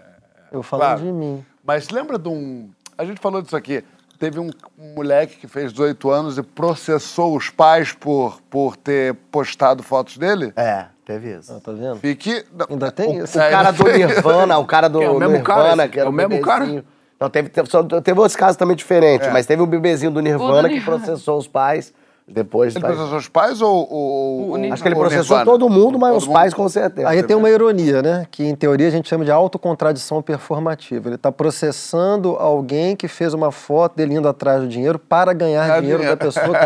Eu 0.52 0.62
falando 0.62 0.88
claro. 0.88 1.02
de 1.02 1.12
mim. 1.12 1.44
Mas 1.64 1.88
lembra 1.88 2.18
de 2.18 2.28
um. 2.28 2.68
A 2.98 3.04
gente 3.06 3.20
falou 3.20 3.40
disso 3.40 3.56
aqui. 3.56 3.82
Teve 4.18 4.38
um, 4.38 4.50
moleque 4.94 5.38
que 5.38 5.48
fez 5.48 5.72
18 5.72 6.10
anos 6.10 6.36
e 6.36 6.42
processou 6.42 7.34
os 7.34 7.48
pais 7.48 7.90
por, 7.90 8.38
por 8.50 8.76
ter 8.76 9.14
postado 9.30 9.82
fotos 9.82 10.18
dele? 10.18 10.52
É, 10.54 10.84
teve 11.06 11.38
isso. 11.38 11.50
Ah, 11.50 11.58
tá 11.58 11.72
vendo? 11.72 11.96
Fique. 11.96 12.44
Ainda 12.68 12.92
tem 12.92 13.18
o, 13.18 13.24
isso. 13.24 13.38
O 13.38 13.40
cara 13.40 13.70
do 13.70 13.84
Nirvana, 13.84 14.58
o 14.58 14.66
cara 14.66 14.88
do 14.88 14.98
Que 14.98 15.06
é 15.06 15.10
o 15.10 15.18
mesmo 15.18 15.36
Nirvana, 15.38 15.76
cara, 15.76 15.88
que 15.88 15.98
era 15.98 16.06
É 16.06 16.10
o 16.10 16.12
mesmo 16.12 16.38
cara? 16.42 16.84
Não, 17.20 17.28
teve, 17.28 17.50
teve, 17.50 17.68
só- 17.70 17.82
teve 17.82 18.18
outros 18.18 18.34
casos 18.36 18.56
também 18.56 18.74
diferentes, 18.74 19.30
mas 19.30 19.44
teve 19.44 19.60
um 19.60 19.66
bebezinho 19.66 20.10
do 20.10 20.20
Nirvana 20.20 20.68
que 20.68 20.74
Nirvana. 20.76 20.98
processou 21.04 21.38
os 21.38 21.46
pais. 21.46 21.92
Depois. 22.30 22.76
Ele 22.76 22.84
processou 22.84 23.18
os 23.18 23.28
pais 23.28 23.60
ou. 23.60 23.92
ou, 23.92 24.50
ou 24.50 24.72
Acho 24.72 24.82
que 24.82 24.88
ele 24.88 24.94
ou 24.94 25.00
processou 25.00 25.36
Nirvana? 25.38 25.44
todo 25.58 25.68
mundo, 25.68 25.98
mas 25.98 26.10
Todo 26.10 26.18
os 26.18 26.26
mundo? 26.26 26.34
pais 26.34 26.54
com 26.54 26.68
certeza. 26.68 27.08
Aí 27.08 27.22
tem 27.22 27.36
uma 27.36 27.50
ironia, 27.50 28.00
né? 28.02 28.26
Que 28.30 28.44
em 28.44 28.54
teoria 28.54 28.88
a 28.88 28.90
gente 28.90 29.08
chama 29.08 29.24
de 29.24 29.30
autocontradição 29.30 30.22
performativa. 30.22 31.08
Ele 31.08 31.16
está 31.16 31.32
processando 31.32 32.36
alguém 32.36 32.94
que 32.94 33.08
fez 33.08 33.34
uma 33.34 33.50
foto 33.50 33.96
dele 33.96 34.14
indo 34.14 34.28
atrás 34.28 34.60
do 34.60 34.68
dinheiro 34.68 34.98
para 34.98 35.32
ganhar 35.32 35.66
Ganhar 35.66 35.80
dinheiro 35.80 35.98
dinheiro. 36.00 36.18
da 36.18 36.24
pessoa 36.24 36.46
que 36.56 36.64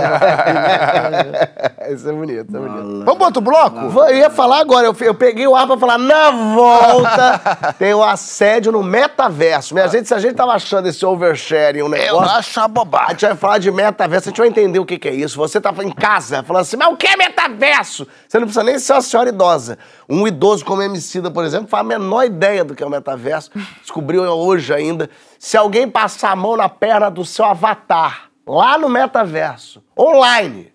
Isso 1.92 2.08
é 2.08 2.12
bonito, 2.12 2.46
isso 2.48 2.56
é 2.56 2.60
bonito. 2.60 3.04
Vamos 3.04 3.14
pro 3.16 3.24
outro 3.26 3.42
bloco? 3.42 4.00
Eu 4.08 4.16
ia 4.16 4.30
falar 4.30 4.60
agora, 4.60 4.86
eu, 4.86 4.96
eu 5.00 5.14
peguei 5.14 5.46
o 5.46 5.54
ar 5.54 5.66
pra 5.66 5.76
falar, 5.78 5.98
na 5.98 6.30
volta 6.30 7.74
tem 7.78 7.92
o 7.94 8.02
assédio 8.02 8.72
no 8.72 8.82
metaverso. 8.82 9.74
Minha 9.74 9.88
gente, 9.88 10.08
se 10.08 10.14
a 10.14 10.18
gente 10.18 10.34
tava 10.34 10.52
achando 10.52 10.88
esse 10.88 11.04
oversharing 11.04 11.82
um 11.82 11.86
Eu 11.86 11.88
negócio, 11.90 12.30
acho 12.36 12.60
uma 12.60 12.64
a 12.64 12.68
bobagem. 12.68 13.10
gente 13.10 13.26
vai 13.26 13.36
falar 13.36 13.58
de 13.58 13.70
metaverso, 13.70 14.28
a 14.28 14.30
gente 14.30 14.38
vai 14.38 14.48
entender 14.48 14.78
o 14.78 14.84
que, 14.86 14.98
que 14.98 15.08
é 15.08 15.14
isso. 15.14 15.36
Você 15.36 15.53
você 15.54 15.60
tá 15.60 15.72
em 15.82 15.90
casa 15.90 16.42
falando 16.42 16.62
assim, 16.62 16.76
mas 16.76 16.92
o 16.92 16.96
que 16.96 17.06
é 17.06 17.16
metaverso? 17.16 18.06
Você 18.28 18.38
não 18.38 18.46
precisa 18.46 18.64
nem 18.64 18.78
ser 18.78 18.92
uma 18.94 19.02
senhora 19.02 19.28
idosa. 19.28 19.78
Um 20.08 20.26
idoso 20.26 20.64
como 20.64 20.82
Emicida, 20.82 21.30
por 21.30 21.44
exemplo, 21.44 21.68
faz 21.68 21.80
a 21.80 21.84
menor 21.84 22.24
ideia 22.24 22.64
do 22.64 22.74
que 22.74 22.82
é 22.82 22.86
o 22.86 22.90
metaverso. 22.90 23.50
Descobriu 23.80 24.22
hoje 24.24 24.74
ainda. 24.74 25.08
Se 25.38 25.56
alguém 25.56 25.88
passar 25.88 26.32
a 26.32 26.36
mão 26.36 26.56
na 26.56 26.68
perna 26.68 27.10
do 27.10 27.24
seu 27.24 27.44
avatar, 27.44 28.30
lá 28.46 28.76
no 28.76 28.88
metaverso, 28.88 29.82
online, 29.98 30.72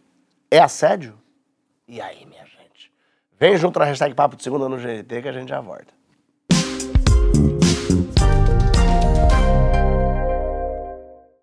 é 0.49 0.59
assédio? 0.59 1.19
E 1.87 1.99
aí, 1.99 2.25
minha 2.25 2.45
gente? 2.45 2.91
Vem 3.37 3.57
junto 3.57 3.79
na 3.79 3.85
hashtag 3.85 4.15
Papo 4.15 4.35
de 4.35 4.43
Segunda 4.43 4.69
no 4.69 4.77
GNT 4.77 5.21
que 5.21 5.27
a 5.27 5.33
gente 5.33 5.49
já 5.49 5.59
volta. 5.59 5.98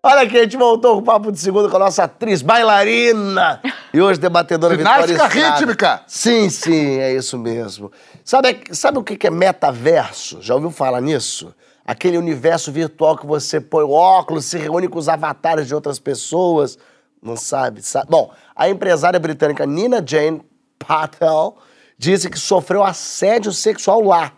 Olha 0.03 0.21
aqui, 0.21 0.37
a 0.37 0.43
gente 0.43 0.55
voltou 0.55 0.95
com 0.95 1.01
o 1.01 1.03
Papo 1.03 1.31
de 1.31 1.39
Segunda 1.39 1.69
com 1.69 1.75
a 1.75 1.79
nossa 1.79 2.03
atriz 2.03 2.41
bailarina 2.41 3.59
e 3.91 3.99
hoje 3.99 4.19
debatedora 4.19 4.75
Vitória 4.75 5.07
Ginástica 5.07 5.49
rítmica. 5.49 6.01
Sim, 6.05 6.49
sim, 6.49 6.99
é 6.99 7.13
isso 7.13 7.37
mesmo. 7.37 7.91
Sabe, 8.23 8.61
sabe 8.71 8.99
o 8.99 9.03
que 9.03 9.25
é 9.25 9.29
metaverso? 9.29 10.41
Já 10.41 10.53
ouviu 10.53 10.69
falar 10.69 11.01
nisso? 11.01 11.53
Aquele 11.83 12.17
universo 12.17 12.71
virtual 12.71 13.17
que 13.17 13.25
você 13.25 13.59
põe 13.59 13.83
o 13.83 13.91
óculos, 13.91 14.45
se 14.45 14.57
reúne 14.57 14.87
com 14.87 14.99
os 14.99 15.09
avatares 15.09 15.67
de 15.67 15.73
outras 15.73 15.99
pessoas. 15.99 16.77
Não 17.21 17.35
sabe? 17.35 17.81
sabe? 17.81 18.07
Bom, 18.09 18.31
a 18.55 18.69
empresária 18.69 19.19
britânica 19.19 19.65
Nina 19.65 20.03
Jane 20.05 20.41
Patel 20.77 21.57
disse 21.97 22.29
que 22.29 22.37
sofreu 22.37 22.83
assédio 22.83 23.51
sexual 23.51 24.01
lá. 24.01 24.31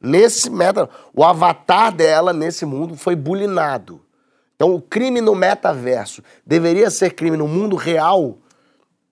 Nesse 0.00 0.50
meta, 0.50 0.90
o 1.14 1.24
avatar 1.24 1.92
dela 1.92 2.32
nesse 2.32 2.66
mundo 2.66 2.96
foi 2.96 3.14
bulinado. 3.14 4.03
Então, 4.56 4.74
o 4.74 4.80
crime 4.80 5.20
no 5.20 5.34
metaverso 5.34 6.22
deveria 6.46 6.90
ser 6.90 7.10
crime 7.14 7.36
no 7.36 7.48
mundo 7.48 7.76
real. 7.76 8.38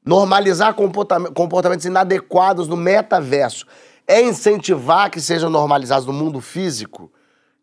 Normalizar 0.05 0.74
comportam- 0.74 1.32
comportamentos 1.32 1.84
inadequados 1.84 2.68
no 2.68 2.76
metaverso 2.76 3.66
é 4.07 4.20
incentivar 4.20 5.11
que 5.11 5.20
sejam 5.20 5.49
normalizados 5.51 6.07
no 6.07 6.12
mundo 6.12 6.40
físico. 6.40 7.11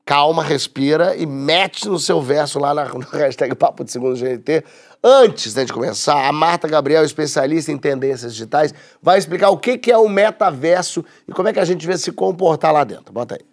Calma, 0.06 0.42
respira 0.44 1.16
e 1.16 1.26
mete 1.26 1.88
no 1.88 2.00
seu 2.00 2.20
verso 2.22 2.58
lá 2.58 2.74
na, 2.74 2.84
hashtag 3.14 3.54
Papo 3.56 3.84
de 3.84 3.92
Segundo 3.92 4.18
GNT. 4.18 4.64
Antes 5.04 5.54
da 5.54 5.62
gente 5.62 5.72
começar, 5.72 6.28
a 6.28 6.32
Marta 6.32 6.68
Gabriel, 6.68 7.06
especialista 7.06 7.72
em 7.72 7.78
tendências 7.78 8.34
digitais, 8.34 8.74
vai 9.02 9.20
explicar 9.20 9.50
o 9.50 9.58
que 9.58 9.78
que 9.78 9.92
é 9.92 9.98
o 9.98 10.10
metaverso 10.10 11.06
e 11.28 11.32
como 11.32 11.48
é 11.48 11.54
que 11.54 11.60
a 11.60 11.66
gente 11.66 11.86
vê 11.86 11.98
se 11.98 12.12
comportar 12.12 12.74
lá 12.74 12.84
dentro. 12.84 13.14
Bota 13.14 13.36
aí. 13.36 13.49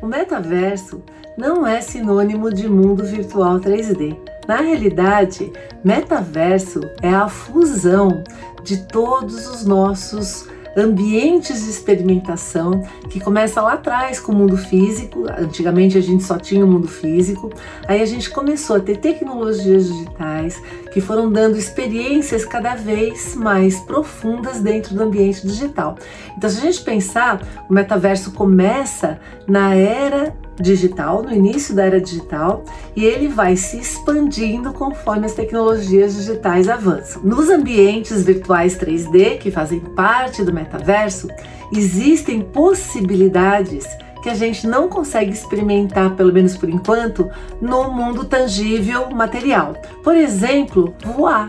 O 0.00 0.06
metaverso 0.06 1.02
não 1.36 1.66
é 1.66 1.80
sinônimo 1.80 2.52
de 2.52 2.68
mundo 2.68 3.04
virtual 3.04 3.58
3D. 3.58 4.16
Na 4.46 4.56
realidade, 4.56 5.52
metaverso 5.82 6.80
é 7.02 7.10
a 7.10 7.28
fusão 7.28 8.22
de 8.62 8.86
todos 8.86 9.48
os 9.48 9.64
nossos 9.64 10.48
ambientes 10.76 11.64
de 11.64 11.70
experimentação 11.70 12.82
que 13.10 13.18
começa 13.18 13.60
lá 13.60 13.72
atrás 13.72 14.20
com 14.20 14.30
o 14.30 14.34
mundo 14.36 14.56
físico. 14.56 15.26
Antigamente 15.36 15.98
a 15.98 16.00
gente 16.00 16.22
só 16.22 16.38
tinha 16.38 16.64
o 16.64 16.68
mundo 16.68 16.86
físico. 16.86 17.50
Aí 17.88 18.00
a 18.00 18.06
gente 18.06 18.30
começou 18.30 18.76
a 18.76 18.80
ter 18.80 18.98
tecnologias 18.98 19.88
digitais 19.88 20.62
que 20.90 21.00
foram 21.00 21.30
dando 21.30 21.56
experiências 21.56 22.44
cada 22.44 22.74
vez 22.74 23.34
mais 23.34 23.78
profundas 23.80 24.60
dentro 24.60 24.94
do 24.94 25.02
ambiente 25.02 25.46
digital. 25.46 25.96
Então, 26.36 26.48
se 26.48 26.58
a 26.58 26.60
gente 26.60 26.82
pensar, 26.82 27.42
o 27.68 27.72
metaverso 27.72 28.32
começa 28.32 29.18
na 29.46 29.74
era 29.74 30.34
digital, 30.60 31.22
no 31.22 31.32
início 31.32 31.74
da 31.74 31.84
era 31.84 32.00
digital, 32.00 32.64
e 32.96 33.04
ele 33.04 33.28
vai 33.28 33.56
se 33.56 33.78
expandindo 33.78 34.72
conforme 34.72 35.26
as 35.26 35.34
tecnologias 35.34 36.16
digitais 36.16 36.68
avançam. 36.68 37.22
Nos 37.22 37.48
ambientes 37.48 38.24
virtuais 38.24 38.76
3D, 38.76 39.38
que 39.38 39.50
fazem 39.50 39.80
parte 39.80 40.42
do 40.42 40.52
metaverso, 40.52 41.28
existem 41.72 42.40
possibilidades 42.40 43.86
que 44.22 44.28
a 44.28 44.34
gente 44.34 44.66
não 44.66 44.88
consegue 44.88 45.30
experimentar, 45.30 46.14
pelo 46.14 46.32
menos 46.32 46.56
por 46.56 46.68
enquanto, 46.68 47.30
no 47.60 47.90
mundo 47.90 48.24
tangível 48.24 49.10
material. 49.10 49.74
Por 50.02 50.16
exemplo, 50.16 50.94
voar 51.04 51.48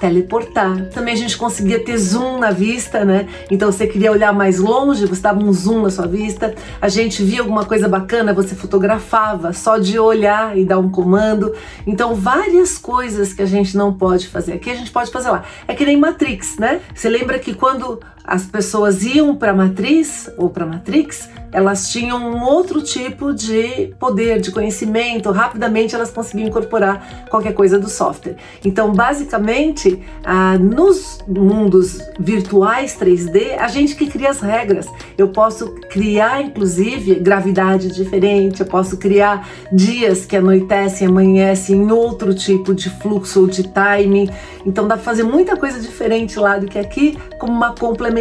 teleportar. 0.00 0.86
Também 0.90 1.14
a 1.14 1.16
gente 1.16 1.36
conseguia 1.36 1.82
ter 1.82 1.96
zoom 1.98 2.38
na 2.38 2.50
vista, 2.50 3.04
né? 3.04 3.28
Então 3.50 3.70
você 3.70 3.86
queria 3.86 4.12
olhar 4.12 4.32
mais 4.32 4.58
longe, 4.58 5.06
você 5.06 5.20
dava 5.20 5.42
um 5.42 5.52
zoom 5.52 5.82
na 5.82 5.90
sua 5.90 6.06
vista. 6.06 6.54
A 6.80 6.88
gente 6.88 7.22
via 7.22 7.40
alguma 7.40 7.64
coisa 7.64 7.88
bacana, 7.88 8.32
você 8.32 8.54
fotografava 8.54 9.52
só 9.52 9.78
de 9.78 9.98
olhar 9.98 10.56
e 10.56 10.64
dar 10.64 10.78
um 10.78 10.88
comando. 10.88 11.54
Então 11.86 12.14
várias 12.14 12.78
coisas 12.78 13.32
que 13.32 13.42
a 13.42 13.46
gente 13.46 13.76
não 13.76 13.92
pode 13.92 14.28
fazer 14.28 14.54
aqui, 14.54 14.70
a 14.70 14.74
gente 14.74 14.90
pode 14.90 15.10
fazer 15.10 15.30
lá. 15.30 15.44
É 15.66 15.74
que 15.74 15.84
nem 15.84 15.96
Matrix, 15.96 16.58
né? 16.58 16.80
Você 16.94 17.08
lembra 17.08 17.38
que 17.38 17.54
quando 17.54 18.00
as 18.28 18.44
pessoas 18.44 19.02
iam 19.04 19.34
para 19.34 19.54
Matriz 19.54 20.30
ou 20.36 20.50
para 20.50 20.66
Matrix, 20.66 21.30
elas 21.50 21.90
tinham 21.90 22.18
um 22.18 22.42
outro 22.44 22.82
tipo 22.82 23.32
de 23.32 23.94
poder, 23.98 24.38
de 24.38 24.50
conhecimento, 24.50 25.30
rapidamente 25.30 25.94
elas 25.94 26.10
conseguiam 26.10 26.48
incorporar 26.48 27.26
qualquer 27.30 27.54
coisa 27.54 27.78
do 27.78 27.88
software. 27.88 28.36
Então, 28.62 28.92
basicamente, 28.92 29.98
ah, 30.22 30.58
nos 30.58 31.20
mundos 31.26 32.00
virtuais 32.20 32.94
3D, 33.00 33.58
a 33.58 33.68
gente 33.68 33.96
que 33.96 34.06
cria 34.06 34.28
as 34.28 34.40
regras. 34.40 34.86
Eu 35.16 35.28
posso 35.28 35.74
criar, 35.88 36.42
inclusive, 36.42 37.14
gravidade 37.14 37.88
diferente, 37.88 38.60
eu 38.60 38.66
posso 38.66 38.98
criar 38.98 39.48
dias 39.72 40.26
que 40.26 40.36
anoitecem 40.36 41.08
amanhecem 41.08 41.76
em 41.76 41.90
outro 41.90 42.34
tipo 42.34 42.74
de 42.74 42.90
fluxo 42.90 43.40
ou 43.40 43.46
de 43.46 43.66
timing. 43.68 44.28
Então, 44.66 44.86
dá 44.86 44.96
para 44.96 45.04
fazer 45.04 45.22
muita 45.22 45.56
coisa 45.56 45.80
diferente 45.80 46.38
lá 46.38 46.58
do 46.58 46.66
que 46.66 46.78
aqui, 46.78 47.16
como 47.38 47.52
uma 47.52 47.74
complementação. 47.74 48.17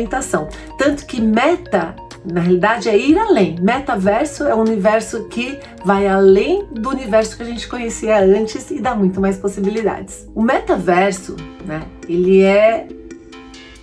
Tanto 0.78 1.06
que 1.06 1.22
meta 1.22 1.96
na 2.26 2.42
realidade 2.42 2.90
é 2.90 2.98
ir 2.98 3.18
além. 3.18 3.56
Metaverso 3.62 4.44
é 4.44 4.54
um 4.54 4.62
universo 4.62 5.26
que 5.26 5.58
vai 5.86 6.08
além 6.08 6.66
do 6.72 6.90
universo 6.90 7.38
que 7.38 7.44
a 7.44 7.46
gente 7.46 7.68
conhecia 7.68 8.20
antes 8.20 8.70
e 8.72 8.80
dá 8.80 8.94
muito 8.94 9.22
mais 9.22 9.38
possibilidades. 9.38 10.28
O 10.36 10.42
metaverso, 10.42 11.36
né, 11.66 11.84
ele 12.08 12.42
é 12.42 12.88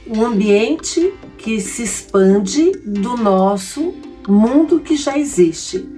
um 0.07 0.25
ambiente 0.25 1.13
que 1.39 1.61
se 1.61 1.83
expande 1.83 2.73
do 2.85 3.17
nosso 3.17 3.95
mundo 4.29 4.81
que 4.81 4.97
já 4.97 5.19
existe. 5.19 5.89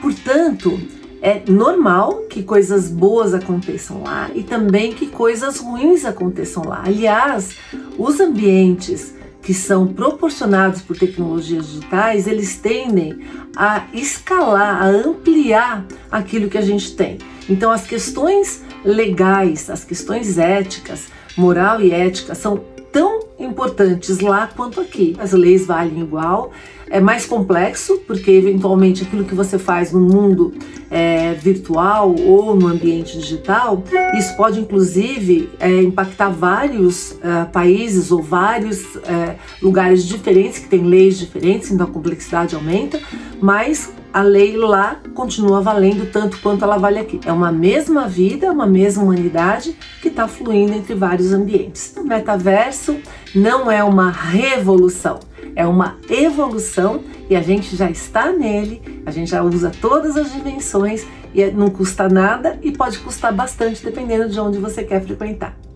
Portanto, 0.00 0.78
é 1.20 1.42
normal 1.48 2.22
que 2.30 2.44
coisas 2.44 2.88
boas 2.88 3.34
aconteçam 3.34 4.02
lá 4.04 4.30
e 4.34 4.44
também 4.44 4.92
que 4.92 5.06
coisas 5.06 5.58
ruins 5.58 6.04
aconteçam 6.04 6.64
lá. 6.64 6.82
Aliás, 6.84 7.56
os 7.98 8.20
ambientes 8.20 9.17
que 9.48 9.54
são 9.54 9.86
proporcionados 9.86 10.82
por 10.82 10.94
tecnologias 10.94 11.68
digitais, 11.68 12.26
eles 12.26 12.58
tendem 12.58 13.20
a 13.56 13.86
escalar, 13.94 14.82
a 14.82 14.88
ampliar 14.88 15.86
aquilo 16.10 16.50
que 16.50 16.58
a 16.58 16.60
gente 16.60 16.94
tem. 16.94 17.16
Então, 17.48 17.70
as 17.70 17.86
questões 17.86 18.62
legais, 18.84 19.70
as 19.70 19.84
questões 19.84 20.36
éticas, 20.36 21.06
moral 21.34 21.80
e 21.80 21.90
ética 21.92 22.34
são 22.34 22.62
tão 22.92 23.20
importantes 23.38 24.20
lá 24.20 24.50
quanto 24.54 24.82
aqui. 24.82 25.16
As 25.18 25.32
leis 25.32 25.64
valem 25.64 25.98
igual. 25.98 26.52
É 26.90 27.00
mais 27.00 27.26
complexo, 27.26 28.00
porque 28.06 28.30
eventualmente 28.30 29.02
aquilo 29.02 29.24
que 29.24 29.34
você 29.34 29.58
faz 29.58 29.92
no 29.92 30.00
mundo 30.00 30.54
é, 30.90 31.34
virtual 31.34 32.14
ou 32.18 32.56
no 32.56 32.66
ambiente 32.66 33.18
digital, 33.18 33.82
isso 34.16 34.36
pode 34.36 34.58
inclusive 34.60 35.50
é, 35.60 35.82
impactar 35.82 36.30
vários 36.30 37.16
é, 37.22 37.44
países 37.44 38.10
ou 38.10 38.22
vários 38.22 38.96
é, 38.96 39.36
lugares 39.60 40.04
diferentes 40.04 40.58
que 40.58 40.68
têm 40.68 40.84
leis 40.84 41.18
diferentes, 41.18 41.70
então 41.70 41.86
a 41.86 41.90
complexidade 41.90 42.54
aumenta, 42.54 43.00
mas 43.40 43.92
a 44.18 44.22
lei 44.22 44.56
lá 44.56 45.00
continua 45.14 45.60
valendo 45.60 46.10
tanto 46.10 46.40
quanto 46.40 46.64
ela 46.64 46.76
vale 46.76 46.98
aqui. 46.98 47.20
É 47.24 47.30
uma 47.30 47.52
mesma 47.52 48.08
vida, 48.08 48.50
uma 48.50 48.66
mesma 48.66 49.04
humanidade 49.04 49.76
que 50.02 50.08
está 50.08 50.26
fluindo 50.26 50.72
entre 50.72 50.92
vários 50.92 51.32
ambientes. 51.32 51.94
O 51.96 52.02
metaverso 52.02 52.96
não 53.32 53.70
é 53.70 53.84
uma 53.84 54.10
revolução, 54.10 55.20
é 55.54 55.64
uma 55.64 55.98
evolução 56.10 57.04
e 57.30 57.36
a 57.36 57.40
gente 57.42 57.76
já 57.76 57.88
está 57.88 58.32
nele, 58.32 58.82
a 59.06 59.12
gente 59.12 59.30
já 59.30 59.40
usa 59.40 59.70
todas 59.80 60.16
as 60.16 60.32
dimensões 60.32 61.06
e 61.32 61.44
não 61.52 61.70
custa 61.70 62.08
nada 62.08 62.58
e 62.60 62.72
pode 62.72 62.98
custar 62.98 63.32
bastante 63.32 63.84
dependendo 63.84 64.28
de 64.28 64.40
onde 64.40 64.58
você 64.58 64.82
quer 64.82 65.00
frequentar. 65.00 65.67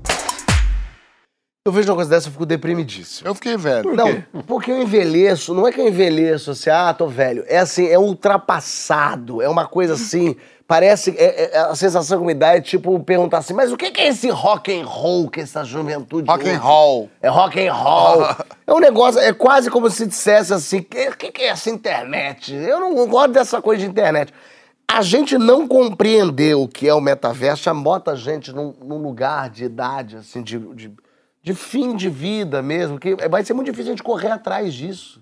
Eu 1.64 1.70
vejo 1.70 1.88
uma 1.90 1.94
coisa 1.94 2.10
dessa, 2.10 2.26
eu 2.26 2.32
fico 2.32 2.44
deprimidíssimo. 2.44 3.28
Eu 3.28 3.36
fiquei 3.36 3.56
velho. 3.56 3.94
Não, 3.94 4.20
porque 4.48 4.72
eu 4.72 4.82
envelheço, 4.82 5.54
não 5.54 5.64
é 5.64 5.70
que 5.70 5.80
eu 5.80 5.86
envelheço 5.86 6.50
assim, 6.50 6.68
ah, 6.68 6.92
tô 6.92 7.06
velho. 7.06 7.44
É 7.46 7.58
assim, 7.58 7.86
é 7.86 7.96
ultrapassado, 7.96 9.40
é 9.40 9.48
uma 9.48 9.64
coisa 9.68 9.94
assim, 9.94 10.34
parece, 10.66 11.14
é, 11.16 11.54
é- 11.54 11.58
a 11.60 11.74
sensação 11.76 12.18
que 12.18 12.26
me 12.26 12.34
dá 12.34 12.56
é 12.56 12.60
tipo 12.60 12.98
perguntar 13.04 13.38
assim, 13.38 13.54
mas 13.54 13.70
o 13.70 13.76
que 13.76 13.92
é 13.96 14.08
esse 14.08 14.28
rock 14.28 14.76
and 14.76 14.84
roll 14.84 15.30
que 15.30 15.40
essa 15.40 15.62
juventude 15.62 16.28
Rock 16.28 16.50
and 16.50 16.58
roll. 16.58 17.08
É 17.22 17.28
rock 17.28 17.64
and 17.64 17.72
roll. 17.72 18.22
é 18.66 18.72
um 18.74 18.80
negócio, 18.80 19.20
é 19.20 19.32
quase 19.32 19.70
como 19.70 19.88
se 19.88 20.04
dissesse 20.04 20.52
assim, 20.52 20.78
o 20.78 20.84
que, 20.84 21.12
que 21.12 21.30
que 21.30 21.42
é 21.42 21.50
essa 21.50 21.70
internet? 21.70 22.52
Eu 22.52 22.80
não 22.80 23.06
gosto 23.06 23.34
dessa 23.34 23.62
coisa 23.62 23.84
de 23.84 23.88
internet. 23.88 24.34
A 24.88 25.00
gente 25.00 25.38
não 25.38 25.68
compreender 25.68 26.56
o 26.56 26.66
que 26.66 26.88
é 26.88 26.92
o 26.92 27.00
metaverso 27.00 27.62
já 27.62 27.72
bota 27.72 28.10
a 28.10 28.16
gente 28.16 28.50
num, 28.50 28.74
num 28.82 28.98
lugar 28.98 29.48
de 29.48 29.62
idade, 29.62 30.16
assim, 30.16 30.42
de, 30.42 30.58
de, 30.58 30.92
de 31.42 31.54
fim 31.54 31.96
de 31.96 32.08
vida 32.08 32.62
mesmo, 32.62 32.98
que 32.98 33.16
vai 33.28 33.44
ser 33.44 33.52
muito 33.54 33.66
difícil 33.66 33.92
a 33.92 33.96
gente 33.96 34.02
correr 34.02 34.30
atrás 34.30 34.72
disso. 34.72 35.20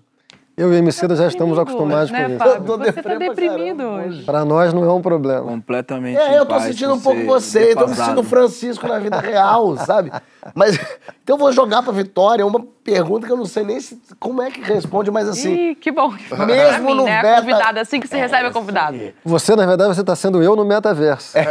Eu 0.55 0.71
e 0.73 0.77
Emicida 0.77 1.15
já 1.15 1.27
estamos 1.27 1.57
acostumados 1.57 2.11
né, 2.11 2.25
com 2.25 2.31
isso. 2.33 2.61
Tô 2.65 2.77
Você 2.77 2.91
tá 2.91 3.01
pra 3.01 3.15
deprimido 3.17 3.77
caramba 3.77 4.05
hoje. 4.05 4.23
Para 4.23 4.45
nós 4.45 4.73
não 4.73 4.83
é 4.83 4.93
um 4.93 5.01
problema. 5.01 5.41
Completamente. 5.43 6.17
É, 6.19 6.37
eu 6.37 6.45
tô 6.45 6.59
sentindo 6.59 6.93
um 6.93 6.99
pouco 6.99 7.23
você, 7.23 7.73
tô 7.73 7.87
me 7.87 7.95
sentindo 7.95 8.21
Francisco 8.21 8.85
na 8.85 8.99
vida 8.99 9.17
real, 9.19 9.75
sabe? 9.85 10.11
Mas 10.53 10.75
então 11.23 11.35
eu 11.35 11.37
vou 11.37 11.51
jogar 11.53 11.81
pra 11.81 11.93
Vitória 11.93 12.45
uma 12.45 12.59
pergunta 12.83 13.25
que 13.25 13.31
eu 13.31 13.37
não 13.37 13.45
sei 13.45 13.63
nem 13.63 13.79
se, 13.79 13.99
como 14.19 14.41
é 14.41 14.51
que 14.51 14.61
responde, 14.61 15.09
mas 15.09 15.27
assim. 15.29 15.69
Ih, 15.71 15.75
que 15.75 15.89
bom. 15.89 16.13
Pra 16.29 16.45
Mesmo 16.45 16.89
mim, 16.89 16.95
no 16.95 17.03
né? 17.05 17.21
beta- 17.21 17.37
A 17.37 17.41
convidada, 17.41 17.81
assim 17.81 17.99
que 17.99 18.07
você 18.07 18.17
recebe 18.17 18.47
a 18.49 18.51
convidada. 18.51 19.13
Você, 19.23 19.55
na 19.55 19.65
verdade, 19.65 19.95
você 19.95 20.01
está 20.01 20.15
sendo 20.15 20.43
eu 20.43 20.55
no 20.55 20.65
metaverso. 20.65 21.33
Tá 21.33 21.41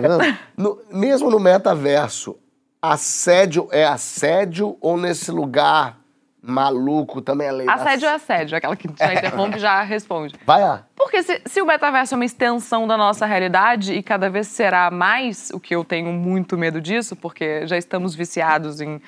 vendo? 0.00 0.38
no- 0.56 0.78
mesmo 0.92 1.28
no 1.28 1.40
metaverso, 1.40 2.36
assédio 2.80 3.68
é 3.72 3.84
assédio 3.84 4.76
ou 4.80 4.96
nesse 4.96 5.30
lugar 5.30 5.98
maluco 6.40 7.20
também 7.20 7.48
é 7.48 7.52
lei? 7.52 7.68
Assédio 7.68 8.06
é 8.08 8.12
assédio, 8.14 8.56
aquela 8.56 8.76
que 8.76 8.88
já 8.96 9.12
interrompe 9.14 9.58
já 9.58 9.82
responde. 9.82 10.34
Vai 10.46 10.62
lá. 10.62 10.84
Porque 10.96 11.22
se, 11.22 11.42
se 11.46 11.60
o 11.60 11.66
metaverso 11.66 12.14
é 12.14 12.16
uma 12.16 12.24
extensão 12.24 12.86
da 12.86 12.96
nossa 12.96 13.26
realidade 13.26 13.92
e 13.92 14.02
cada 14.02 14.30
vez 14.30 14.46
será 14.46 14.90
mais, 14.90 15.50
o 15.52 15.58
que 15.60 15.74
eu 15.74 15.84
tenho 15.84 16.12
muito 16.12 16.56
medo 16.56 16.80
disso, 16.80 17.16
porque 17.16 17.66
já 17.66 17.76
estamos 17.76 18.14
viciados 18.14 18.80
em, 18.80 19.00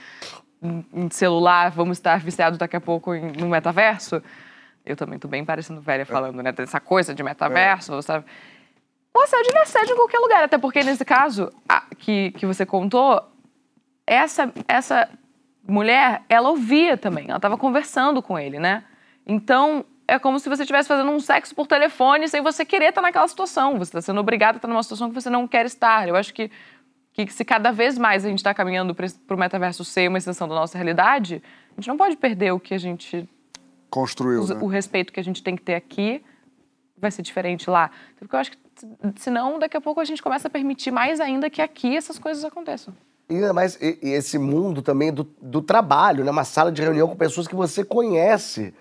em- 0.62 1.09
celular, 1.11 1.71
vamos 1.71 1.99
estar 1.99 2.18
viciados 2.21 2.59
daqui 2.59 2.77
a 2.77 2.81
pouco 2.81 3.14
em- 3.14 3.33
no 3.33 3.49
metaverso. 3.49 4.21
Eu 4.85 4.97
também 4.97 5.18
tô 5.18 5.29
bem 5.29 5.45
parecendo 5.45 5.81
velha 5.81 6.05
falando, 6.05 6.43
né? 6.43 6.51
Dessa 6.53 6.81
coisa 6.81 7.14
de 7.14 7.23
metaverso, 7.23 8.01
sabe? 8.03 8.25
O 9.14 9.23
assédio 9.23 9.53
é 9.55 9.62
assédio 9.62 9.93
em 9.93 9.97
qualquer 9.97 10.18
lugar, 10.18 10.43
até 10.45 10.59
porque 10.59 10.83
nesse 10.83 11.05
caso 11.05 11.53
a- 11.68 11.85
que, 11.99 12.33
que 12.33 12.45
você 12.47 12.64
contou, 12.66 13.23
essa, 14.13 14.53
essa 14.67 15.09
mulher, 15.67 16.23
ela 16.29 16.51
ouvia 16.51 16.97
também, 16.97 17.27
ela 17.29 17.37
estava 17.37 17.57
conversando 17.57 18.21
com 18.21 18.39
ele, 18.39 18.59
né? 18.59 18.83
Então, 19.27 19.85
é 20.09 20.19
como 20.19 20.41
se 20.41 20.49
você 20.49 20.63
estivesse 20.63 20.89
fazendo 20.89 21.11
um 21.13 21.21
sexo 21.21 21.55
por 21.55 21.67
telefone 21.69 22.27
sem 22.29 22.43
você 22.43 22.65
querer 22.65 22.87
estar 22.89 23.01
naquela 23.01 23.29
situação. 23.29 23.79
Você 23.79 23.91
está 23.91 24.01
sendo 24.03 24.19
obrigado 24.21 24.55
a 24.55 24.59
estar 24.59 24.67
numa 24.69 24.83
situação 24.83 25.09
que 25.09 25.15
você 25.15 25.31
não 25.31 25.47
quer 25.47 25.65
estar. 25.67 26.09
Eu 26.09 26.17
acho 26.17 26.35
que, 26.35 26.51
que 27.13 27.29
se 27.33 27.45
cada 27.45 27.71
vez 27.71 27.97
mais 27.97 28.25
a 28.25 28.29
gente 28.29 28.39
está 28.39 28.53
caminhando 28.53 28.93
para 28.95 29.07
o 29.31 29.37
metaverso 29.37 29.85
ser 29.85 30.09
uma 30.09 30.19
extensão 30.19 30.49
da 30.49 30.55
nossa 30.57 30.77
realidade, 30.77 31.41
a 31.71 31.75
gente 31.81 31.87
não 31.87 31.97
pode 31.97 32.17
perder 32.17 32.51
o 32.53 32.59
que 32.59 32.75
a 32.75 32.79
gente 32.79 33.29
Construiu, 33.89 34.41
os- 34.43 34.51
né? 34.51 34.59
o 34.61 34.67
respeito 34.67 35.13
que 35.13 35.21
a 35.21 35.25
gente 35.25 35.41
tem 35.43 35.55
que 35.55 35.63
ter 35.63 35.77
aqui 35.77 36.21
vai 36.99 37.13
ser 37.13 37.23
diferente 37.23 37.71
lá. 37.71 37.91
Porque 38.19 38.35
eu 38.35 38.41
acho 38.41 38.51
que, 38.51 38.59
senão, 39.17 39.61
daqui 39.61 39.77
a 39.77 39.81
pouco 39.81 40.01
a 40.01 40.05
gente 40.05 40.21
começa 40.21 40.49
a 40.49 40.51
permitir 40.51 40.91
mais 40.91 41.21
ainda 41.21 41.49
que 41.49 41.63
aqui 41.63 41.97
essas 41.97 42.19
coisas 42.19 42.45
aconteçam. 42.45 42.93
E 43.31 43.37
ainda 43.37 43.53
mais 43.53 43.76
e, 43.81 43.97
e 44.03 44.11
esse 44.11 44.39
mundo 44.39 44.83
também 44.83 45.12
do, 45.12 45.22
do 45.41 45.62
trabalho, 45.62 46.24
né? 46.24 46.31
Uma 46.33 46.45
sala 46.45 46.72
de 46.72 46.83
reunião 46.83 47.07
com 47.07 47.14
pessoas 47.14 47.47
que 47.47 47.55
você 47.55 47.85
conhece. 47.85 48.74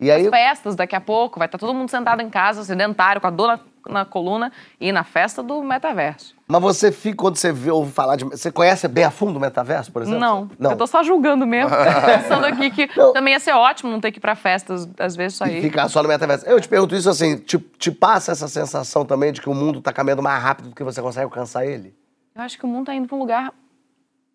E 0.00 0.10
aí. 0.10 0.30
Festas, 0.30 0.74
daqui 0.74 0.96
a 0.96 1.00
pouco, 1.00 1.38
vai 1.38 1.46
estar 1.46 1.58
todo 1.58 1.74
mundo 1.74 1.90
sentado 1.90 2.22
em 2.22 2.30
casa, 2.30 2.64
sedentário, 2.64 3.20
com 3.20 3.26
a 3.26 3.30
dor 3.30 3.48
na, 3.48 3.60
na 3.92 4.04
coluna, 4.06 4.50
e 4.80 4.90
na 4.90 5.04
festa 5.04 5.42
do 5.42 5.62
metaverso. 5.62 6.34
Mas 6.48 6.62
você 6.62 6.90
fica, 6.90 7.18
quando 7.18 7.36
você 7.36 7.52
vê, 7.52 7.70
ouve 7.70 7.92
falar 7.92 8.16
de. 8.16 8.24
Você 8.24 8.50
conhece 8.50 8.88
bem 8.88 9.04
a 9.04 9.10
fundo 9.10 9.36
o 9.36 9.40
metaverso, 9.40 9.92
por 9.92 10.00
exemplo? 10.00 10.18
Não, 10.18 10.48
Não. 10.58 10.70
eu 10.70 10.76
tô 10.78 10.86
só 10.86 11.02
julgando 11.02 11.46
mesmo. 11.46 11.68
Pensando 12.06 12.46
aqui 12.46 12.70
que 12.70 12.88
Não. 12.98 13.12
também 13.12 13.34
ia 13.34 13.40
ser 13.40 13.52
ótimo 13.52 13.92
não 13.92 14.00
ter 14.00 14.10
que 14.10 14.16
ir 14.16 14.22
pra 14.22 14.34
festas, 14.34 14.88
às 14.98 15.14
vezes 15.14 15.36
só 15.36 15.44
ir. 15.44 15.60
ficar 15.60 15.86
só 15.90 16.02
no 16.02 16.08
metaverso. 16.08 16.46
Eu 16.46 16.58
te 16.58 16.66
pergunto 16.68 16.94
isso 16.96 17.10
assim: 17.10 17.36
te, 17.36 17.58
te 17.58 17.90
passa 17.92 18.32
essa 18.32 18.48
sensação 18.48 19.04
também 19.04 19.30
de 19.30 19.42
que 19.42 19.50
o 19.50 19.54
mundo 19.54 19.82
tá 19.82 19.92
caminhando 19.92 20.22
mais 20.22 20.42
rápido 20.42 20.70
do 20.70 20.74
que 20.74 20.82
você 20.82 21.02
consegue 21.02 21.24
alcançar 21.24 21.66
ele? 21.66 21.94
Eu 22.34 22.40
acho 22.40 22.58
que 22.58 22.64
o 22.64 22.68
mundo 22.68 22.86
tá 22.86 22.94
indo 22.94 23.06
pra 23.06 23.16
um 23.16 23.20
lugar 23.20 23.52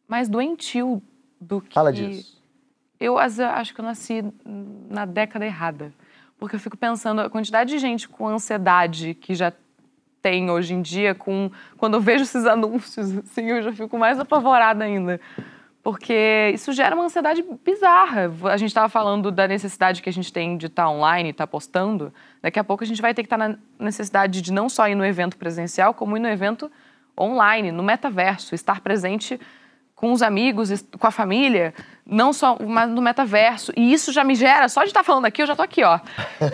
mais 0.08 0.30
doentio 0.30 1.02
do 1.40 1.62
que. 1.62 1.74
Fala 1.74 1.92
disso. 1.92 2.36
Eu 3.00 3.18
acho 3.18 3.74
que 3.74 3.82
eu 3.82 3.86
nasci 3.86 4.24
na 4.90 5.06
década 5.06 5.46
errada. 5.46 5.94
Porque 6.38 6.56
eu 6.56 6.60
fico 6.60 6.78
pensando 6.78 7.22
a 7.22 7.30
quantidade 7.30 7.70
de 7.70 7.80
gente 7.80 8.08
com 8.08 8.28
ansiedade 8.28 9.14
que 9.14 9.34
já 9.36 9.54
tem 10.22 10.50
hoje 10.50 10.74
em 10.74 10.82
dia, 10.82 11.14
com 11.14 11.52
quando 11.78 11.94
eu 11.96 12.02
vejo 12.02 12.24
esses 12.24 12.46
anúncios, 12.48 13.18
assim, 13.18 13.46
eu 13.46 13.62
já 13.62 13.72
fico 13.72 13.98
mais 13.98 14.20
apavorada 14.20 14.84
ainda. 14.84 15.20
Porque 15.84 16.52
isso 16.52 16.74
gera 16.74 16.96
uma 16.96 17.06
ansiedade 17.06 17.46
bizarra. 17.64 18.32
A 18.46 18.58
gente 18.58 18.70
estava 18.70 18.90
falando 18.90 19.32
da 19.32 19.48
necessidade 19.48 20.02
que 20.02 20.10
a 20.10 20.12
gente 20.12 20.34
tem 20.34 20.58
de 20.58 20.66
estar 20.66 20.90
online, 20.90 21.30
estar 21.30 21.46
postando. 21.46 22.12
Daqui 22.42 22.58
a 22.58 22.64
pouco 22.64 22.84
a 22.84 22.88
gente 22.88 23.00
vai 23.02 23.14
ter 23.14 23.22
que 23.22 23.28
estar 23.28 23.38
na 23.38 23.56
necessidade 23.78 24.42
de 24.42 24.52
não 24.52 24.68
só 24.68 24.90
ir 24.90 24.96
no 24.96 25.06
evento 25.06 25.38
presencial, 25.38 25.94
como 25.94 26.18
ir 26.18 26.20
no 26.20 26.28
evento 26.28 26.72
online, 27.16 27.72
no 27.72 27.84
metaverso, 27.84 28.56
estar 28.56 28.82
presente 28.82 29.40
com 30.06 30.14
os 30.14 30.22
amigos, 30.22 30.70
com 31.00 31.08
a 31.08 31.12
família, 31.12 31.74
não 32.06 32.32
só 32.32 32.56
mas 32.64 32.88
no 32.92 33.02
metaverso. 33.02 33.72
E 33.76 33.92
isso 33.92 34.12
já 34.12 34.24
me 34.24 34.36
gera, 34.36 34.70
só 34.70 34.82
de 34.84 34.90
estar 34.90 35.04
falando 35.04 35.26
aqui, 35.26 35.42
eu 35.42 35.48
já 35.48 35.56
tô 35.56 35.64
aqui, 35.64 35.84
ó. 35.84 36.00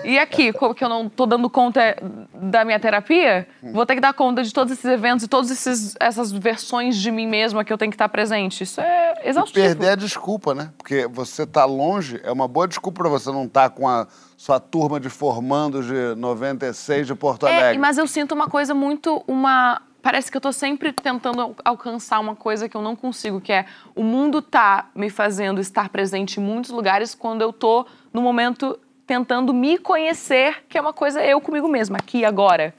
E 0.06 0.18
aqui, 0.18 0.54
como 0.54 0.74
que 0.74 0.82
eu 0.82 0.88
não 0.88 1.10
tô 1.10 1.26
dando 1.26 1.50
conta 1.50 1.98
da 2.34 2.64
minha 2.64 2.80
terapia, 2.80 3.46
vou 3.74 3.86
ter 3.86 3.96
que 3.96 4.00
dar 4.02 4.14
conta 4.14 4.42
de 4.42 4.54
todos 4.54 4.72
esses 4.72 4.86
eventos 4.86 5.26
e 5.26 5.28
todas 5.28 5.96
essas 6.00 6.32
versões 6.32 6.96
de 6.96 7.12
mim 7.12 7.28
mesma 7.28 7.66
que 7.66 7.74
eu 7.74 7.78
tenho 7.78 7.92
que 7.92 7.96
estar 7.96 8.08
presente. 8.08 8.64
Isso 8.64 8.80
é 8.80 9.16
exaustivo. 9.26 9.66
Perder 9.66 9.90
a 9.90 9.96
desculpa, 9.96 10.54
né? 10.56 10.72
Porque 10.78 11.06
você 11.08 11.46
tá 11.46 11.66
longe 11.66 12.22
é 12.24 12.32
uma 12.32 12.48
boa 12.48 12.70
desculpa 12.70 13.02
pra 13.02 13.10
você 13.10 13.30
não 13.32 13.44
estar 13.44 13.70
com 13.72 13.86
a 13.86 14.08
sua 14.38 14.62
turma 14.62 14.98
de 14.98 15.10
formandos 15.10 15.86
de 15.88 16.16
96 16.16 17.06
de 17.06 17.16
Porto 17.16 17.46
É, 17.46 17.58
Alegre. 17.58 17.78
mas 17.80 17.98
eu 17.98 18.08
sinto 18.08 18.32
uma 18.34 18.48
coisa 18.48 18.74
muito 18.74 19.22
uma 19.28 19.82
parece 20.02 20.32
que 20.32 20.38
eu 20.38 20.42
tô 20.42 20.52
sempre 20.52 20.92
tentando 20.92 21.42
al- 21.42 21.56
alcançar 21.64 22.20
uma 22.20 22.36
coisa 22.36 22.68
que 22.68 22.76
eu 22.76 22.82
não 22.82 22.96
consigo, 22.96 23.40
que 23.40 23.52
é 23.54 23.66
o 23.96 24.04
mundo 24.04 24.42
tá 24.42 24.90
me 24.96 25.10
fazendo 25.10 25.62
estar 25.62 25.90
presente 25.90 26.40
em 26.40 26.44
muitos 26.44 26.72
lugares 26.72 27.14
quando 27.14 27.42
eu 27.42 27.54
tô 27.54 27.86
no 28.14 28.22
momento 28.22 28.78
tentando 29.06 29.54
me 29.54 29.78
conhecer, 29.78 30.64
que 30.70 30.78
é 30.78 30.82
uma 30.82 30.94
coisa 30.94 31.24
eu 31.24 31.42
comigo 31.42 31.68
mesma, 31.68 31.98
aqui 31.98 32.24
agora. 32.24 32.74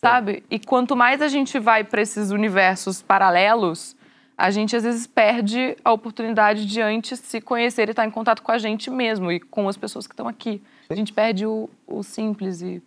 Sabe? 0.00 0.42
E 0.50 0.58
quanto 0.58 0.94
mais 0.94 1.22
a 1.22 1.28
gente 1.28 1.58
vai 1.58 1.82
para 1.82 2.02
esses 2.02 2.30
universos 2.30 3.00
paralelos, 3.00 3.96
a 4.36 4.50
gente 4.50 4.76
às 4.76 4.82
vezes 4.82 5.06
perde 5.06 5.76
a 5.84 5.92
oportunidade 5.92 6.66
de 6.66 6.80
antes 6.80 7.20
se 7.20 7.40
conhecer 7.40 7.88
e 7.88 7.92
estar 7.92 8.04
em 8.04 8.10
contato 8.10 8.42
com 8.42 8.52
a 8.52 8.58
gente 8.58 8.90
mesmo 8.90 9.30
e 9.32 9.40
com 9.40 9.68
as 9.68 9.76
pessoas 9.76 10.06
que 10.06 10.12
estão 10.12 10.28
aqui. 10.28 10.60
A 10.90 10.94
gente 10.94 11.12
perde 11.12 11.46
o, 11.46 11.70
o 11.86 12.02
simples 12.02 12.60
e 12.60 12.82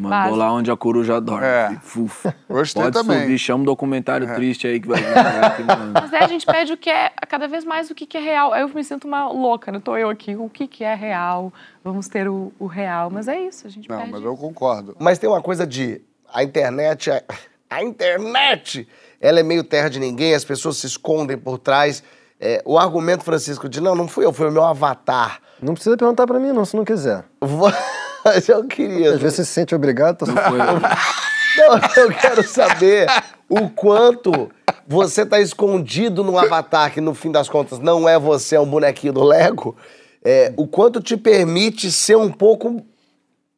Mandou 0.00 0.18
Básico. 0.18 0.36
lá 0.36 0.52
onde 0.52 0.70
a 0.70 0.76
coruja 0.76 1.20
dorme. 1.20 1.46
É. 1.46 1.76
Fufa. 1.82 2.34
Gostei 2.48 2.82
Pode 2.82 2.94
também. 2.98 3.20
subir, 3.22 3.38
chama 3.38 3.62
um 3.62 3.64
documentário 3.64 4.28
É. 4.28 4.34
triste 4.34 4.66
aí 4.66 4.80
que 4.80 4.88
vai 4.88 5.00
vir. 5.02 5.16
aqui, 5.18 5.62
mano. 5.62 5.92
Mas 6.00 6.12
aí 6.14 6.22
a 6.24 6.26
gente 6.28 6.46
pede 6.46 6.72
o 6.72 6.76
que 6.76 6.88
é 6.90 7.10
cada 7.28 7.46
vez 7.46 7.64
mais 7.64 7.90
o 7.90 7.94
que 7.94 8.06
que 8.06 8.16
é 8.16 8.20
real. 8.20 8.52
Aí 8.52 8.62
eu 8.62 8.68
me 8.68 8.82
sinto 8.82 9.06
uma 9.06 9.28
louca, 9.28 9.70
né? 9.70 9.80
Tô 9.82 9.96
eu 9.96 10.08
aqui, 10.08 10.34
o 10.34 10.48
que 10.48 10.66
que 10.66 10.82
é 10.82 10.94
real? 10.94 11.52
Vamos 11.84 12.08
ter 12.08 12.28
o, 12.28 12.52
o 12.58 12.66
real. 12.66 13.10
Mas 13.10 13.28
é 13.28 13.38
isso, 13.40 13.66
a 13.66 13.70
gente 13.70 13.88
Não, 13.88 14.06
mas 14.06 14.22
eu 14.22 14.36
concordo. 14.36 14.96
Mas 14.98 15.18
tem 15.18 15.28
uma 15.28 15.42
coisa 15.42 15.66
de. 15.66 16.00
A 16.32 16.42
internet. 16.42 17.10
A, 17.10 17.22
a 17.68 17.82
internet! 17.82 18.88
Ela 19.20 19.40
é 19.40 19.42
meio 19.42 19.62
terra 19.62 19.88
de 19.88 20.00
ninguém, 20.00 20.34
as 20.34 20.44
pessoas 20.44 20.76
se 20.78 20.86
escondem 20.86 21.36
por 21.36 21.58
trás. 21.58 22.02
É, 22.40 22.62
o 22.64 22.78
argumento, 22.78 23.22
Francisco, 23.22 23.68
de 23.68 23.80
não, 23.82 23.94
não 23.94 24.08
fui 24.08 24.24
eu, 24.24 24.32
foi 24.32 24.48
o 24.48 24.52
meu 24.52 24.64
avatar. 24.64 25.40
Não 25.60 25.74
precisa 25.74 25.94
perguntar 25.96 26.26
pra 26.26 26.38
mim, 26.38 26.52
não, 26.52 26.64
se 26.64 26.74
não 26.74 26.86
quiser. 26.86 27.24
Mas 28.24 28.48
eu 28.48 28.64
queria. 28.64 29.14
Às 29.14 29.20
vezes 29.20 29.36
você 29.36 29.44
se 29.44 29.52
sente 29.52 29.74
obrigado. 29.74 30.24
Tá... 30.24 30.26
Não, 31.56 32.02
eu 32.04 32.12
quero 32.12 32.46
saber 32.46 33.06
o 33.48 33.68
quanto 33.68 34.50
você 34.86 35.26
tá 35.26 35.40
escondido 35.40 36.22
no 36.22 36.38
avatar, 36.38 36.92
que 36.92 37.00
no 37.00 37.14
fim 37.14 37.30
das 37.30 37.48
contas 37.48 37.78
não 37.78 38.08
é 38.08 38.18
você, 38.18 38.56
é 38.56 38.60
um 38.60 38.66
bonequinho 38.66 39.12
do 39.12 39.22
Lego. 39.22 39.76
É, 40.22 40.52
o 40.56 40.66
quanto 40.66 41.00
te 41.00 41.16
permite 41.16 41.90
ser 41.90 42.16
um 42.16 42.30
pouco 42.30 42.84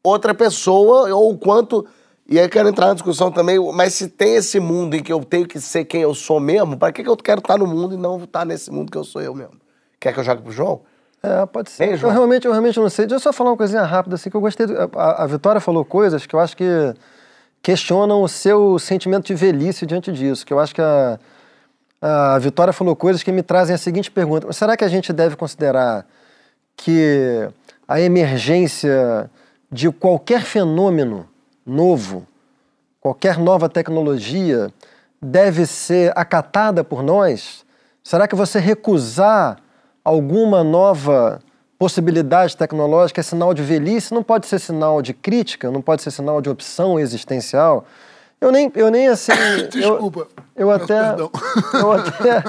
outra 0.02 0.34
pessoa, 0.34 1.14
ou 1.14 1.32
o 1.32 1.38
quanto. 1.38 1.86
E 2.28 2.38
aí 2.38 2.46
eu 2.46 2.50
quero 2.50 2.68
entrar 2.68 2.88
na 2.88 2.94
discussão 2.94 3.30
também, 3.30 3.58
mas 3.72 3.94
se 3.94 4.08
tem 4.08 4.36
esse 4.36 4.58
mundo 4.58 4.94
em 4.94 5.02
que 5.02 5.12
eu 5.12 5.22
tenho 5.24 5.46
que 5.46 5.60
ser 5.60 5.84
quem 5.84 6.02
eu 6.02 6.14
sou 6.14 6.40
mesmo, 6.40 6.76
pra 6.76 6.92
que, 6.92 7.02
que 7.02 7.08
eu 7.08 7.16
quero 7.16 7.40
estar 7.40 7.58
no 7.58 7.66
mundo 7.66 7.94
e 7.94 7.98
não 7.98 8.22
estar 8.22 8.46
nesse 8.46 8.70
mundo 8.70 8.90
que 8.90 8.96
eu 8.96 9.04
sou 9.04 9.20
eu 9.20 9.34
mesmo? 9.34 9.60
Quer 10.00 10.14
que 10.14 10.20
eu 10.20 10.24
jogue 10.24 10.42
pro 10.42 10.52
João? 10.52 10.82
É, 11.22 11.46
pode 11.46 11.70
ser. 11.70 11.84
Eu, 12.02 12.10
realmente, 12.10 12.46
eu 12.46 12.50
realmente 12.52 12.78
não 12.80 12.88
sei. 12.90 13.06
Deixa 13.06 13.16
eu 13.16 13.20
só 13.20 13.32
falar 13.32 13.50
uma 13.50 13.56
coisinha 13.56 13.82
rápida, 13.82 14.16
assim, 14.16 14.28
que 14.28 14.36
eu 14.36 14.40
gostei. 14.40 14.66
do- 14.66 14.76
A, 14.98 15.22
a 15.22 15.26
Vitória 15.26 15.60
falou 15.60 15.84
coisas 15.84 16.26
que 16.26 16.34
eu 16.34 16.40
acho 16.40 16.56
que 16.56 16.64
questionam 17.62 18.22
o 18.22 18.28
seu 18.28 18.78
sentimento 18.78 19.26
de 19.26 19.34
velhice 19.34 19.86
diante 19.86 20.10
disso. 20.12 20.44
Que 20.44 20.52
eu 20.52 20.58
acho 20.58 20.74
que 20.74 20.82
a, 20.82 21.18
a 22.00 22.38
Vitória 22.38 22.72
falou 22.72 22.96
coisas 22.96 23.22
que 23.22 23.30
me 23.30 23.42
trazem 23.42 23.74
a 23.74 23.78
seguinte 23.78 24.10
pergunta: 24.10 24.52
será 24.52 24.76
que 24.76 24.84
a 24.84 24.88
gente 24.88 25.12
deve 25.12 25.36
considerar 25.36 26.04
que 26.76 27.48
a 27.86 28.00
emergência 28.00 29.30
de 29.70 29.90
qualquer 29.92 30.42
fenômeno 30.42 31.28
novo, 31.64 32.26
qualquer 33.00 33.38
nova 33.38 33.68
tecnologia, 33.68 34.72
deve 35.20 35.66
ser 35.66 36.12
acatada 36.16 36.82
por 36.82 37.00
nós? 37.00 37.64
Será 38.02 38.26
que 38.26 38.34
você 38.34 38.58
recusar 38.58 39.58
alguma 40.04 40.62
nova 40.64 41.40
possibilidade 41.78 42.56
tecnológica 42.56 43.20
é 43.20 43.24
sinal 43.24 43.52
de 43.52 43.62
velhice, 43.62 44.14
não 44.14 44.22
pode 44.22 44.46
ser 44.46 44.58
sinal 44.58 45.02
de 45.02 45.12
crítica, 45.12 45.70
não 45.70 45.82
pode 45.82 46.02
ser 46.02 46.10
sinal 46.10 46.40
de 46.40 46.48
opção 46.48 46.98
existencial. 46.98 47.84
Eu 48.40 48.50
nem, 48.50 48.70
eu 48.74 48.90
nem 48.90 49.08
assim. 49.08 49.32
Desculpa. 49.70 50.28
Eu, 50.54 50.68
eu 50.68 50.70
até. 50.70 51.00
Eu 51.74 51.92
até. 51.92 52.42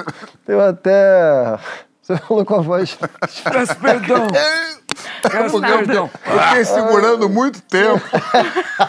Eu 0.47 0.61
até. 0.61 1.59
Você 2.03 2.17
falou 2.17 2.43
com 2.43 2.55
a 2.55 2.61
voz. 2.61 2.97
Peço 2.99 3.75
perdão. 3.77 4.27
É 4.35 4.83
eu, 5.23 5.61
perdão. 5.61 6.09
eu 6.25 6.39
fiquei 6.41 6.65
segurando 6.65 7.29
muito 7.29 7.61
tempo. 7.61 8.03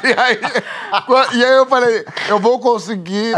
E 0.03 0.20
aí, 0.20 0.41
e 1.35 1.45
aí 1.45 1.57
eu 1.57 1.66
falei, 1.66 2.05
eu 2.28 2.41
vou 2.41 2.59
conseguir 2.59 3.32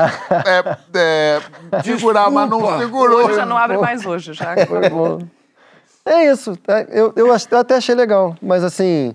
é, 0.47 0.79
é, 0.95 1.83
segurar, 1.83 2.31
mas 2.31 2.49
não 2.49 2.79
segurou. 2.79 3.35
Já 3.35 3.45
não 3.45 3.59
abre 3.59 3.77
mais 3.77 4.07
hoje, 4.07 4.33
já. 4.33 4.55
Foi 4.67 4.89
bom. 4.89 5.19
É 6.07 6.31
isso. 6.31 6.57
tá? 6.57 6.81
Eu, 6.83 7.13
eu 7.15 7.31
até 7.33 7.77
achei 7.77 7.95
legal, 7.95 8.35
mas 8.41 8.65
assim. 8.65 9.15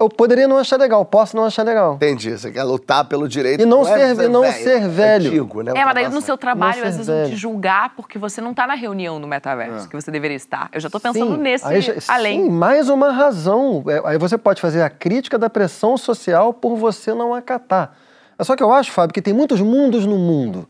Eu 0.00 0.08
poderia 0.08 0.48
não 0.48 0.56
achar 0.56 0.78
legal, 0.78 1.04
posso 1.04 1.36
não 1.36 1.44
achar 1.44 1.62
legal. 1.62 1.96
Entendi. 1.96 2.30
Você 2.30 2.50
quer 2.50 2.62
lutar 2.62 3.04
pelo 3.04 3.28
direito. 3.28 3.60
E 3.60 3.66
não 3.66 3.82
é 3.86 4.14
ser- 4.14 4.24
e 4.24 4.28
não 4.28 4.50
ser 4.50 4.88
velho. 4.88 5.26
Antigo, 5.28 5.62
né? 5.62 5.72
É, 5.76 5.84
mas 5.84 5.94
daí 5.94 6.08
no 6.08 6.22
seu 6.22 6.32
Não 6.32 6.38
trabalho, 6.38 6.72
ser 6.72 6.86
às 6.86 6.94
vezes, 6.96 7.06
vão 7.06 7.16
velho. 7.16 7.28
te 7.28 7.36
julgar 7.36 7.94
porque 7.94 8.18
você 8.18 8.40
não 8.40 8.54
tá 8.54 8.66
na 8.66 8.74
reunião 8.74 9.20
do 9.20 9.26
metaverso, 9.26 9.86
que 9.90 9.94
você 9.94 10.10
deveria 10.10 10.38
estar. 10.38 10.70
Eu 10.72 10.80
já 10.80 10.88
tô 10.88 10.98
pensando 10.98 11.34
Sim, 11.34 11.42
nesse 11.42 11.66
aí 11.66 11.98
além. 12.08 12.44
Sim, 12.44 12.50
mais 12.50 12.88
uma 12.88 13.12
razão. 13.12 13.84
É, 13.88 14.00
Aí 14.06 14.16
você 14.16 14.38
pode 14.38 14.58
fazer 14.58 14.80
a 14.80 14.88
crítica 14.88 15.38
da 15.38 15.50
pressão 15.50 15.98
social 15.98 16.54
por 16.54 16.76
você 16.76 17.12
não 17.12 17.34
acatar. 17.34 17.92
É 18.38 18.42
só 18.42 18.56
que 18.56 18.62
eu 18.62 18.72
acho, 18.72 18.90
Fábio, 18.92 19.12
que 19.12 19.20
tem 19.20 19.34
muitos 19.34 19.60
mundos 19.60 20.06
no 20.06 20.16
mundo 20.16 20.66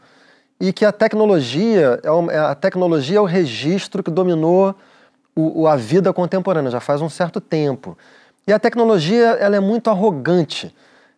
e 0.61 0.73
que 0.73 0.85
a 0.85 0.91
tecnologia 0.91 2.01
é, 2.03 2.35
é- 2.35 2.39
a 2.41 2.55
tecnologia 2.57 3.19
é 3.19 3.21
o 3.21 3.25
registro 3.25 4.03
que 4.03 4.11
dominou 4.11 4.75
o- 5.37 5.69
a 5.69 5.77
vida 5.77 6.13
contemporânea 6.13 6.69
já 6.73 6.81
faz 6.81 7.01
um 7.01 7.09
certo 7.09 7.41
tempo. 7.41 7.97
E 8.47 8.53
a 8.53 8.59
tecnologia 8.59 9.29
ela 9.41 9.57
é 9.57 9.61
muito 9.61 9.91
arrogante. 9.91 10.75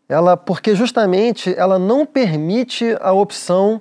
Ela, 0.08 0.36
porque 0.36 0.74
justamente 0.74 1.54
ela 1.56 1.78
não 1.78 2.04
permite 2.04 2.96
a 3.00 3.12
opção 3.12 3.80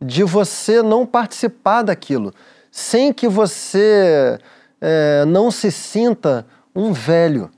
de 0.00 0.22
você 0.24 0.82
não 0.82 1.06
participar 1.06 1.82
daquilo, 1.82 2.34
sem 2.70 3.12
que 3.12 3.28
você 3.28 4.38
eh, 4.80 5.24
não 5.26 5.50
se 5.50 5.70
sinta 5.70 6.44
um 6.74 6.92
velho. 6.92 7.48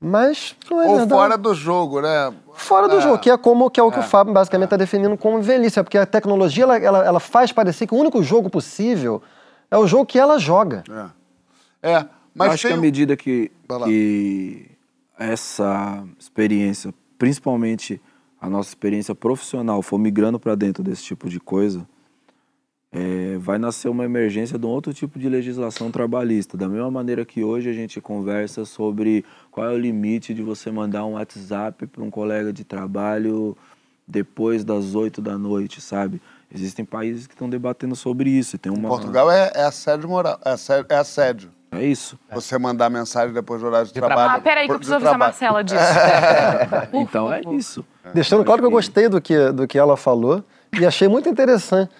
Mas 0.00 0.54
não 0.70 0.80
é 0.80 0.86
Ou 0.86 0.96
verdade. 0.98 1.10
fora 1.10 1.36
do 1.38 1.54
jogo, 1.54 2.00
né? 2.00 2.32
Fora 2.54 2.88
do 2.88 2.96
É. 2.96 3.00
jogo, 3.00 3.18
que 3.18 3.30
é, 3.30 3.36
como, 3.36 3.70
que 3.70 3.78
é 3.80 3.82
o 3.82 3.90
que 3.90 3.98
o 3.98 4.02
Fábio 4.02 4.32
basicamente 4.32 4.66
está 4.68 4.76
definindo 4.76 5.16
como 5.16 5.42
velhice. 5.42 5.78
É 5.78 5.82
porque 5.82 5.98
a 5.98 6.06
tecnologia 6.06 6.64
ela, 6.64 6.78
ela, 6.78 7.04
ela 7.04 7.20
faz 7.20 7.52
parecer 7.52 7.86
que 7.86 7.94
o 7.94 7.98
único 7.98 8.22
jogo 8.22 8.48
possível 8.48 9.20
é 9.70 9.76
o 9.76 9.86
jogo 9.86 10.06
que 10.06 10.18
ela 10.18 10.38
joga. 10.38 10.84
É. 11.82 12.04
Mas 12.34 12.52
acho 12.52 12.66
que 12.68 12.72
à 12.72 12.76
um- 12.76 12.80
medida 12.80 13.16
que, 13.16 13.50
que 13.84 14.66
essa 15.18 16.04
experiência, 16.18 16.94
principalmente 17.18 18.00
a 18.40 18.48
nossa 18.48 18.70
experiência 18.70 19.14
profissional, 19.14 19.82
for 19.82 19.98
migrando 19.98 20.38
para 20.40 20.54
dentro 20.54 20.82
desse 20.82 21.02
tipo 21.04 21.28
de 21.28 21.38
coisa, 21.38 21.86
é, 22.92 23.36
vai 23.38 23.58
nascer 23.58 23.88
uma 23.88 24.04
emergência 24.04 24.58
de 24.58 24.66
um 24.66 24.68
outro 24.68 24.92
tipo 24.92 25.18
de 25.18 25.28
legislação 25.28 25.90
trabalhista. 25.90 26.56
Da 26.56 26.68
mesma 26.68 26.90
maneira 26.90 27.24
que 27.24 27.44
hoje 27.44 27.68
a 27.68 27.72
gente 27.72 28.00
conversa 28.00 28.64
sobre 28.64 29.24
qual 29.50 29.68
é 29.68 29.72
o 29.72 29.78
limite 29.78 30.34
de 30.34 30.42
você 30.42 30.70
mandar 30.70 31.04
um 31.04 31.12
WhatsApp 31.12 31.86
para 31.86 32.02
um 32.02 32.10
colega 32.10 32.52
de 32.52 32.64
trabalho 32.64 33.56
depois 34.08 34.64
das 34.64 34.94
8 34.96 35.22
da 35.22 35.38
noite, 35.38 35.80
sabe? 35.80 36.20
Existem 36.52 36.84
países 36.84 37.28
que 37.28 37.34
estão 37.34 37.48
debatendo 37.48 37.94
sobre 37.94 38.28
isso. 38.30 38.58
Tem 38.58 38.72
uma... 38.72 38.88
Portugal 38.88 39.30
é, 39.30 39.52
é 39.54 39.62
assédio 39.62 40.08
moral. 40.08 40.40
É 40.44 40.50
assédio. 40.50 40.86
É 40.88 40.96
assédio. 40.96 41.50
É 41.72 41.84
isso. 41.84 42.18
Você 42.32 42.58
mandar 42.58 42.90
mensagem 42.90 43.32
depois 43.32 43.60
do 43.60 43.68
horário 43.68 43.86
de, 43.86 43.92
trabalho. 43.92 44.32
Ah, 44.36 44.40
peraí, 44.40 44.66
que 44.66 44.72
eu 44.72 44.76
preciso 44.78 44.98
de 44.98 45.06
avisar 45.06 45.30
a 45.30 45.32
trabalho. 45.32 45.62
Marcela 45.62 45.64
disso. 45.64 46.90
Então 47.00 47.32
é 47.32 47.40
isso. 47.52 47.84
Deixando 48.12 48.44
claro 48.44 48.60
que 48.60 48.66
eu 48.66 48.70
gostei 48.70 49.08
do 49.08 49.20
que, 49.20 49.52
do 49.52 49.66
que 49.68 49.78
ela 49.78 49.96
falou 49.96 50.42
e 50.78 50.84
achei 50.84 51.06
muito 51.06 51.28
interessante. 51.28 51.90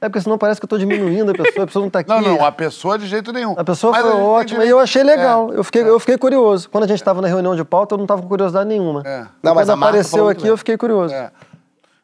É 0.00 0.08
porque 0.08 0.20
senão 0.20 0.36
parece 0.36 0.60
que 0.60 0.64
eu 0.64 0.66
estou 0.66 0.78
diminuindo 0.78 1.30
a 1.30 1.34
pessoa, 1.34 1.64
a 1.64 1.66
pessoa 1.66 1.80
não 1.80 1.86
está 1.88 2.00
aqui. 2.00 2.10
Não, 2.10 2.20
não, 2.20 2.44
a 2.44 2.52
pessoa 2.52 2.98
de 2.98 3.06
jeito 3.06 3.32
nenhum. 3.32 3.54
A 3.56 3.64
pessoa 3.64 3.90
Mas 3.90 4.02
foi 4.02 4.12
ótima 4.20 4.64
e 4.64 4.68
eu 4.68 4.78
achei 4.78 5.02
legal. 5.02 5.50
É, 5.50 5.58
Eu, 5.58 5.64
fiquei, 5.64 5.82
eu 5.82 5.98
fiquei 5.98 6.18
curioso. 6.18 6.68
Quando 6.68 6.84
a 6.84 6.86
gente 6.86 6.98
estava 6.98 7.22
na 7.22 7.28
reunião 7.28 7.56
de 7.56 7.64
pauta, 7.64 7.94
eu 7.94 7.96
não 7.96 8.04
estava 8.04 8.20
com 8.20 8.28
curiosidade 8.28 8.68
nenhuma. 8.68 9.02
É. 9.06 9.26
Não, 9.42 9.54
mas 9.54 9.66
quando 9.66 9.82
apareceu 9.82 10.28
aqui, 10.28 10.46
eu 10.46 10.58
fiquei 10.58 10.76
curioso. 10.76 11.14
É. 11.14 11.30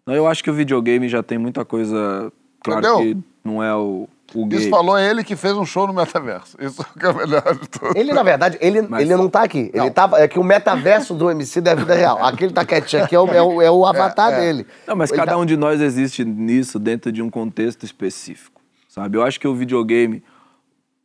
Não, 0.07 0.15
eu 0.15 0.27
acho 0.27 0.43
que 0.43 0.51
o 0.51 0.55
videogame 0.55 1.09
já 1.11 1.23
tem 1.23 1.37
muita 1.37 1.63
coisa. 1.65 2.33
Claro 2.65 2.81
Entendeu? 2.81 2.99
que 2.99 3.25
não 3.45 3.63
é 3.63 3.75
o, 3.75 4.09
o 4.35 4.47
gay. 4.47 4.59
Isso 4.61 4.71
falou 4.71 4.99
ele 4.99 5.23
que 5.25 5.35
fez 5.37 5.55
um 5.57 5.65
show 5.65 5.87
no 5.87 5.93
metaverso. 5.93 6.57
Isso 6.61 6.85
que 6.99 7.05
é 7.07 7.09
o 7.11 7.17
melhor 7.17 7.43
de 7.59 7.69
tudo. 7.69 7.97
Ele, 7.97 8.13
na 8.13 8.23
verdade, 8.23 8.57
ele, 8.61 8.83
Mas- 8.83 9.03
ele 9.03 9.17
não 9.17 9.29
tá 9.29 9.43
aqui. 9.43 9.71
Ele 9.75 9.91
tava, 9.91 10.19
é 10.21 10.29
que 10.29 10.39
o 10.39 10.45
metaverso 10.45 11.15
do 11.15 11.31
MC 11.31 11.61
da 11.61 11.75
vida 11.75 11.95
real. 11.95 12.25
Aqui 12.25 12.45
ele 12.45 12.53
tá 12.53 12.65
quietinho, 12.65 13.05
aqui 13.05 13.15
é 13.15 13.21
o, 13.21 13.27
é 13.33 13.43
o, 13.43 13.63
é 13.63 13.71
o 13.71 13.85
avatar 13.87 14.31
dele. 14.39 14.67
Não, 14.87 14.95
mas 14.97 15.11
Ele 15.11 15.19
cada 15.19 15.33
tá- 15.33 15.39
um 15.39 15.45
de 15.47 15.57
nós 15.57 15.81
existe 15.81 16.25
nisso 16.25 16.79
dentro 16.79 17.11
de 17.11 17.21
um 17.23 17.29
contexto 17.31 17.85
específico, 17.85 18.61
sabe? 18.89 19.17
Eu 19.19 19.23
acho 19.23 19.39
que 19.41 19.49
o 19.49 19.55
videogame 19.55 20.23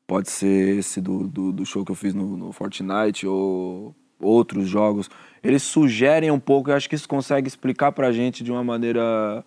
pode 0.08 0.30
ser 0.30 0.78
esse 0.78 1.02
do, 1.02 1.28
do, 1.28 1.52
do 1.52 1.66
show 1.66 1.84
que 1.84 1.92
eu 1.92 1.96
fiz 1.96 2.14
no, 2.14 2.38
no 2.38 2.52
Fortnite 2.52 3.26
ou 3.26 3.96
outros 4.20 4.68
jogos. 4.68 5.10
Eles 5.44 5.64
sugerem 5.64 6.32
um 6.32 6.40
pouco, 6.40 6.70
eu 6.70 6.76
acho 6.76 6.88
que 6.90 6.96
isso 6.96 7.08
consegue 7.10 7.48
explicar 7.48 7.92
pra 7.92 8.12
gente 8.12 8.44
de 8.44 8.52
uma 8.52 8.64
maneira 8.64 9.44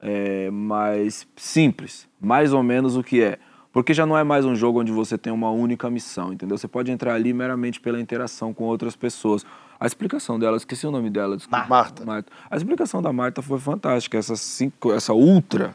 é, 0.00 0.50
mais 0.50 1.26
simples, 1.36 2.08
mais 2.20 2.52
ou 2.52 2.62
menos 2.62 2.96
o 2.96 3.02
que 3.02 3.22
é. 3.22 3.38
Porque 3.72 3.94
já 3.94 4.04
não 4.04 4.18
é 4.18 4.24
mais 4.24 4.44
um 4.44 4.56
jogo 4.56 4.80
onde 4.80 4.90
você 4.90 5.16
tem 5.16 5.32
uma 5.32 5.50
única 5.50 5.88
missão, 5.88 6.32
entendeu? 6.32 6.58
Você 6.58 6.66
pode 6.66 6.90
entrar 6.90 7.14
ali 7.14 7.32
meramente 7.32 7.78
pela 7.80 8.00
interação 8.00 8.52
com 8.52 8.64
outras 8.64 8.96
pessoas. 8.96 9.46
A 9.78 9.86
explicação 9.86 10.38
dela, 10.40 10.56
esqueci 10.56 10.86
o 10.86 10.90
nome 10.90 11.08
dela, 11.08 11.36
desculpa. 11.36 11.66
Marta. 11.68 12.04
Marta. 12.04 12.32
A 12.50 12.56
explicação 12.56 13.00
da 13.00 13.12
Marta 13.12 13.40
foi 13.42 13.60
fantástica. 13.60 14.18
Essa, 14.18 14.34
essa 14.94 15.12
ultra 15.14 15.74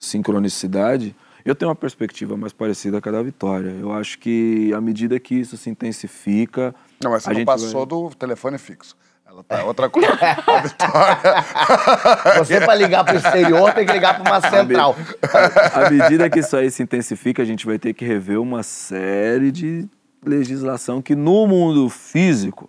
sincronicidade, 0.00 1.14
eu 1.44 1.54
tenho 1.54 1.68
uma 1.68 1.76
perspectiva 1.76 2.36
mais 2.36 2.52
parecida 2.52 3.00
com 3.00 3.08
a 3.08 3.12
da 3.12 3.22
Vitória. 3.22 3.70
Eu 3.70 3.92
acho 3.92 4.18
que 4.18 4.72
à 4.74 4.80
medida 4.80 5.18
que 5.20 5.34
isso 5.36 5.56
se 5.56 5.70
intensifica. 5.70 6.74
Não, 7.02 7.10
mas 7.12 7.22
você 7.22 7.28
a 7.30 7.32
não 7.32 7.38
gente 7.38 7.46
passou 7.46 7.86
vai- 7.86 8.10
do 8.10 8.14
telefone 8.16 8.58
fixo. 8.58 8.96
Ela 9.32 9.42
tá 9.44 9.64
outra 9.64 9.88
coisa. 9.88 10.10
A 10.46 10.60
Vitória. 10.60 12.38
Você, 12.38 12.60
pra 12.60 12.74
ligar 12.74 13.02
pro 13.02 13.16
exterior, 13.16 13.72
tem 13.72 13.86
que 13.86 13.92
ligar 13.92 14.20
pra 14.20 14.30
uma 14.30 14.40
central. 14.42 14.94
À 15.72 15.88
medida 15.88 16.28
que 16.28 16.40
isso 16.40 16.54
aí 16.54 16.70
se 16.70 16.82
intensifica, 16.82 17.40
a 17.40 17.44
gente 17.46 17.64
vai 17.64 17.78
ter 17.78 17.94
que 17.94 18.04
rever 18.04 18.38
uma 18.38 18.62
série 18.62 19.50
de 19.50 19.88
legislação 20.24 21.00
que 21.00 21.14
no 21.14 21.46
mundo 21.46 21.88
físico 21.88 22.68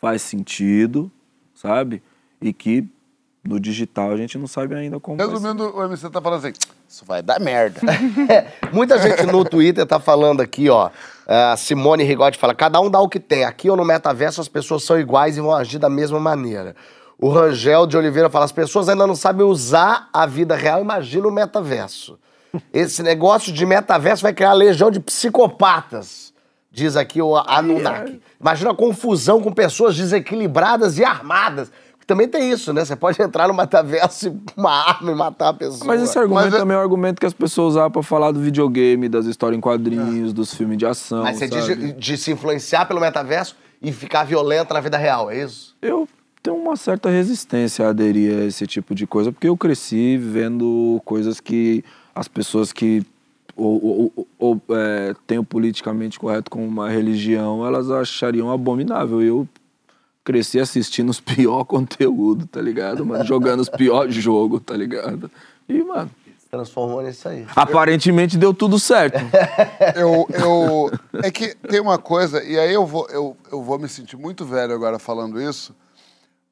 faz 0.00 0.22
sentido, 0.22 1.10
sabe? 1.52 2.00
E 2.40 2.52
que 2.52 2.88
no 3.42 3.58
digital 3.58 4.12
a 4.12 4.16
gente 4.16 4.38
não 4.38 4.46
sabe 4.46 4.76
ainda 4.76 5.00
como. 5.00 5.16
Resumindo, 5.16 5.76
o 5.76 5.82
MC 5.84 6.08
tá 6.10 6.20
falando 6.20 6.46
assim: 6.46 6.52
isso 6.88 7.04
vai 7.04 7.22
dar 7.22 7.40
merda. 7.40 7.80
Muita 8.72 8.98
gente 8.98 9.26
no 9.26 9.44
Twitter 9.44 9.84
tá 9.84 9.98
falando 9.98 10.40
aqui, 10.40 10.70
ó. 10.70 10.90
A 11.26 11.56
Simone 11.56 12.04
Rigotti 12.04 12.38
fala: 12.38 12.54
cada 12.54 12.80
um 12.80 12.90
dá 12.90 13.00
o 13.00 13.08
que 13.08 13.18
tem. 13.18 13.44
Aqui 13.44 13.68
ou 13.68 13.76
no 13.76 13.84
metaverso 13.84 14.40
as 14.40 14.48
pessoas 14.48 14.84
são 14.84 14.98
iguais 14.98 15.36
e 15.36 15.40
vão 15.40 15.54
agir 15.54 15.78
da 15.78 15.90
mesma 15.90 16.20
maneira. 16.20 16.76
O 17.18 17.28
Rangel 17.28 17.86
de 17.86 17.96
Oliveira 17.96 18.30
fala: 18.30 18.44
as 18.44 18.52
pessoas 18.52 18.88
ainda 18.88 19.06
não 19.06 19.16
sabem 19.16 19.44
usar 19.44 20.08
a 20.12 20.24
vida 20.26 20.54
real, 20.54 20.80
imagina 20.80 21.26
o 21.26 21.32
metaverso. 21.32 22.18
Esse 22.72 23.02
negócio 23.02 23.52
de 23.52 23.66
metaverso 23.66 24.22
vai 24.22 24.32
criar 24.32 24.52
legião 24.52 24.90
de 24.90 25.00
psicopatas, 25.00 26.32
diz 26.70 26.96
aqui 26.96 27.20
o 27.20 27.36
Anunnaki. 27.36 28.20
Imagina 28.40 28.70
a 28.70 28.74
confusão 28.74 29.42
com 29.42 29.52
pessoas 29.52 29.96
desequilibradas 29.96 30.98
e 30.98 31.04
armadas. 31.04 31.70
Também 32.06 32.28
tem 32.28 32.50
isso, 32.50 32.72
né? 32.72 32.84
Você 32.84 32.94
pode 32.94 33.20
entrar 33.20 33.48
no 33.48 33.54
metaverso 33.54 34.28
e 34.28 34.30
com 34.30 34.60
uma 34.60 34.70
arma 34.70 35.10
e 35.10 35.14
matar 35.14 35.48
a 35.48 35.52
pessoa. 35.54 35.84
Mas 35.84 36.00
esse 36.02 36.16
argumento 36.18 36.44
Mas 36.44 36.54
é- 36.54 36.58
também 36.58 36.76
é 36.76 36.78
um 36.78 36.82
argumento 36.82 37.18
que 37.18 37.26
as 37.26 37.32
pessoas 37.34 37.74
usam 37.74 37.90
pra 37.90 38.02
falar 38.02 38.30
do 38.30 38.38
videogame, 38.40 39.08
das 39.08 39.26
histórias 39.26 39.58
em 39.58 39.60
quadrinhos, 39.60 40.32
dos 40.32 40.54
filmes 40.54 40.78
de 40.78 40.86
ação. 40.86 41.24
Mas 41.24 41.38
você 41.38 41.48
diz 41.48 41.64
sabe? 41.64 41.76
de, 41.86 41.92
de 41.94 42.16
se 42.16 42.30
influenciar 42.30 42.86
pelo 42.86 43.00
metaverso 43.00 43.56
e 43.82 43.90
ficar 43.92 44.22
violenta 44.24 44.72
na 44.72 44.80
vida 44.80 44.96
real, 44.96 45.30
é 45.30 45.42
isso? 45.42 45.74
Eu 45.82 46.08
tenho 46.42 46.56
uma 46.56 46.76
certa 46.76 47.10
resistência 47.10 47.84
a 47.84 47.88
aderir 47.88 48.38
a 48.38 48.44
esse 48.44 48.66
tipo 48.68 48.94
de 48.94 49.04
coisa, 49.04 49.32
porque 49.32 49.48
eu 49.48 49.56
cresci 49.56 50.16
vendo 50.16 51.02
coisas 51.04 51.40
que 51.40 51.82
as 52.14 52.28
pessoas 52.28 52.72
que 52.72 53.02
ou, 53.56 54.12
ou- 54.14 54.26
ou- 54.38 54.60
é, 54.70 55.14
têm 55.26 55.38
o 55.38 55.44
politicamente 55.44 56.20
correto 56.20 56.50
como 56.50 56.64
uma 56.64 56.88
religião, 56.90 57.66
elas 57.66 57.90
achariam 57.90 58.50
abominável. 58.52 59.20
Eu 59.22 59.48
cresci 60.26 60.58
assistindo 60.58 61.08
os 61.08 61.20
pior 61.22 61.64
conteúdo, 61.64 62.46
tá 62.46 62.60
ligado? 62.60 63.06
Mano? 63.06 63.24
Jogando 63.24 63.60
os 63.60 63.68
piores 63.68 64.14
jogos, 64.16 64.60
tá 64.66 64.76
ligado? 64.76 65.30
E, 65.68 65.82
mano, 65.82 66.10
Se 66.38 66.48
transformou 66.50 67.00
nisso 67.00 67.28
aí. 67.28 67.46
aparentemente 67.54 68.36
deu 68.36 68.52
tudo 68.52 68.78
certo. 68.78 69.18
eu, 69.94 70.26
eu, 70.34 70.90
é 71.22 71.30
que 71.30 71.54
tem 71.54 71.80
uma 71.80 71.96
coisa, 71.98 72.42
e 72.42 72.58
aí 72.58 72.74
eu 72.74 72.84
vou, 72.84 73.08
eu, 73.08 73.36
eu 73.52 73.62
vou 73.62 73.78
me 73.78 73.88
sentir 73.88 74.16
muito 74.16 74.44
velho 74.44 74.74
agora 74.74 74.98
falando 74.98 75.40
isso, 75.40 75.72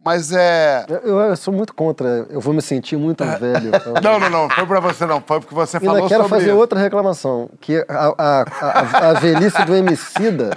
Mas 0.05 0.33
é. 0.33 0.85
Eu, 1.03 1.19
eu 1.19 1.37
sou 1.37 1.53
muito 1.53 1.75
contra, 1.75 2.27
eu 2.29 2.41
vou 2.41 2.53
me 2.53 2.61
sentir 2.61 2.97
muito 2.97 3.25
velho. 3.25 3.71
então. 3.75 3.95
Não, 4.03 4.21
não, 4.21 4.29
não. 4.31 4.51
Foi 4.51 4.67
pra 4.67 4.79
você, 4.79 5.07
não. 5.07 5.21
Foi 5.21 5.41
porque 5.41 5.55
você 5.55 5.81
falou 5.81 6.07
quero 6.07 6.25
sobre 6.25 6.39
fazer 6.39 6.51
isso. 6.51 6.59
outra 6.59 6.79
reclamação, 6.79 7.49
que 7.61 7.85
a, 7.89 8.15
a, 8.19 8.43
a, 8.43 9.11
a 9.11 9.13
velhice 9.15 9.65
do 9.65 9.75
Emicida, 9.75 10.51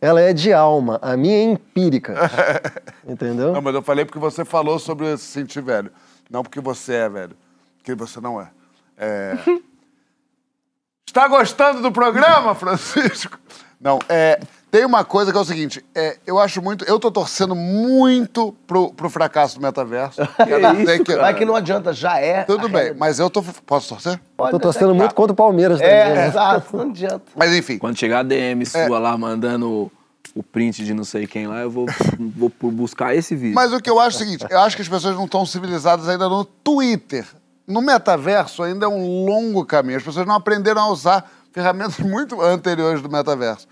ela 0.00 0.20
é 0.20 0.32
de 0.32 0.52
alma, 0.52 1.00
a 1.02 1.16
minha 1.16 1.34
é 1.34 1.42
empírica. 1.42 2.14
Entendeu? 3.06 3.52
Não, 3.52 3.60
mas 3.60 3.74
eu 3.74 3.82
falei 3.82 4.04
porque 4.04 4.18
você 4.18 4.44
falou 4.44 4.78
sobre 4.78 5.16
se 5.16 5.24
sentir 5.24 5.60
velho. 5.60 5.90
Não 6.30 6.42
porque 6.44 6.60
você 6.60 6.94
é 6.94 7.08
velho. 7.08 7.36
Porque 7.78 7.94
você 7.96 8.20
não 8.20 8.40
é. 8.40 8.48
É. 8.96 9.36
Está 11.06 11.26
gostando 11.26 11.82
do 11.82 11.90
programa, 11.90 12.54
Francisco? 12.54 13.38
Não, 13.80 13.98
é. 14.08 14.40
Tem 14.74 14.84
uma 14.84 15.04
coisa 15.04 15.30
que 15.30 15.38
é 15.38 15.40
o 15.40 15.44
seguinte, 15.44 15.84
é, 15.94 16.16
eu 16.26 16.36
acho 16.36 16.60
muito. 16.60 16.84
Eu 16.84 16.98
tô 16.98 17.08
torcendo 17.08 17.54
muito 17.54 18.52
pro, 18.66 18.92
pro 18.92 19.08
fracasso 19.08 19.56
do 19.56 19.62
metaverso. 19.62 20.20
Quero 20.36 20.74
dizer 20.74 21.04
que- 21.04 21.14
Mas 21.14 21.38
que 21.38 21.44
não 21.44 21.54
adianta, 21.54 21.92
já 21.92 22.18
é. 22.18 22.42
Tudo 22.42 22.62
bem, 22.62 22.72
realidade. 22.72 22.98
mas 22.98 23.20
eu 23.20 23.30
tô. 23.30 23.40
Posso 23.64 23.90
torcer? 23.90 24.18
Pode 24.36 24.50
Tô 24.50 24.58
torcendo 24.58 24.92
muito 24.92 25.10
tá. 25.10 25.14
contra 25.14 25.32
o 25.32 25.36
Palmeiras 25.36 25.78
também. 25.78 25.94
É, 25.94 26.14
né? 26.16 26.26
exato, 26.26 26.76
não 26.76 26.90
adianta. 26.90 27.22
Mas 27.36 27.54
enfim. 27.54 27.78
Quando 27.78 27.96
chegar 27.96 28.18
a 28.18 28.22
DM 28.24 28.66
sua 28.66 28.98
lá 28.98 29.16
mandando 29.16 29.92
o 30.34 30.42
print 30.42 30.84
de 30.84 30.92
não 30.92 31.04
sei 31.04 31.28
quem 31.28 31.46
lá, 31.46 31.60
eu 31.60 31.70
vou, 31.70 31.86
vou 32.36 32.50
por 32.50 32.72
buscar 32.72 33.14
esse 33.14 33.36
vídeo. 33.36 33.54
Mas 33.54 33.72
o 33.72 33.78
que 33.80 33.88
eu 33.88 34.00
acho 34.00 34.16
é 34.18 34.22
o 34.22 34.26
seguinte, 34.26 34.44
eu 34.50 34.58
acho 34.58 34.74
que 34.74 34.82
as 34.82 34.88
pessoas 34.88 35.14
não 35.14 35.26
estão 35.26 35.46
civilizadas 35.46 36.08
ainda 36.08 36.28
no 36.28 36.44
Twitter. 36.44 37.24
No 37.64 37.80
metaverso 37.80 38.64
ainda 38.64 38.86
é 38.86 38.88
um 38.88 39.24
longo 39.24 39.64
caminho. 39.64 39.98
As 39.98 40.02
pessoas 40.02 40.26
não 40.26 40.34
aprenderam 40.34 40.82
a 40.82 40.88
usar 40.88 41.30
ferramentas 41.52 42.00
muito 42.00 42.42
anteriores 42.42 43.00
do 43.00 43.08
metaverso. 43.08 43.68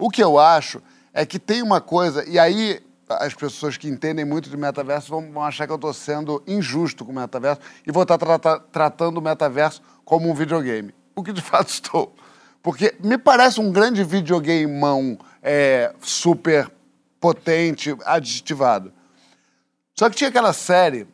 O 0.00 0.10
que 0.10 0.22
eu 0.22 0.38
acho 0.38 0.80
é 1.12 1.24
que 1.26 1.38
tem 1.38 1.62
uma 1.62 1.80
coisa, 1.80 2.24
e 2.28 2.38
aí 2.38 2.80
as 3.08 3.34
pessoas 3.34 3.76
que 3.76 3.88
entendem 3.88 4.24
muito 4.24 4.48
de 4.48 4.56
metaverso 4.56 5.10
vão, 5.10 5.30
vão 5.32 5.42
achar 5.44 5.66
que 5.66 5.72
eu 5.72 5.76
estou 5.76 5.92
sendo 5.92 6.42
injusto 6.46 7.04
com 7.04 7.10
o 7.12 7.14
metaverso 7.14 7.60
e 7.86 7.90
vou 7.92 8.02
estar 8.04 8.16
trata- 8.18 8.60
tratando 8.72 9.18
o 9.18 9.20
metaverso 9.20 9.82
como 10.04 10.30
um 10.30 10.34
videogame. 10.34 10.94
O 11.14 11.22
que 11.22 11.32
de 11.32 11.42
fato 11.42 11.68
estou. 11.68 12.14
Porque 12.62 12.94
me 13.02 13.18
parece 13.18 13.60
um 13.60 13.72
grande 13.72 14.04
videogameão 14.04 15.18
é, 15.42 15.92
super 16.00 16.70
potente, 17.18 17.96
aditivado. 18.04 18.92
Só 19.98 20.08
que 20.08 20.16
tinha 20.16 20.28
aquela 20.28 20.52
série 20.52 21.06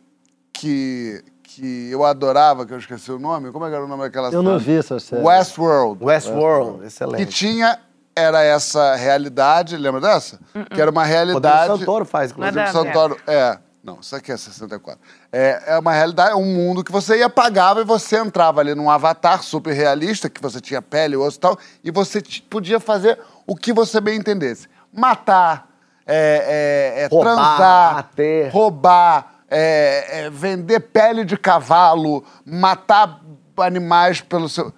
que, 0.52 1.22
que 1.42 1.88
eu 1.90 2.04
adorava, 2.04 2.66
que 2.66 2.72
eu 2.74 2.78
esqueci 2.78 3.10
o 3.10 3.18
nome. 3.18 3.50
Como 3.52 3.64
é 3.64 3.68
que 3.68 3.74
era 3.74 3.84
o 3.84 3.88
nome 3.88 4.02
daquela 4.02 4.26
série? 4.26 4.36
Eu 4.36 4.42
não 4.42 4.58
vi 4.58 4.76
essa 4.76 4.98
série. 5.00 5.22
Westworld. 5.24 6.04
Westworld, 6.04 6.80
Que 6.80 6.86
excelente. 6.86 7.26
tinha, 7.32 7.78
era 8.16 8.42
essa 8.42 8.96
realidade, 8.96 9.76
lembra 9.76 10.00
dessa? 10.00 10.40
Que 10.74 10.80
era 10.80 10.90
uma 10.90 11.04
realidade... 11.04 11.68
Rodrigo 11.68 11.78
Santoro 11.80 12.04
faz, 12.06 12.30
inclusive. 12.30 12.58
Rodrigo 12.58 12.78
Santoro, 12.78 13.20
é. 13.26 13.58
Não, 13.84 14.00
isso 14.00 14.16
aqui 14.16 14.32
é 14.32 14.36
64. 14.36 14.98
É, 15.30 15.62
é 15.66 15.78
uma 15.78 15.92
realidade, 15.92 16.32
é 16.32 16.34
um 16.34 16.44
mundo 16.44 16.82
que 16.82 16.90
você 16.90 17.18
ia 17.18 17.30
pagava 17.30 17.82
e 17.82 17.84
você 17.84 18.18
entrava 18.18 18.60
ali 18.60 18.74
num 18.74 18.90
avatar 18.90 19.44
super 19.44 19.72
realista, 19.72 20.28
que 20.28 20.42
você 20.42 20.60
tinha 20.60 20.82
pele, 20.82 21.16
osso 21.16 21.36
e 21.36 21.40
tal, 21.40 21.58
e 21.84 21.90
você 21.92 22.20
podia 22.50 22.80
fazer 22.80 23.16
o 23.46 23.54
que 23.54 23.72
você 23.72 24.00
bem 24.00 24.18
entendesse. 24.18 24.66
Matar, 24.92 25.68
é, 26.04 26.96
é, 26.96 27.02
é, 27.02 27.06
Roubar, 27.06 27.34
transar, 27.34 27.94
bater. 27.94 28.50
roubar, 28.50 29.34
é, 29.48 30.06
é, 30.24 30.30
vender 30.30 30.80
pele 30.80 31.24
de 31.24 31.36
cavalo, 31.36 32.24
matar 32.44 33.20
animais 33.58 34.20
pelo 34.20 34.48
seu. 34.48 34.72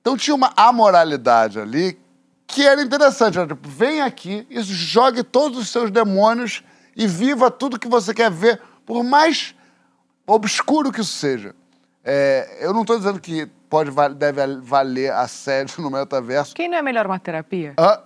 Então 0.00 0.16
tinha 0.16 0.34
uma 0.34 0.50
amoralidade 0.56 1.60
ali 1.60 1.99
que 2.50 2.66
era 2.66 2.82
interessante. 2.82 3.38
Era, 3.38 3.46
tipo, 3.46 3.68
vem 3.68 4.00
aqui 4.02 4.46
e 4.50 4.60
jogue 4.62 5.22
todos 5.22 5.58
os 5.58 5.68
seus 5.70 5.90
demônios 5.90 6.62
e 6.96 7.06
viva 7.06 7.50
tudo 7.50 7.78
que 7.78 7.88
você 7.88 8.12
quer 8.12 8.30
ver, 8.30 8.60
por 8.84 9.02
mais 9.04 9.54
obscuro 10.26 10.92
que 10.92 11.00
isso 11.00 11.12
seja. 11.12 11.54
É, 12.04 12.58
eu 12.60 12.72
não 12.72 12.80
estou 12.82 12.96
dizendo 12.96 13.20
que 13.20 13.46
pode, 13.68 13.90
deve 14.16 14.40
valer 14.62 15.12
assédio 15.12 15.82
no 15.82 15.90
metaverso. 15.90 16.54
Quem 16.54 16.66
não 16.68 16.78
é 16.78 16.82
melhor 16.82 17.06
uma 17.06 17.18
terapia? 17.18 17.74
Ah, 17.76 18.00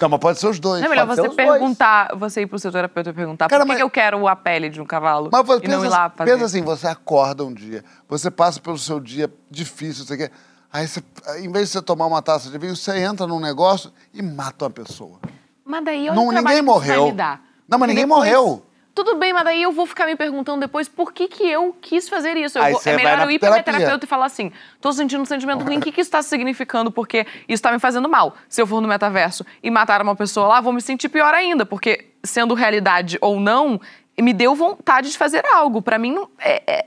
não, 0.00 0.08
mas 0.10 0.20
pode 0.20 0.38
ser 0.38 0.46
os 0.48 0.60
dois. 0.60 0.80
Não 0.80 0.86
é 0.86 0.90
melhor 0.90 1.06
pode 1.06 1.20
você 1.22 1.28
os 1.28 1.36
dois. 1.36 1.48
perguntar, 1.50 2.14
você 2.16 2.42
ir 2.42 2.46
pro 2.46 2.58
seu 2.58 2.70
terapeuta 2.70 3.10
e 3.10 3.12
perguntar 3.12 3.48
Cara, 3.48 3.62
por 3.62 3.66
que, 3.66 3.68
mas- 3.72 3.76
que 3.78 3.82
eu 3.82 3.90
quero 3.90 4.28
a 4.28 4.36
pele 4.36 4.68
de 4.68 4.80
um 4.80 4.84
cavalo 4.84 5.30
Mas 5.32 5.40
e 5.40 5.52
não 5.52 5.58
pensa, 5.60 5.86
ir 5.86 5.88
lá 5.88 6.10
fazer. 6.10 6.30
pensa 6.32 6.44
assim, 6.44 6.62
você 6.62 6.86
acorda 6.86 7.42
um 7.44 7.52
dia, 7.52 7.82
você 8.08 8.30
passa 8.30 8.60
pelo 8.60 8.78
seu 8.78 9.00
dia 9.00 9.32
difícil, 9.50 10.04
você 10.04 10.16
quer. 10.16 10.30
Aí 10.72 10.86
você, 10.86 11.02
em 11.40 11.50
vez 11.50 11.66
de 11.68 11.72
você 11.72 11.82
tomar 11.82 12.06
uma 12.06 12.22
taça 12.22 12.48
de 12.48 12.56
vinho, 12.58 12.76
você 12.76 12.96
entra 12.98 13.26
num 13.26 13.40
negócio 13.40 13.92
e 14.14 14.22
mata 14.22 14.64
uma 14.66 14.70
pessoa. 14.70 15.18
Mas 15.64 15.84
daí 15.84 16.08
olha 16.08 16.14
Não, 16.14 16.28
o 16.28 16.32
ninguém 16.32 16.56
que 16.56 16.62
morreu. 16.62 17.06
me 17.06 17.12
dar. 17.12 17.42
Não, 17.68 17.78
mas 17.78 17.88
Porque 17.88 17.92
ninguém 17.92 18.04
depois- 18.06 18.24
morreu. 18.28 18.66
Tudo 18.92 19.16
bem, 19.16 19.32
mas 19.32 19.44
daí 19.44 19.62
eu 19.62 19.70
vou 19.72 19.86
ficar 19.86 20.04
me 20.04 20.16
perguntando 20.16 20.60
depois 20.60 20.88
por 20.88 21.12
que, 21.12 21.28
que 21.28 21.44
eu 21.44 21.74
quis 21.80 22.08
fazer 22.08 22.36
isso. 22.36 22.58
Eu 22.58 22.72
vou- 22.72 22.82
é 22.84 22.96
melhor 22.96 23.20
eu 23.22 23.30
ir 23.30 23.38
pra 23.38 23.50
minha 23.50 23.62
terapeuta 23.62 24.04
e 24.04 24.08
falar 24.08 24.26
assim: 24.26 24.52
tô 24.80 24.92
sentindo 24.92 25.22
um 25.22 25.24
sentimento 25.24 25.64
ruim, 25.64 25.78
o 25.78 25.80
que, 25.80 25.92
que 25.92 26.00
isso 26.00 26.10
tá 26.10 26.20
significando? 26.22 26.90
Porque 26.90 27.24
isso 27.48 27.62
tá 27.62 27.70
me 27.72 27.78
fazendo 27.78 28.08
mal. 28.08 28.34
Se 28.48 28.60
eu 28.60 28.66
for 28.66 28.80
no 28.80 28.88
metaverso 28.88 29.46
e 29.62 29.70
matar 29.70 30.02
uma 30.02 30.16
pessoa 30.16 30.48
lá, 30.48 30.60
vou 30.60 30.72
me 30.72 30.82
sentir 30.82 31.08
pior 31.08 31.32
ainda, 31.32 31.64
porque 31.64 32.10
sendo 32.22 32.52
realidade 32.52 33.16
ou 33.20 33.38
não, 33.40 33.80
me 34.20 34.32
deu 34.32 34.54
vontade 34.56 35.10
de 35.10 35.16
fazer 35.16 35.46
algo. 35.46 35.80
Pra 35.80 35.96
mim, 35.96 36.12
não- 36.12 36.28
é, 36.38 36.62
é, 36.66 36.86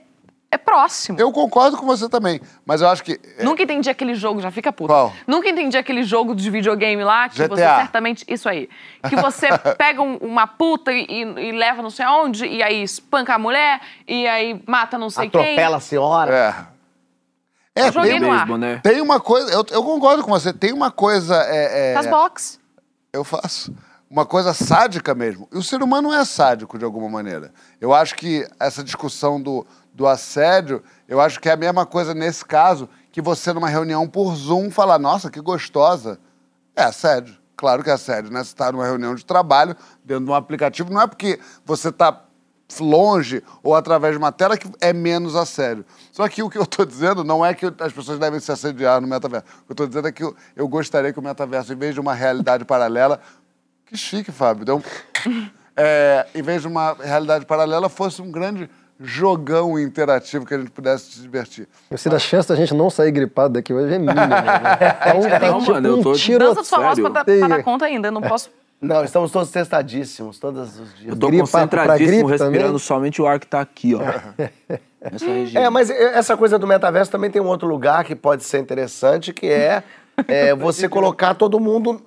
é 0.54 0.58
próximo. 0.58 1.20
Eu 1.20 1.32
concordo 1.32 1.76
com 1.78 1.86
você 1.86 2.08
também, 2.08 2.40
mas 2.66 2.82
eu 2.82 2.88
acho 2.90 3.04
que. 3.04 3.20
é, 3.38 3.44
Nunca 3.44 3.64
entendi 3.64 3.90
aquele 3.90 4.16
jogo, 4.16 4.42
já 4.42 4.52
fica 4.52 4.72
puto. 4.72 4.88
Qual? 4.94 5.14
Nunca 5.28 5.50
entendi 5.50 5.78
aquele 5.78 6.04
jogo 6.04 6.36
de 6.36 6.50
videogame 6.50 7.04
lá 7.04 7.28
que 7.30 7.36
você 7.36 7.48
GTA. 7.48 7.78
certamente. 7.78 8.24
Isso 8.28 8.48
aí. 8.48 8.70
Que 9.10 9.16
você 9.16 9.48
pega 9.78 10.02
um- 10.02 10.18
uma 10.18 10.46
puta 10.48 10.92
e, 10.92 11.06
e- 11.10 11.52
leva 11.52 11.82
não 11.82 11.90
sei 11.90 12.06
aonde, 12.06 12.46
e 12.46 12.62
aí 12.64 12.84
espanca 12.84 13.34
a 13.36 13.40
mulher, 13.40 13.82
e 14.08 14.28
aí 14.28 14.62
mata 14.68 14.98
não 14.98 15.10
sei 15.10 15.28
Atropela 15.28 15.78
a 15.78 15.80
senhora. 15.80 16.34
É. 16.36 16.74
É, 17.76 17.88
Eu 17.88 17.92
joguei 17.92 18.12
tem, 18.12 18.20
no 18.20 18.28
ar. 18.32 18.36
Beisebol, 18.46 18.58
né? 18.58 18.80
tem 18.84 19.02
uma 19.02 19.20
coisa. 19.20 19.52
Eu, 19.52 19.66
eu 19.72 19.84
concordo 19.84 20.24
com 20.24 20.30
você, 20.30 20.54
tem 20.54 20.72
uma 20.72 20.92
coisa. 20.92 21.36
É, 21.48 21.66
é, 21.66 21.94
quem. 21.94 22.04
Faz 22.04 22.08
box. 22.08 22.60
Eu 23.12 23.24
faço. 23.24 23.74
Uma 24.10 24.28
coisa 24.28 24.54
sádica 24.54 25.16
mesmo. 25.16 25.48
E 25.52 25.58
o 25.58 25.64
ser 25.64 25.82
humano 25.82 26.14
é 26.14 26.24
sádico 26.24 26.78
de 26.78 26.86
alguma 26.86 27.10
maneira. 27.10 27.52
Eu 27.82 27.92
acho 27.92 28.14
que 28.14 28.48
essa 28.60 28.84
discussão 28.84 29.42
do, 29.42 29.66
do 29.94 30.08
assédio, 30.08 30.84
eu 31.08 31.22
acho 31.22 31.40
que 31.40 31.48
é 31.48 31.52
a 31.54 31.58
mesma 31.58 31.86
coisa 31.86 32.14
nesse 32.14 32.44
caso 32.44 32.90
que 33.12 33.22
você, 33.22 33.54
numa 33.54 33.70
reunião 33.70 34.08
por 34.08 34.36
Zoom, 34.36 34.72
falar, 34.72 34.98
nossa, 34.98 35.30
que 35.30 35.40
gostosa. 35.40 36.20
É 36.76 36.84
assédio. 36.84 37.36
Claro 37.56 37.84
que 37.84 37.90
é 37.90 37.94
assédio, 37.94 38.32
né? 38.32 38.40
Você 38.44 38.50
está 38.50 38.72
numa 38.72 38.86
reunião 38.86 39.14
de 39.14 39.24
trabalho, 39.24 39.76
dentro 40.04 40.26
de 40.26 40.32
um 40.32 40.34
aplicativo, 40.34 40.92
não 40.92 41.02
é 41.02 41.08
porque 41.08 41.40
você 41.64 41.90
está 41.90 42.24
longe 42.80 43.44
ou 43.62 43.76
através 43.76 44.14
de 44.14 44.18
uma 44.18 44.32
tela 44.32 44.58
que 44.58 44.68
é 44.82 44.92
menos 44.92 45.36
assédio. 45.36 45.86
Só 46.12 46.28
que 46.28 46.42
o 46.42 46.50
que 46.50 46.58
eu 46.58 46.64
estou 46.64 46.84
dizendo 46.86 47.24
não 47.24 47.46
é 47.46 47.54
que 47.54 47.68
as 47.80 47.94
pessoas 47.94 48.18
devem 48.18 48.40
se 48.40 48.52
assediar 48.52 49.00
no 49.00 49.08
metaverso. 49.08 49.46
O 49.46 49.66
que 49.66 49.72
eu 49.72 49.74
estou 49.74 49.88
dizendo 49.88 50.08
é 50.08 50.12
que 50.12 50.24
eu, 50.24 50.68
gostaria 50.68 51.14
que 51.14 51.20
o 51.20 51.22
metaverso, 51.22 51.72
em 51.72 51.76
vez 51.76 51.94
de 51.94 52.00
uma 52.00 52.16
realidade 52.16 52.66
paralela, 52.66 53.20
que 53.86 53.96
chique, 53.96 54.32
Fábio. 54.32 54.66
Deu 54.66 54.78
um- 55.28 55.50
É, 55.76 56.28
em 56.36 56.42
vez 56.42 56.62
de 56.64 56.68
uma 56.68 56.94
realidade 56.94 57.46
paralela, 57.46 57.90
fosse 57.90 58.22
um 58.22 58.32
grande 58.32 58.70
jogão 59.04 59.78
interativo 59.78 60.46
que 60.46 60.54
a 60.54 60.58
gente 60.58 60.72
pudesse 60.72 61.12
se 61.12 61.22
divertir. 61.22 61.68
Eu 61.92 61.98
sei, 61.98 62.12
a 62.12 62.18
chance 62.20 62.48
da 62.48 62.56
gente 62.56 62.74
não 62.74 62.90
sair 62.90 63.12
gripado 63.12 63.54
daqui 63.56 63.74
hoje 63.74 63.94
é 63.94 64.00
mínima. 64.00 64.14
né? 64.16 64.38
É 65.06 65.14
um, 65.14 65.26
é 65.28 65.40
Não, 65.40 65.60
tipo 65.60 65.72
mano, 65.74 65.88
eu 65.90 65.98
um 65.98 66.02
tô- 66.04 66.14
tiro 66.14 66.40
Dança 66.40 66.64
sua 66.64 66.80
voz 66.80 67.00
pra, 67.00 67.10
dar- 67.10 67.26
pra 67.26 67.48
dar 67.48 67.64
conta 67.64 67.86
ainda, 67.86 68.08
eu 68.08 68.12
não 68.12 68.22
posso. 68.22 68.50
Não, 68.82 69.04
estamos 69.04 69.32
todos 69.32 69.50
testadíssimos, 69.50 70.40
todos 70.40 70.80
os 70.80 70.94
dias. 70.96 71.10
Eu 71.10 71.16
tô 71.16 71.28
pra 71.30 71.40
concentradíssimo, 71.40 72.28
gripe 72.28 72.38
também? 72.38 72.52
respirando 72.54 72.80
somente 72.80 73.22
o 73.22 73.28
ar 73.28 73.40
que 73.40 73.48
tá 73.48 73.62
aqui, 73.62 73.94
ó. 73.96 74.00
Essa 75.02 75.26
região. 75.26 75.64
É, 75.64 75.70
mas 75.70 75.90
essa 75.90 76.38
coisa 76.38 76.58
do 76.58 76.66
metaverso 76.66 77.12
também 77.12 77.30
tem 77.30 77.42
um 77.42 77.48
outro 77.48 77.68
lugar 77.68 78.04
que 78.06 78.16
pode 78.16 78.44
ser 78.46 78.60
interessante, 78.60 79.34
que 79.34 79.48
é, 79.48 79.84
é, 80.30 80.56
você 80.56 80.88
colocar 80.88 81.34
todo 81.34 81.60
mundo 81.60 82.02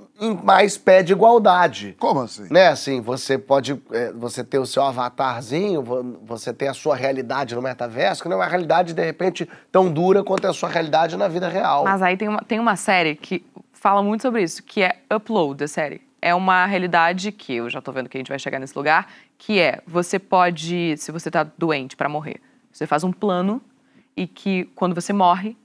mais 0.45 0.79
pé 0.79 1.03
de 1.03 1.13
igualdade. 1.13 1.95
Como 1.99 2.21
assim? 2.21 2.47
Né, 2.51 2.69
assim, 2.69 3.01
você 3.01 3.37
pode 3.37 3.81
é, 3.93 4.13
você 4.13 4.43
ter 4.43 4.59
o 4.59 4.67
seu 4.67 4.83
avatarzinho, 4.83 5.83
vo- 5.83 6.19
você 6.23 6.53
ter 6.53 6.69
a 6.69 6.75
sua 6.75 6.97
realidade 6.97 7.55
no 7.55 7.63
metaverso, 7.63 8.23
que 8.23 8.29
não 8.29 8.37
é 8.37 8.41
uma 8.41 8.47
realidade, 8.47 8.93
de 8.95 9.05
repente, 9.05 9.49
tão 9.71 9.91
dura 9.93 10.23
quanto 10.25 10.47
é 10.47 10.51
a 10.51 10.53
sua 10.53 10.69
realidade 10.69 11.17
na 11.17 11.29
vida 11.29 11.49
real. 11.49 11.85
Mas 11.85 12.01
aí 12.03 12.17
tem 12.17 12.29
uma, 12.29 12.41
tem 12.41 12.59
uma 12.59 12.77
série 12.77 13.15
que 13.15 13.45
fala 13.73 14.03
muito 14.03 14.23
sobre 14.23 14.43
isso, 14.43 14.63
que 14.63 14.83
é 14.83 14.97
Upload, 15.15 15.63
a 15.65 15.69
série. 15.69 16.01
É 16.21 16.35
uma 16.35 16.67
realidade 16.67 17.31
que 17.31 17.55
eu 17.55 17.69
já 17.71 17.81
tô 17.81 17.93
vendo 17.93 18.09
que 18.09 18.17
a 18.17 18.21
gente 18.21 18.29
vai 18.31 18.39
chegar 18.39 18.59
nesse 18.59 18.77
lugar, 18.77 19.07
que 19.39 19.61
é 19.61 19.81
você 19.87 20.19
pode, 20.19 20.97
se 20.97 21.13
você 21.13 21.31
tá 21.31 21.47
doente 21.57 21.95
pra 21.95 22.09
morrer, 22.09 22.41
você 22.73 22.87
faz 22.87 23.05
um 23.05 23.13
plano 23.13 23.61
e 24.17 24.27
que 24.27 24.65
quando 24.75 24.95
você 24.95 25.13
morre, 25.13 25.57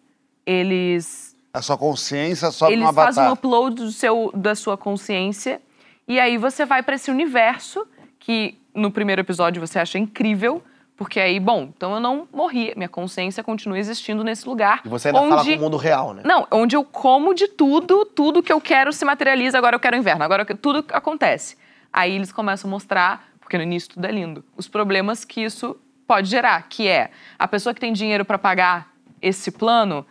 eles 0.46 1.31
A 1.54 1.62
sua 1.62 1.78
consciência 1.78 2.50
sobe 2.52 2.74
eles 2.74 2.86
no 2.86 2.94
fazem 2.94 3.24
um 3.24 3.32
upload 3.32 3.76
do 3.76 3.92
seu, 3.92 4.32
da 4.34 4.56
sua 4.56 4.78
consciência 4.78 5.62
e 6.08 6.20
aí 6.20 6.38
você 6.38 6.66
vai 6.66 6.84
pra 6.84 6.96
esse 6.96 7.12
universo 7.12 7.88
que 8.20 8.58
no 8.74 8.92
primeiro 8.92 9.22
episódio 9.22 9.66
você 9.66 9.80
acha 9.80 9.98
incrível, 9.98 10.64
porque 10.96 11.20
aí, 11.20 11.40
bom, 11.40 11.72
então 11.76 11.94
eu 11.94 12.00
não 12.00 12.28
morri, 12.32 12.74
minha 12.76 12.90
consciência 12.90 13.44
continua 13.44 13.78
existindo 13.78 14.24
nesse 14.24 14.48
lugar. 14.48 14.82
E 14.86 14.90
você 14.90 15.10
ainda 15.10 15.20
fala 15.20 15.42
onde 15.42 15.54
com 15.54 15.60
o 15.60 15.62
mundo 15.62 15.78
real, 15.78 16.14
né? 16.14 16.22
não, 16.26 16.48
onde 16.52 16.76
eu 16.76 16.84
como 16.84 17.34
de 17.34 17.48
tudo, 17.48 18.06
tudo 18.06 18.44
que 18.44 18.52
eu 18.52 18.62
quero 18.62 18.94
se 18.94 19.04
materializa. 19.04 19.58
Agora 19.58 19.76
eu 19.76 19.80
quero 19.80 19.96
inverno, 19.96 20.24
agora 20.24 20.46
eu 20.48 20.58
tudo 20.58 20.86
acontece. 20.92 21.58
Aí 21.92 22.16
eles 22.16 22.32
começam 22.32 22.70
a 22.70 22.72
mostrar, 22.72 23.26
porque 23.40 23.52
porque 23.52 23.58
no 23.58 23.64
início 23.64 23.90
tudo 23.90 24.06
é 24.06 24.12
lindo. 24.12 24.46
Os 24.56 24.70
problemas 24.70 25.26
que 25.26 25.42
isso 25.42 25.76
pode 26.08 26.30
gerar, 26.30 26.62
que 26.70 26.88
é 26.88 27.12
a 27.38 27.48
pessoa 27.48 27.74
que 27.74 27.82
tem 27.82 27.92
dinheiro 27.92 28.24
para 28.24 28.38
pagar 28.38 28.94
esse 29.22 29.52
plano 29.52 30.06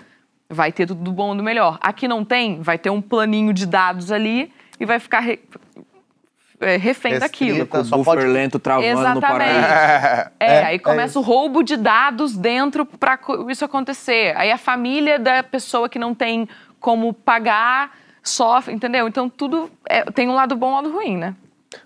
vai 0.50 0.72
ter 0.72 0.86
tudo 0.86 1.02
do 1.02 1.12
bom 1.12 1.32
e 1.34 1.36
do 1.36 1.42
melhor. 1.42 1.78
Aqui 1.80 2.08
não 2.08 2.24
tem, 2.24 2.60
vai 2.60 2.76
ter 2.76 2.90
um 2.90 3.00
planinho 3.00 3.52
de 3.52 3.64
dados 3.66 4.10
ali 4.10 4.52
e 4.78 4.84
vai 4.84 4.98
ficar 4.98 5.20
re- 5.20 5.38
é, 6.60 6.76
refém 6.76 7.12
Restrita, 7.12 7.20
daquilo. 7.20 7.66
Com 7.66 7.78
o 7.78 7.84
só 7.84 7.96
buffer 7.96 8.14
pode- 8.16 8.26
lento 8.26 8.58
travando 8.58 8.86
no 8.94 9.00
Exatamente. 9.00 9.26
paraíso. 9.26 9.58
É, 9.58 10.30
É, 10.40 10.64
aí 10.64 10.76
é 10.76 10.78
começa 10.78 11.18
o 11.18 11.22
roubo 11.22 11.62
de 11.62 11.76
dados 11.76 12.36
dentro 12.36 12.84
para 12.84 13.18
isso 13.48 13.64
acontecer. 13.64 14.36
Aí 14.36 14.50
a 14.52 14.58
família 14.58 15.18
da 15.18 15.42
pessoa 15.42 15.88
que 15.88 15.98
não 15.98 16.14
tem 16.14 16.48
como 16.78 17.14
pagar 17.14 17.96
sofre, 18.22 18.74
entendeu? 18.74 19.08
Então 19.08 19.28
tudo 19.28 19.70
é- 19.88 20.04
tem 20.10 20.28
um 20.28 20.34
lado 20.34 20.54
bom 20.56 20.68
e 20.68 20.72
um 20.72 20.74
lado 20.74 20.92
ruim, 20.92 21.16
né? 21.16 21.34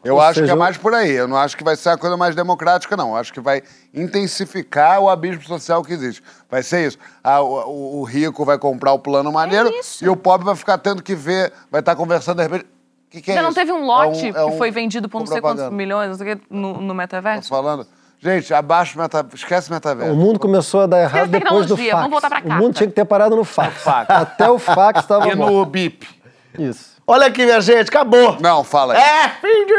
Eu 0.03 0.15
Ou 0.15 0.21
acho 0.21 0.35
seja, 0.41 0.47
que 0.47 0.51
é 0.53 0.55
mais 0.55 0.79
por 0.79 0.95
aí. 0.95 1.11
Eu 1.11 1.29
não 1.29 1.37
acho 1.37 1.57
que 1.57 1.63
vai 1.65 1.77
ser 1.77 1.91
a 1.91 1.97
coisa 1.99 2.17
mais 2.17 2.35
democrática, 2.35 2.97
não. 2.97 3.11
Eu 3.11 3.17
acho 3.17 3.33
que 3.33 3.41
vai 3.41 3.63
intensificar 3.93 5.01
o 5.01 5.09
abismo 5.11 5.43
social 5.43 5.83
que 5.83 5.93
existe. 5.93 6.23
Vai 6.51 6.63
ser 6.63 6.87
isso. 6.87 6.99
Ah, 7.23 7.41
o, 7.43 7.69
o- 7.69 8.01
o 8.01 8.05
rico 8.05 8.45
vai 8.45 8.57
comprar 8.59 8.93
o 8.93 8.99
plano 8.99 9.31
maneiro 9.33 9.69
isso. 9.71 10.05
e 10.05 10.09
o 10.09 10.17
pobre 10.17 10.47
vai 10.47 10.57
ficar 10.57 10.79
tendo 10.79 11.03
que 11.03 11.15
ver, 11.15 11.53
vai 11.71 11.81
estar 11.81 11.95
conversando 11.97 12.37
de 12.39 12.43
repente. 12.45 12.65
O 12.65 13.11
que, 13.11 13.21
que 13.23 13.31
é 13.31 13.35
Ainda 13.35 13.43
não 13.43 13.51
isso? 13.51 13.59
teve 13.61 13.73
um 13.73 13.83
É 13.83 13.87
lote 13.87 14.27
é 14.29 14.33
que 14.33 14.41
um- 14.41 14.57
foi 14.59 14.71
vendido 14.71 15.09
por 15.09 15.19
não 15.21 15.27
sei 15.27 15.41
quantos 15.41 15.57
propaganda. 15.63 15.77
milhões 15.77 16.09
não 16.09 16.17
sei 16.17 16.33
o 16.33 16.37
quê, 16.37 16.43
no, 16.51 16.81
no 16.81 16.89
Tô 16.89 16.95
metaverso? 16.95 17.49
falando. 17.49 17.87
Gente, 18.19 18.55
abaixo 18.55 18.99
meta... 18.99 19.27
esquece 19.35 19.69
O 19.71 19.75
metaverso. 19.75 20.15
mundo 20.17 20.39
começou 20.39 20.81
a 20.81 20.87
dar 20.87 21.03
errado 21.03 21.29
depois 21.29 21.67
do 21.67 21.77
tecnologia, 21.77 21.91
fax. 21.93 21.97
vamos 22.03 22.11
voltar 22.11 22.29
pra 22.31 22.39
o 22.39 22.43
carta. 22.49 22.63
mundo 22.65 22.75
tinha 22.75 22.87
que 22.89 22.95
ter 22.95 23.05
parado 23.05 23.37
no 23.37 23.45
fax. 23.45 23.87
Até 23.87 24.49
o 24.51 24.59
fax 24.59 25.01
estava 25.01 25.29
E 25.29 25.35
no 25.35 25.65
BIP. 25.67 26.09
Isso. 26.59 26.94
Olha 27.07 27.27
aqui, 27.27 27.45
minha 27.45 27.61
gente, 27.61 27.89
acabou. 27.89 28.39
Não, 28.41 28.65
fala 28.65 28.95
aí. 28.95 29.01
É 29.01 29.29
fim 29.29 29.67
de 29.67 29.75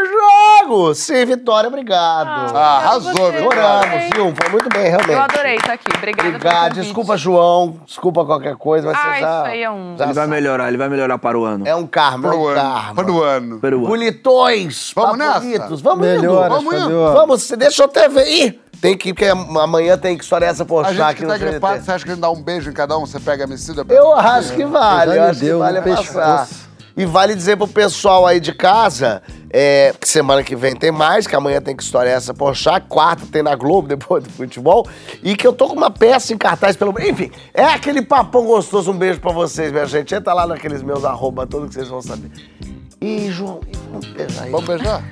jogo! 0.70 0.94
Sim, 0.94 1.26
Vitória, 1.26 1.68
obrigado. 1.68 2.56
Ah, 2.56 2.78
arrasou, 2.78 3.14
você. 3.16 3.32
Vitória. 3.32 3.64
Adoramos, 3.64 4.04
viu? 4.14 4.34
Foi 4.36 4.50
muito 4.52 4.70
bem, 4.70 4.84
realmente. 4.90 5.12
Eu 5.12 5.22
adorei 5.22 5.56
estar 5.56 5.74
aqui. 5.74 5.86
Obrigada 5.98 6.30
Obrigado. 6.30 6.74
Desculpa, 6.76 7.18
João. 7.18 7.80
Desculpa 7.84 8.24
qualquer 8.26 8.56
coisa, 8.58 8.92
mas 8.92 8.98
Ah, 9.00 9.02
você 9.02 9.20
já... 9.22 9.38
isso 9.40 9.46
aí 9.48 9.64
é 9.64 9.72
um- 9.72 9.96
já 9.98 10.06
Ele 10.06 10.14
vai 10.14 10.28
melhorar, 10.28 10.68
ele 10.68 10.78
vai 10.78 10.88
melhorar 10.90 11.18
para 11.18 11.40
o 11.40 11.44
ano. 11.44 11.68
É 11.68 11.76
um 11.76 11.88
karma, 11.88 12.28
é 12.28 12.32
Pro 12.32 12.40
um 12.40 12.46
ano. 12.48 12.56
karma. 12.62 12.94
Pro 13.04 13.24
ano. 13.24 13.60
Para 13.60 13.76
o 13.76 13.80
ano. 13.80 13.88
Bonitões, 13.88 14.92
Vamos 14.96 15.18
nessa? 15.18 15.34
paponitos. 15.34 15.82
Vamos 15.82 16.08
indo. 16.08 16.22
Melhoras, 16.22 16.50
Vamos 16.64 16.74
indo. 16.76 17.12
Vamos, 17.14 17.50
deixa 17.58 17.82
eu 17.82 17.86
até 17.88 18.08
ver. 18.08 18.28
Ih, 18.28 18.60
tem 18.80 18.96
que, 18.96 19.12
porque 19.16 19.26
amanhã 19.26 19.98
tem 19.98 20.16
que 20.16 20.24
história 20.24 20.46
essa 20.46 20.62
A 20.62 20.66
postar 20.68 20.92
gente 20.92 21.02
aqui 21.02 21.16
que 21.16 21.24
no 21.24 21.30
tá 21.30 21.38
GNT. 21.40 21.50
gripado, 21.54 21.84
você 21.84 21.92
acha 21.92 22.06
que 22.06 22.12
a 22.12 22.14
gente 22.14 22.22
dá 22.22 22.30
um 22.30 22.40
beijo 22.44 22.70
em 22.70 22.74
cada 22.74 22.96
um? 23.00 23.06
Você 23.08 23.20
pega 23.20 23.46
a 23.46 23.48
Emicida? 23.48 23.84
Eu 23.90 24.14
acho 24.16 24.54
que 24.54 24.64
vale, 24.64 25.18
eu 25.18 25.24
acho 25.24 25.40
que 25.40 25.54
vale 25.54 25.82
passar. 25.82 25.96
pescoço. 26.46 26.65
E 26.98 27.06
vale 27.06 27.36
dizer 27.36 27.58
pro 27.58 27.68
pessoal 27.68 28.26
aí 28.26 28.40
de 28.40 28.54
casa, 28.54 29.22
é, 29.50 29.94
que 30.00 30.08
semana 30.08 30.42
que 30.44 30.56
vem 30.56 30.76
tem 30.76 30.92
mais, 30.92 31.28
que 31.28 31.36
amanhã 31.36 31.60
tem 31.60 31.76
que 31.76 31.84
história 31.84 32.10
essa 32.10 32.34
Porchat, 32.34 32.88
quarta 32.88 33.26
tem 33.30 33.44
na 33.44 33.54
Globo, 33.54 33.88
depois 33.90 34.24
do 34.24 34.30
futebol, 34.30 34.88
e 35.22 35.36
que 35.36 35.46
eu 35.46 35.52
tô 35.52 35.68
com 35.68 35.76
uma 35.76 35.92
peça 35.92 36.34
em 36.34 36.38
cartaz 36.38 36.78
pelo... 36.78 36.94
Enfim, 37.02 37.32
é 37.54 37.66
aquele 37.66 38.02
papão 38.02 38.46
gostoso, 38.46 38.92
um 38.92 38.98
beijo 38.98 39.20
pra 39.20 39.34
vocês, 39.34 39.72
minha 39.72 39.86
gente. 39.86 40.16
Entra 40.16 40.34
lá 40.34 40.48
naqueles 40.48 40.82
meus 40.82 41.04
arroba 41.04 41.46
todos 41.46 41.70
que 41.70 41.76
vocês 41.76 41.88
vão 41.90 42.02
saber. 42.02 42.32
E, 43.02 43.30
João, 43.30 43.60
vamos 43.92 44.08
beijar 44.08 44.44
aí. 44.44 44.52
Vamos 44.52 44.66
beijar? 44.66 45.04